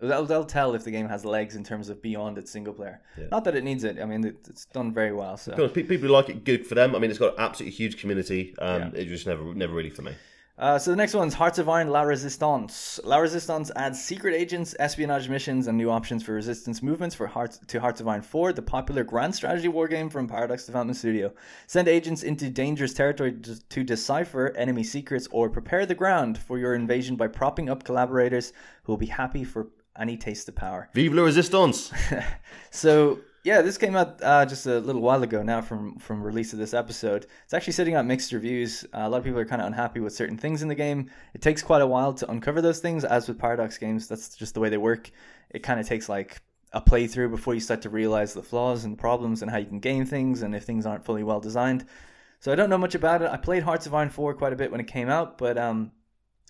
That'll, 0.00 0.26
that'll 0.26 0.44
tell 0.44 0.76
if 0.76 0.84
the 0.84 0.92
game 0.92 1.08
has 1.08 1.24
legs 1.24 1.56
in 1.56 1.64
terms 1.64 1.88
of 1.88 2.00
beyond 2.00 2.38
its 2.38 2.52
single 2.52 2.72
player. 2.72 3.00
Not 3.32 3.42
that 3.44 3.56
it 3.56 3.64
needs 3.64 3.82
it. 3.82 3.98
I 4.00 4.04
mean, 4.04 4.24
it, 4.24 4.36
it's 4.48 4.64
done 4.66 4.92
very 4.94 5.12
well. 5.12 5.36
So 5.36 5.50
To 5.50 5.56
be 5.56 5.62
honest, 5.64 5.74
pe- 5.74 5.82
people 5.82 6.06
who 6.06 6.12
like 6.14 6.28
it, 6.28 6.44
good 6.44 6.64
for 6.68 6.76
them. 6.76 6.94
I 6.94 7.00
mean, 7.00 7.10
it's 7.10 7.18
got 7.18 7.34
an 7.34 7.40
absolutely 7.40 7.74
huge 7.74 7.98
community. 8.00 8.54
Um, 8.60 8.80
Yeah. 8.82 8.90
It's 8.94 9.10
just 9.10 9.26
never 9.26 9.52
never 9.54 9.72
really 9.74 9.90
for 9.90 10.02
me. 10.02 10.12
Uh, 10.58 10.76
so 10.76 10.90
the 10.90 10.96
next 10.96 11.14
one's 11.14 11.34
Hearts 11.34 11.60
of 11.60 11.68
Iron 11.68 11.86
La 11.86 12.02
Resistance. 12.02 12.98
La 13.04 13.18
Resistance 13.18 13.70
adds 13.76 14.02
secret 14.02 14.34
agents, 14.34 14.74
espionage 14.80 15.28
missions, 15.28 15.68
and 15.68 15.78
new 15.78 15.88
options 15.88 16.24
for 16.24 16.32
resistance 16.32 16.82
movements 16.82 17.14
for 17.14 17.28
Hearts 17.28 17.60
to 17.68 17.80
Hearts 17.80 18.00
of 18.00 18.08
Iron 18.08 18.22
4, 18.22 18.52
the 18.54 18.62
popular 18.62 19.04
grand 19.04 19.36
strategy 19.36 19.68
wargame 19.68 20.10
from 20.10 20.26
Paradox 20.26 20.66
Development 20.66 20.96
Studio. 20.96 21.32
Send 21.68 21.86
agents 21.86 22.24
into 22.24 22.50
dangerous 22.50 22.92
territory 22.92 23.34
to, 23.34 23.68
to 23.68 23.84
decipher 23.84 24.52
enemy 24.56 24.82
secrets 24.82 25.28
or 25.30 25.48
prepare 25.48 25.86
the 25.86 25.94
ground 25.94 26.38
for 26.38 26.58
your 26.58 26.74
invasion 26.74 27.14
by 27.14 27.28
propping 27.28 27.70
up 27.70 27.84
collaborators 27.84 28.52
who 28.82 28.90
will 28.90 28.98
be 28.98 29.06
happy 29.06 29.44
for 29.44 29.68
any 29.96 30.16
taste 30.16 30.48
of 30.48 30.56
power. 30.56 30.88
Vive 30.92 31.14
la 31.14 31.22
resistance! 31.22 31.92
So 32.70 33.20
yeah, 33.48 33.62
this 33.62 33.78
came 33.78 33.96
out 33.96 34.22
uh, 34.22 34.44
just 34.44 34.66
a 34.66 34.78
little 34.78 35.00
while 35.00 35.22
ago 35.22 35.42
now 35.42 35.62
from 35.62 35.98
from 35.98 36.22
release 36.22 36.52
of 36.52 36.58
this 36.58 36.74
episode. 36.74 37.24
It's 37.44 37.54
actually 37.54 37.72
sitting 37.72 37.96
on 37.96 38.06
mixed 38.06 38.30
reviews. 38.32 38.84
Uh, 38.92 38.98
a 39.04 39.08
lot 39.08 39.16
of 39.16 39.24
people 39.24 39.40
are 39.40 39.46
kind 39.46 39.62
of 39.62 39.66
unhappy 39.66 40.00
with 40.00 40.12
certain 40.12 40.36
things 40.36 40.60
in 40.60 40.68
the 40.68 40.74
game. 40.74 41.10
It 41.32 41.40
takes 41.40 41.62
quite 41.62 41.80
a 41.80 41.86
while 41.86 42.12
to 42.12 42.30
uncover 42.30 42.60
those 42.60 42.80
things, 42.80 43.06
as 43.06 43.26
with 43.26 43.38
Paradox 43.38 43.78
games. 43.78 44.06
That's 44.06 44.36
just 44.36 44.52
the 44.52 44.60
way 44.60 44.68
they 44.68 44.76
work. 44.76 45.10
It 45.48 45.62
kind 45.62 45.80
of 45.80 45.88
takes 45.88 46.10
like 46.10 46.42
a 46.74 46.82
playthrough 46.82 47.30
before 47.30 47.54
you 47.54 47.60
start 47.60 47.80
to 47.82 47.88
realize 47.88 48.34
the 48.34 48.42
flaws 48.42 48.84
and 48.84 48.98
problems 48.98 49.40
and 49.40 49.50
how 49.50 49.56
you 49.56 49.64
can 49.64 49.80
game 49.80 50.04
things 50.04 50.42
and 50.42 50.54
if 50.54 50.64
things 50.64 50.84
aren't 50.84 51.06
fully 51.06 51.22
well 51.22 51.40
designed. 51.40 51.86
So 52.40 52.52
I 52.52 52.54
don't 52.54 52.68
know 52.68 52.76
much 52.76 52.94
about 52.94 53.22
it. 53.22 53.30
I 53.30 53.38
played 53.38 53.62
Hearts 53.62 53.86
of 53.86 53.94
Iron 53.94 54.10
4 54.10 54.34
quite 54.34 54.52
a 54.52 54.56
bit 54.56 54.70
when 54.70 54.80
it 54.80 54.88
came 54.88 55.08
out, 55.08 55.38
but 55.38 55.56
um, 55.56 55.90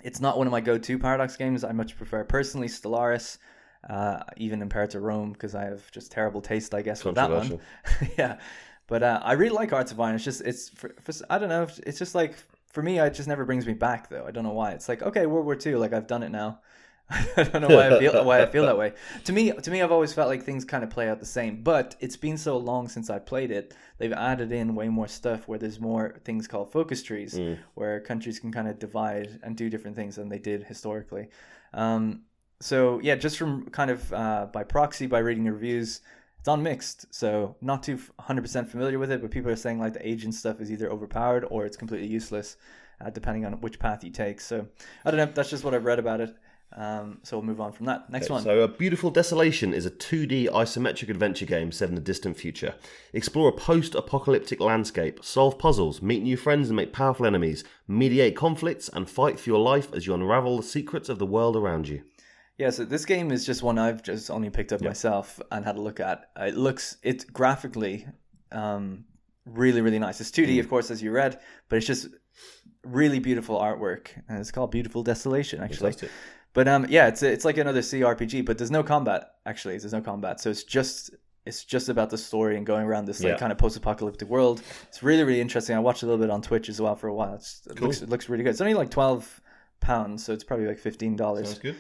it's 0.03 0.21
not 0.21 0.37
one 0.37 0.49
of 0.49 0.51
my 0.51 0.61
go-to 0.61 0.99
Paradox 0.99 1.37
games. 1.37 1.63
I 1.63 1.71
much 1.71 1.97
prefer 1.97 2.25
personally 2.25 2.67
Stellaris, 2.67 3.39
uh, 3.89 4.21
even 4.37 4.63
Imperator 4.63 5.01
Rome, 5.01 5.33
because 5.33 5.55
I 5.55 5.65
have 5.65 5.91
just 5.91 6.13
terrible 6.13 6.41
taste, 6.41 6.75
I 6.75 6.83
guess, 6.83 7.05
with 7.05 7.15
that 7.17 7.31
one. 7.31 7.61
Yeah, 8.19 8.39
but 8.87 9.03
uh, 9.03 9.21
I 9.23 9.33
really 9.33 9.55
like 9.55 9.71
Hearts 9.71 9.93
of 9.93 10.01
Iron. 10.01 10.15
It's 10.15 10.25
just 10.25 10.41
it's 10.43 10.69
for, 10.71 10.95
for 11.03 11.13
I 11.31 11.39
don't 11.39 11.49
know. 11.49 11.67
It's 11.87 11.99
just 11.99 12.15
like 12.15 12.37
for 12.67 12.83
me, 12.83 12.99
it 12.99 13.15
just 13.15 13.29
never 13.29 13.45
brings 13.45 13.67
me 13.67 13.75
back 13.75 14.09
though. 14.09 14.25
I 14.27 14.31
don't 14.31 14.45
know 14.45 14.53
why. 14.53 14.73
It's 14.73 14.89
like 14.89 15.03
okay, 15.03 15.27
World 15.27 15.45
War 15.45 15.57
II, 15.65 15.77
like 15.77 15.93
I've 15.93 16.07
done 16.07 16.23
it 16.23 16.31
now. 16.31 16.61
I 17.11 17.43
don't 17.45 17.63
know 17.63 17.75
why 17.75 17.89
I 17.89 17.99
feel 17.99 18.25
why 18.25 18.43
I 18.43 18.47
feel 18.47 18.67
that 18.67 18.77
way. 18.77 18.93
To 19.25 19.33
me, 19.33 19.51
to 19.51 19.71
me, 19.71 19.81
I've 19.81 19.93
always 19.93 20.13
felt 20.13 20.29
like 20.29 20.43
things 20.43 20.65
kind 20.67 20.85
of 20.85 20.91
play 20.91 21.09
out 21.09 21.21
the 21.21 21.27
same. 21.27 21.63
But 21.63 21.97
it's 22.01 22.17
been 22.19 22.37
so 22.37 22.59
long 22.59 22.87
since 22.87 23.09
I 23.09 23.19
played 23.19 23.51
it. 23.51 23.75
They've 23.97 24.13
added 24.13 24.53
in 24.53 24.75
way 24.75 24.89
more 24.91 25.09
stuff 25.09 25.49
where 25.49 25.59
there's 25.59 25.81
more 25.81 26.17
things 26.25 26.47
called 26.47 26.71
focus 26.71 27.03
trees, 27.03 27.35
where 27.75 28.01
countries 28.01 28.39
can 28.39 28.53
kind 28.53 28.69
of 28.69 28.79
divide 28.79 29.41
and 29.43 29.57
do 29.57 29.71
different 29.71 29.97
things 29.97 30.17
than 30.17 30.29
they 30.29 30.39
did 30.39 30.65
historically. 30.65 31.29
Um, 31.73 32.25
so 32.61 33.01
yeah, 33.03 33.15
just 33.15 33.39
from 33.39 33.69
kind 33.71 33.91
of 33.91 34.13
uh, 34.13 34.47
by 34.53 34.65
proxy, 34.65 35.07
by 35.07 35.19
reading 35.19 35.45
the 35.45 35.53
reviews, 35.53 36.01
it's 36.39 36.49
on 36.49 36.63
mixed. 36.63 37.13
So 37.15 37.57
not 37.61 37.83
too 37.83 37.99
100% 38.21 38.69
familiar 38.69 38.99
with 38.99 39.11
it, 39.13 39.23
but 39.23 39.31
people 39.31 39.51
are 39.51 39.57
saying 39.57 39.79
like 39.79 39.95
the 39.95 40.09
agent 40.09 40.35
stuff 40.35 40.61
is 40.61 40.71
either 40.71 40.91
overpowered 40.91 41.47
or 41.51 41.67
it's 41.67 41.77
completely 41.77 42.09
useless, 42.09 42.57
uh, 43.05 43.11
depending 43.11 43.45
on 43.45 43.55
which 43.61 43.79
path 43.79 44.03
you 44.03 44.11
take. 44.11 44.41
So 44.41 44.67
I 45.05 45.11
don't 45.11 45.19
know. 45.19 45.33
That's 45.33 45.51
just 45.51 45.65
what 45.65 45.75
I've 45.75 45.85
read 45.85 45.99
about 45.99 46.21
it. 46.21 46.37
Um, 46.77 47.19
so 47.23 47.39
we'll 47.39 47.47
move 47.47 47.63
on 47.63 47.73
from 47.73 47.87
that. 47.87 48.11
Next 48.11 48.29
one. 48.29 48.43
So, 48.43 48.61
A 48.61 48.69
Beautiful 48.69 49.11
Desolation 49.11 49.73
is 49.73 49.87
a 49.87 49.91
2D 49.91 50.49
isometric 50.51 51.09
adventure 51.09 51.47
game 51.47 51.73
set 51.73 51.89
in 51.89 51.95
the 51.95 52.01
distant 52.01 52.37
future. 52.37 52.75
Explore 53.15 53.49
a 53.49 53.53
post 53.53 53.95
apocalyptic 53.95 54.61
landscape, 54.61 55.25
solve 55.25 55.59
puzzles, 55.59 56.03
meet 56.03 56.23
new 56.23 56.37
friends 56.37 56.69
and 56.69 56.77
make 56.77 56.93
powerful 56.93 57.25
enemies, 57.25 57.65
mediate 57.87 58.37
conflicts, 58.37 58.91
and 58.91 59.09
fight 59.09 59.41
for 59.41 59.49
your 59.49 59.61
life 59.61 59.93
as 59.95 60.07
you 60.07 60.13
unravel 60.13 60.59
the 60.59 60.63
secrets 60.63 61.09
of 61.09 61.19
the 61.19 61.27
world 61.27 61.57
around 61.57 61.89
you. 61.89 62.03
Yeah, 62.59 62.71
so 62.71 62.85
this 62.85 63.05
game 63.05 63.31
is 63.31 63.47
just 63.47 63.63
one 63.63 63.79
I've 63.79 64.03
just 64.03 64.31
only 64.31 64.51
picked 64.51 64.73
up 64.73 64.81
myself 64.91 65.41
and 65.53 65.65
had 65.65 65.77
a 65.77 65.81
look 65.81 66.01
at. 66.01 66.31
Uh, 66.39 66.45
It 66.47 66.57
looks, 66.57 66.97
it 67.03 67.33
graphically, 67.33 68.07
um, 68.51 69.05
really, 69.47 69.81
really 69.81 69.99
nice. 70.01 70.21
It's 70.21 70.31
2D, 70.31 70.59
of 70.59 70.69
course, 70.69 70.91
as 70.91 71.01
you 71.03 71.13
read, 71.13 71.39
but 71.69 71.77
it's 71.77 71.87
just 71.87 72.09
really 72.85 73.21
beautiful 73.21 73.59
artwork. 73.59 74.09
And 74.29 74.39
it's 74.41 74.51
called 74.51 74.71
Beautiful 74.73 75.03
Desolation, 75.05 75.63
actually. 75.63 75.91
But 76.55 76.67
um, 76.67 76.87
yeah, 76.89 77.07
it's 77.07 77.23
it's 77.23 77.45
like 77.45 77.59
another 77.59 77.81
CRPG, 77.83 78.45
but 78.45 78.59
there's 78.59 78.71
no 78.71 78.83
combat. 78.83 79.35
Actually, 79.47 79.79
there's 79.79 79.93
no 79.93 80.01
combat, 80.01 80.41
so 80.41 80.51
it's 80.51 80.65
just 80.65 81.11
it's 81.47 81.65
just 81.65 81.89
about 81.89 82.11
the 82.11 82.19
story 82.19 82.57
and 82.57 82.67
going 82.67 82.85
around 82.85 83.05
this 83.05 83.23
like 83.23 83.33
Yeah. 83.35 83.39
kind 83.39 83.53
of 83.53 83.59
post-apocalyptic 83.59 84.29
world. 84.29 84.63
It's 84.89 85.03
really 85.03 85.23
really 85.25 85.41
interesting. 85.41 85.77
I 85.77 85.79
watched 85.79 86.03
a 86.03 86.07
little 86.07 86.21
bit 86.21 86.31
on 86.31 86.43
Twitch 86.43 86.69
as 86.69 86.81
well 86.81 86.97
for 86.97 87.07
a 87.09 87.15
while. 87.15 87.35
It's, 87.35 87.63
it 87.71 87.81
looks 87.81 88.03
it 88.03 88.09
looks 88.09 88.29
really 88.29 88.43
good. 88.45 88.51
It's 88.51 88.61
only 88.63 88.75
like 88.75 88.91
twelve 88.91 89.41
pounds, 89.81 90.25
so 90.25 90.33
it's 90.33 90.43
probably 90.43 90.67
like 90.67 90.79
fifteen 90.79 91.15
dollars. 91.15 91.49
Sounds 91.49 91.59
good. 91.61 91.77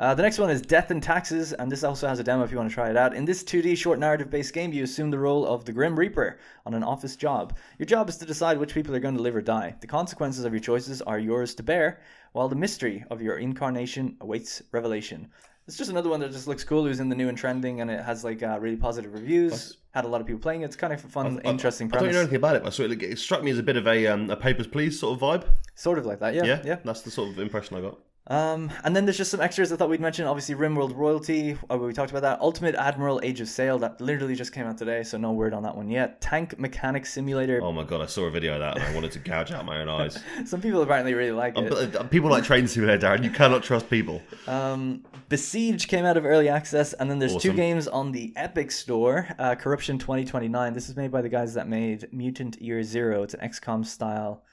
Uh, 0.00 0.14
the 0.14 0.22
next 0.22 0.38
one 0.38 0.48
is 0.48 0.62
Death 0.62 0.90
and 0.90 1.02
Taxes, 1.02 1.52
and 1.52 1.70
this 1.70 1.84
also 1.84 2.08
has 2.08 2.18
a 2.18 2.24
demo 2.24 2.42
if 2.42 2.50
you 2.50 2.56
want 2.56 2.70
to 2.70 2.74
try 2.74 2.88
it 2.88 2.96
out. 2.96 3.14
In 3.14 3.26
this 3.26 3.44
2D 3.44 3.76
short 3.76 3.98
narrative 3.98 4.30
based 4.30 4.54
game, 4.54 4.72
you 4.72 4.82
assume 4.82 5.10
the 5.10 5.18
role 5.18 5.46
of 5.46 5.66
the 5.66 5.74
Grim 5.74 5.94
Reaper 5.94 6.38
on 6.64 6.72
an 6.72 6.82
office 6.82 7.16
job. 7.16 7.54
Your 7.76 7.84
job 7.84 8.08
is 8.08 8.16
to 8.16 8.24
decide 8.24 8.56
which 8.56 8.72
people 8.72 8.96
are 8.96 9.00
going 9.00 9.14
to 9.18 9.22
live 9.22 9.36
or 9.36 9.42
die. 9.42 9.76
The 9.78 9.86
consequences 9.86 10.46
of 10.46 10.54
your 10.54 10.60
choices 10.60 11.02
are 11.02 11.18
yours 11.18 11.54
to 11.56 11.62
bear, 11.62 12.00
while 12.32 12.48
the 12.48 12.56
mystery 12.56 13.04
of 13.10 13.20
your 13.20 13.36
incarnation 13.36 14.16
awaits 14.22 14.62
revelation. 14.72 15.28
It's 15.68 15.76
just 15.76 15.90
another 15.90 16.08
one 16.08 16.20
that 16.20 16.32
just 16.32 16.48
looks 16.48 16.64
cool, 16.64 16.86
who's 16.86 17.00
in 17.00 17.10
the 17.10 17.14
new 17.14 17.28
and 17.28 17.36
trending, 17.36 17.82
and 17.82 17.90
it 17.90 18.02
has 18.02 18.24
like 18.24 18.42
uh, 18.42 18.56
really 18.58 18.78
positive 18.78 19.12
reviews. 19.12 19.76
Had 19.90 20.06
a 20.06 20.08
lot 20.08 20.22
of 20.22 20.26
people 20.26 20.40
playing 20.40 20.62
it. 20.62 20.64
It's 20.64 20.76
kind 20.76 20.94
of 20.94 21.04
a 21.04 21.08
fun, 21.08 21.42
interesting 21.44 21.92
I 21.92 21.98
don't 21.98 22.10
know 22.10 22.20
anything 22.20 22.36
about 22.36 22.56
it, 22.56 22.64
but 22.64 22.72
so 22.72 22.84
it, 22.84 23.02
it 23.02 23.18
struck 23.18 23.42
me 23.42 23.50
as 23.50 23.58
a 23.58 23.62
bit 23.62 23.76
of 23.76 23.86
a, 23.86 24.06
um, 24.06 24.30
a 24.30 24.36
Papers, 24.36 24.66
Please 24.66 24.98
sort 24.98 25.20
of 25.20 25.20
vibe. 25.20 25.46
Sort 25.74 25.98
of 25.98 26.06
like 26.06 26.20
that, 26.20 26.32
yeah. 26.34 26.44
Yeah, 26.46 26.62
yeah. 26.64 26.76
That's 26.86 27.02
the 27.02 27.10
sort 27.10 27.28
of 27.28 27.38
impression 27.38 27.76
I 27.76 27.82
got. 27.82 27.98
Um, 28.26 28.70
and 28.84 28.94
then 28.94 29.06
there's 29.06 29.16
just 29.16 29.30
some 29.30 29.40
extras 29.40 29.72
I 29.72 29.76
thought 29.76 29.88
we'd 29.90 30.00
mention. 30.00 30.24
Obviously, 30.26 30.54
RimWorld 30.54 30.96
Royalty. 30.96 31.56
Uh, 31.68 31.78
we 31.78 31.92
talked 31.92 32.10
about 32.10 32.22
that. 32.22 32.40
Ultimate 32.40 32.76
Admiral 32.76 33.20
Age 33.24 33.40
of 33.40 33.48
Sail. 33.48 33.78
That 33.78 34.00
literally 34.00 34.36
just 34.36 34.52
came 34.52 34.66
out 34.66 34.78
today, 34.78 35.02
so 35.02 35.18
no 35.18 35.32
word 35.32 35.52
on 35.52 35.64
that 35.64 35.76
one 35.76 35.90
yet. 35.90 36.20
Tank 36.20 36.58
Mechanic 36.58 37.06
Simulator. 37.06 37.60
Oh 37.62 37.72
my 37.72 37.82
god, 37.82 38.00
I 38.02 38.06
saw 38.06 38.24
a 38.24 38.30
video 38.30 38.54
of 38.54 38.60
that 38.60 38.76
and 38.76 38.84
I 38.84 38.94
wanted 38.94 39.12
to 39.12 39.18
gouge 39.18 39.50
out 39.50 39.64
my 39.64 39.80
own 39.80 39.88
eyes. 39.88 40.22
Some 40.44 40.60
people 40.60 40.82
apparently 40.82 41.14
really 41.14 41.32
like 41.32 41.58
it. 41.58 41.96
Uh, 41.96 42.04
people 42.04 42.30
like 42.30 42.44
Train 42.44 42.68
Simulator, 42.68 43.04
Darren. 43.04 43.24
You 43.24 43.30
cannot 43.30 43.64
trust 43.64 43.90
people. 43.90 44.22
Um, 44.46 45.02
Besiege 45.28 45.88
came 45.88 46.04
out 46.04 46.16
of 46.16 46.24
early 46.24 46.48
access, 46.48 46.92
and 46.92 47.10
then 47.10 47.18
there's 47.18 47.36
two 47.36 47.52
games 47.52 47.88
on 47.88 48.12
the 48.12 48.32
Epic 48.36 48.70
Store. 48.70 49.28
Uh, 49.38 49.54
Corruption 49.56 49.98
2029. 49.98 50.72
This 50.72 50.88
is 50.88 50.96
made 50.96 51.10
by 51.10 51.22
the 51.22 51.28
guys 51.28 51.54
that 51.54 51.68
made 51.68 52.12
Mutant 52.12 52.60
Year 52.60 52.82
Zero. 52.82 53.22
It's 53.22 53.34
an 53.34 53.40
XCOM 53.40 53.84
style 53.84 54.44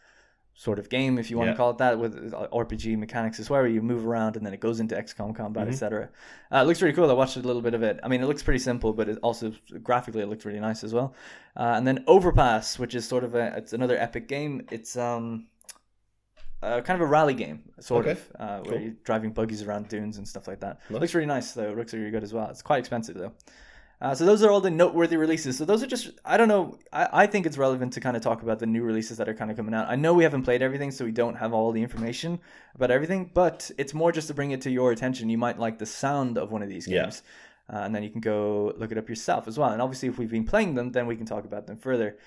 sort 0.59 0.79
of 0.79 0.89
game, 0.89 1.19
if 1.19 1.29
you 1.29 1.37
want 1.37 1.49
Yeah. 1.49 1.53
to 1.53 1.57
call 1.57 1.69
it 1.69 1.77
that, 1.77 1.99
with 1.99 2.33
uh, 2.33 2.47
RPG 2.51 2.97
mechanics 2.97 3.39
as 3.39 3.47
well, 3.47 3.61
where 3.61 3.69
you 3.69 3.79
move 3.83 4.07
around 4.07 4.35
and 4.37 4.43
then 4.43 4.55
it 4.55 4.59
goes 4.59 4.79
into 4.79 4.95
XCOM 4.95 5.35
combat, 5.35 5.65
Mm-hmm. 5.67 5.73
etc. 5.73 6.09
Uh, 6.51 6.57
it 6.57 6.63
looks 6.65 6.81
really 6.81 6.95
cool. 6.95 7.07
I 7.11 7.13
watched 7.13 7.37
a 7.37 7.41
little 7.41 7.61
bit 7.61 7.75
of 7.75 7.83
it. 7.83 7.99
I 8.03 8.07
mean, 8.07 8.21
it 8.23 8.25
looks 8.25 8.41
pretty 8.41 8.57
simple, 8.59 8.91
but 8.91 9.07
it 9.07 9.19
also 9.21 9.53
graphically 9.83 10.21
it 10.23 10.27
looked 10.29 10.45
really 10.45 10.59
nice 10.59 10.83
as 10.83 10.95
well. 10.95 11.13
Uh, 11.55 11.73
and 11.77 11.85
then 11.85 12.03
Overpass, 12.07 12.79
which 12.79 12.95
is 12.95 13.07
sort 13.07 13.23
of 13.23 13.35
a 13.35 13.55
it's 13.55 13.73
another 13.73 13.97
Epic 13.97 14.27
game. 14.27 14.65
It's 14.71 14.97
um. 14.97 15.45
Uh, 16.63 16.81
kind 16.81 16.99
of 16.99 17.07
a 17.07 17.09
rally 17.11 17.35
game, 17.35 17.61
sort 17.79 18.07
Okay. 18.07 18.13
of, 18.13 18.31
uh, 18.39 18.59
where 18.63 18.71
Cool. 18.73 18.81
you're 18.81 18.95
driving 19.03 19.31
buggies 19.31 19.61
around 19.61 19.89
dunes 19.89 20.17
and 20.17 20.27
stuff 20.27 20.47
like 20.47 20.59
that. 20.61 20.79
Nice. 20.89 21.01
Looks 21.01 21.13
really 21.13 21.27
nice 21.27 21.51
though. 21.51 21.71
Looks 21.73 21.93
really 21.93 22.09
good 22.09 22.23
as 22.23 22.33
well. 22.33 22.49
It's 22.49 22.63
quite 22.63 22.79
expensive 22.79 23.15
though. 23.15 23.31
Uh, 23.99 24.13
so 24.13 24.25
those 24.25 24.43
are 24.43 24.51
all 24.51 24.61
the 24.61 24.69
noteworthy 24.69 25.17
releases. 25.17 25.57
So 25.57 25.65
those 25.65 25.81
are 25.81 25.87
just 25.87 26.11
I 26.23 26.37
don't 26.37 26.47
know. 26.47 26.77
I, 26.93 27.09
I 27.23 27.27
think 27.27 27.47
it's 27.47 27.57
relevant 27.57 27.93
to 27.93 27.99
kind 27.99 28.15
of 28.15 28.21
talk 28.21 28.43
about 28.43 28.59
the 28.59 28.67
new 28.67 28.83
releases 28.83 29.17
that 29.17 29.27
are 29.27 29.33
kind 29.33 29.49
of 29.49 29.57
coming 29.57 29.73
out. 29.73 29.87
I 29.89 29.95
know 29.95 30.13
we 30.13 30.23
haven't 30.23 30.43
played 30.43 30.61
everything, 30.61 30.91
so 30.91 31.03
we 31.03 31.11
don't 31.11 31.35
have 31.35 31.51
all 31.51 31.71
the 31.71 31.81
information 31.81 32.39
about 32.75 32.91
everything. 32.91 33.31
But 33.33 33.71
it's 33.79 33.95
more 33.95 34.11
just 34.11 34.27
to 34.27 34.35
bring 34.35 34.51
it 34.51 34.61
to 34.61 34.69
your 34.69 34.91
attention. 34.91 35.29
You 35.29 35.39
might 35.39 35.57
like 35.57 35.79
the 35.79 35.87
sound 35.87 36.37
of 36.37 36.51
one 36.51 36.61
of 36.61 36.69
these 36.69 36.87
Yeah. 36.87 37.03
games, 37.03 37.23
uh, 37.73 37.77
and 37.77 37.95
then 37.95 38.03
you 38.03 38.11
can 38.11 38.21
go 38.21 38.71
look 38.77 38.91
it 38.91 38.99
up 38.99 39.09
yourself 39.09 39.47
as 39.47 39.57
well. 39.57 39.69
And 39.69 39.81
obviously, 39.81 40.09
if 40.09 40.19
we've 40.19 40.29
been 40.29 40.45
playing 40.45 40.75
them, 40.75 40.91
then 40.91 41.07
we 41.07 41.15
can 41.15 41.25
talk 41.25 41.45
about 41.45 41.65
them 41.65 41.77
further. 41.77 42.17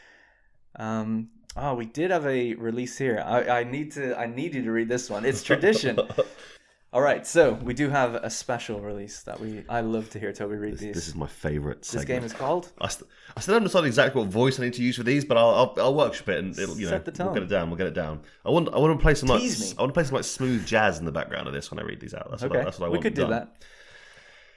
Um, 0.75 1.29
oh, 1.57 1.75
we 1.75 1.87
did 1.87 2.11
have 2.11 2.27
a 2.27 2.55
release 2.55 2.99
here. 2.99 3.23
I, 3.25 3.61
I 3.61 3.65
need 3.65 3.93
to. 3.93 4.19
I 4.19 4.27
need 4.27 4.57
you 4.57 4.63
to 4.65 4.73
read 4.73 4.89
this 4.89 5.09
one. 5.09 5.25
It's 5.25 5.45
tradition. 5.45 6.01
All 6.93 7.01
right, 7.01 7.25
so 7.25 7.53
we 7.53 7.73
do 7.73 7.89
have 7.89 8.17
a 8.17 8.29
special 8.29 8.81
release 8.81 9.23
that 9.23 9.39
we. 9.39 9.65
I 9.69 9.81
love 9.81 10.11
to 10.11 10.19
hear 10.19 10.33
Toby 10.33 10.57
read 10.57 10.77
these. 10.79 10.93
This 10.93 11.07
is 11.07 11.15
my 11.15 11.29
favourite 11.29 11.79
This 11.83 11.89
segment. 11.91 12.09
game 12.09 12.25
is 12.25 12.33
called. 12.33 12.73
I, 12.81 12.89
st- 12.89 13.09
I 13.37 13.41
still 13.41 13.55
haven't 13.55 13.69
decided 13.69 13.87
exactly 13.87 14.21
what 14.21 14.29
voice 14.29 14.59
I 14.59 14.65
need 14.65 14.73
to 14.75 14.83
use 14.83 14.97
for 14.97 15.05
these, 15.05 15.25
but 15.25 15.37
I'll 15.37 15.51
I'll, 15.51 15.75
I'll 15.79 15.95
workshop 15.95 16.31
it 16.31 16.39
and 16.41 16.59
it'll 16.59 16.77
you 16.77 16.87
know 16.87 16.91
Set 16.91 17.05
the 17.05 17.25
we'll 17.25 17.33
get 17.35 17.45
it 17.45 17.49
down. 17.49 17.71
We'll 17.71 17.77
get 17.77 17.87
it 17.87 17.95
down. 17.95 18.23
I 18.45 18.51
want 18.51 18.71
I 18.75 18.79
want 18.79 18.99
to 18.99 19.01
play 19.01 19.15
some 19.15 19.29
like 19.29 19.41
Tease 19.41 19.71
me. 19.71 19.77
I 19.79 19.83
want 19.83 19.91
to 19.91 19.95
play 19.95 20.03
some 20.03 20.17
like 20.17 20.25
smooth 20.25 20.67
jazz 20.67 20.99
in 20.99 21.05
the 21.05 21.13
background 21.13 21.47
of 21.47 21.55
this 21.55 21.71
when 21.71 21.79
I 21.79 21.85
read 21.85 22.01
these 22.01 22.13
out. 22.13 22.29
That's 22.29 22.43
what 22.43 22.51
I, 22.51 22.57
Okay, 22.57 22.65
that's 22.65 22.81
what 22.81 22.87
I 22.87 22.89
we 22.89 22.95
want 22.99 23.03
could 23.05 23.15
do 23.15 23.23
done. 23.23 23.31
that. 23.31 23.65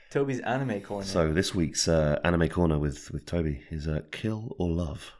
Toby's 0.09 0.39
anime 0.39 0.81
corner. 0.81 1.05
So 1.05 1.31
this 1.33 1.53
week's 1.53 1.87
uh, 1.87 2.19
anime 2.23 2.49
corner 2.49 2.79
with 2.79 3.11
with 3.11 3.27
Toby 3.27 3.61
is 3.69 3.87
uh, 3.87 4.01
Kill 4.11 4.55
or 4.57 4.69
Love. 4.71 5.11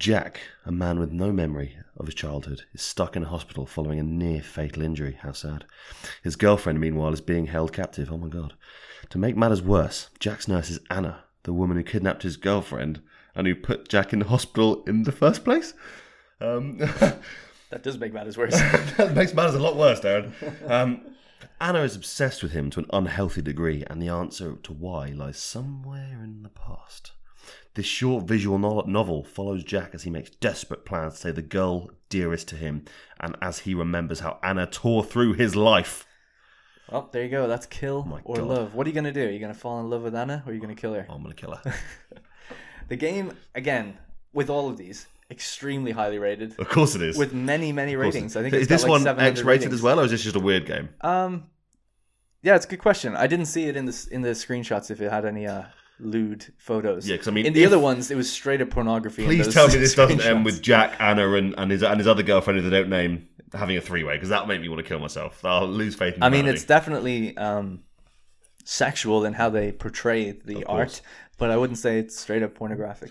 Jack, 0.00 0.40
a 0.64 0.72
man 0.72 0.98
with 0.98 1.12
no 1.12 1.30
memory 1.30 1.76
of 1.98 2.06
his 2.06 2.14
childhood, 2.14 2.62
is 2.72 2.80
stuck 2.80 3.16
in 3.16 3.22
a 3.22 3.28
hospital 3.28 3.66
following 3.66 3.98
a 3.98 4.02
near 4.02 4.40
fatal 4.40 4.82
injury. 4.82 5.18
How 5.20 5.32
sad. 5.32 5.66
His 6.22 6.36
girlfriend, 6.36 6.80
meanwhile, 6.80 7.12
is 7.12 7.20
being 7.20 7.48
held 7.48 7.74
captive. 7.74 8.10
Oh 8.10 8.16
my 8.16 8.28
god. 8.28 8.54
To 9.10 9.18
make 9.18 9.36
matters 9.36 9.60
worse, 9.60 10.08
Jack's 10.18 10.48
nurse 10.48 10.70
is 10.70 10.80
Anna, 10.90 11.24
the 11.42 11.52
woman 11.52 11.76
who 11.76 11.82
kidnapped 11.82 12.22
his 12.22 12.38
girlfriend 12.38 13.02
and 13.34 13.46
who 13.46 13.54
put 13.54 13.90
Jack 13.90 14.14
in 14.14 14.20
the 14.20 14.28
hospital 14.28 14.82
in 14.86 15.02
the 15.02 15.12
first 15.12 15.44
place. 15.44 15.74
Um, 16.40 16.78
that 17.68 17.82
does 17.82 17.98
make 17.98 18.14
matters 18.14 18.38
worse. 18.38 18.54
that 18.96 19.12
makes 19.14 19.34
matters 19.34 19.54
a 19.54 19.60
lot 19.60 19.76
worse, 19.76 20.00
Darren. 20.00 20.32
Um, 20.66 21.02
Anna 21.60 21.82
is 21.82 21.94
obsessed 21.94 22.42
with 22.42 22.52
him 22.52 22.70
to 22.70 22.80
an 22.80 22.86
unhealthy 22.90 23.42
degree, 23.42 23.84
and 23.90 24.00
the 24.00 24.08
answer 24.08 24.56
to 24.62 24.72
why 24.72 25.08
lies 25.08 25.36
somewhere 25.36 26.22
in 26.24 26.42
the 26.42 26.48
past. 26.48 27.12
This 27.74 27.86
short 27.86 28.24
visual 28.24 28.58
novel 28.58 29.22
follows 29.24 29.62
Jack 29.62 29.94
as 29.94 30.02
he 30.02 30.10
makes 30.10 30.30
desperate 30.30 30.84
plans 30.84 31.14
to 31.14 31.20
save 31.20 31.36
the 31.36 31.42
girl 31.42 31.90
dearest 32.08 32.48
to 32.48 32.56
him, 32.56 32.84
and 33.20 33.36
as 33.40 33.60
he 33.60 33.74
remembers 33.74 34.20
how 34.20 34.38
Anna 34.42 34.66
tore 34.66 35.04
through 35.04 35.34
his 35.34 35.54
life. 35.54 36.06
Well, 36.90 37.08
there 37.12 37.22
you 37.22 37.28
go. 37.30 37.46
That's 37.46 37.66
kill 37.66 38.02
my 38.02 38.20
or 38.24 38.36
God. 38.36 38.46
love. 38.46 38.74
What 38.74 38.86
are 38.86 38.90
you 38.90 38.94
gonna 38.94 39.12
do? 39.12 39.24
Are 39.24 39.30
you 39.30 39.38
gonna 39.38 39.54
fall 39.54 39.78
in 39.80 39.88
love 39.88 40.02
with 40.02 40.14
Anna, 40.16 40.42
or 40.44 40.50
are 40.50 40.54
you 40.54 40.60
gonna 40.60 40.74
kill 40.74 40.94
her? 40.94 41.06
Oh, 41.08 41.14
I'm 41.14 41.22
gonna 41.22 41.34
kill 41.34 41.54
her. 41.54 41.74
The 42.88 42.96
game, 42.96 43.32
again, 43.54 43.96
with 44.32 44.50
all 44.50 44.68
of 44.68 44.76
these, 44.76 45.06
extremely 45.30 45.92
highly 45.92 46.18
rated, 46.18 46.58
of 46.58 46.68
course 46.68 46.96
it 46.96 47.02
is. 47.02 47.16
with 47.16 47.32
many, 47.32 47.70
many 47.72 47.94
ratings. 47.94 48.36
I 48.36 48.42
think 48.42 48.52
is 48.52 48.62
it's 48.62 48.68
this 48.68 48.82
like 48.82 49.04
one 49.04 49.06
X-rated 49.06 49.72
as 49.72 49.80
well, 49.80 50.00
or 50.00 50.04
is 50.04 50.10
this 50.10 50.24
just 50.24 50.34
a 50.34 50.40
weird 50.40 50.66
game? 50.66 50.88
Um, 51.00 51.44
yeah, 52.42 52.56
it's 52.56 52.66
a 52.66 52.68
good 52.68 52.80
question. 52.80 53.14
I 53.14 53.28
didn't 53.28 53.46
see 53.46 53.66
it 53.68 53.76
in 53.76 53.84
the 53.86 54.08
in 54.10 54.22
the 54.22 54.30
screenshots 54.30 54.90
if 54.90 55.00
it 55.00 55.08
had 55.08 55.24
any 55.24 55.46
uh, 55.46 55.66
lewd 56.02 56.46
photos. 56.58 57.08
Yeah, 57.08 57.16
'cause 57.16 57.28
I 57.28 57.30
mean, 57.30 57.46
in 57.46 57.52
the 57.52 57.62
if- 57.62 57.68
other 57.68 57.78
ones, 57.78 58.10
it 58.10 58.16
was 58.16 58.30
straight 58.30 58.60
up 58.60 58.70
pornography. 58.70 59.24
Please 59.24 59.52
tell 59.52 59.68
me 59.68 59.76
this 59.76 59.94
doesn't 59.94 60.20
end 60.20 60.44
with 60.44 60.62
Jack, 60.62 60.96
Anna, 61.00 61.32
and, 61.32 61.54
and 61.58 61.70
his 61.70 61.82
and 61.82 61.98
his 61.98 62.06
other 62.06 62.22
girlfriend 62.22 62.60
who 62.60 62.68
they 62.68 62.76
don't 62.78 62.90
name 62.90 63.28
having 63.52 63.76
a 63.76 63.80
three 63.80 64.04
way 64.04 64.14
because 64.14 64.28
that 64.28 64.46
made 64.46 64.60
me 64.60 64.68
want 64.68 64.78
to 64.80 64.86
kill 64.88 64.98
myself. 65.00 65.44
I'll 65.44 65.66
lose 65.66 65.94
faith 65.94 66.14
in. 66.16 66.22
I 66.22 66.28
mean, 66.28 66.40
humanity. 66.40 66.56
it's 66.56 66.64
definitely 66.64 67.36
um, 67.36 67.80
sexual 68.64 69.24
in 69.24 69.32
how 69.34 69.50
they 69.50 69.72
portray 69.72 70.32
the 70.32 70.58
Of 70.58 70.64
course. 70.64 70.78
art, 70.78 71.00
but 71.38 71.50
I 71.50 71.56
wouldn't 71.56 71.78
say 71.78 71.98
it's 71.98 72.16
straight 72.18 72.42
up 72.42 72.54
pornographic. 72.54 73.10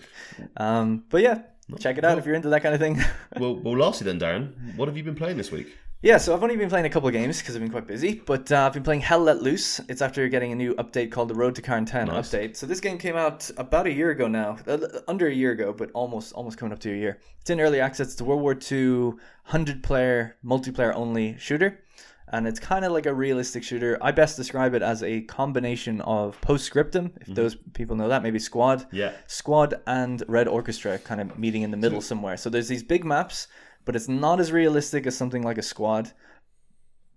Um, 0.56 1.04
but 1.10 1.22
yeah, 1.22 1.42
check 1.78 1.98
it 1.98 2.04
out 2.04 2.18
if 2.18 2.26
you're 2.26 2.34
into 2.34 2.48
that 2.50 2.62
kind 2.62 2.74
of 2.74 2.80
thing. 2.80 2.98
well, 3.38 3.54
well, 3.56 3.76
lastly 3.76 4.04
then, 4.06 4.18
Darren, 4.18 4.76
what 4.76 4.88
have 4.88 4.96
you 4.96 5.02
been 5.04 5.14
playing 5.14 5.36
this 5.36 5.50
week? 5.50 5.76
Yeah, 6.02 6.16
so 6.16 6.34
I've 6.34 6.42
only 6.42 6.56
been 6.56 6.70
playing 6.70 6.86
a 6.86 6.90
couple 6.90 7.08
of 7.08 7.12
games 7.12 7.40
because 7.40 7.54
I've 7.54 7.60
been 7.60 7.70
quite 7.70 7.86
busy, 7.86 8.22
but 8.24 8.50
uh, 8.50 8.64
I've 8.64 8.72
been 8.72 8.82
playing 8.82 9.02
Hell 9.02 9.20
Let 9.20 9.42
Loose. 9.42 9.80
It's 9.86 10.00
after 10.00 10.26
getting 10.28 10.50
a 10.50 10.54
new 10.54 10.74
update 10.76 11.10
called 11.12 11.28
the 11.28 11.34
Road 11.34 11.54
to 11.56 11.62
Carentan 11.62 12.06
Nice. 12.06 12.30
update. 12.30 12.56
So 12.56 12.64
this 12.64 12.80
game 12.80 12.96
came 12.96 13.16
out 13.16 13.50
about 13.58 13.86
a 13.86 13.92
year 13.92 14.08
ago 14.10 14.26
now, 14.26 14.56
uh, 14.66 14.78
under 15.08 15.26
a 15.28 15.32
year 15.34 15.50
ago, 15.52 15.74
but 15.74 15.90
almost 15.92 16.32
almost 16.32 16.56
coming 16.56 16.72
up 16.72 16.78
to 16.80 16.90
a 16.90 16.96
year. 16.96 17.18
It's 17.42 17.50
in 17.50 17.60
early 17.60 17.80
access. 17.80 18.12
It's 18.12 18.20
a 18.22 18.24
World 18.24 18.40
War 18.40 18.56
II 18.72 19.12
hundred 19.44 19.82
player 19.82 20.36
multiplayer 20.42 20.94
only 20.94 21.36
shooter, 21.36 21.84
and 22.28 22.48
it's 22.48 22.58
kind 22.60 22.86
of 22.86 22.92
like 22.92 23.04
a 23.04 23.12
realistic 23.12 23.62
shooter. 23.62 23.98
I 24.00 24.10
best 24.10 24.38
describe 24.38 24.72
it 24.72 24.80
as 24.80 25.02
a 25.02 25.20
combination 25.22 26.00
of 26.00 26.40
Postscriptum, 26.40 27.12
if 27.20 27.26
those 27.26 27.56
people 27.74 27.94
know 27.94 28.08
that, 28.08 28.22
maybe 28.22 28.38
Squad, 28.38 28.86
Yeah. 28.90 29.12
Squad 29.26 29.74
and 29.86 30.22
Red 30.28 30.48
Orchestra 30.48 30.98
kind 30.98 31.20
of 31.20 31.38
meeting 31.38 31.60
in 31.60 31.70
the 31.70 31.76
middle 31.76 32.00
somewhere. 32.00 32.38
So 32.38 32.48
there's 32.48 32.68
these 32.68 32.82
big 32.82 33.04
maps, 33.04 33.48
but 33.84 33.96
it's 33.96 34.08
not 34.08 34.40
as 34.40 34.52
realistic 34.52 35.06
as 35.06 35.16
something 35.16 35.42
like 35.42 35.58
a 35.58 35.62
Squad. 35.62 36.12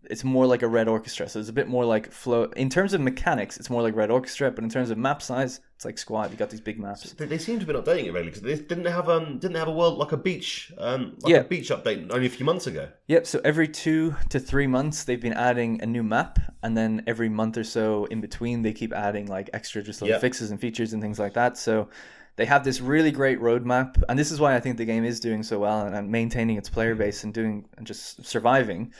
It's 0.09 0.25
more 0.25 0.45
like 0.45 0.63
a 0.63 0.67
Red 0.67 0.89
Orchestra. 0.89 1.29
So 1.29 1.39
it's 1.39 1.47
a 1.47 1.53
bit 1.53 1.69
more 1.69 1.85
like 1.85 2.11
flow. 2.11 2.43
In 2.57 2.69
terms 2.69 2.93
of 2.93 2.99
mechanics, 2.99 3.55
it's 3.55 3.69
more 3.69 3.81
like 3.81 3.95
Red 3.95 4.11
Orchestra, 4.11 4.51
but 4.51 4.61
in 4.61 4.69
terms 4.69 4.89
of 4.89 4.97
map 4.97 5.21
size, 5.21 5.61
it's 5.77 5.85
like 5.85 5.97
Squad. 5.97 6.29
You 6.29 6.35
got 6.35 6.49
these 6.49 6.59
big 6.59 6.77
maps. 6.77 7.13
They, 7.13 7.25
they 7.25 7.37
seem 7.37 7.57
to 7.57 7.65
have 7.65 7.67
been 7.67 7.81
updating 7.81 8.07
it 8.07 8.11
really 8.11 8.25
because 8.25 8.41
they 8.41 8.55
didn't 8.55 8.83
have 8.83 9.07
um 9.07 9.39
didn't 9.39 9.53
they 9.53 9.59
have 9.59 9.69
a 9.69 9.73
world 9.73 9.97
like 9.97 10.11
a 10.11 10.17
beach 10.17 10.73
um 10.77 11.15
like 11.21 11.31
Yeah. 11.31 11.39
a 11.39 11.43
beach 11.45 11.69
update 11.69 12.11
only 12.13 12.25
a 12.25 12.29
few 12.29 12.45
months 12.45 12.67
ago. 12.67 12.89
Yep. 13.07 13.25
So 13.27 13.39
every 13.45 13.67
two 13.69 14.13
to 14.27 14.41
three 14.41 14.67
months, 14.67 15.05
they've 15.05 15.21
been 15.21 15.31
adding 15.33 15.81
a 15.81 15.85
new 15.85 16.03
map, 16.03 16.37
and 16.63 16.75
then 16.75 17.03
every 17.07 17.29
month 17.29 17.57
or 17.57 17.63
so 17.63 18.03
in 18.05 18.19
between, 18.19 18.61
they 18.61 18.73
keep 18.73 18.91
adding 18.91 19.27
like 19.27 19.49
extra 19.53 19.81
just 19.81 20.01
little 20.01 20.15
Yep. 20.15 20.21
fixes 20.21 20.51
and 20.51 20.59
features 20.59 20.91
and 20.91 21.01
things 21.01 21.17
like 21.17 21.33
that. 21.35 21.57
So 21.57 21.87
they 22.35 22.45
have 22.45 22.63
this 22.63 22.81
really 22.81 23.11
great 23.11 23.39
roadmap, 23.39 24.01
and 24.09 24.17
this 24.17 24.31
is 24.31 24.39
why 24.39 24.55
I 24.55 24.59
think 24.59 24.77
the 24.77 24.85
game 24.85 25.05
is 25.05 25.19
doing 25.19 25.43
so 25.43 25.59
well 25.59 25.81
and, 25.85 25.95
and 25.95 26.09
maintaining 26.09 26.57
its 26.57 26.69
player 26.69 26.95
base 26.95 27.23
and 27.23 27.33
doing 27.33 27.65
and 27.77 27.85
just 27.85 28.25
surviving 28.25 28.93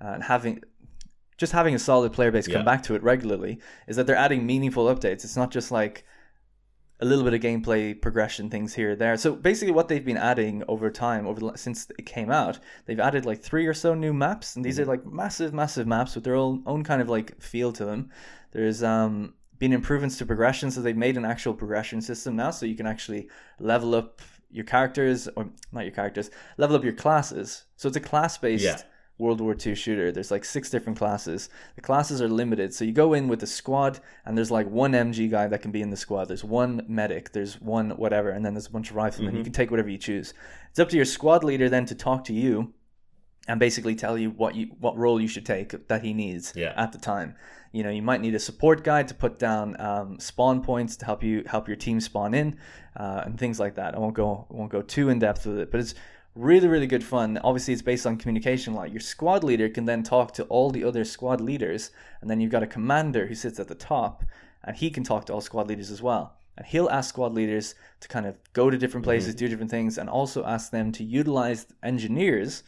uh, 0.00 0.08
and 0.08 0.22
having. 0.22 0.62
Just 1.36 1.52
having 1.52 1.72
a 1.72 1.78
solid 1.78 2.12
player 2.12 2.32
base 2.32 2.48
come 2.48 2.64
back 2.64 2.82
to 2.82 2.96
it 2.96 3.02
regularly 3.04 3.60
is 3.86 3.94
that 3.94 4.08
they're 4.08 4.16
adding 4.16 4.44
meaningful 4.44 4.86
updates. 4.86 5.22
It's 5.22 5.36
not 5.36 5.52
just 5.52 5.70
like 5.70 6.04
a 7.00 7.04
little 7.04 7.22
bit 7.22 7.34
of 7.34 7.40
gameplay 7.40 8.00
progression 8.00 8.50
things 8.50 8.74
here 8.74 8.92
or 8.92 8.96
there. 8.96 9.16
So 9.16 9.36
basically, 9.36 9.72
what 9.72 9.86
they've 9.86 10.04
been 10.04 10.16
adding 10.16 10.64
over 10.66 10.90
time, 10.90 11.26
over 11.26 11.38
the, 11.40 11.56
since 11.56 11.88
it 11.96 12.06
came 12.06 12.30
out, 12.30 12.58
they've 12.86 12.98
added 12.98 13.24
like 13.24 13.40
three 13.40 13.66
or 13.66 13.74
so 13.74 13.94
new 13.94 14.12
maps, 14.12 14.56
and 14.56 14.64
these 14.64 14.80
are 14.80 14.84
like 14.84 15.06
massive, 15.06 15.54
massive 15.54 15.86
maps 15.86 16.16
with 16.16 16.24
their 16.24 16.34
own 16.34 16.62
own 16.66 16.82
kind 16.82 17.00
of 17.00 17.08
like 17.08 17.40
feel 17.40 17.72
to 17.72 17.84
them. 17.84 18.10
There's 18.50 18.82
um 18.82 19.34
been 19.58 19.72
improvements 19.72 20.18
to 20.18 20.26
progression, 20.26 20.70
so 20.70 20.80
they've 20.80 20.96
made 20.96 21.16
an 21.16 21.24
actual 21.24 21.54
progression 21.54 22.00
system 22.00 22.36
now, 22.36 22.50
so 22.50 22.66
you 22.66 22.76
can 22.76 22.86
actually 22.86 23.28
level 23.58 23.94
up 23.94 24.20
your 24.50 24.64
characters 24.64 25.28
or 25.36 25.48
not 25.72 25.84
your 25.84 25.92
characters, 25.92 26.30
level 26.56 26.76
up 26.76 26.84
your 26.84 26.92
classes. 26.92 27.64
So 27.76 27.88
it's 27.88 27.96
a 27.96 28.00
class 28.00 28.38
based. 28.38 28.64
Yeah. 28.64 28.82
World 29.18 29.40
War 29.40 29.56
II 29.66 29.74
shooter. 29.74 30.12
There's 30.12 30.30
like 30.30 30.44
six 30.44 30.70
different 30.70 30.96
classes. 30.96 31.50
The 31.74 31.80
classes 31.80 32.22
are 32.22 32.28
limited. 32.28 32.72
So 32.72 32.84
you 32.84 32.92
go 32.92 33.14
in 33.14 33.26
with 33.26 33.42
a 33.42 33.48
squad, 33.48 33.98
and 34.24 34.38
there's 34.38 34.52
like 34.52 34.70
one 34.70 34.92
MG 34.92 35.28
guy 35.28 35.48
that 35.48 35.60
can 35.60 35.72
be 35.72 35.82
in 35.82 35.90
the 35.90 35.96
squad. 35.96 36.26
There's 36.26 36.44
one 36.44 36.84
medic, 36.86 37.32
there's 37.32 37.60
one 37.60 37.90
whatever, 37.90 38.30
and 38.30 38.46
then 38.46 38.54
there's 38.54 38.68
a 38.68 38.70
bunch 38.70 38.90
of 38.90 38.96
riflemen. 38.96 39.34
You 39.34 39.38
mm-hmm. 39.38 39.44
can 39.44 39.52
take 39.52 39.72
whatever 39.72 39.88
you 39.88 39.98
choose. 39.98 40.34
It's 40.70 40.78
up 40.78 40.88
to 40.90 40.96
your 40.96 41.04
squad 41.04 41.42
leader 41.42 41.68
then 41.68 41.84
to 41.86 41.96
talk 41.96 42.22
to 42.24 42.32
you 42.32 42.72
and 43.48 43.58
basically 43.58 43.94
tell 43.94 44.16
you 44.18 44.30
what 44.30 44.54
you 44.54 44.66
what 44.78 44.96
role 44.96 45.20
you 45.20 45.26
should 45.26 45.46
take 45.46 45.88
that 45.88 46.02
he 46.04 46.12
needs 46.12 46.52
Yeah. 46.54 46.74
at 46.76 46.92
the 46.92 46.98
time. 46.98 47.34
You 47.72 47.82
know, 47.82 47.90
you 47.90 48.02
might 48.02 48.20
need 48.20 48.34
a 48.34 48.38
support 48.38 48.84
guide 48.84 49.08
to 49.08 49.14
put 49.14 49.38
down 49.38 49.78
um, 49.80 50.18
spawn 50.20 50.62
points 50.62 50.96
to 50.98 51.04
help 51.04 51.22
you 51.22 51.42
help 51.46 51.66
your 51.66 51.76
team 51.76 52.00
spawn 52.00 52.32
in, 52.34 52.56
uh, 52.96 53.22
and 53.24 53.38
things 53.38 53.58
like 53.58 53.74
that. 53.74 53.94
I 53.94 53.98
won't 53.98 54.14
go 54.14 54.46
I 54.50 54.54
won't 54.54 54.70
go 54.70 54.82
too 54.82 55.08
in 55.08 55.18
depth 55.18 55.46
with 55.46 55.58
it, 55.58 55.70
but 55.70 55.80
it's 55.80 55.94
really 56.34 56.68
really 56.68 56.86
good 56.86 57.02
fun. 57.04 57.38
Obviously, 57.42 57.72
it's 57.72 57.82
based 57.82 58.06
on 58.06 58.16
communication. 58.16 58.74
Like 58.74 58.92
your 58.92 59.00
squad 59.00 59.42
leader 59.44 59.68
can 59.68 59.86
then 59.86 60.02
talk 60.02 60.32
to 60.34 60.44
all 60.44 60.70
the 60.70 60.84
other 60.84 61.04
squad 61.04 61.40
leaders, 61.40 61.90
and 62.20 62.30
then 62.30 62.40
you've 62.40 62.52
got 62.52 62.62
a 62.62 62.66
commander 62.66 63.26
who 63.26 63.34
sits 63.34 63.58
at 63.58 63.68
the 63.68 63.74
top, 63.74 64.24
and 64.64 64.76
he 64.76 64.90
can 64.90 65.04
talk 65.04 65.24
to 65.26 65.32
all 65.32 65.40
squad 65.40 65.68
leaders 65.68 65.90
as 65.90 66.02
well. 66.02 66.34
And 66.56 66.66
he'll 66.66 66.88
ask 66.90 67.10
squad 67.10 67.34
leaders 67.34 67.74
to 68.00 68.08
kind 68.08 68.26
of 68.26 68.34
go 68.52 68.68
to 68.68 68.76
different 68.76 69.04
places, 69.04 69.34
do 69.34 69.46
different 69.48 69.70
things, 69.70 69.96
and 69.98 70.08
also 70.10 70.44
ask 70.44 70.70
them 70.72 70.90
to 70.92 71.04
utilize 71.04 71.66
engineers 71.84 72.62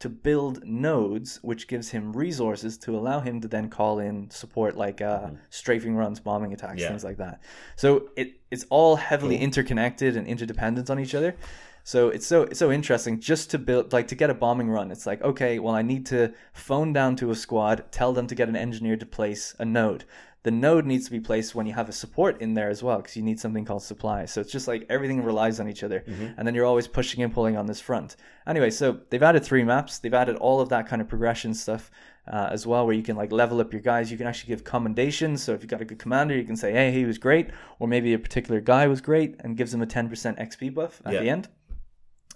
to 0.00 0.08
build 0.08 0.64
nodes, 0.64 1.40
which 1.42 1.66
gives 1.66 1.90
him 1.90 2.12
resources 2.12 2.78
to 2.78 2.96
allow 2.96 3.18
him 3.20 3.40
to 3.40 3.48
then 3.48 3.68
call 3.68 3.98
in 3.98 4.30
support 4.30 4.76
like 4.76 5.00
uh, 5.00 5.30
strafing 5.50 5.96
runs, 5.96 6.20
bombing 6.20 6.52
attacks, 6.52 6.80
Yeah. 6.80 6.88
things 6.88 7.02
like 7.04 7.16
that. 7.18 7.40
So 7.76 8.10
it 8.16 8.34
it's 8.50 8.64
all 8.70 8.96
heavily 8.96 9.36
interconnected 9.38 10.16
and 10.16 10.26
interdependent 10.26 10.88
on 10.88 11.00
each 11.00 11.14
other. 11.14 11.36
So 11.82 12.10
it's 12.10 12.26
so 12.26 12.42
it's 12.42 12.58
so 12.58 12.70
interesting 12.70 13.18
just 13.18 13.50
to 13.50 13.58
build 13.58 13.92
like 13.92 14.08
to 14.08 14.14
get 14.14 14.30
a 14.30 14.34
bombing 14.34 14.68
run. 14.70 14.90
It's 14.90 15.06
like 15.06 15.22
okay, 15.22 15.58
well 15.58 15.74
I 15.74 15.82
need 15.82 16.06
to 16.06 16.32
phone 16.52 16.92
down 16.92 17.16
to 17.16 17.30
a 17.30 17.34
squad, 17.34 17.84
tell 17.90 18.12
them 18.12 18.26
to 18.28 18.34
get 18.34 18.48
an 18.48 18.56
engineer 18.56 18.96
to 18.98 19.06
place 19.06 19.54
a 19.58 19.64
node. 19.64 20.04
The 20.48 20.52
node 20.52 20.86
needs 20.86 21.04
to 21.04 21.10
be 21.10 21.20
placed 21.20 21.54
when 21.54 21.66
you 21.66 21.74
have 21.74 21.90
a 21.90 21.92
support 21.92 22.40
in 22.40 22.54
there 22.54 22.70
as 22.70 22.82
well, 22.82 22.96
because 22.96 23.14
you 23.18 23.22
need 23.22 23.38
something 23.38 23.66
called 23.66 23.82
supply. 23.82 24.24
So 24.24 24.40
it's 24.40 24.50
just 24.50 24.66
like 24.66 24.86
everything 24.88 25.22
relies 25.22 25.60
on 25.60 25.68
each 25.68 25.82
other, 25.82 26.02
and 26.38 26.42
then 26.48 26.54
you're 26.54 26.64
always 26.64 26.88
pushing 26.88 27.22
and 27.22 27.30
pulling 27.30 27.58
on 27.58 27.66
this 27.66 27.82
front. 27.82 28.16
Anyway, 28.46 28.70
so 28.70 28.98
they've 29.10 29.22
added 29.22 29.44
three 29.44 29.62
maps. 29.62 29.98
They've 29.98 30.14
added 30.14 30.36
all 30.36 30.62
of 30.62 30.70
that 30.70 30.88
kind 30.88 31.02
of 31.02 31.08
progression 31.08 31.52
stuff 31.52 31.90
uh, 32.26 32.48
as 32.50 32.66
well, 32.66 32.86
where 32.86 32.94
you 32.94 33.02
can 33.02 33.14
like 33.14 33.30
level 33.30 33.60
up 33.60 33.74
your 33.74 33.82
guys. 33.82 34.10
You 34.10 34.16
can 34.16 34.26
actually 34.26 34.48
give 34.48 34.64
commendations. 34.64 35.42
So 35.42 35.52
if 35.52 35.60
you've 35.60 35.68
got 35.70 35.82
a 35.82 35.84
good 35.84 35.98
commander, 35.98 36.34
you 36.34 36.44
can 36.44 36.56
say, 36.56 36.72
"Hey, 36.72 36.92
he 36.92 37.04
was 37.04 37.18
great," 37.18 37.50
or 37.78 37.86
maybe 37.86 38.14
a 38.14 38.18
particular 38.18 38.62
guy 38.62 38.86
was 38.86 39.02
great, 39.02 39.36
and 39.40 39.54
gives 39.54 39.72
them 39.72 39.82
a 39.82 39.86
ten 39.86 40.08
percent 40.08 40.38
XP 40.38 40.70
buff 40.74 41.02
at 41.04 41.12
Yeah. 41.12 41.20
the 41.20 41.28
end. 41.28 41.48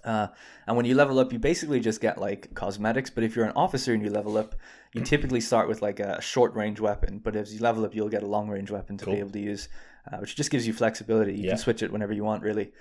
Uh, 0.05 0.27
and 0.67 0.75
when 0.77 0.85
you 0.85 0.95
level 0.95 1.19
up, 1.19 1.31
you 1.33 1.39
basically 1.39 1.79
just 1.79 2.01
get 2.01 2.17
like 2.19 2.53
cosmetics. 2.53 3.09
But 3.09 3.23
if 3.23 3.35
you're 3.35 3.45
an 3.45 3.53
officer 3.55 3.93
and 3.93 4.03
you 4.03 4.09
level 4.09 4.37
up, 4.37 4.55
you 4.93 5.01
typically 5.01 5.41
start 5.41 5.67
with 5.67 5.81
like 5.81 5.99
a 5.99 6.21
short 6.21 6.53
range 6.55 6.79
weapon. 6.79 7.19
But 7.19 7.35
as 7.35 7.53
you 7.53 7.59
level 7.61 7.85
up, 7.85 7.95
you'll 7.95 8.09
get 8.09 8.23
a 8.23 8.27
long 8.27 8.49
range 8.49 8.69
weapon 8.71 8.97
to 8.97 9.05
Cool. 9.05 9.13
be 9.15 9.19
able 9.19 9.31
to 9.31 9.39
use, 9.39 9.69
uh, 10.11 10.17
which 10.17 10.35
just 10.35 10.51
gives 10.51 10.67
you 10.67 10.73
flexibility. 10.73 11.33
You 11.33 11.43
Yeah. 11.45 11.49
can 11.51 11.57
switch 11.59 11.81
it 11.83 11.91
whenever 11.91 12.13
you 12.13 12.23
want, 12.23 12.43
really. 12.43 12.71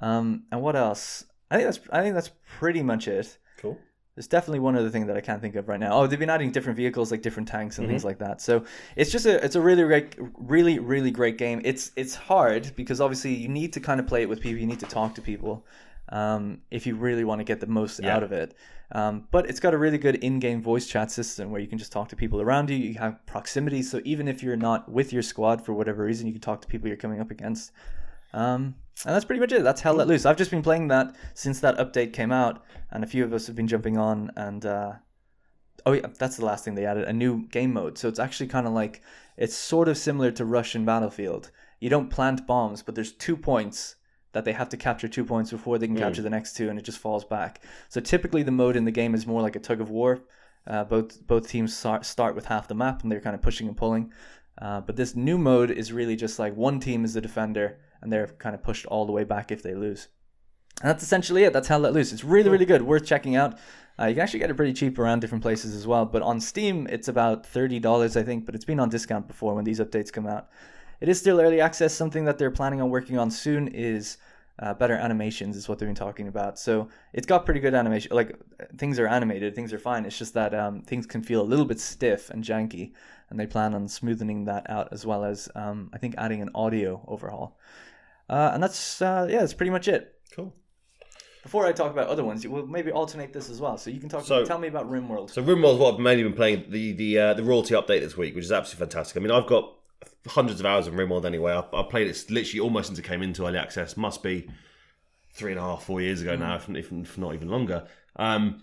Um, 0.00 0.44
and 0.50 0.60
what 0.60 0.76
else? 0.76 1.24
I 1.50 1.56
think 1.56 1.66
that's 1.68 1.80
I 1.92 2.02
think 2.02 2.14
that's 2.14 2.30
pretty 2.58 2.82
much 2.82 3.06
it. 3.08 3.38
Cool. 3.58 3.78
There's 4.16 4.28
definitely 4.28 4.60
one 4.60 4.76
other 4.76 4.90
thing 4.90 5.06
that 5.08 5.16
I 5.16 5.20
can't 5.20 5.40
think 5.40 5.56
of 5.56 5.68
right 5.68 5.78
now. 5.80 5.92
Oh, 5.92 6.06
they've 6.06 6.18
been 6.18 6.30
adding 6.30 6.52
different 6.52 6.76
vehicles, 6.76 7.10
like 7.10 7.22
different 7.22 7.48
tanks 7.48 7.78
and 7.78 7.84
Mm-hmm. 7.86 7.92
things 7.92 8.04
like 8.04 8.18
that. 8.18 8.40
So 8.40 8.64
it's 8.96 9.10
just 9.10 9.26
a 9.26 9.44
it's 9.44 9.56
a 9.56 9.60
really 9.60 9.82
great, 9.84 10.16
really 10.38 10.78
really 10.78 11.10
great 11.10 11.36
game. 11.38 11.60
It's 11.64 11.90
it's 11.96 12.14
hard 12.14 12.72
because 12.76 13.00
obviously 13.00 13.34
you 13.34 13.48
need 13.48 13.72
to 13.74 13.80
kind 13.80 14.00
of 14.00 14.06
play 14.06 14.22
it 14.22 14.28
with 14.28 14.40
people. 14.40 14.58
You 14.60 14.66
need 14.66 14.80
to 14.80 14.86
talk 14.86 15.14
to 15.16 15.22
people 15.22 15.64
um, 16.14 16.60
if 16.70 16.86
you 16.86 16.94
really 16.94 17.24
want 17.24 17.40
to 17.40 17.44
get 17.44 17.58
the 17.60 17.66
most 17.66 18.00
Yeah. 18.00 18.14
out 18.14 18.22
of 18.22 18.30
it. 18.32 18.54
Um, 18.92 19.26
but 19.32 19.48
it's 19.50 19.58
got 19.58 19.74
a 19.74 19.78
really 19.78 19.98
good 19.98 20.16
in-game 20.16 20.62
voice 20.62 20.86
chat 20.86 21.10
system 21.10 21.50
where 21.50 21.60
you 21.60 21.66
can 21.66 21.78
just 21.78 21.90
talk 21.90 22.08
to 22.10 22.16
people 22.16 22.40
around 22.40 22.70
you. 22.70 22.76
You 22.76 22.94
have 22.94 23.24
proximity, 23.26 23.82
so 23.82 24.00
even 24.04 24.28
if 24.28 24.42
you're 24.42 24.56
not 24.56 24.88
with 24.88 25.12
your 25.12 25.22
squad 25.22 25.64
for 25.64 25.72
whatever 25.72 26.04
reason, 26.04 26.26
you 26.28 26.32
can 26.32 26.40
talk 26.40 26.60
to 26.62 26.68
people 26.68 26.86
you're 26.86 26.96
coming 26.96 27.20
up 27.20 27.32
against. 27.32 27.72
Um, 28.32 28.76
and 29.04 29.14
that's 29.14 29.24
pretty 29.24 29.40
much 29.40 29.52
it. 29.52 29.64
That's 29.64 29.80
Hell 29.80 29.94
Let 29.94 30.06
Loose. 30.06 30.24
I've 30.24 30.36
just 30.36 30.52
been 30.52 30.62
playing 30.62 30.88
that 30.88 31.16
since 31.34 31.58
that 31.60 31.76
update 31.78 32.12
came 32.12 32.30
out, 32.30 32.62
and 32.92 33.02
a 33.02 33.08
few 33.08 33.24
of 33.24 33.32
us 33.32 33.48
have 33.48 33.56
been 33.56 33.66
jumping 33.66 33.98
on. 33.98 34.30
And 34.36 34.64
uh, 34.64 34.92
oh 35.84 35.92
yeah, 35.92 36.06
that's 36.16 36.36
the 36.36 36.44
last 36.44 36.64
thing 36.64 36.76
they 36.76 36.86
added—a 36.86 37.12
new 37.12 37.48
game 37.48 37.72
mode. 37.72 37.98
So 37.98 38.08
it's 38.08 38.20
actually 38.20 38.46
kind 38.48 38.68
of 38.68 38.72
like 38.72 39.02
it's 39.36 39.56
sort 39.56 39.88
of 39.88 39.98
similar 39.98 40.30
to 40.32 40.44
Rush 40.44 40.76
in 40.76 40.84
Battlefield. 40.84 41.50
You 41.80 41.90
don't 41.90 42.08
plant 42.08 42.46
bombs, 42.46 42.82
but 42.82 42.94
there's 42.94 43.12
two 43.12 43.36
points 43.36 43.96
that 44.34 44.44
they 44.44 44.52
have 44.52 44.68
to 44.68 44.76
capture 44.76 45.08
two 45.08 45.24
points 45.24 45.50
before 45.50 45.78
they 45.78 45.86
can 45.86 45.96
capture 45.96 46.20
the 46.22 46.30
next 46.30 46.54
two, 46.54 46.68
and 46.68 46.78
it 46.78 46.84
just 46.84 46.98
falls 46.98 47.24
back. 47.24 47.62
So 47.88 48.00
typically, 48.00 48.42
the 48.42 48.50
mode 48.50 48.76
in 48.76 48.84
the 48.84 48.90
game 48.90 49.14
is 49.14 49.26
more 49.26 49.40
like 49.40 49.56
a 49.56 49.60
tug 49.60 49.80
of 49.80 49.90
war. 49.90 50.20
Uh, 50.66 50.84
both 50.84 51.26
both 51.26 51.48
teams 51.48 51.76
start, 51.76 52.04
start 52.04 52.34
with 52.34 52.46
half 52.46 52.68
the 52.68 52.74
map, 52.74 53.02
and 53.02 53.10
they're 53.10 53.20
kind 53.20 53.34
of 53.34 53.42
pushing 53.42 53.66
and 53.66 53.76
pulling. 53.76 54.12
Uh, 54.60 54.80
but 54.80 54.96
this 54.96 55.16
new 55.16 55.38
mode 55.38 55.70
is 55.70 55.92
really 55.92 56.16
just 56.16 56.38
like 56.38 56.56
one 56.56 56.78
team 56.78 57.04
is 57.04 57.14
the 57.14 57.20
defender 57.20 57.78
and 58.04 58.12
they're 58.12 58.28
kind 58.38 58.54
of 58.54 58.62
pushed 58.62 58.86
all 58.86 59.06
the 59.06 59.12
way 59.12 59.24
back 59.24 59.50
if 59.50 59.62
they 59.62 59.74
lose. 59.74 60.08
And 60.80 60.90
that's 60.90 61.02
essentially 61.02 61.44
it. 61.44 61.52
That's 61.52 61.68
Hell 61.68 61.80
Let 61.80 61.94
Loose. 61.94 62.12
It's 62.12 62.24
really, 62.24 62.50
really 62.50 62.66
good. 62.66 62.82
Worth 62.82 63.06
checking 63.06 63.34
out. 63.34 63.58
Uh, 63.98 64.06
you 64.06 64.14
can 64.14 64.22
actually 64.22 64.40
get 64.40 64.50
it 64.50 64.56
pretty 64.56 64.72
cheap 64.72 64.98
around 64.98 65.20
different 65.20 65.42
places 65.42 65.74
as 65.74 65.86
well. 65.86 66.04
But 66.04 66.22
on 66.22 66.40
Steam, 66.40 66.86
it's 66.90 67.08
about 67.08 67.44
$30, 67.44 68.16
I 68.16 68.22
think. 68.22 68.44
But 68.44 68.54
it's 68.54 68.64
been 68.64 68.80
on 68.80 68.88
discount 68.88 69.26
before 69.26 69.54
when 69.54 69.64
these 69.64 69.80
updates 69.80 70.12
come 70.12 70.26
out. 70.26 70.48
It 71.00 71.08
is 71.08 71.18
still 71.18 71.40
early 71.40 71.60
access. 71.60 71.94
Something 71.94 72.24
that 72.24 72.38
they're 72.38 72.50
planning 72.50 72.80
on 72.80 72.90
working 72.90 73.18
on 73.18 73.30
soon 73.30 73.68
is 73.68 74.18
uh, 74.58 74.74
better 74.74 74.94
animations, 74.94 75.56
is 75.56 75.68
what 75.68 75.78
they've 75.78 75.88
been 75.88 75.96
talking 75.96 76.28
about. 76.28 76.58
So 76.58 76.88
it's 77.12 77.26
got 77.26 77.44
pretty 77.44 77.60
good 77.60 77.74
animation. 77.74 78.14
Like 78.14 78.38
things 78.76 78.98
are 78.98 79.06
animated, 79.06 79.54
things 79.54 79.72
are 79.72 79.78
fine. 79.78 80.04
It's 80.04 80.18
just 80.18 80.34
that 80.34 80.54
um, 80.54 80.82
things 80.82 81.06
can 81.06 81.22
feel 81.22 81.40
a 81.40 81.42
little 81.42 81.64
bit 81.64 81.80
stiff 81.80 82.30
and 82.30 82.44
janky. 82.44 82.92
And 83.30 83.40
they 83.40 83.46
plan 83.46 83.74
on 83.74 83.88
smoothing 83.88 84.44
that 84.44 84.70
out 84.70 84.88
as 84.92 85.04
well 85.04 85.24
as, 85.24 85.48
um, 85.54 85.90
I 85.92 85.98
think, 85.98 86.14
adding 86.18 86.40
an 86.42 86.50
audio 86.54 87.04
overhaul. 87.08 87.58
Uh, 88.28 88.50
and 88.54 88.62
that's, 88.62 89.02
uh, 89.02 89.26
yeah, 89.28 89.40
that's 89.40 89.54
pretty 89.54 89.70
much 89.70 89.88
it. 89.88 90.14
Cool. 90.34 90.54
Before 91.42 91.66
I 91.66 91.72
talk 91.72 91.90
about 91.90 92.08
other 92.08 92.24
ones, 92.24 92.46
we'll 92.46 92.66
maybe 92.66 92.92
alternate 92.92 93.32
this 93.32 93.50
as 93.50 93.60
well. 93.60 93.76
So 93.76 93.90
you 93.90 94.00
can 94.00 94.08
talk. 94.08 94.24
So- 94.24 94.44
tell 94.44 94.58
me 94.58 94.68
about 94.68 94.90
RimWorld. 94.90 95.30
So 95.30 95.42
RimWorld 95.42 95.78
what 95.78 95.94
I've 95.94 96.00
mainly 96.00 96.22
been 96.22 96.32
playing 96.32 96.66
the 96.70 96.92
the 96.92 97.18
uh, 97.18 97.34
the 97.34 97.42
royalty 97.42 97.74
update 97.74 98.00
this 98.00 98.16
week, 98.16 98.34
which 98.34 98.44
is 98.44 98.52
absolutely 98.52 98.86
fantastic. 98.86 99.16
I 99.16 99.20
mean, 99.20 99.30
I've 99.30 99.46
got 99.46 99.74
hundreds 100.26 100.60
of 100.60 100.66
hours 100.66 100.86
of 100.86 100.94
RimWorld 100.94 101.24
anyway. 101.24 101.52
I, 101.52 101.80
I 101.80 101.82
played 101.82 102.08
it 102.08 102.24
literally 102.30 102.60
almost 102.60 102.88
since 102.88 102.98
it 102.98 103.04
came 103.04 103.22
into 103.22 103.46
early 103.46 103.58
access. 103.58 103.96
Must 103.96 104.22
be 104.22 104.48
three 105.32 105.52
and 105.52 105.60
a 105.60 105.62
half, 105.62 105.84
four 105.84 106.00
years 106.00 106.22
ago 106.22 106.36
now, 106.36 106.56
if, 106.56 106.68
if, 106.68 106.92
if 106.92 107.18
not 107.18 107.34
even 107.34 107.48
longer. 107.48 107.86
Um, 108.16 108.62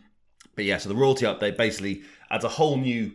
but 0.55 0.65
yeah, 0.65 0.77
so 0.77 0.89
the 0.89 0.95
royalty 0.95 1.25
update 1.25 1.57
basically 1.57 2.03
adds 2.29 2.43
a 2.43 2.49
whole 2.49 2.77
new 2.77 3.13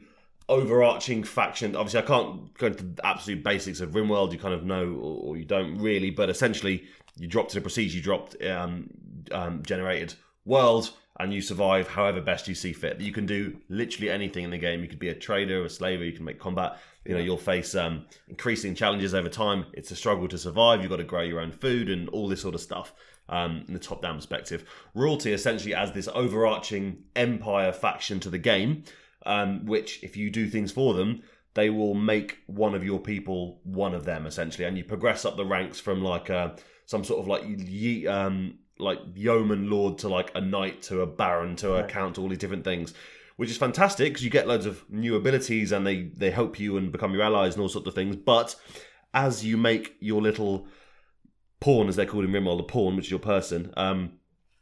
overarching 0.49 1.25
faction. 1.25 1.75
Obviously, 1.75 2.01
I 2.01 2.03
can't 2.03 2.55
go 2.55 2.67
into 2.69 2.85
the 2.85 3.07
absolute 3.07 3.43
basics 3.43 3.81
of 3.81 3.91
RimWorld. 3.91 4.33
You 4.33 4.39
kind 4.39 4.55
of 4.55 4.65
know, 4.65 4.85
or, 4.85 5.21
or 5.23 5.37
you 5.37 5.45
don't 5.45 5.79
really. 5.79 6.11
But 6.11 6.31
essentially, 6.31 6.85
you 7.17 7.27
drop 7.27 7.49
to 7.49 7.55
the 7.55 7.61
procedure 7.61 7.97
you 7.97 8.03
dropped 8.03 8.41
um, 8.43 8.91
um, 9.33 9.63
generated 9.63 10.15
world, 10.45 10.91
and 11.19 11.33
you 11.33 11.41
survive 11.41 11.89
however 11.89 12.21
best 12.21 12.47
you 12.49 12.55
see 12.55 12.73
fit. 12.73 13.01
You 13.01 13.13
can 13.13 13.27
do 13.27 13.59
literally 13.69 14.11
anything 14.11 14.45
in 14.45 14.51
the 14.51 14.59
game. 14.59 14.83
You 14.83 14.89
could 14.89 14.99
be 14.99 15.09
a 15.09 15.15
trader, 15.15 15.65
a 15.65 15.71
slaver. 15.71 16.05
You 16.05 16.13
can 16.13 16.25
make 16.25 16.39
combat. 16.39 16.79
You 17.07 17.15
know, 17.15 17.21
you'll 17.21 17.37
face 17.37 17.75
um, 17.75 18.07
increasing 18.29 18.75
challenges 18.75 19.15
over 19.15 19.29
time. 19.29 19.67
It's 19.73 19.91
a 19.91 19.97
struggle 19.97 20.29
to 20.29 20.39
survive. 20.39 20.81
You've 20.81 20.91
got 20.91 20.97
to 20.97 21.05
grow 21.05 21.23
your 21.23 21.41
own 21.41 21.53
food 21.53 21.89
and 21.89 22.09
all 22.09 22.29
this 22.29 22.41
sort 22.43 22.55
of 22.55 22.61
stuff. 22.61 22.93
Um, 23.29 23.65
in 23.67 23.75
the 23.75 23.81
top-down 23.81 24.15
perspective, 24.15 24.65
royalty 24.95 25.33
essentially 25.33 25.75
as 25.75 25.91
this 25.91 26.07
overarching 26.15 27.03
empire 27.17 27.73
faction 27.73 28.21
to 28.21 28.31
the 28.31 28.39
game, 28.39 28.85
um, 29.25 29.67
which 29.67 30.01
if 30.05 30.17
you 30.17 30.31
do 30.31 30.49
things 30.49 30.71
for 30.71 30.95
them, 30.95 31.25
they 31.55 31.69
will 31.69 31.95
make 31.95 32.39
one 32.47 32.73
of 32.73 32.85
your 32.85 33.01
people 33.01 33.59
one 33.65 33.95
of 33.95 34.05
them 34.05 34.27
essentially, 34.27 34.65
and 34.65 34.79
you 34.79 34.85
progress 34.85 35.25
up 35.25 35.37
the 35.37 35.45
ranks 35.45 35.81
from 35.81 36.05
like 36.05 36.29
a, 36.29 36.55
some 36.85 37.03
sort 37.03 37.19
of 37.19 37.27
like 37.27 37.43
ye, 37.47 38.07
um, 38.07 38.61
like 38.79 39.01
yeoman 39.17 39.69
lord 39.69 39.99
to 39.99 40.09
like 40.09 40.31
a 40.37 40.41
knight 40.41 40.83
to 40.83 41.01
a 41.01 41.07
baron 41.07 41.57
to 41.57 41.75
a 41.75 41.83
count 41.83 42.15
to 42.15 42.21
all 42.21 42.29
these 42.29 42.39
different 42.39 42.63
things, 42.63 42.95
which 43.37 43.51
is 43.51 43.57
fantastic 43.57 44.13
because 44.13 44.25
you 44.25 44.31
get 44.31 44.49
loads 44.49 44.67
of 44.67 44.89
new 44.91 45.15
abilities 45.17 45.73
and 45.73 45.87
they 45.87 46.05
they 46.17 46.31
help 46.31 46.59
you 46.59 46.77
and 46.77 46.93
become 46.93 47.13
your 47.13 47.23
allies 47.23 47.55
and 47.55 47.63
all 47.63 47.69
sorts 47.69 47.89
of 47.89 47.95
things. 47.95 48.17
But 48.17 48.57
as 49.15 49.45
you 49.45 49.57
make 49.57 49.97
your 50.01 50.21
little 50.21 50.67
pawn, 51.61 51.89
as 51.89 51.97
they're 51.97 52.07
called 52.07 52.25
in 52.25 52.31
Rimworld, 52.31 52.61
a 52.61 52.65
pawn, 52.65 52.97
which 52.97 53.07
is 53.07 53.11
your 53.11 53.21
person, 53.21 53.73
um, 53.77 54.13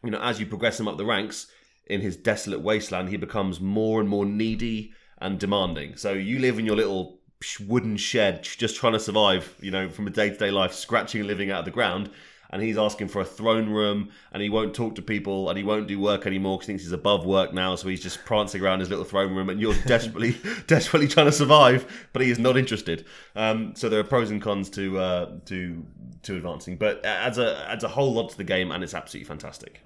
you 0.03 0.11
know, 0.11 0.21
as 0.21 0.39
you 0.39 0.47
progress 0.47 0.79
him 0.79 0.89
up 0.89 0.97
the 0.97 1.05
ranks 1.05 1.47
in 1.87 2.01
his 2.01 2.17
desolate 2.17 2.61
wasteland, 2.61 3.09
he 3.09 3.17
becomes 3.17 3.61
more 3.61 4.01
and 4.01 4.09
more 4.09 4.25
needy 4.25 4.93
and 5.19 5.39
demanding. 5.39 5.97
So 5.97 6.13
you 6.13 6.39
live 6.39 6.59
in 6.59 6.67
your 6.67 6.77
little 6.77 7.21
wooden 7.61 7.97
shed, 7.97 8.43
just 8.43 8.77
trying 8.77 8.95
to 8.95 9.01
survive, 9.01 9.55
you 9.61 9.71
know, 9.71 9.89
from 9.89 10.07
a 10.07 10.11
day 10.11 10.31
to 10.31 10.37
day 10.37 10.51
life, 10.51 10.73
scratching 10.73 11.21
a 11.21 11.25
living 11.25 11.51
out 11.51 11.61
of 11.61 11.65
the 11.65 11.71
ground. 11.71 12.11
And 12.51 12.63
he's 12.63 12.79
asking 12.79 13.09
for 13.09 13.21
a 13.21 13.25
throne 13.25 13.69
room, 13.71 14.11
and 14.33 14.43
he 14.43 14.49
won't 14.49 14.75
talk 14.75 14.95
to 14.97 15.03
people, 15.03 15.49
and 15.49 15.59
he 15.59 15.65
won't 15.65 15.89
do 15.89 15.99
work 15.99 16.27
anymore 16.27 16.57
because 16.59 16.67
he 16.67 16.73
thinks 16.73 16.83
he's 16.85 16.93
above 16.93 17.27
work 17.27 17.53
now. 17.53 17.75
So 17.75 17.89
he's 17.89 18.03
just 18.03 18.25
prancing 18.25 18.63
around 18.63 18.81
his 18.81 18.91
little 18.91 19.05
throne 19.05 19.35
room, 19.35 19.51
and 19.51 19.61
you're 19.61 19.75
desperately, 19.87 20.37
desperately 20.67 21.09
trying 21.09 21.27
to 21.27 21.33
survive, 21.33 22.09
but 22.13 22.23
he 22.23 22.31
is 22.31 22.39
not 22.39 22.57
interested. 22.57 23.07
Um, 23.35 23.75
so 23.75 23.89
there 23.89 23.99
are 23.99 24.05
pros 24.05 24.31
and 24.31 24.41
cons 24.41 24.71
to 24.71 24.99
uh, 24.99 25.31
to 25.47 25.85
to 26.23 26.37
advancing, 26.37 26.77
but 26.77 26.99
it 26.99 27.07
adds 27.07 27.39
a 27.39 27.69
adds 27.69 27.83
a 27.85 27.89
whole 27.89 28.13
lot 28.13 28.31
to 28.31 28.37
the 28.37 28.45
game, 28.45 28.71
and 28.71 28.85
it's 28.85 28.95
absolutely 28.95 29.27
fantastic. 29.27 29.81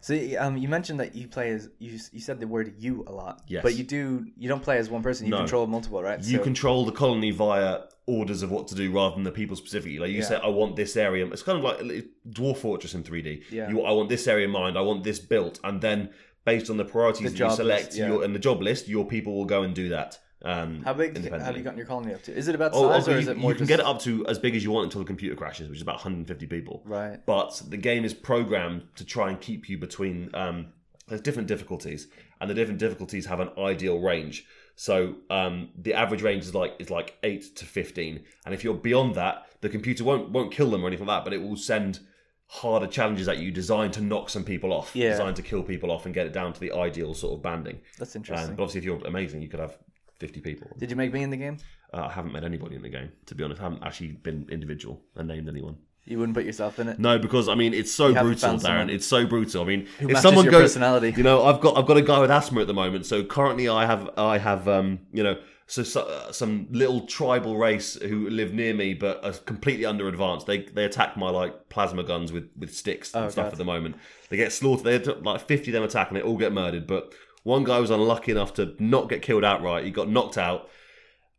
So 0.00 0.14
um, 0.38 0.58
you 0.58 0.68
mentioned 0.68 1.00
that 1.00 1.14
you 1.14 1.26
play 1.28 1.48
as 1.50 1.70
you 1.78 1.98
you 2.12 2.20
said 2.20 2.38
the 2.38 2.46
word 2.46 2.74
you 2.78 3.04
a 3.06 3.12
lot. 3.12 3.40
Yes. 3.48 3.62
But 3.62 3.74
you 3.74 3.84
do 3.84 4.26
you 4.36 4.50
don't 4.50 4.62
play 4.62 4.76
as 4.76 4.90
one 4.90 5.02
person. 5.02 5.24
You 5.26 5.30
No. 5.30 5.38
control 5.38 5.66
multiple, 5.66 6.02
right? 6.02 6.22
You 6.22 6.36
So- 6.36 6.44
control 6.44 6.84
the 6.84 6.92
colony 6.92 7.30
via 7.30 7.84
orders 8.06 8.42
of 8.42 8.50
what 8.50 8.68
to 8.68 8.74
do 8.74 8.92
rather 8.92 9.14
than 9.14 9.24
the 9.24 9.30
people 9.30 9.56
specifically. 9.56 9.98
Like 9.98 10.10
you 10.10 10.18
Yeah. 10.18 10.24
say, 10.24 10.36
I 10.36 10.48
want 10.48 10.76
this 10.76 10.96
area. 10.96 11.26
It's 11.26 11.42
kind 11.42 11.58
of 11.58 11.64
like 11.64 12.04
Dwarf 12.28 12.58
Fortress 12.58 12.94
in 12.94 13.02
3D. 13.02 13.42
Yeah. 13.50 13.70
You, 13.70 13.82
I 13.82 13.92
want 13.92 14.08
this 14.08 14.26
area 14.26 14.46
mined. 14.46 14.76
I 14.76 14.82
want 14.82 15.04
this 15.04 15.18
built, 15.18 15.58
and 15.64 15.80
then 15.80 16.10
based 16.44 16.68
on 16.70 16.76
the 16.76 16.84
priorities 16.84 17.32
The 17.32 17.38
that 17.38 17.50
you 17.50 17.56
select 17.56 17.86
list, 17.86 17.98
yeah. 17.98 18.08
your, 18.08 18.24
and 18.24 18.34
the 18.34 18.38
job 18.38 18.60
list, 18.60 18.88
your 18.88 19.06
people 19.06 19.34
will 19.34 19.46
go 19.46 19.62
and 19.62 19.74
do 19.74 19.88
that. 19.90 20.18
Um, 20.44 20.82
How 20.84 20.92
big 20.92 21.16
have 21.16 21.56
you 21.56 21.62
gotten 21.62 21.78
your 21.78 21.86
colony 21.86 22.12
up 22.12 22.22
to? 22.24 22.36
Is 22.36 22.48
it 22.48 22.54
about 22.54 22.72
Oh, 22.74 22.90
size 22.90 23.08
oh, 23.08 23.12
or 23.12 23.14
you, 23.14 23.20
is 23.22 23.28
it 23.28 23.38
more? 23.38 23.52
you 23.52 23.56
can 23.56 23.66
just... 23.66 23.68
get 23.68 23.80
it 23.80 23.86
up 23.86 23.98
to 24.00 24.26
as 24.26 24.38
big 24.38 24.54
as 24.54 24.62
you 24.62 24.70
want 24.70 24.84
until 24.84 25.00
the 25.00 25.06
computer 25.06 25.34
crashes, 25.34 25.68
which 25.70 25.76
is 25.78 25.82
about 25.82 25.94
150 25.94 26.46
people. 26.48 26.82
Right. 26.84 27.24
But 27.24 27.62
the 27.66 27.78
game 27.78 28.04
is 28.04 28.12
programmed 28.12 28.82
to 28.96 29.06
try 29.06 29.30
and 29.30 29.40
keep 29.40 29.70
you 29.70 29.78
between. 29.78 30.30
Um, 30.34 30.66
there's 31.08 31.22
different 31.22 31.48
difficulties, 31.48 32.08
and 32.40 32.50
the 32.50 32.54
different 32.54 32.78
difficulties 32.78 33.24
have 33.26 33.40
an 33.40 33.50
ideal 33.58 34.00
range. 34.00 34.44
So 34.76 35.16
um, 35.30 35.70
the 35.78 35.94
average 35.94 36.22
range 36.22 36.44
is 36.44 36.54
like 36.54 36.74
is 36.78 36.90
like 36.90 37.16
eight 37.22 37.54
to 37.56 37.64
15, 37.64 38.22
and 38.44 38.54
if 38.54 38.64
you're 38.64 38.74
beyond 38.74 39.14
that, 39.14 39.46
the 39.60 39.68
computer 39.68 40.04
won't 40.04 40.30
won't 40.30 40.52
kill 40.52 40.70
them 40.70 40.82
or 40.84 40.88
anything 40.88 41.06
like 41.06 41.18
that, 41.18 41.24
but 41.24 41.32
it 41.32 41.42
will 41.42 41.56
send 41.56 42.00
harder 42.46 42.86
challenges 42.86 43.26
at 43.28 43.38
you 43.38 43.50
designed 43.50 43.92
to 43.94 44.00
knock 44.00 44.28
some 44.30 44.44
people 44.44 44.72
off, 44.72 44.94
Yeah. 44.94 45.10
designed 45.10 45.36
to 45.36 45.42
kill 45.42 45.62
people 45.62 45.90
off 45.90 46.04
and 46.06 46.14
get 46.14 46.26
it 46.26 46.32
down 46.32 46.52
to 46.52 46.60
the 46.60 46.72
ideal 46.72 47.14
sort 47.14 47.34
of 47.34 47.42
banding. 47.42 47.80
That's 47.98 48.14
Um, 48.14 48.20
interesting. 48.20 48.54
but 48.56 48.62
obviously, 48.64 48.78
if 48.80 48.84
you're 48.84 49.06
amazing, 49.06 49.42
you 49.42 49.48
could 49.48 49.60
have 49.60 49.78
50 50.20 50.40
people. 50.40 50.70
Did 50.78 50.90
you 50.90 50.96
make 50.96 51.12
me 51.12 51.22
in 51.22 51.30
the 51.30 51.36
game? 51.36 51.56
Uh, 51.92 52.06
I 52.08 52.12
haven't 52.12 52.32
met 52.32 52.44
anybody 52.44 52.76
in 52.76 52.82
the 52.82 52.88
game, 52.90 53.10
to 53.26 53.34
be 53.34 53.42
honest. 53.44 53.60
I 53.60 53.64
haven't 53.64 53.82
actually 53.82 54.12
been 54.12 54.46
individual 54.50 55.00
and 55.16 55.26
named 55.28 55.48
anyone. 55.48 55.76
You 56.06 56.18
wouldn't 56.18 56.36
put 56.36 56.44
yourself 56.44 56.78
in 56.78 56.88
it. 56.88 56.98
No, 56.98 57.18
because 57.18 57.48
I 57.48 57.54
mean 57.54 57.72
it's 57.72 57.90
so 57.92 58.12
brutal, 58.12 58.50
Darren. 58.50 58.60
someone 58.60 58.90
It's 58.90 59.06
so 59.06 59.26
brutal. 59.26 59.62
I 59.62 59.66
mean, 59.66 59.86
Who 60.00 60.10
if 60.10 60.18
someone 60.18 60.44
goes, 60.46 60.62
personality. 60.72 61.14
you 61.16 61.22
know, 61.22 61.44
I've 61.44 61.60
got 61.60 61.78
I've 61.78 61.86
got 61.86 61.96
a 61.96 62.02
guy 62.02 62.18
with 62.20 62.30
asthma 62.30 62.60
at 62.60 62.66
the 62.66 62.74
moment. 62.74 63.06
So 63.06 63.24
currently, 63.24 63.68
I 63.68 63.86
have 63.86 64.10
I 64.18 64.36
have 64.38 64.68
um, 64.68 65.00
you 65.12 65.22
know, 65.22 65.38
so, 65.66 65.82
so 65.82 66.02
uh, 66.02 66.30
some 66.30 66.66
little 66.70 67.06
tribal 67.06 67.56
race 67.56 67.94
who 67.94 68.28
live 68.28 68.52
near 68.52 68.74
me, 68.74 68.92
but 68.92 69.24
are 69.24 69.32
completely 69.32 69.86
under 69.86 70.06
advanced. 70.06 70.46
They 70.46 70.58
they 70.64 70.84
attack 70.84 71.16
my 71.16 71.30
like 71.30 71.70
plasma 71.70 72.02
guns 72.04 72.32
with 72.32 72.50
with 72.58 72.74
sticks 72.74 73.14
and 73.14 73.24
Oh, 73.24 73.28
stuff 73.30 73.46
God. 73.46 73.52
at 73.52 73.58
the 73.58 73.64
moment. 73.64 73.96
They 74.28 74.36
get 74.36 74.52
slaughtered. 74.52 74.84
They 74.84 74.98
like 75.14 75.40
fifty 75.48 75.70
of 75.70 75.72
them 75.72 75.84
attack, 75.84 76.08
and 76.08 76.16
they 76.18 76.22
all 76.22 76.36
get 76.36 76.52
murdered. 76.52 76.86
But 76.86 77.14
one 77.44 77.64
guy 77.64 77.78
was 77.78 77.90
unlucky 77.90 78.32
enough 78.32 78.52
to 78.54 78.74
not 78.78 79.08
get 79.08 79.22
killed 79.22 79.42
outright. 79.44 79.84
He 79.86 79.90
got 79.90 80.10
knocked 80.10 80.36
out. 80.36 80.68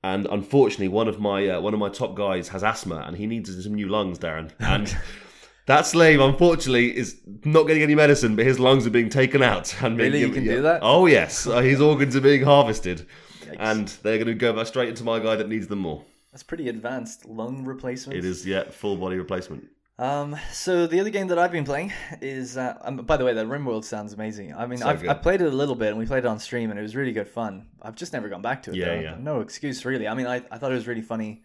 And 0.05 0.27
unfortunately, 0.27 0.87
one 0.89 1.07
of 1.07 1.19
my 1.19 1.47
uh, 1.49 1.59
one 1.61 1.73
of 1.73 1.79
my 1.79 1.89
top 1.89 2.13
guys 2.15 2.49
has 2.49 2.63
asthma, 2.63 3.03
and 3.07 3.17
he 3.17 3.25
needs 3.25 3.47
some 3.63 3.73
new 3.73 3.87
lungs, 3.87 4.19
Darren. 4.19 4.51
And 4.59 4.95
that 5.65 5.87
slave, 5.87 6.19
unfortunately, 6.19 6.95
is 6.95 7.19
not 7.43 7.63
getting 7.63 7.81
any 7.81 7.95
medicine, 7.95 8.35
but 8.35 8.45
his 8.45 8.59
lungs 8.59 8.85
are 8.85 8.91
being 8.91 9.09
taken 9.09 9.41
out. 9.41 9.73
And 9.81 9.97
being 9.97 10.11
Really? 10.11 10.21
You 10.21 10.27
given- 10.27 10.43
can 10.45 10.55
do 10.57 10.61
that? 10.61 10.81
Oh 10.83 11.07
yes, 11.07 11.47
Uh, 11.47 11.61
his 11.61 11.81
organs 11.81 12.15
are 12.15 12.21
being 12.21 12.43
harvested, 12.43 13.07
Yikes. 13.41 13.55
and 13.57 13.87
they're 14.03 14.17
going 14.17 14.27
to 14.27 14.35
go 14.35 14.53
back 14.53 14.67
straight 14.67 14.89
into 14.89 15.03
my 15.03 15.17
guy 15.19 15.35
that 15.37 15.49
needs 15.49 15.67
them 15.67 15.79
more. 15.79 16.03
That's 16.31 16.43
pretty 16.43 16.69
advanced 16.69 17.25
lung 17.25 17.65
replacement. 17.65 18.19
It 18.19 18.25
is 18.25 18.45
yeah, 18.45 18.65
full 18.69 18.97
body 18.97 19.17
replacement. 19.17 19.69
Um, 19.97 20.35
so 20.51 20.87
the 20.87 20.99
other 20.99 21.09
game 21.09 21.27
that 21.27 21.39
I've 21.39 21.51
been 21.51 21.63
playing 21.63 21.93
is, 22.21 22.57
uh, 22.57 22.77
um, 22.81 22.97
by 22.97 23.15
the 23.15 23.23
way, 23.23 23.33
that 23.33 23.45
RimWorld 23.47 23.85
sounds 23.85 24.11
amazing. 24.11 24.53
I 24.53 24.65
mean, 24.65 24.79
So 24.79 24.87
I've, 24.87 25.01
good. 25.01 25.09
I 25.09 25.13
played 25.13 25.41
it 25.41 25.47
a 25.47 25.55
little 25.55 25.75
bit, 25.75 25.89
and 25.89 25.97
we 25.97 26.05
played 26.05 26.25
it 26.25 26.27
on 26.27 26.37
stream, 26.39 26.69
and 26.69 26.77
it 26.77 26.81
was 26.81 26.95
really 26.95 27.13
good 27.13 27.29
fun. 27.29 27.67
I've 27.81 27.95
just 27.95 28.11
never 28.11 28.27
gone 28.27 28.41
back 28.41 28.63
to 28.63 28.71
it. 28.71 28.77
Yeah, 28.77 28.85
though. 28.87 29.01
yeah. 29.01 29.15
No 29.17 29.39
excuse, 29.39 29.85
really. 29.85 30.07
I 30.07 30.13
mean, 30.13 30.27
I, 30.27 30.41
I 30.51 30.57
thought 30.57 30.71
it 30.71 30.75
was 30.75 30.87
really 30.87 31.01
funny. 31.01 31.43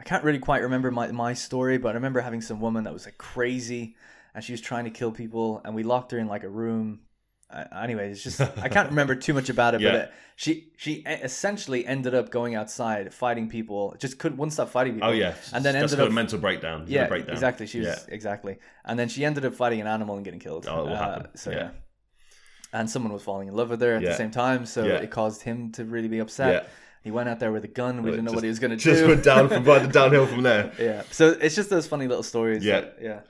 I 0.00 0.02
can't 0.02 0.24
really 0.24 0.40
quite 0.40 0.62
remember 0.62 0.90
my, 0.90 1.12
my 1.12 1.34
story, 1.34 1.78
but 1.78 1.90
I 1.90 1.92
remember 1.92 2.20
having 2.20 2.40
some 2.40 2.60
woman 2.60 2.82
that 2.84 2.92
was 2.92 3.04
like 3.04 3.16
crazy, 3.16 3.94
and 4.34 4.42
she 4.42 4.52
was 4.52 4.60
trying 4.60 4.84
to 4.84 4.90
kill 4.90 5.12
people, 5.12 5.62
and 5.64 5.72
we 5.72 5.84
locked 5.84 6.10
her 6.10 6.18
in 6.18 6.26
like 6.26 6.42
a 6.42 6.48
room. 6.48 7.00
Uh, 7.54 7.64
anyway, 7.82 8.10
it's 8.10 8.22
just 8.22 8.40
I 8.40 8.68
can't 8.68 8.88
remember 8.94 9.14
too 9.14 9.32
much 9.34 9.48
about 9.48 9.74
it, 9.74 9.80
Yeah. 9.80 9.92
but 9.92 10.00
it, 10.00 10.12
she 10.36 10.72
she 10.76 10.92
essentially 11.06 11.86
ended 11.86 12.12
up 12.14 12.30
going 12.30 12.56
outside 12.56 13.14
fighting 13.14 13.48
people. 13.48 13.94
Just 13.98 14.18
couldn't 14.18 14.38
wouldn't 14.38 14.52
stop 14.54 14.70
fighting 14.70 14.94
people. 14.94 15.10
Oh 15.10 15.12
yeah, 15.12 15.34
and 15.52 15.64
then 15.64 15.74
just 15.74 15.92
ended 15.94 15.98
got 15.98 16.04
up 16.06 16.10
a 16.10 16.14
mental 16.14 16.38
breakdown. 16.40 16.86
Yeah, 16.88 17.06
breakdown. 17.06 17.32
exactly. 17.34 17.66
She 17.66 17.78
was 17.78 17.86
Yeah. 17.88 17.98
exactly, 18.08 18.58
and 18.84 18.98
then 18.98 19.08
she 19.08 19.24
ended 19.24 19.44
up 19.44 19.54
fighting 19.54 19.80
an 19.80 19.86
animal 19.86 20.16
and 20.16 20.24
getting 20.24 20.40
killed. 20.40 20.66
Oh, 20.68 20.86
Uh. 20.88 21.22
So 21.36 21.50
Yeah. 21.52 21.56
yeah. 21.56 21.68
and 22.72 22.90
someone 22.90 23.12
was 23.12 23.22
falling 23.22 23.46
in 23.46 23.54
love 23.54 23.70
with 23.70 23.80
her 23.82 23.94
at 23.94 24.02
the 24.02 24.14
same 24.14 24.32
time, 24.32 24.66
so 24.66 24.82
it 24.84 25.10
caused 25.12 25.42
him 25.42 25.70
to 25.72 25.84
really 25.84 26.08
be 26.08 26.18
upset. 26.18 26.68
He 27.04 27.10
went 27.10 27.28
out 27.28 27.38
there 27.38 27.52
with 27.52 27.64
a 27.64 27.68
gun. 27.68 27.98
We 27.98 28.02
Well, 28.04 28.10
didn't 28.12 28.24
know 28.24 28.30
just- 28.30 28.34
what 28.36 28.44
he 28.44 28.48
was 28.48 28.58
going 28.58 28.70
to 28.70 28.76
do. 28.78 28.90
Just 28.94 29.06
went 29.06 29.22
down 29.22 29.48
from 29.50 29.62
by 29.62 29.78
the 29.78 29.88
downhill 29.98 30.26
from 30.26 30.42
there. 30.42 30.72
yeah, 30.80 31.02
so 31.10 31.28
it's 31.40 31.54
just 31.54 31.68
those 31.70 31.86
funny 31.86 32.08
little 32.08 32.22
stories. 32.24 32.64
Yeah. 32.64 32.80
that- 32.80 32.98
yeah. 33.00 33.20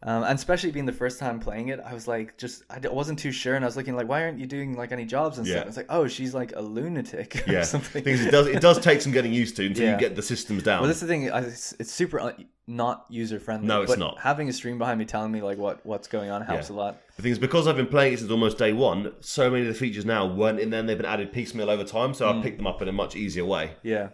Um, 0.00 0.22
and 0.22 0.38
especially 0.38 0.70
being 0.70 0.86
the 0.86 0.92
first 0.92 1.18
time 1.18 1.40
playing 1.40 1.68
it, 1.70 1.80
I 1.84 1.92
was 1.92 2.06
like, 2.06 2.38
just 2.38 2.62
I 2.70 2.78
wasn't 2.88 3.18
too 3.18 3.32
sure, 3.32 3.56
and 3.56 3.64
I 3.64 3.66
was 3.66 3.76
looking 3.76 3.96
like, 3.96 4.08
why 4.08 4.22
aren't 4.22 4.38
you 4.38 4.46
doing 4.46 4.76
like 4.76 4.92
any 4.92 5.04
jobs 5.04 5.38
and 5.38 5.46
Yeah. 5.46 5.54
stuff? 5.56 5.66
It's 5.66 5.76
like, 5.76 5.86
oh, 5.88 6.06
she's 6.06 6.32
like 6.34 6.52
a 6.54 6.60
lunatic 6.62 7.42
or 7.48 7.52
Yeah, 7.52 7.62
something. 7.64 8.04
It 8.06 8.30
does 8.30 8.46
it 8.46 8.60
does 8.62 8.78
take 8.78 9.00
some 9.00 9.10
getting 9.10 9.32
used 9.32 9.56
to 9.56 9.66
until 9.66 9.86
Yeah. 9.86 9.94
you 9.94 9.98
get 9.98 10.14
the 10.14 10.22
systems 10.22 10.62
down. 10.62 10.82
Well, 10.82 10.88
this 10.88 10.98
is 10.98 11.00
the 11.02 11.08
thing. 11.08 11.30
I- 11.32 11.40
It's, 11.40 11.74
it's 11.80 11.90
super. 11.92 12.32
not 12.68 13.06
user 13.08 13.40
friendly. 13.40 13.66
No, 13.66 13.82
it's 13.82 13.90
but 13.90 13.98
not. 13.98 14.18
Having 14.20 14.48
a 14.50 14.52
stream 14.52 14.78
behind 14.78 15.00
me 15.00 15.04
telling 15.04 15.32
me 15.32 15.42
like 15.42 15.58
what 15.58 15.84
what's 15.84 16.06
going 16.06 16.30
on 16.30 16.42
helps 16.42 16.68
Yeah. 16.70 16.76
a 16.76 16.78
lot. 16.78 17.00
The 17.16 17.22
thing 17.22 17.32
is, 17.32 17.38
because 17.40 17.66
I've 17.66 17.74
been 17.76 17.86
playing 17.88 18.12
it 18.12 18.18
since 18.20 18.30
almost 18.30 18.56
day 18.56 18.72
one, 18.72 19.14
so 19.20 19.50
many 19.50 19.62
of 19.62 19.68
the 19.68 19.74
features 19.74 20.04
now 20.04 20.32
weren't 20.32 20.60
in 20.60 20.70
there. 20.70 20.78
and 20.78 20.88
They've 20.88 20.96
been 20.96 21.06
added 21.06 21.32
piecemeal 21.32 21.70
over 21.70 21.82
time, 21.82 22.14
so 22.14 22.24
Mm. 22.26 22.36
I've 22.36 22.42
picked 22.44 22.58
them 22.58 22.68
up 22.68 22.80
in 22.82 22.86
a 22.88 22.92
much 22.92 23.16
easier 23.16 23.44
way. 23.44 23.72
Yeah. 23.82 24.10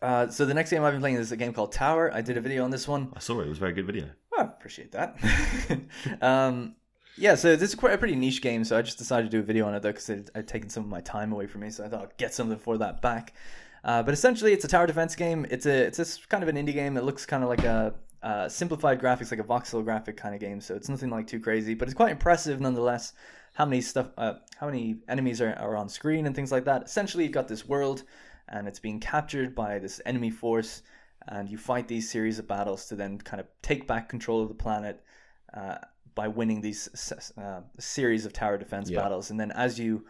Uh, 0.00 0.28
so 0.28 0.44
the 0.46 0.54
next 0.54 0.70
game 0.70 0.84
I've 0.84 0.92
been 0.92 1.00
playing 1.00 1.16
is 1.16 1.32
a 1.32 1.36
game 1.36 1.52
called 1.52 1.72
Tower. 1.72 2.14
I 2.14 2.20
did 2.20 2.36
a 2.36 2.40
video 2.40 2.62
on 2.62 2.70
this 2.70 2.86
one. 2.86 3.12
I 3.16 3.18
saw 3.18 3.40
it; 3.40 3.46
it 3.46 3.48
was 3.48 3.58
a 3.58 3.60
very 3.60 3.72
good 3.72 3.86
video. 3.86 4.04
Oh, 4.38 4.42
appreciate 4.44 4.92
that. 4.92 5.18
um, 6.22 6.76
yeah, 7.16 7.34
so 7.34 7.56
this 7.56 7.70
is 7.70 7.74
quite 7.74 7.92
a 7.92 7.98
pretty 7.98 8.14
niche 8.14 8.40
game, 8.40 8.62
so 8.62 8.78
I 8.78 8.82
just 8.82 8.96
decided 8.96 9.28
to 9.28 9.36
do 9.36 9.40
a 9.40 9.42
video 9.42 9.66
on 9.66 9.74
it 9.74 9.82
though 9.82 9.90
because 9.90 10.08
it 10.08 10.30
had 10.32 10.46
taken 10.46 10.70
some 10.70 10.84
of 10.84 10.88
my 10.88 11.00
time 11.00 11.32
away 11.32 11.48
from 11.48 11.62
me, 11.62 11.70
so 11.70 11.84
I 11.84 11.88
thought 11.88 12.02
I'd 12.02 12.16
get 12.18 12.32
something 12.32 12.56
for 12.56 12.78
that 12.78 13.02
back. 13.02 13.34
Uh, 13.82 14.02
but 14.04 14.14
essentially, 14.14 14.52
it's 14.52 14.64
a 14.64 14.68
tower 14.68 14.86
defense 14.86 15.16
game. 15.16 15.44
It's 15.50 15.66
a 15.66 15.86
it's 15.86 16.24
kind 16.26 16.44
of 16.44 16.48
an 16.48 16.56
indie 16.56 16.72
game 16.72 16.96
It 16.96 17.02
looks 17.02 17.26
kind 17.26 17.42
of 17.42 17.48
like 17.48 17.64
a 17.64 17.94
uh, 18.22 18.48
simplified 18.48 19.00
graphics, 19.00 19.32
like 19.32 19.40
a 19.40 19.44
voxel 19.44 19.82
graphic 19.82 20.16
kind 20.16 20.34
of 20.34 20.40
game. 20.40 20.60
So 20.60 20.76
it's 20.76 20.88
nothing 20.88 21.10
like 21.10 21.26
too 21.26 21.40
crazy, 21.40 21.74
but 21.74 21.88
it's 21.88 21.94
quite 21.94 22.12
impressive 22.12 22.60
nonetheless. 22.60 23.14
How 23.54 23.64
many 23.64 23.80
stuff, 23.80 24.10
uh, 24.16 24.34
how 24.56 24.66
many 24.66 24.98
enemies 25.08 25.40
are, 25.40 25.54
are 25.54 25.76
on 25.76 25.88
screen 25.88 26.26
and 26.26 26.36
things 26.36 26.52
like 26.52 26.64
that. 26.66 26.84
Essentially, 26.84 27.24
you've 27.24 27.32
got 27.32 27.48
this 27.48 27.66
world, 27.66 28.04
and 28.48 28.68
it's 28.68 28.78
being 28.78 29.00
captured 29.00 29.54
by 29.54 29.80
this 29.80 30.00
enemy 30.06 30.30
force, 30.30 30.82
and 31.28 31.48
you 31.48 31.58
fight 31.58 31.88
these 31.88 32.10
series 32.10 32.38
of 32.38 32.48
battles 32.48 32.86
to 32.86 32.96
then 32.96 33.18
kind 33.18 33.40
of 33.40 33.46
take 33.62 33.86
back 33.86 34.08
control 34.08 34.42
of 34.42 34.48
the 34.48 34.54
planet 34.54 35.04
uh, 35.54 35.76
by 36.14 36.26
winning 36.26 36.60
these 36.60 36.88
uh, 37.36 37.60
series 37.78 38.26
of 38.26 38.32
tower 38.32 38.58
defense 38.58 38.90
Yeah. 38.90 39.02
battles. 39.02 39.30
And 39.30 39.38
then 39.38 39.50
as 39.52 39.78
you 39.78 40.04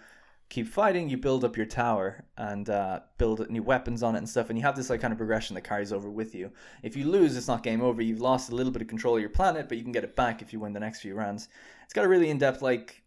keep 0.49 0.67
fighting, 0.67 1.11
you 1.11 1.19
build 1.19 1.45
up 1.45 1.57
your 1.57 1.67
tower 1.67 2.25
and 2.37 2.71
uh, 2.71 3.01
build 3.19 3.51
new 3.51 3.63
weapons 3.63 4.03
on 4.03 4.15
it 4.15 4.19
and 4.19 4.29
stuff. 4.29 4.49
And 4.49 4.59
you 4.59 4.65
have 4.65 4.77
this 4.77 4.89
like 4.91 5.01
kind 5.01 5.13
of 5.13 5.19
progression 5.19 5.55
that 5.55 5.63
carries 5.65 5.93
over 5.93 6.09
with 6.09 6.35
you. 6.35 6.51
If 6.83 6.97
you 6.97 7.05
lose, 7.05 7.37
it's 7.37 7.49
not 7.49 7.63
game 7.63 7.83
over. 7.83 8.01
You've 8.01 8.21
lost 8.21 8.51
a 8.51 8.55
little 8.55 8.73
bit 8.73 8.81
of 8.81 8.89
control 8.89 9.17
of 9.17 9.21
your 9.21 9.31
planet, 9.31 9.69
but 9.69 9.77
you 9.77 9.83
can 9.83 9.93
get 9.93 10.05
it 10.05 10.17
back 10.17 10.41
if 10.41 10.53
you 10.53 10.61
win 10.61 10.73
the 10.73 10.81
next 10.81 11.01
few 11.01 11.15
rounds. 11.15 11.49
It's 11.85 11.93
got 11.93 12.05
a 12.05 12.09
really 12.09 12.31
in 12.31 12.39
depth 12.39 12.63
like 12.63 13.03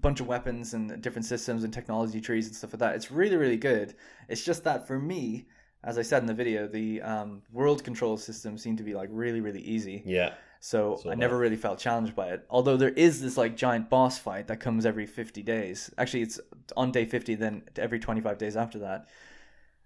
bunch 0.00 0.20
of 0.20 0.26
weapons 0.26 0.74
and 0.74 1.00
different 1.02 1.24
systems 1.24 1.64
and 1.64 1.72
technology 1.72 2.20
trees 2.20 2.46
and 2.46 2.54
stuff 2.54 2.72
like 2.72 2.80
that. 2.80 2.94
It's 2.94 3.10
really 3.10 3.36
really 3.36 3.56
good. 3.56 3.94
It's 4.28 4.44
just 4.44 4.64
that 4.64 4.86
for 4.86 4.98
me. 4.98 5.46
As 5.84 5.98
I 5.98 6.02
said 6.02 6.22
in 6.22 6.26
the 6.26 6.34
video, 6.34 6.66
the 6.66 7.02
um, 7.02 7.42
world 7.52 7.84
control 7.84 8.16
system 8.16 8.56
seemed 8.58 8.78
to 8.78 8.84
be 8.84 8.94
like 8.94 9.10
really, 9.12 9.40
really 9.40 9.60
easy. 9.60 10.02
Yeah, 10.06 10.32
So 10.60 10.98
I 11.10 11.14
never 11.14 11.36
really 11.36 11.56
felt 11.56 11.78
challenged 11.78 12.16
by 12.16 12.28
it. 12.28 12.46
Although 12.48 12.76
there 12.78 12.88
is 12.90 13.20
this 13.20 13.36
like 13.36 13.54
giant 13.56 13.90
boss 13.90 14.18
fight 14.18 14.46
that 14.48 14.60
comes 14.60 14.86
every 14.86 15.06
50 15.06 15.42
days. 15.42 15.90
Actually, 15.98 16.22
it's 16.22 16.40
on 16.76 16.90
day 16.90 17.04
50, 17.04 17.34
then 17.34 17.62
every 17.76 17.98
25 17.98 18.38
days 18.38 18.56
after 18.56 18.78
that. 18.80 19.08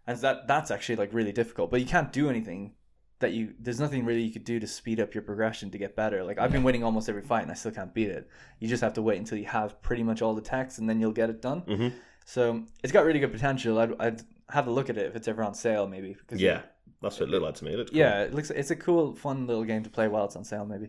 And 0.06 0.16
that 0.20 0.46
that's 0.46 0.70
actually 0.70 0.96
like 0.96 1.12
really 1.12 1.32
difficult. 1.32 1.70
But 1.70 1.80
you 1.80 1.86
can't 1.86 2.12
do 2.12 2.30
anything 2.30 2.72
that 3.18 3.32
you 3.32 3.52
there's 3.58 3.80
nothing 3.80 4.04
really 4.04 4.22
you 4.22 4.30
could 4.30 4.44
do 4.44 4.60
to 4.60 4.66
speed 4.66 5.00
up 5.00 5.12
your 5.12 5.22
progression 5.22 5.70
to 5.72 5.78
get 5.78 5.96
better. 5.96 6.22
Like 6.22 6.38
I've 6.38 6.52
been 6.52 6.62
winning 6.62 6.84
almost 6.84 7.08
every 7.08 7.22
fight 7.22 7.42
and 7.42 7.50
I 7.50 7.54
still 7.54 7.72
can't 7.72 7.92
beat 7.92 8.08
it. 8.08 8.28
You 8.60 8.68
just 8.68 8.82
have 8.82 8.94
to 8.94 9.02
wait 9.02 9.18
until 9.18 9.36
you 9.38 9.46
have 9.46 9.82
pretty 9.82 10.04
much 10.04 10.22
all 10.22 10.34
the 10.34 10.40
text 10.40 10.78
and 10.78 10.88
then 10.88 11.00
you'll 11.00 11.12
get 11.12 11.28
it 11.28 11.42
done. 11.42 11.62
Mhm. 11.62 11.92
So 12.24 12.62
it's 12.84 12.92
got 12.92 13.04
really 13.04 13.18
good 13.18 13.32
potential. 13.32 13.78
I'd, 13.78 13.94
I'd 14.00 14.22
have 14.50 14.66
a 14.66 14.70
look 14.70 14.88
at 14.90 14.96
it 14.96 15.06
if 15.06 15.16
it's 15.16 15.28
ever 15.28 15.42
on 15.42 15.54
sale, 15.54 15.86
maybe. 15.86 16.14
Because 16.14 16.40
yeah, 16.40 16.62
that's 17.02 17.18
what 17.20 17.28
it 17.28 17.32
looked 17.32 17.44
like 17.44 17.54
to 17.56 17.64
me. 17.64 17.72
It 17.72 17.76
looked 17.76 17.90
cool. 17.90 17.98
yeah, 17.98 18.22
it 18.22 18.34
looks 18.34 18.50
it's 18.50 18.70
a 18.70 18.76
cool, 18.76 19.14
fun 19.14 19.46
little 19.46 19.64
game 19.64 19.82
to 19.84 19.90
play 19.90 20.08
while 20.08 20.24
it's 20.24 20.36
on 20.36 20.44
sale. 20.44 20.64
Maybe. 20.66 20.88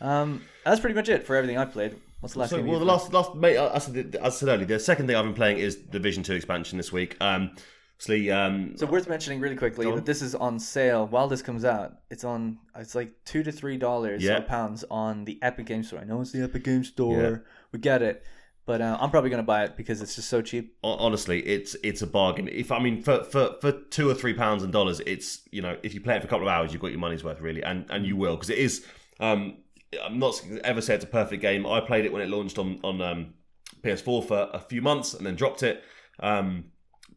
Um, 0.00 0.42
that's 0.64 0.80
pretty 0.80 0.94
much 0.94 1.08
it 1.08 1.24
for 1.26 1.36
everything 1.36 1.58
I've 1.58 1.72
played. 1.72 1.96
What's 2.20 2.34
the 2.34 2.40
last 2.40 2.50
So, 2.50 2.62
well, 2.62 2.78
the 2.78 2.84
last, 2.84 3.12
last, 3.12 3.34
mate, 3.34 3.56
as 3.56 3.88
I 3.88 3.92
said, 3.92 4.16
as 4.16 4.34
I 4.34 4.36
said 4.36 4.48
earlier, 4.48 4.66
the 4.66 4.78
second 4.78 5.06
thing 5.06 5.16
I've 5.16 5.24
been 5.24 5.34
playing 5.34 5.58
is 5.58 5.76
Division 5.76 6.22
Two 6.22 6.34
expansion 6.34 6.76
this 6.76 6.92
week. 6.92 7.16
Um, 7.20 7.50
obviously, 7.96 8.30
um, 8.30 8.76
So 8.76 8.86
worth 8.86 9.08
mentioning 9.08 9.40
really 9.40 9.56
quickly 9.56 9.90
that 9.90 10.04
this 10.06 10.20
is 10.22 10.34
on 10.34 10.58
sale 10.58 11.06
while 11.06 11.28
this 11.28 11.40
comes 11.42 11.64
out. 11.64 11.94
It's 12.10 12.24
on. 12.24 12.58
It's 12.76 12.94
like 12.94 13.12
two 13.24 13.42
to 13.42 13.52
three 13.52 13.76
dollars 13.78 14.22
Yeah. 14.22 14.40
pounds 14.40 14.84
on 14.90 15.24
the 15.24 15.38
Epic 15.42 15.66
Game 15.66 15.82
Store. 15.82 16.00
I 16.00 16.04
know 16.04 16.20
it's 16.20 16.32
the 16.32 16.42
Epic 16.42 16.64
Game 16.64 16.84
Store. 16.84 17.20
Yeah. 17.22 17.36
We 17.72 17.78
get 17.78 18.02
it, 18.02 18.22
but 18.70 18.80
uh, 18.80 18.96
I'm 19.00 19.10
probably 19.10 19.30
gonna 19.30 19.42
buy 19.42 19.64
it 19.64 19.76
because 19.76 20.00
it's 20.00 20.14
just 20.14 20.28
so 20.28 20.42
cheap. 20.42 20.76
honestly, 20.84 21.40
it's 21.40 21.74
it's 21.82 22.02
a 22.02 22.06
bargain. 22.06 22.46
If 22.46 22.70
I 22.70 22.78
mean, 22.78 23.02
for, 23.02 23.24
for, 23.24 23.56
for 23.60 23.72
two 23.72 24.08
or 24.08 24.14
three 24.14 24.32
pounds 24.32 24.62
and 24.62 24.72
dollars, 24.72 25.00
it's 25.06 25.40
you 25.50 25.60
know, 25.60 25.76
if 25.82 25.92
you 25.92 26.00
play 26.00 26.14
it 26.14 26.20
for 26.20 26.28
a 26.28 26.30
couple 26.30 26.46
of 26.46 26.52
hours, 26.52 26.72
you've 26.72 26.80
got 26.80 26.92
your 26.92 27.00
money's 27.00 27.24
worth 27.24 27.40
really, 27.40 27.64
and 27.64 27.84
and 27.90 28.06
you 28.06 28.14
will 28.14 28.36
because 28.36 28.48
it 28.48 28.58
is. 28.58 28.86
Um, 29.18 29.56
I'm 30.04 30.20
not 30.20 30.40
ever 30.62 30.80
say 30.80 30.94
it's 30.94 31.02
a 31.02 31.08
perfect 31.08 31.42
game. 31.42 31.66
I 31.66 31.80
played 31.80 32.04
it 32.04 32.12
when 32.12 32.22
it 32.22 32.28
launched 32.28 32.58
on 32.58 32.78
on 32.84 33.02
um, 33.02 33.34
PS4 33.82 34.28
for 34.28 34.48
a 34.52 34.60
few 34.60 34.82
months 34.82 35.14
and 35.14 35.26
then 35.26 35.34
dropped 35.34 35.64
it. 35.64 35.82
Um, 36.20 36.66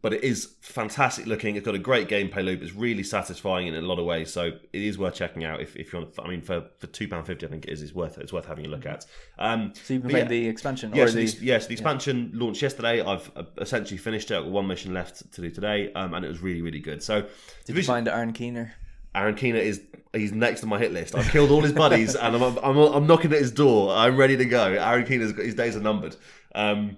but 0.03 0.11
it 0.13 0.21
is 0.21 0.55
fantastic 0.59 1.25
looking. 1.25 1.55
It's 1.55 1.65
got 1.65 1.75
a 1.75 1.79
great 1.79 2.09
gameplay 2.09 2.43
loop. 2.43 2.61
It's 2.61 2.73
really 2.73 3.03
satisfying 3.03 3.67
in 3.67 3.73
a 3.73 3.81
lot 3.81 3.99
of 3.99 4.05
ways. 4.05 4.33
So 4.33 4.47
it 4.47 4.81
is 4.81 4.97
worth 4.97 5.15
checking 5.15 5.45
out 5.45 5.61
if, 5.61 5.77
if 5.77 5.93
you 5.93 5.99
want. 5.99 6.13
I 6.19 6.27
mean, 6.27 6.41
for 6.41 6.65
for 6.77 6.87
two 6.87 7.07
pound 7.07 7.25
fifty, 7.25 7.45
I 7.45 7.49
think 7.49 7.63
it 7.65 7.71
is. 7.71 7.81
It's 7.81 7.93
worth 7.95 8.17
it. 8.17 8.23
It's 8.23 8.33
worth 8.33 8.45
having 8.45 8.65
a 8.65 8.69
look 8.69 8.85
at. 8.85 9.05
Um, 9.39 9.71
So 9.81 9.93
you've 9.93 10.03
playing 10.03 10.25
yeah. 10.25 10.29
the 10.29 10.47
expansion 10.49 10.91
Yes, 10.93 11.11
or 11.11 11.15
the, 11.15 11.25
the 11.25 11.45
yes, 11.45 11.67
the 11.67 11.73
expansion 11.73 12.31
launched 12.33 12.61
yesterday. 12.61 13.01
I've 13.01 13.31
uh, 13.35 13.43
essentially 13.61 13.97
finished 13.97 14.29
it. 14.29 14.35
I've 14.35 14.43
got 14.43 14.51
one 14.51 14.67
mission 14.67 14.93
left 14.93 15.31
to 15.31 15.41
do 15.41 15.49
today, 15.49 15.91
um, 15.93 16.13
and 16.13 16.25
it 16.25 16.27
was 16.27 16.41
really, 16.41 16.61
really 16.61 16.81
good. 16.81 17.01
So, 17.01 17.21
Did 17.21 17.29
you 17.29 17.65
Division- 17.67 17.93
find 17.93 18.07
Aaron 18.09 18.33
Keener? 18.33 18.73
Aaron 19.15 19.35
Keener 19.35 19.59
is 19.59 19.81
he's 20.11 20.33
next 20.33 20.63
on 20.63 20.69
my 20.69 20.79
hit 20.79 20.91
list. 20.91 21.15
I've 21.15 21.29
killed 21.29 21.49
all 21.49 21.61
his 21.61 21.71
buddies, 21.71 22.15
and 22.23 22.35
I'm, 22.35 22.57
I'm 22.57 22.77
I'm 22.77 23.07
knocking 23.07 23.31
at 23.31 23.39
his 23.39 23.51
door. 23.51 23.95
I'm 23.95 24.17
ready 24.17 24.35
to 24.35 24.45
go. 24.45 24.73
Aaron 24.73 25.05
Keener's 25.05 25.31
got 25.31 25.45
his 25.45 25.55
days 25.55 25.77
are 25.77 25.81
numbered. 25.81 26.17
Um, 26.55 26.97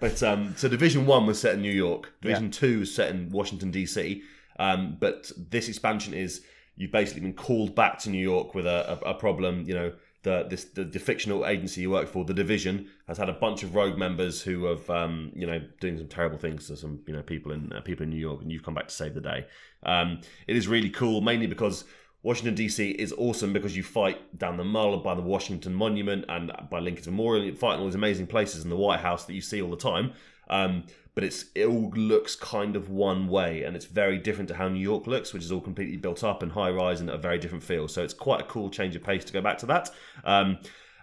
but 0.00 0.22
um, 0.22 0.54
so 0.56 0.68
Division 0.68 1.06
One 1.06 1.26
was 1.26 1.40
set 1.40 1.54
in 1.54 1.62
New 1.62 1.72
York. 1.72 2.12
Division 2.22 2.50
Two 2.50 2.80
was 2.80 2.94
set 2.94 3.10
in 3.10 3.30
Washington 3.30 3.70
DC. 3.70 4.22
Um, 4.58 4.96
but 5.00 5.30
this 5.36 5.68
expansion 5.68 6.12
is 6.12 6.42
you've 6.76 6.92
basically 6.92 7.22
been 7.22 7.34
called 7.34 7.74
back 7.74 7.98
to 8.00 8.10
New 8.10 8.22
York 8.22 8.54
with 8.54 8.66
a, 8.66 8.98
a, 9.04 9.10
a 9.10 9.14
problem. 9.14 9.64
You 9.66 9.74
know, 9.74 9.92
the 10.22 10.46
this 10.48 10.64
the, 10.64 10.84
the 10.84 10.98
fictional 10.98 11.46
agency 11.46 11.82
you 11.82 11.90
work 11.90 12.08
for, 12.08 12.24
the 12.24 12.34
Division, 12.34 12.88
has 13.08 13.18
had 13.18 13.28
a 13.28 13.32
bunch 13.32 13.62
of 13.62 13.74
rogue 13.74 13.98
members 13.98 14.42
who 14.42 14.64
have 14.64 14.88
um, 14.90 15.32
you 15.34 15.46
know 15.46 15.60
doing 15.80 15.96
some 15.96 16.08
terrible 16.08 16.38
things 16.38 16.66
to 16.66 16.76
some 16.76 17.00
you 17.06 17.14
know 17.14 17.22
people 17.22 17.52
in 17.52 17.72
uh, 17.72 17.80
people 17.80 18.04
in 18.04 18.10
New 18.10 18.16
York, 18.16 18.42
and 18.42 18.52
you've 18.52 18.62
come 18.62 18.74
back 18.74 18.88
to 18.88 18.94
save 18.94 19.14
the 19.14 19.20
day. 19.20 19.46
Um, 19.82 20.20
it 20.46 20.56
is 20.56 20.68
really 20.68 20.90
cool, 20.90 21.20
mainly 21.20 21.46
because. 21.46 21.84
Washington 22.22 22.54
DC 22.54 22.94
is 22.96 23.14
awesome 23.16 23.52
because 23.52 23.76
you 23.76 23.82
fight 23.82 24.38
down 24.38 24.58
the 24.58 24.64
mall 24.64 24.96
by 24.98 25.14
the 25.14 25.22
Washington 25.22 25.74
Monument 25.74 26.24
and 26.28 26.52
by 26.70 26.78
Lincoln's 26.78 27.06
Memorial. 27.06 27.44
You 27.44 27.54
fight 27.54 27.74
in 27.74 27.80
all 27.80 27.86
these 27.86 27.94
amazing 27.94 28.26
places 28.26 28.62
in 28.62 28.70
the 28.70 28.76
White 28.76 29.00
House 29.00 29.24
that 29.24 29.32
you 29.32 29.40
see 29.40 29.62
all 29.62 29.70
the 29.70 29.76
time. 29.76 30.12
Um, 30.50 30.84
but 31.14 31.24
it's 31.24 31.46
it 31.54 31.66
all 31.66 31.90
looks 31.90 32.36
kind 32.36 32.76
of 32.76 32.90
one 32.90 33.28
way, 33.28 33.64
and 33.64 33.74
it's 33.74 33.86
very 33.86 34.18
different 34.18 34.48
to 34.48 34.54
how 34.54 34.68
New 34.68 34.80
York 34.80 35.06
looks, 35.06 35.32
which 35.32 35.42
is 35.42 35.50
all 35.50 35.60
completely 35.60 35.96
built 35.96 36.22
up 36.22 36.42
and 36.42 36.52
high 36.52 36.70
rise 36.70 37.00
and 37.00 37.10
a 37.10 37.16
very 37.16 37.38
different 37.38 37.64
feel. 37.64 37.88
So 37.88 38.02
it's 38.02 38.14
quite 38.14 38.40
a 38.40 38.44
cool 38.44 38.70
change 38.70 38.94
of 38.96 39.02
pace 39.02 39.24
to 39.24 39.32
go 39.32 39.40
back 39.40 39.58
to 39.58 39.66
that. 39.66 39.90
Um, 40.24 40.58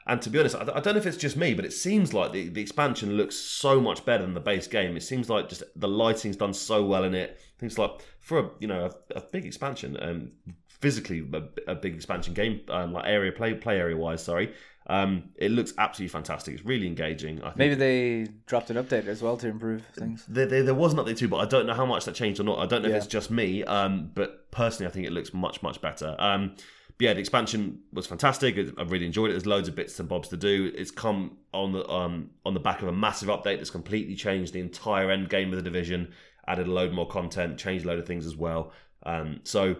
and 0.06 0.22
to 0.22 0.30
be 0.30 0.39
honest, 0.39 0.56
I 0.56 0.64
don't 0.64 0.85
know 0.85 0.95
if 0.95 1.06
it's 1.06 1.18
just 1.18 1.35
me, 1.35 1.53
but 1.53 1.65
it 1.65 1.73
seems 1.73 2.14
like 2.14 2.31
the, 2.31 2.48
the 2.48 2.61
expansion 2.61 3.18
looks 3.18 3.35
so 3.35 3.81
much 3.81 4.06
better 4.06 4.23
than 4.23 4.34
the 4.34 4.39
base 4.39 4.65
game. 4.65 4.95
It 4.95 5.03
seems 5.03 5.30
like 5.30 5.49
just 5.49 5.64
the 5.76 5.88
lighting's 5.89 6.38
done 6.38 6.53
so 6.53 6.85
well 6.85 7.03
in 7.03 7.14
it. 7.14 7.41
Things 7.60 7.77
like 7.77 7.91
for 8.22 8.39
a 8.39 8.49
you 8.60 8.68
know 8.68 8.85
a, 8.85 9.18
a 9.18 9.22
big 9.22 9.45
expansion, 9.45 9.98
um, 10.02 10.31
physically 10.79 11.27
a, 11.33 11.71
a 11.71 11.75
big 11.75 11.95
expansion 11.95 12.33
game, 12.33 12.61
um, 12.69 12.93
like 12.93 13.05
area 13.07 13.31
play 13.31 13.53
play 13.53 13.79
area 13.79 13.97
wise. 13.97 14.23
Sorry, 14.23 14.53
um, 14.87 15.29
it 15.35 15.51
looks 15.51 15.73
absolutely 15.77 16.11
fantastic. 16.11 16.53
It's 16.53 16.65
really 16.65 16.87
engaging. 16.87 17.39
I 17.41 17.47
think 17.47 17.57
Maybe 17.57 17.75
they 17.75 18.31
dropped 18.45 18.69
an 18.69 18.77
update 18.77 19.07
as 19.07 19.21
well 19.21 19.37
to 19.37 19.47
improve 19.47 19.83
things. 19.93 20.25
there, 20.27 20.45
there, 20.45 20.63
there 20.63 20.75
was 20.75 20.93
an 20.93 20.99
update 20.99 21.17
too, 21.17 21.27
but 21.27 21.37
I 21.37 21.45
don't 21.45 21.65
know 21.67 21.73
how 21.73 21.85
much 21.85 22.05
that 22.05 22.15
changed 22.15 22.39
or 22.39 22.43
not. 22.43 22.59
I 22.59 22.65
don't 22.65 22.81
know 22.83 22.89
Yeah. 22.89 22.95
if 22.97 23.03
it's 23.03 23.11
just 23.11 23.29
me, 23.31 23.63
um, 23.63 24.11
but 24.13 24.49
personally, 24.51 24.89
I 24.89 24.93
think 24.93 25.05
it 25.07 25.11
looks 25.11 25.33
much, 25.33 25.61
much 25.61 25.81
better. 25.81 26.15
Um, 26.19 26.55
but 26.99 27.03
yeah, 27.05 27.13
the 27.13 27.19
expansion 27.19 27.79
was 27.93 28.07
fantastic. 28.07 28.57
I 28.57 28.81
really 28.83 29.05
enjoyed 29.05 29.29
it. 29.29 29.33
There's 29.33 29.45
loads 29.45 29.67
of 29.67 29.75
bits 29.75 29.99
and 29.99 30.09
bobs 30.09 30.29
to 30.29 30.37
do. 30.37 30.71
It's 30.75 30.89
come 30.89 31.37
on 31.53 31.71
the 31.71 31.87
um, 31.87 32.31
on 32.43 32.55
the 32.55 32.59
back 32.59 32.81
of 32.81 32.87
a 32.87 32.91
massive 32.91 33.29
update 33.29 33.57
that's 33.57 33.69
completely 33.69 34.15
changed 34.15 34.53
the 34.53 34.59
entire 34.61 35.11
end 35.11 35.29
game 35.29 35.49
of 35.49 35.57
the 35.57 35.61
division. 35.61 36.11
Added 36.47 36.65
a 36.67 36.71
load 36.71 36.93
more 36.93 37.07
content, 37.07 37.59
changed 37.59 37.85
a 37.85 37.89
load 37.89 37.99
of 37.99 38.07
things 38.07 38.25
as 38.25 38.35
well. 38.35 38.71
Um, 39.03 39.41
so, 39.43 39.75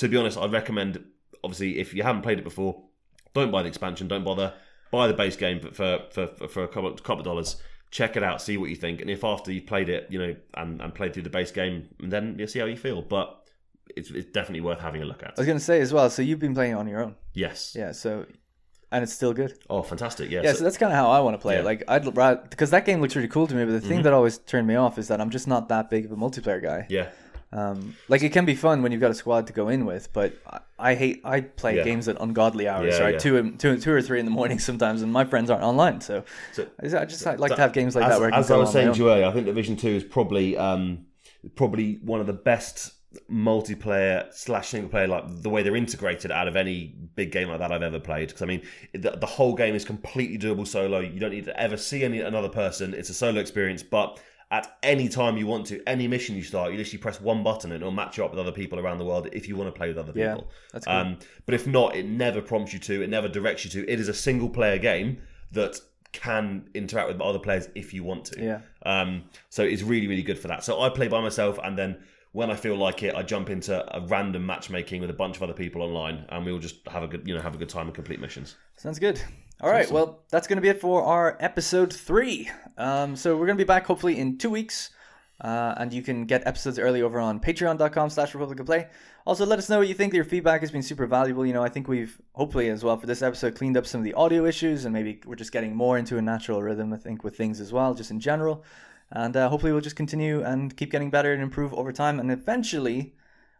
to 0.00 0.08
be 0.08 0.16
honest, 0.16 0.36
I'd 0.38 0.52
recommend. 0.52 1.04
Obviously, 1.44 1.78
if 1.78 1.94
you 1.94 2.02
haven't 2.02 2.22
played 2.22 2.38
it 2.38 2.44
before, 2.44 2.82
don't 3.34 3.50
buy 3.50 3.62
the 3.62 3.68
expansion. 3.68 4.08
Don't 4.08 4.24
bother. 4.24 4.52
Buy 4.90 5.06
the 5.06 5.14
base 5.14 5.36
game 5.36 5.60
for 5.60 5.70
for, 6.10 6.28
for, 6.36 6.48
for 6.48 6.64
a 6.64 6.68
couple, 6.68 6.90
couple 6.94 7.20
of 7.20 7.24
dollars. 7.24 7.56
Check 7.90 8.16
it 8.16 8.22
out, 8.22 8.40
see 8.40 8.56
what 8.56 8.70
you 8.70 8.76
think, 8.76 9.00
and 9.00 9.10
if 9.10 9.24
after 9.24 9.50
you've 9.52 9.66
played 9.66 9.88
it, 9.88 10.06
you 10.10 10.18
know, 10.20 10.36
and, 10.54 10.80
and 10.80 10.94
played 10.94 11.12
through 11.12 11.24
the 11.24 11.30
base 11.30 11.50
game, 11.50 11.88
then 11.98 12.36
you'll 12.38 12.46
see 12.46 12.60
how 12.60 12.66
you 12.66 12.76
feel. 12.76 13.02
But 13.02 13.42
it's, 13.96 14.10
it's 14.10 14.30
definitely 14.30 14.60
worth 14.60 14.78
having 14.78 15.02
a 15.02 15.04
look 15.04 15.24
at. 15.24 15.30
I 15.30 15.34
was 15.40 15.46
gonna 15.46 15.58
say 15.58 15.80
as 15.80 15.92
well. 15.92 16.08
So 16.08 16.22
you've 16.22 16.38
been 16.38 16.54
playing 16.54 16.72
it 16.72 16.76
on 16.76 16.86
your 16.86 17.02
own, 17.02 17.16
Yes. 17.34 17.74
yeah. 17.76 17.90
So, 17.90 18.26
and 18.92 19.02
it's 19.02 19.12
still 19.12 19.32
good. 19.32 19.58
Oh, 19.68 19.82
fantastic. 19.82 20.30
Yeah. 20.30 20.42
Yeah, 20.44 20.52
so- 20.52 20.58
so 20.58 20.64
that's 20.64 20.78
kind 20.78 20.92
of 20.92 20.96
how 20.96 21.10
I 21.10 21.18
want 21.18 21.34
to 21.34 21.38
play 21.38 21.54
Yeah. 21.54 21.60
it. 21.60 21.64
Like 21.64 21.82
I'd 21.88 22.16
rather 22.16 22.40
because 22.48 22.70
that 22.70 22.84
game 22.84 23.00
looks 23.00 23.16
really 23.16 23.26
cool 23.28 23.48
to 23.48 23.54
me. 23.56 23.64
But 23.64 23.72
the 23.72 23.80
thing 23.80 23.98
mm-hmm. 23.98 24.02
that 24.04 24.12
always 24.12 24.38
turned 24.38 24.68
me 24.68 24.76
off 24.76 24.96
is 24.96 25.08
that 25.08 25.20
I'm 25.20 25.30
just 25.30 25.48
not 25.48 25.68
that 25.70 25.90
big 25.90 26.04
of 26.04 26.12
a 26.12 26.16
multiplayer 26.16 26.62
guy. 26.62 26.86
yeah. 26.88 27.08
Um, 27.52 27.96
like 28.08 28.22
it 28.22 28.32
can 28.32 28.44
be 28.44 28.54
fun 28.54 28.80
when 28.82 28.92
you've 28.92 29.00
got 29.00 29.10
a 29.10 29.14
squad 29.14 29.48
to 29.48 29.52
go 29.52 29.68
in 29.68 29.84
with, 29.84 30.12
but 30.12 30.34
I, 30.46 30.60
I 30.78 30.94
hate 30.94 31.20
I 31.24 31.40
play 31.40 31.76
Yeah. 31.78 31.82
games 31.84 32.06
at 32.06 32.16
ungodly 32.20 32.68
hours, 32.68 32.94
Yeah, 32.96 33.02
right? 33.04 33.14
yeah. 33.14 33.18
Two, 33.18 33.50
two, 33.58 33.76
two 33.78 33.92
or 33.92 34.00
three 34.00 34.20
in 34.20 34.24
the 34.24 34.30
morning 34.30 34.58
sometimes, 34.70 35.02
and 35.02 35.12
my 35.12 35.24
friends 35.24 35.50
aren't 35.50 35.64
online. 35.64 36.00
So, 36.00 36.22
So- 36.52 36.68
I 36.78 36.82
just, 36.84 36.94
I 36.96 37.04
just 37.06 37.26
like 37.40 37.50
to 37.54 37.60
have 37.60 37.72
games 37.72 37.96
like 37.96 38.04
as, 38.04 38.10
that 38.12 38.20
where 38.20 38.32
I 38.32 38.38
as 38.38 38.50
I 38.52 38.56
was 38.56 38.70
saying 38.72 38.92
to 38.92 38.98
you 38.98 39.10
earlier, 39.10 39.26
I 39.26 39.32
think 39.32 39.46
Division 39.46 39.76
Two 39.76 39.88
is 39.88 40.04
probably 40.04 40.56
um, 40.56 41.06
probably 41.56 41.98
one 42.04 42.20
of 42.20 42.26
the 42.28 42.32
best 42.32 42.92
multiplayer 43.28 44.32
slash 44.32 44.68
single 44.68 44.88
player 44.88 45.08
like 45.08 45.24
the 45.42 45.50
way 45.50 45.64
they're 45.64 45.74
integrated 45.74 46.30
out 46.30 46.46
of 46.46 46.54
any 46.54 46.94
big 47.16 47.32
game 47.32 47.48
like 47.48 47.58
that 47.58 47.72
I've 47.72 47.82
ever 47.82 47.98
played. 47.98 48.28
Because 48.28 48.42
I 48.42 48.46
mean, 48.46 48.62
the, 48.92 49.10
the 49.12 49.26
whole 49.26 49.54
game 49.54 49.74
is 49.74 49.84
completely 49.84 50.38
doable 50.38 50.66
solo. 50.66 51.00
You 51.00 51.18
don't 51.18 51.32
need 51.32 51.46
to 51.46 51.60
ever 51.60 51.76
see 51.76 52.04
any 52.04 52.20
another 52.20 52.48
person. 52.48 52.94
It's 52.94 53.10
a 53.10 53.14
solo 53.14 53.40
experience, 53.40 53.82
but 53.82 54.20
at 54.50 54.76
any 54.82 55.08
time 55.08 55.36
you 55.36 55.46
want 55.46 55.66
to, 55.66 55.80
any 55.86 56.08
mission 56.08 56.34
you 56.34 56.42
start, 56.42 56.72
you 56.72 56.78
literally 56.78 56.98
press 56.98 57.20
one 57.20 57.44
button 57.44 57.70
and 57.70 57.80
it'll 57.80 57.92
match 57.92 58.18
you 58.18 58.24
up 58.24 58.30
with 58.30 58.40
other 58.40 58.50
people 58.50 58.80
around 58.80 58.98
the 58.98 59.04
world 59.04 59.28
if 59.32 59.46
you 59.46 59.54
want 59.56 59.72
to 59.72 59.78
play 59.78 59.88
with 59.88 59.98
other 59.98 60.12
people. 60.12 60.48
Yeah, 60.48 60.68
that's 60.72 60.86
cool. 60.86 60.94
Um, 60.94 61.18
but 61.46 61.54
if 61.54 61.66
not, 61.68 61.94
it 61.94 62.06
never 62.06 62.42
prompts 62.42 62.72
you 62.72 62.80
to. 62.80 63.02
It 63.02 63.10
never 63.10 63.28
directs 63.28 63.64
you 63.64 63.70
to. 63.70 63.88
It 63.88 64.00
is 64.00 64.08
a 64.08 64.14
single 64.14 64.48
player 64.48 64.78
game 64.78 65.18
that 65.52 65.80
can 66.12 66.68
interact 66.74 67.08
with 67.08 67.20
other 67.20 67.38
players 67.38 67.68
if 67.76 67.94
you 67.94 68.02
want 68.02 68.24
to. 68.26 68.42
Yeah. 68.42 68.60
Um, 68.84 69.24
so 69.50 69.62
it's 69.62 69.82
really, 69.82 70.08
really 70.08 70.22
good 70.22 70.38
for 70.38 70.48
that. 70.48 70.64
So 70.64 70.80
I 70.80 70.88
play 70.88 71.06
by 71.06 71.20
myself, 71.20 71.58
and 71.62 71.78
then 71.78 72.02
when 72.32 72.50
I 72.50 72.56
feel 72.56 72.76
like 72.76 73.04
it, 73.04 73.14
I 73.14 73.22
jump 73.22 73.50
into 73.50 73.84
a 73.96 74.04
random 74.06 74.44
matchmaking 74.44 75.00
with 75.00 75.10
a 75.10 75.14
bunch 75.14 75.36
of 75.36 75.44
other 75.44 75.52
people 75.52 75.82
online, 75.82 76.26
and 76.28 76.44
we 76.44 76.52
will 76.52 76.58
just 76.58 76.86
have 76.88 77.04
a 77.04 77.08
good, 77.08 77.26
you 77.26 77.34
know, 77.34 77.40
have 77.40 77.54
a 77.54 77.58
good 77.58 77.68
time 77.68 77.86
and 77.86 77.94
complete 77.94 78.20
missions. 78.20 78.56
Sounds 78.76 78.98
good. 78.98 79.22
All 79.62 79.68
right, 79.68 79.90
well, 79.90 80.20
that's 80.30 80.46
going 80.46 80.56
to 80.56 80.62
be 80.62 80.70
it 80.70 80.80
for 80.80 81.02
our 81.02 81.36
episode 81.38 81.92
three. 81.92 82.48
Um, 82.78 83.14
so 83.14 83.36
we're 83.36 83.44
going 83.44 83.58
to 83.58 83.62
be 83.62 83.68
back 83.68 83.84
hopefully 83.84 84.18
in 84.18 84.38
two 84.38 84.48
weeks, 84.48 84.88
uh, 85.42 85.74
and 85.76 85.92
you 85.92 86.00
can 86.00 86.24
get 86.24 86.46
episodes 86.46 86.78
early 86.78 87.02
over 87.02 87.20
on 87.20 87.40
patreon.com 87.40 88.08
slash 88.08 88.32
Republic 88.32 88.58
of 88.58 88.64
Play. 88.64 88.88
Also, 89.26 89.44
let 89.44 89.58
us 89.58 89.68
know 89.68 89.76
what 89.76 89.88
you 89.88 89.92
think. 89.92 90.14
Your 90.14 90.24
feedback 90.24 90.62
has 90.62 90.70
been 90.70 90.82
super 90.82 91.06
valuable. 91.06 91.44
You 91.44 91.52
know, 91.52 91.62
I 91.62 91.68
think 91.68 91.88
we've, 91.88 92.18
hopefully 92.32 92.70
as 92.70 92.82
well 92.82 92.96
for 92.96 93.06
this 93.06 93.20
episode, 93.20 93.54
cleaned 93.54 93.76
up 93.76 93.86
some 93.86 94.00
of 94.00 94.06
the 94.06 94.14
audio 94.14 94.46
issues, 94.46 94.86
and 94.86 94.94
maybe 94.94 95.20
we're 95.26 95.36
just 95.36 95.52
getting 95.52 95.76
more 95.76 95.98
into 95.98 96.16
a 96.16 96.22
natural 96.22 96.62
rhythm, 96.62 96.94
I 96.94 96.96
think, 96.96 97.22
with 97.22 97.36
things 97.36 97.60
as 97.60 97.70
well, 97.70 97.92
just 97.92 98.10
in 98.10 98.18
general. 98.18 98.64
And 99.10 99.36
uh, 99.36 99.50
hopefully 99.50 99.72
we'll 99.72 99.82
just 99.82 99.94
continue 99.94 100.42
and 100.42 100.74
keep 100.74 100.90
getting 100.90 101.10
better 101.10 101.34
and 101.34 101.42
improve 101.42 101.74
over 101.74 101.92
time, 101.92 102.18
and 102.18 102.32
eventually... 102.32 103.14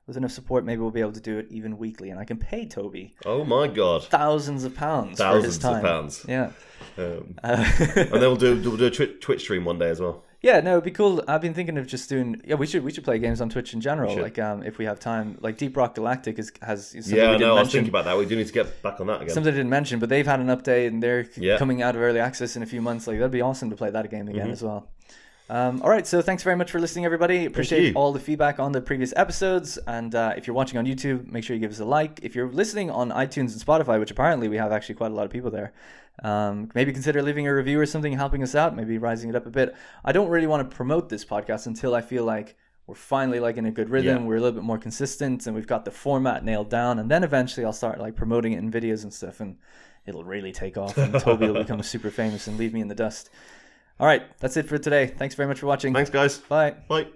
With 0.07 0.17
enough 0.17 0.33
support, 0.33 0.65
maybe 0.65 0.81
we'll 0.81 0.91
be 0.91 1.01
able 1.01 1.13
to 1.13 1.21
do 1.21 1.39
it 1.39 1.47
even 1.51 1.79
weekly, 1.79 2.11
and 2.11 2.19
I 2.19 2.25
can 2.25 2.37
pay 2.37 2.67
Toby 2.67 3.15
Oh 3.25 3.45
my 3.45 3.69
god! 3.69 4.05
thousands 4.05 4.65
of 4.65 4.75
pounds 4.75 5.19
Thousands 5.19 5.65
of 5.65 5.83
pounds. 5.83 6.25
Yeah. 6.29 6.51
Um, 6.99 7.37
Uh, 7.45 7.65
and 7.95 8.11
then 8.13 8.21
we'll 8.23 8.37
do 8.37 8.61
we'll 8.61 8.77
do 8.77 8.87
a 8.87 8.91
Twitch, 8.91 9.43
stream 9.43 9.65
one 9.65 9.79
day 9.79 9.89
as 9.91 10.01
well. 10.01 10.25
yeah, 10.43 10.59
no, 10.61 10.73
it'd 10.73 10.85
be 10.85 10.91
cool. 10.91 11.23
I've 11.29 11.43
been 11.43 11.55
thinking 11.55 11.77
of 11.79 11.87
just 11.87 12.09
doing. 12.09 12.41
Yeah, 12.45 12.55
we 12.57 12.67
should 12.67 12.83
we 12.83 12.91
should 12.91 13.05
play 13.05 13.19
games 13.21 13.41
on 13.41 13.49
Twitch 13.51 13.73
in 13.75 13.81
general. 13.81 14.17
Like, 14.21 14.39
um, 14.39 14.63
if 14.65 14.79
we 14.79 14.87
have 14.87 14.99
time. 14.99 15.37
Like 15.41 15.59
Deep 15.59 15.77
Rock 15.77 15.95
Galactic 15.95 16.39
is 16.39 16.51
has 16.63 16.95
is 16.95 17.05
something 17.05 17.17
Yeah, 17.19 17.29
we 17.31 17.35
I 17.37 17.39
know. 17.39 17.57
I 17.57 17.61
was 17.61 17.71
thinking 17.71 17.91
about 17.91 18.07
that. 18.07 18.17
We 18.19 18.27
do 18.27 18.35
need 18.35 18.47
to 18.49 18.53
get 18.53 18.83
back 18.83 18.99
on 19.01 19.07
that 19.09 19.21
again. 19.23 19.35
Something 19.35 19.53
I 19.53 19.57
didn't 19.57 19.71
mention, 19.71 20.01
but 20.01 20.09
they've 20.09 20.27
had 20.27 20.41
an 20.41 20.47
update 20.49 20.89
and 20.89 21.01
they're 21.03 21.27
Yeah. 21.37 21.59
coming 21.59 21.83
out 21.83 21.95
of 21.95 22.01
early 22.03 22.19
access 22.21 22.57
in 22.57 22.63
a 22.63 22.67
few 22.67 22.81
months. 22.83 23.07
Like 23.07 23.19
that'd 23.19 23.31
be 23.31 23.43
awesome 23.43 23.71
to 23.71 23.77
play 23.77 23.91
that 23.91 24.11
game 24.11 24.27
again 24.29 24.45
Mm-hmm. 24.45 24.53
as 24.53 24.63
well. 24.63 24.89
Um, 25.51 25.83
all 25.83 25.91
right, 25.91 26.07
so 26.07 26.23
thanks 26.23 26.45
very 26.45 26.55
much 26.55 26.71
for 26.71 26.79
listening, 26.79 27.05
everybody. 27.05 27.45
Appreciate 27.45 27.97
all 27.97 28.13
the 28.13 28.21
feedback 28.21 28.61
on 28.61 28.71
the 28.71 28.81
previous 28.81 29.13
episodes. 29.17 29.79
And 29.79 30.15
uh, 30.15 30.33
if 30.37 30.47
you're 30.47 30.55
watching 30.55 30.79
on 30.79 30.87
YouTube, 30.87 31.27
make 31.27 31.43
sure 31.43 31.57
you 31.57 31.61
give 31.61 31.73
us 31.73 31.81
a 31.81 31.85
like. 31.85 32.21
If 32.23 32.37
you're 32.37 32.49
listening 32.49 32.89
on 32.89 33.11
iTunes 33.11 33.51
and 33.53 33.61
Spotify, 33.61 33.99
which 33.99 34.13
apparently 34.13 34.47
we 34.47 34.59
have 34.59 34.71
actually 34.71 34.95
quite 34.95 35.11
a 35.11 35.15
lot 35.15 35.25
of 35.25 35.33
people 35.33 35.51
there, 35.51 35.73
um, 36.23 36.71
maybe 36.73 36.93
consider 36.93 37.21
leaving 37.21 37.49
a 37.49 37.55
review 37.55 37.81
or 37.81 37.87
something, 37.87 38.13
helping 38.13 38.45
us 38.45 38.55
out, 38.55 38.77
maybe 38.77 38.97
rising 38.97 39.29
it 39.29 39.35
up 39.35 39.45
a 39.45 39.51
bit. 39.51 39.75
I 40.05 40.13
don't 40.13 40.29
really 40.29 40.47
want 40.47 40.71
to 40.71 40.77
promote 40.77 41.09
this 41.09 41.25
podcast 41.25 41.67
until 41.67 41.97
I 41.97 42.01
feel 42.01 42.23
like 42.23 42.57
we're 42.87 42.95
finally 42.95 43.41
like 43.41 43.57
in 43.57 43.67
a 43.67 43.73
good 43.73 43.91
rhythm. 43.91 44.23
Yeah. 44.23 44.29
We're 44.29 44.37
a 44.37 44.41
little 44.41 44.55
bit 44.55 44.63
more 44.63 44.79
consistent, 44.79 45.49
and 45.49 45.57
we've 45.57 45.67
got 45.67 45.85
the 45.85 45.91
format 45.91 46.45
nailed 46.45 46.71
down. 46.71 47.01
And 47.01 47.11
then 47.11 47.25
eventually, 47.25 47.67
I'll 47.67 47.73
start 47.73 47.99
like 47.99 48.15
promoting 48.15 48.53
it 48.53 48.59
in 48.59 48.71
videos 48.71 49.03
and 49.03 49.13
stuff, 49.13 49.41
and 49.41 49.57
it'll 50.07 50.23
really 50.23 50.53
take 50.53 50.77
off. 50.77 50.97
And 50.97 51.19
Toby 51.19 51.49
will 51.49 51.63
become 51.63 51.83
super 51.85 52.13
famous 52.13 52.47
and 52.47 52.57
leave 52.57 52.73
me 52.73 52.81
in 52.81 52.87
the 52.87 52.95
dust. 52.95 53.31
All 54.01 54.07
right, 54.07 54.23
that's 54.41 54.57
it 54.57 54.67
for 54.67 54.79
today. 54.79 55.07
Thanks 55.07 55.35
very 55.35 55.47
much 55.47 55.61
for 55.61 55.67
watching. 55.67 55.93
Thanks, 55.93 56.09
guys. 56.09 56.39
Bye. 56.39 56.75
Bye. 56.89 57.09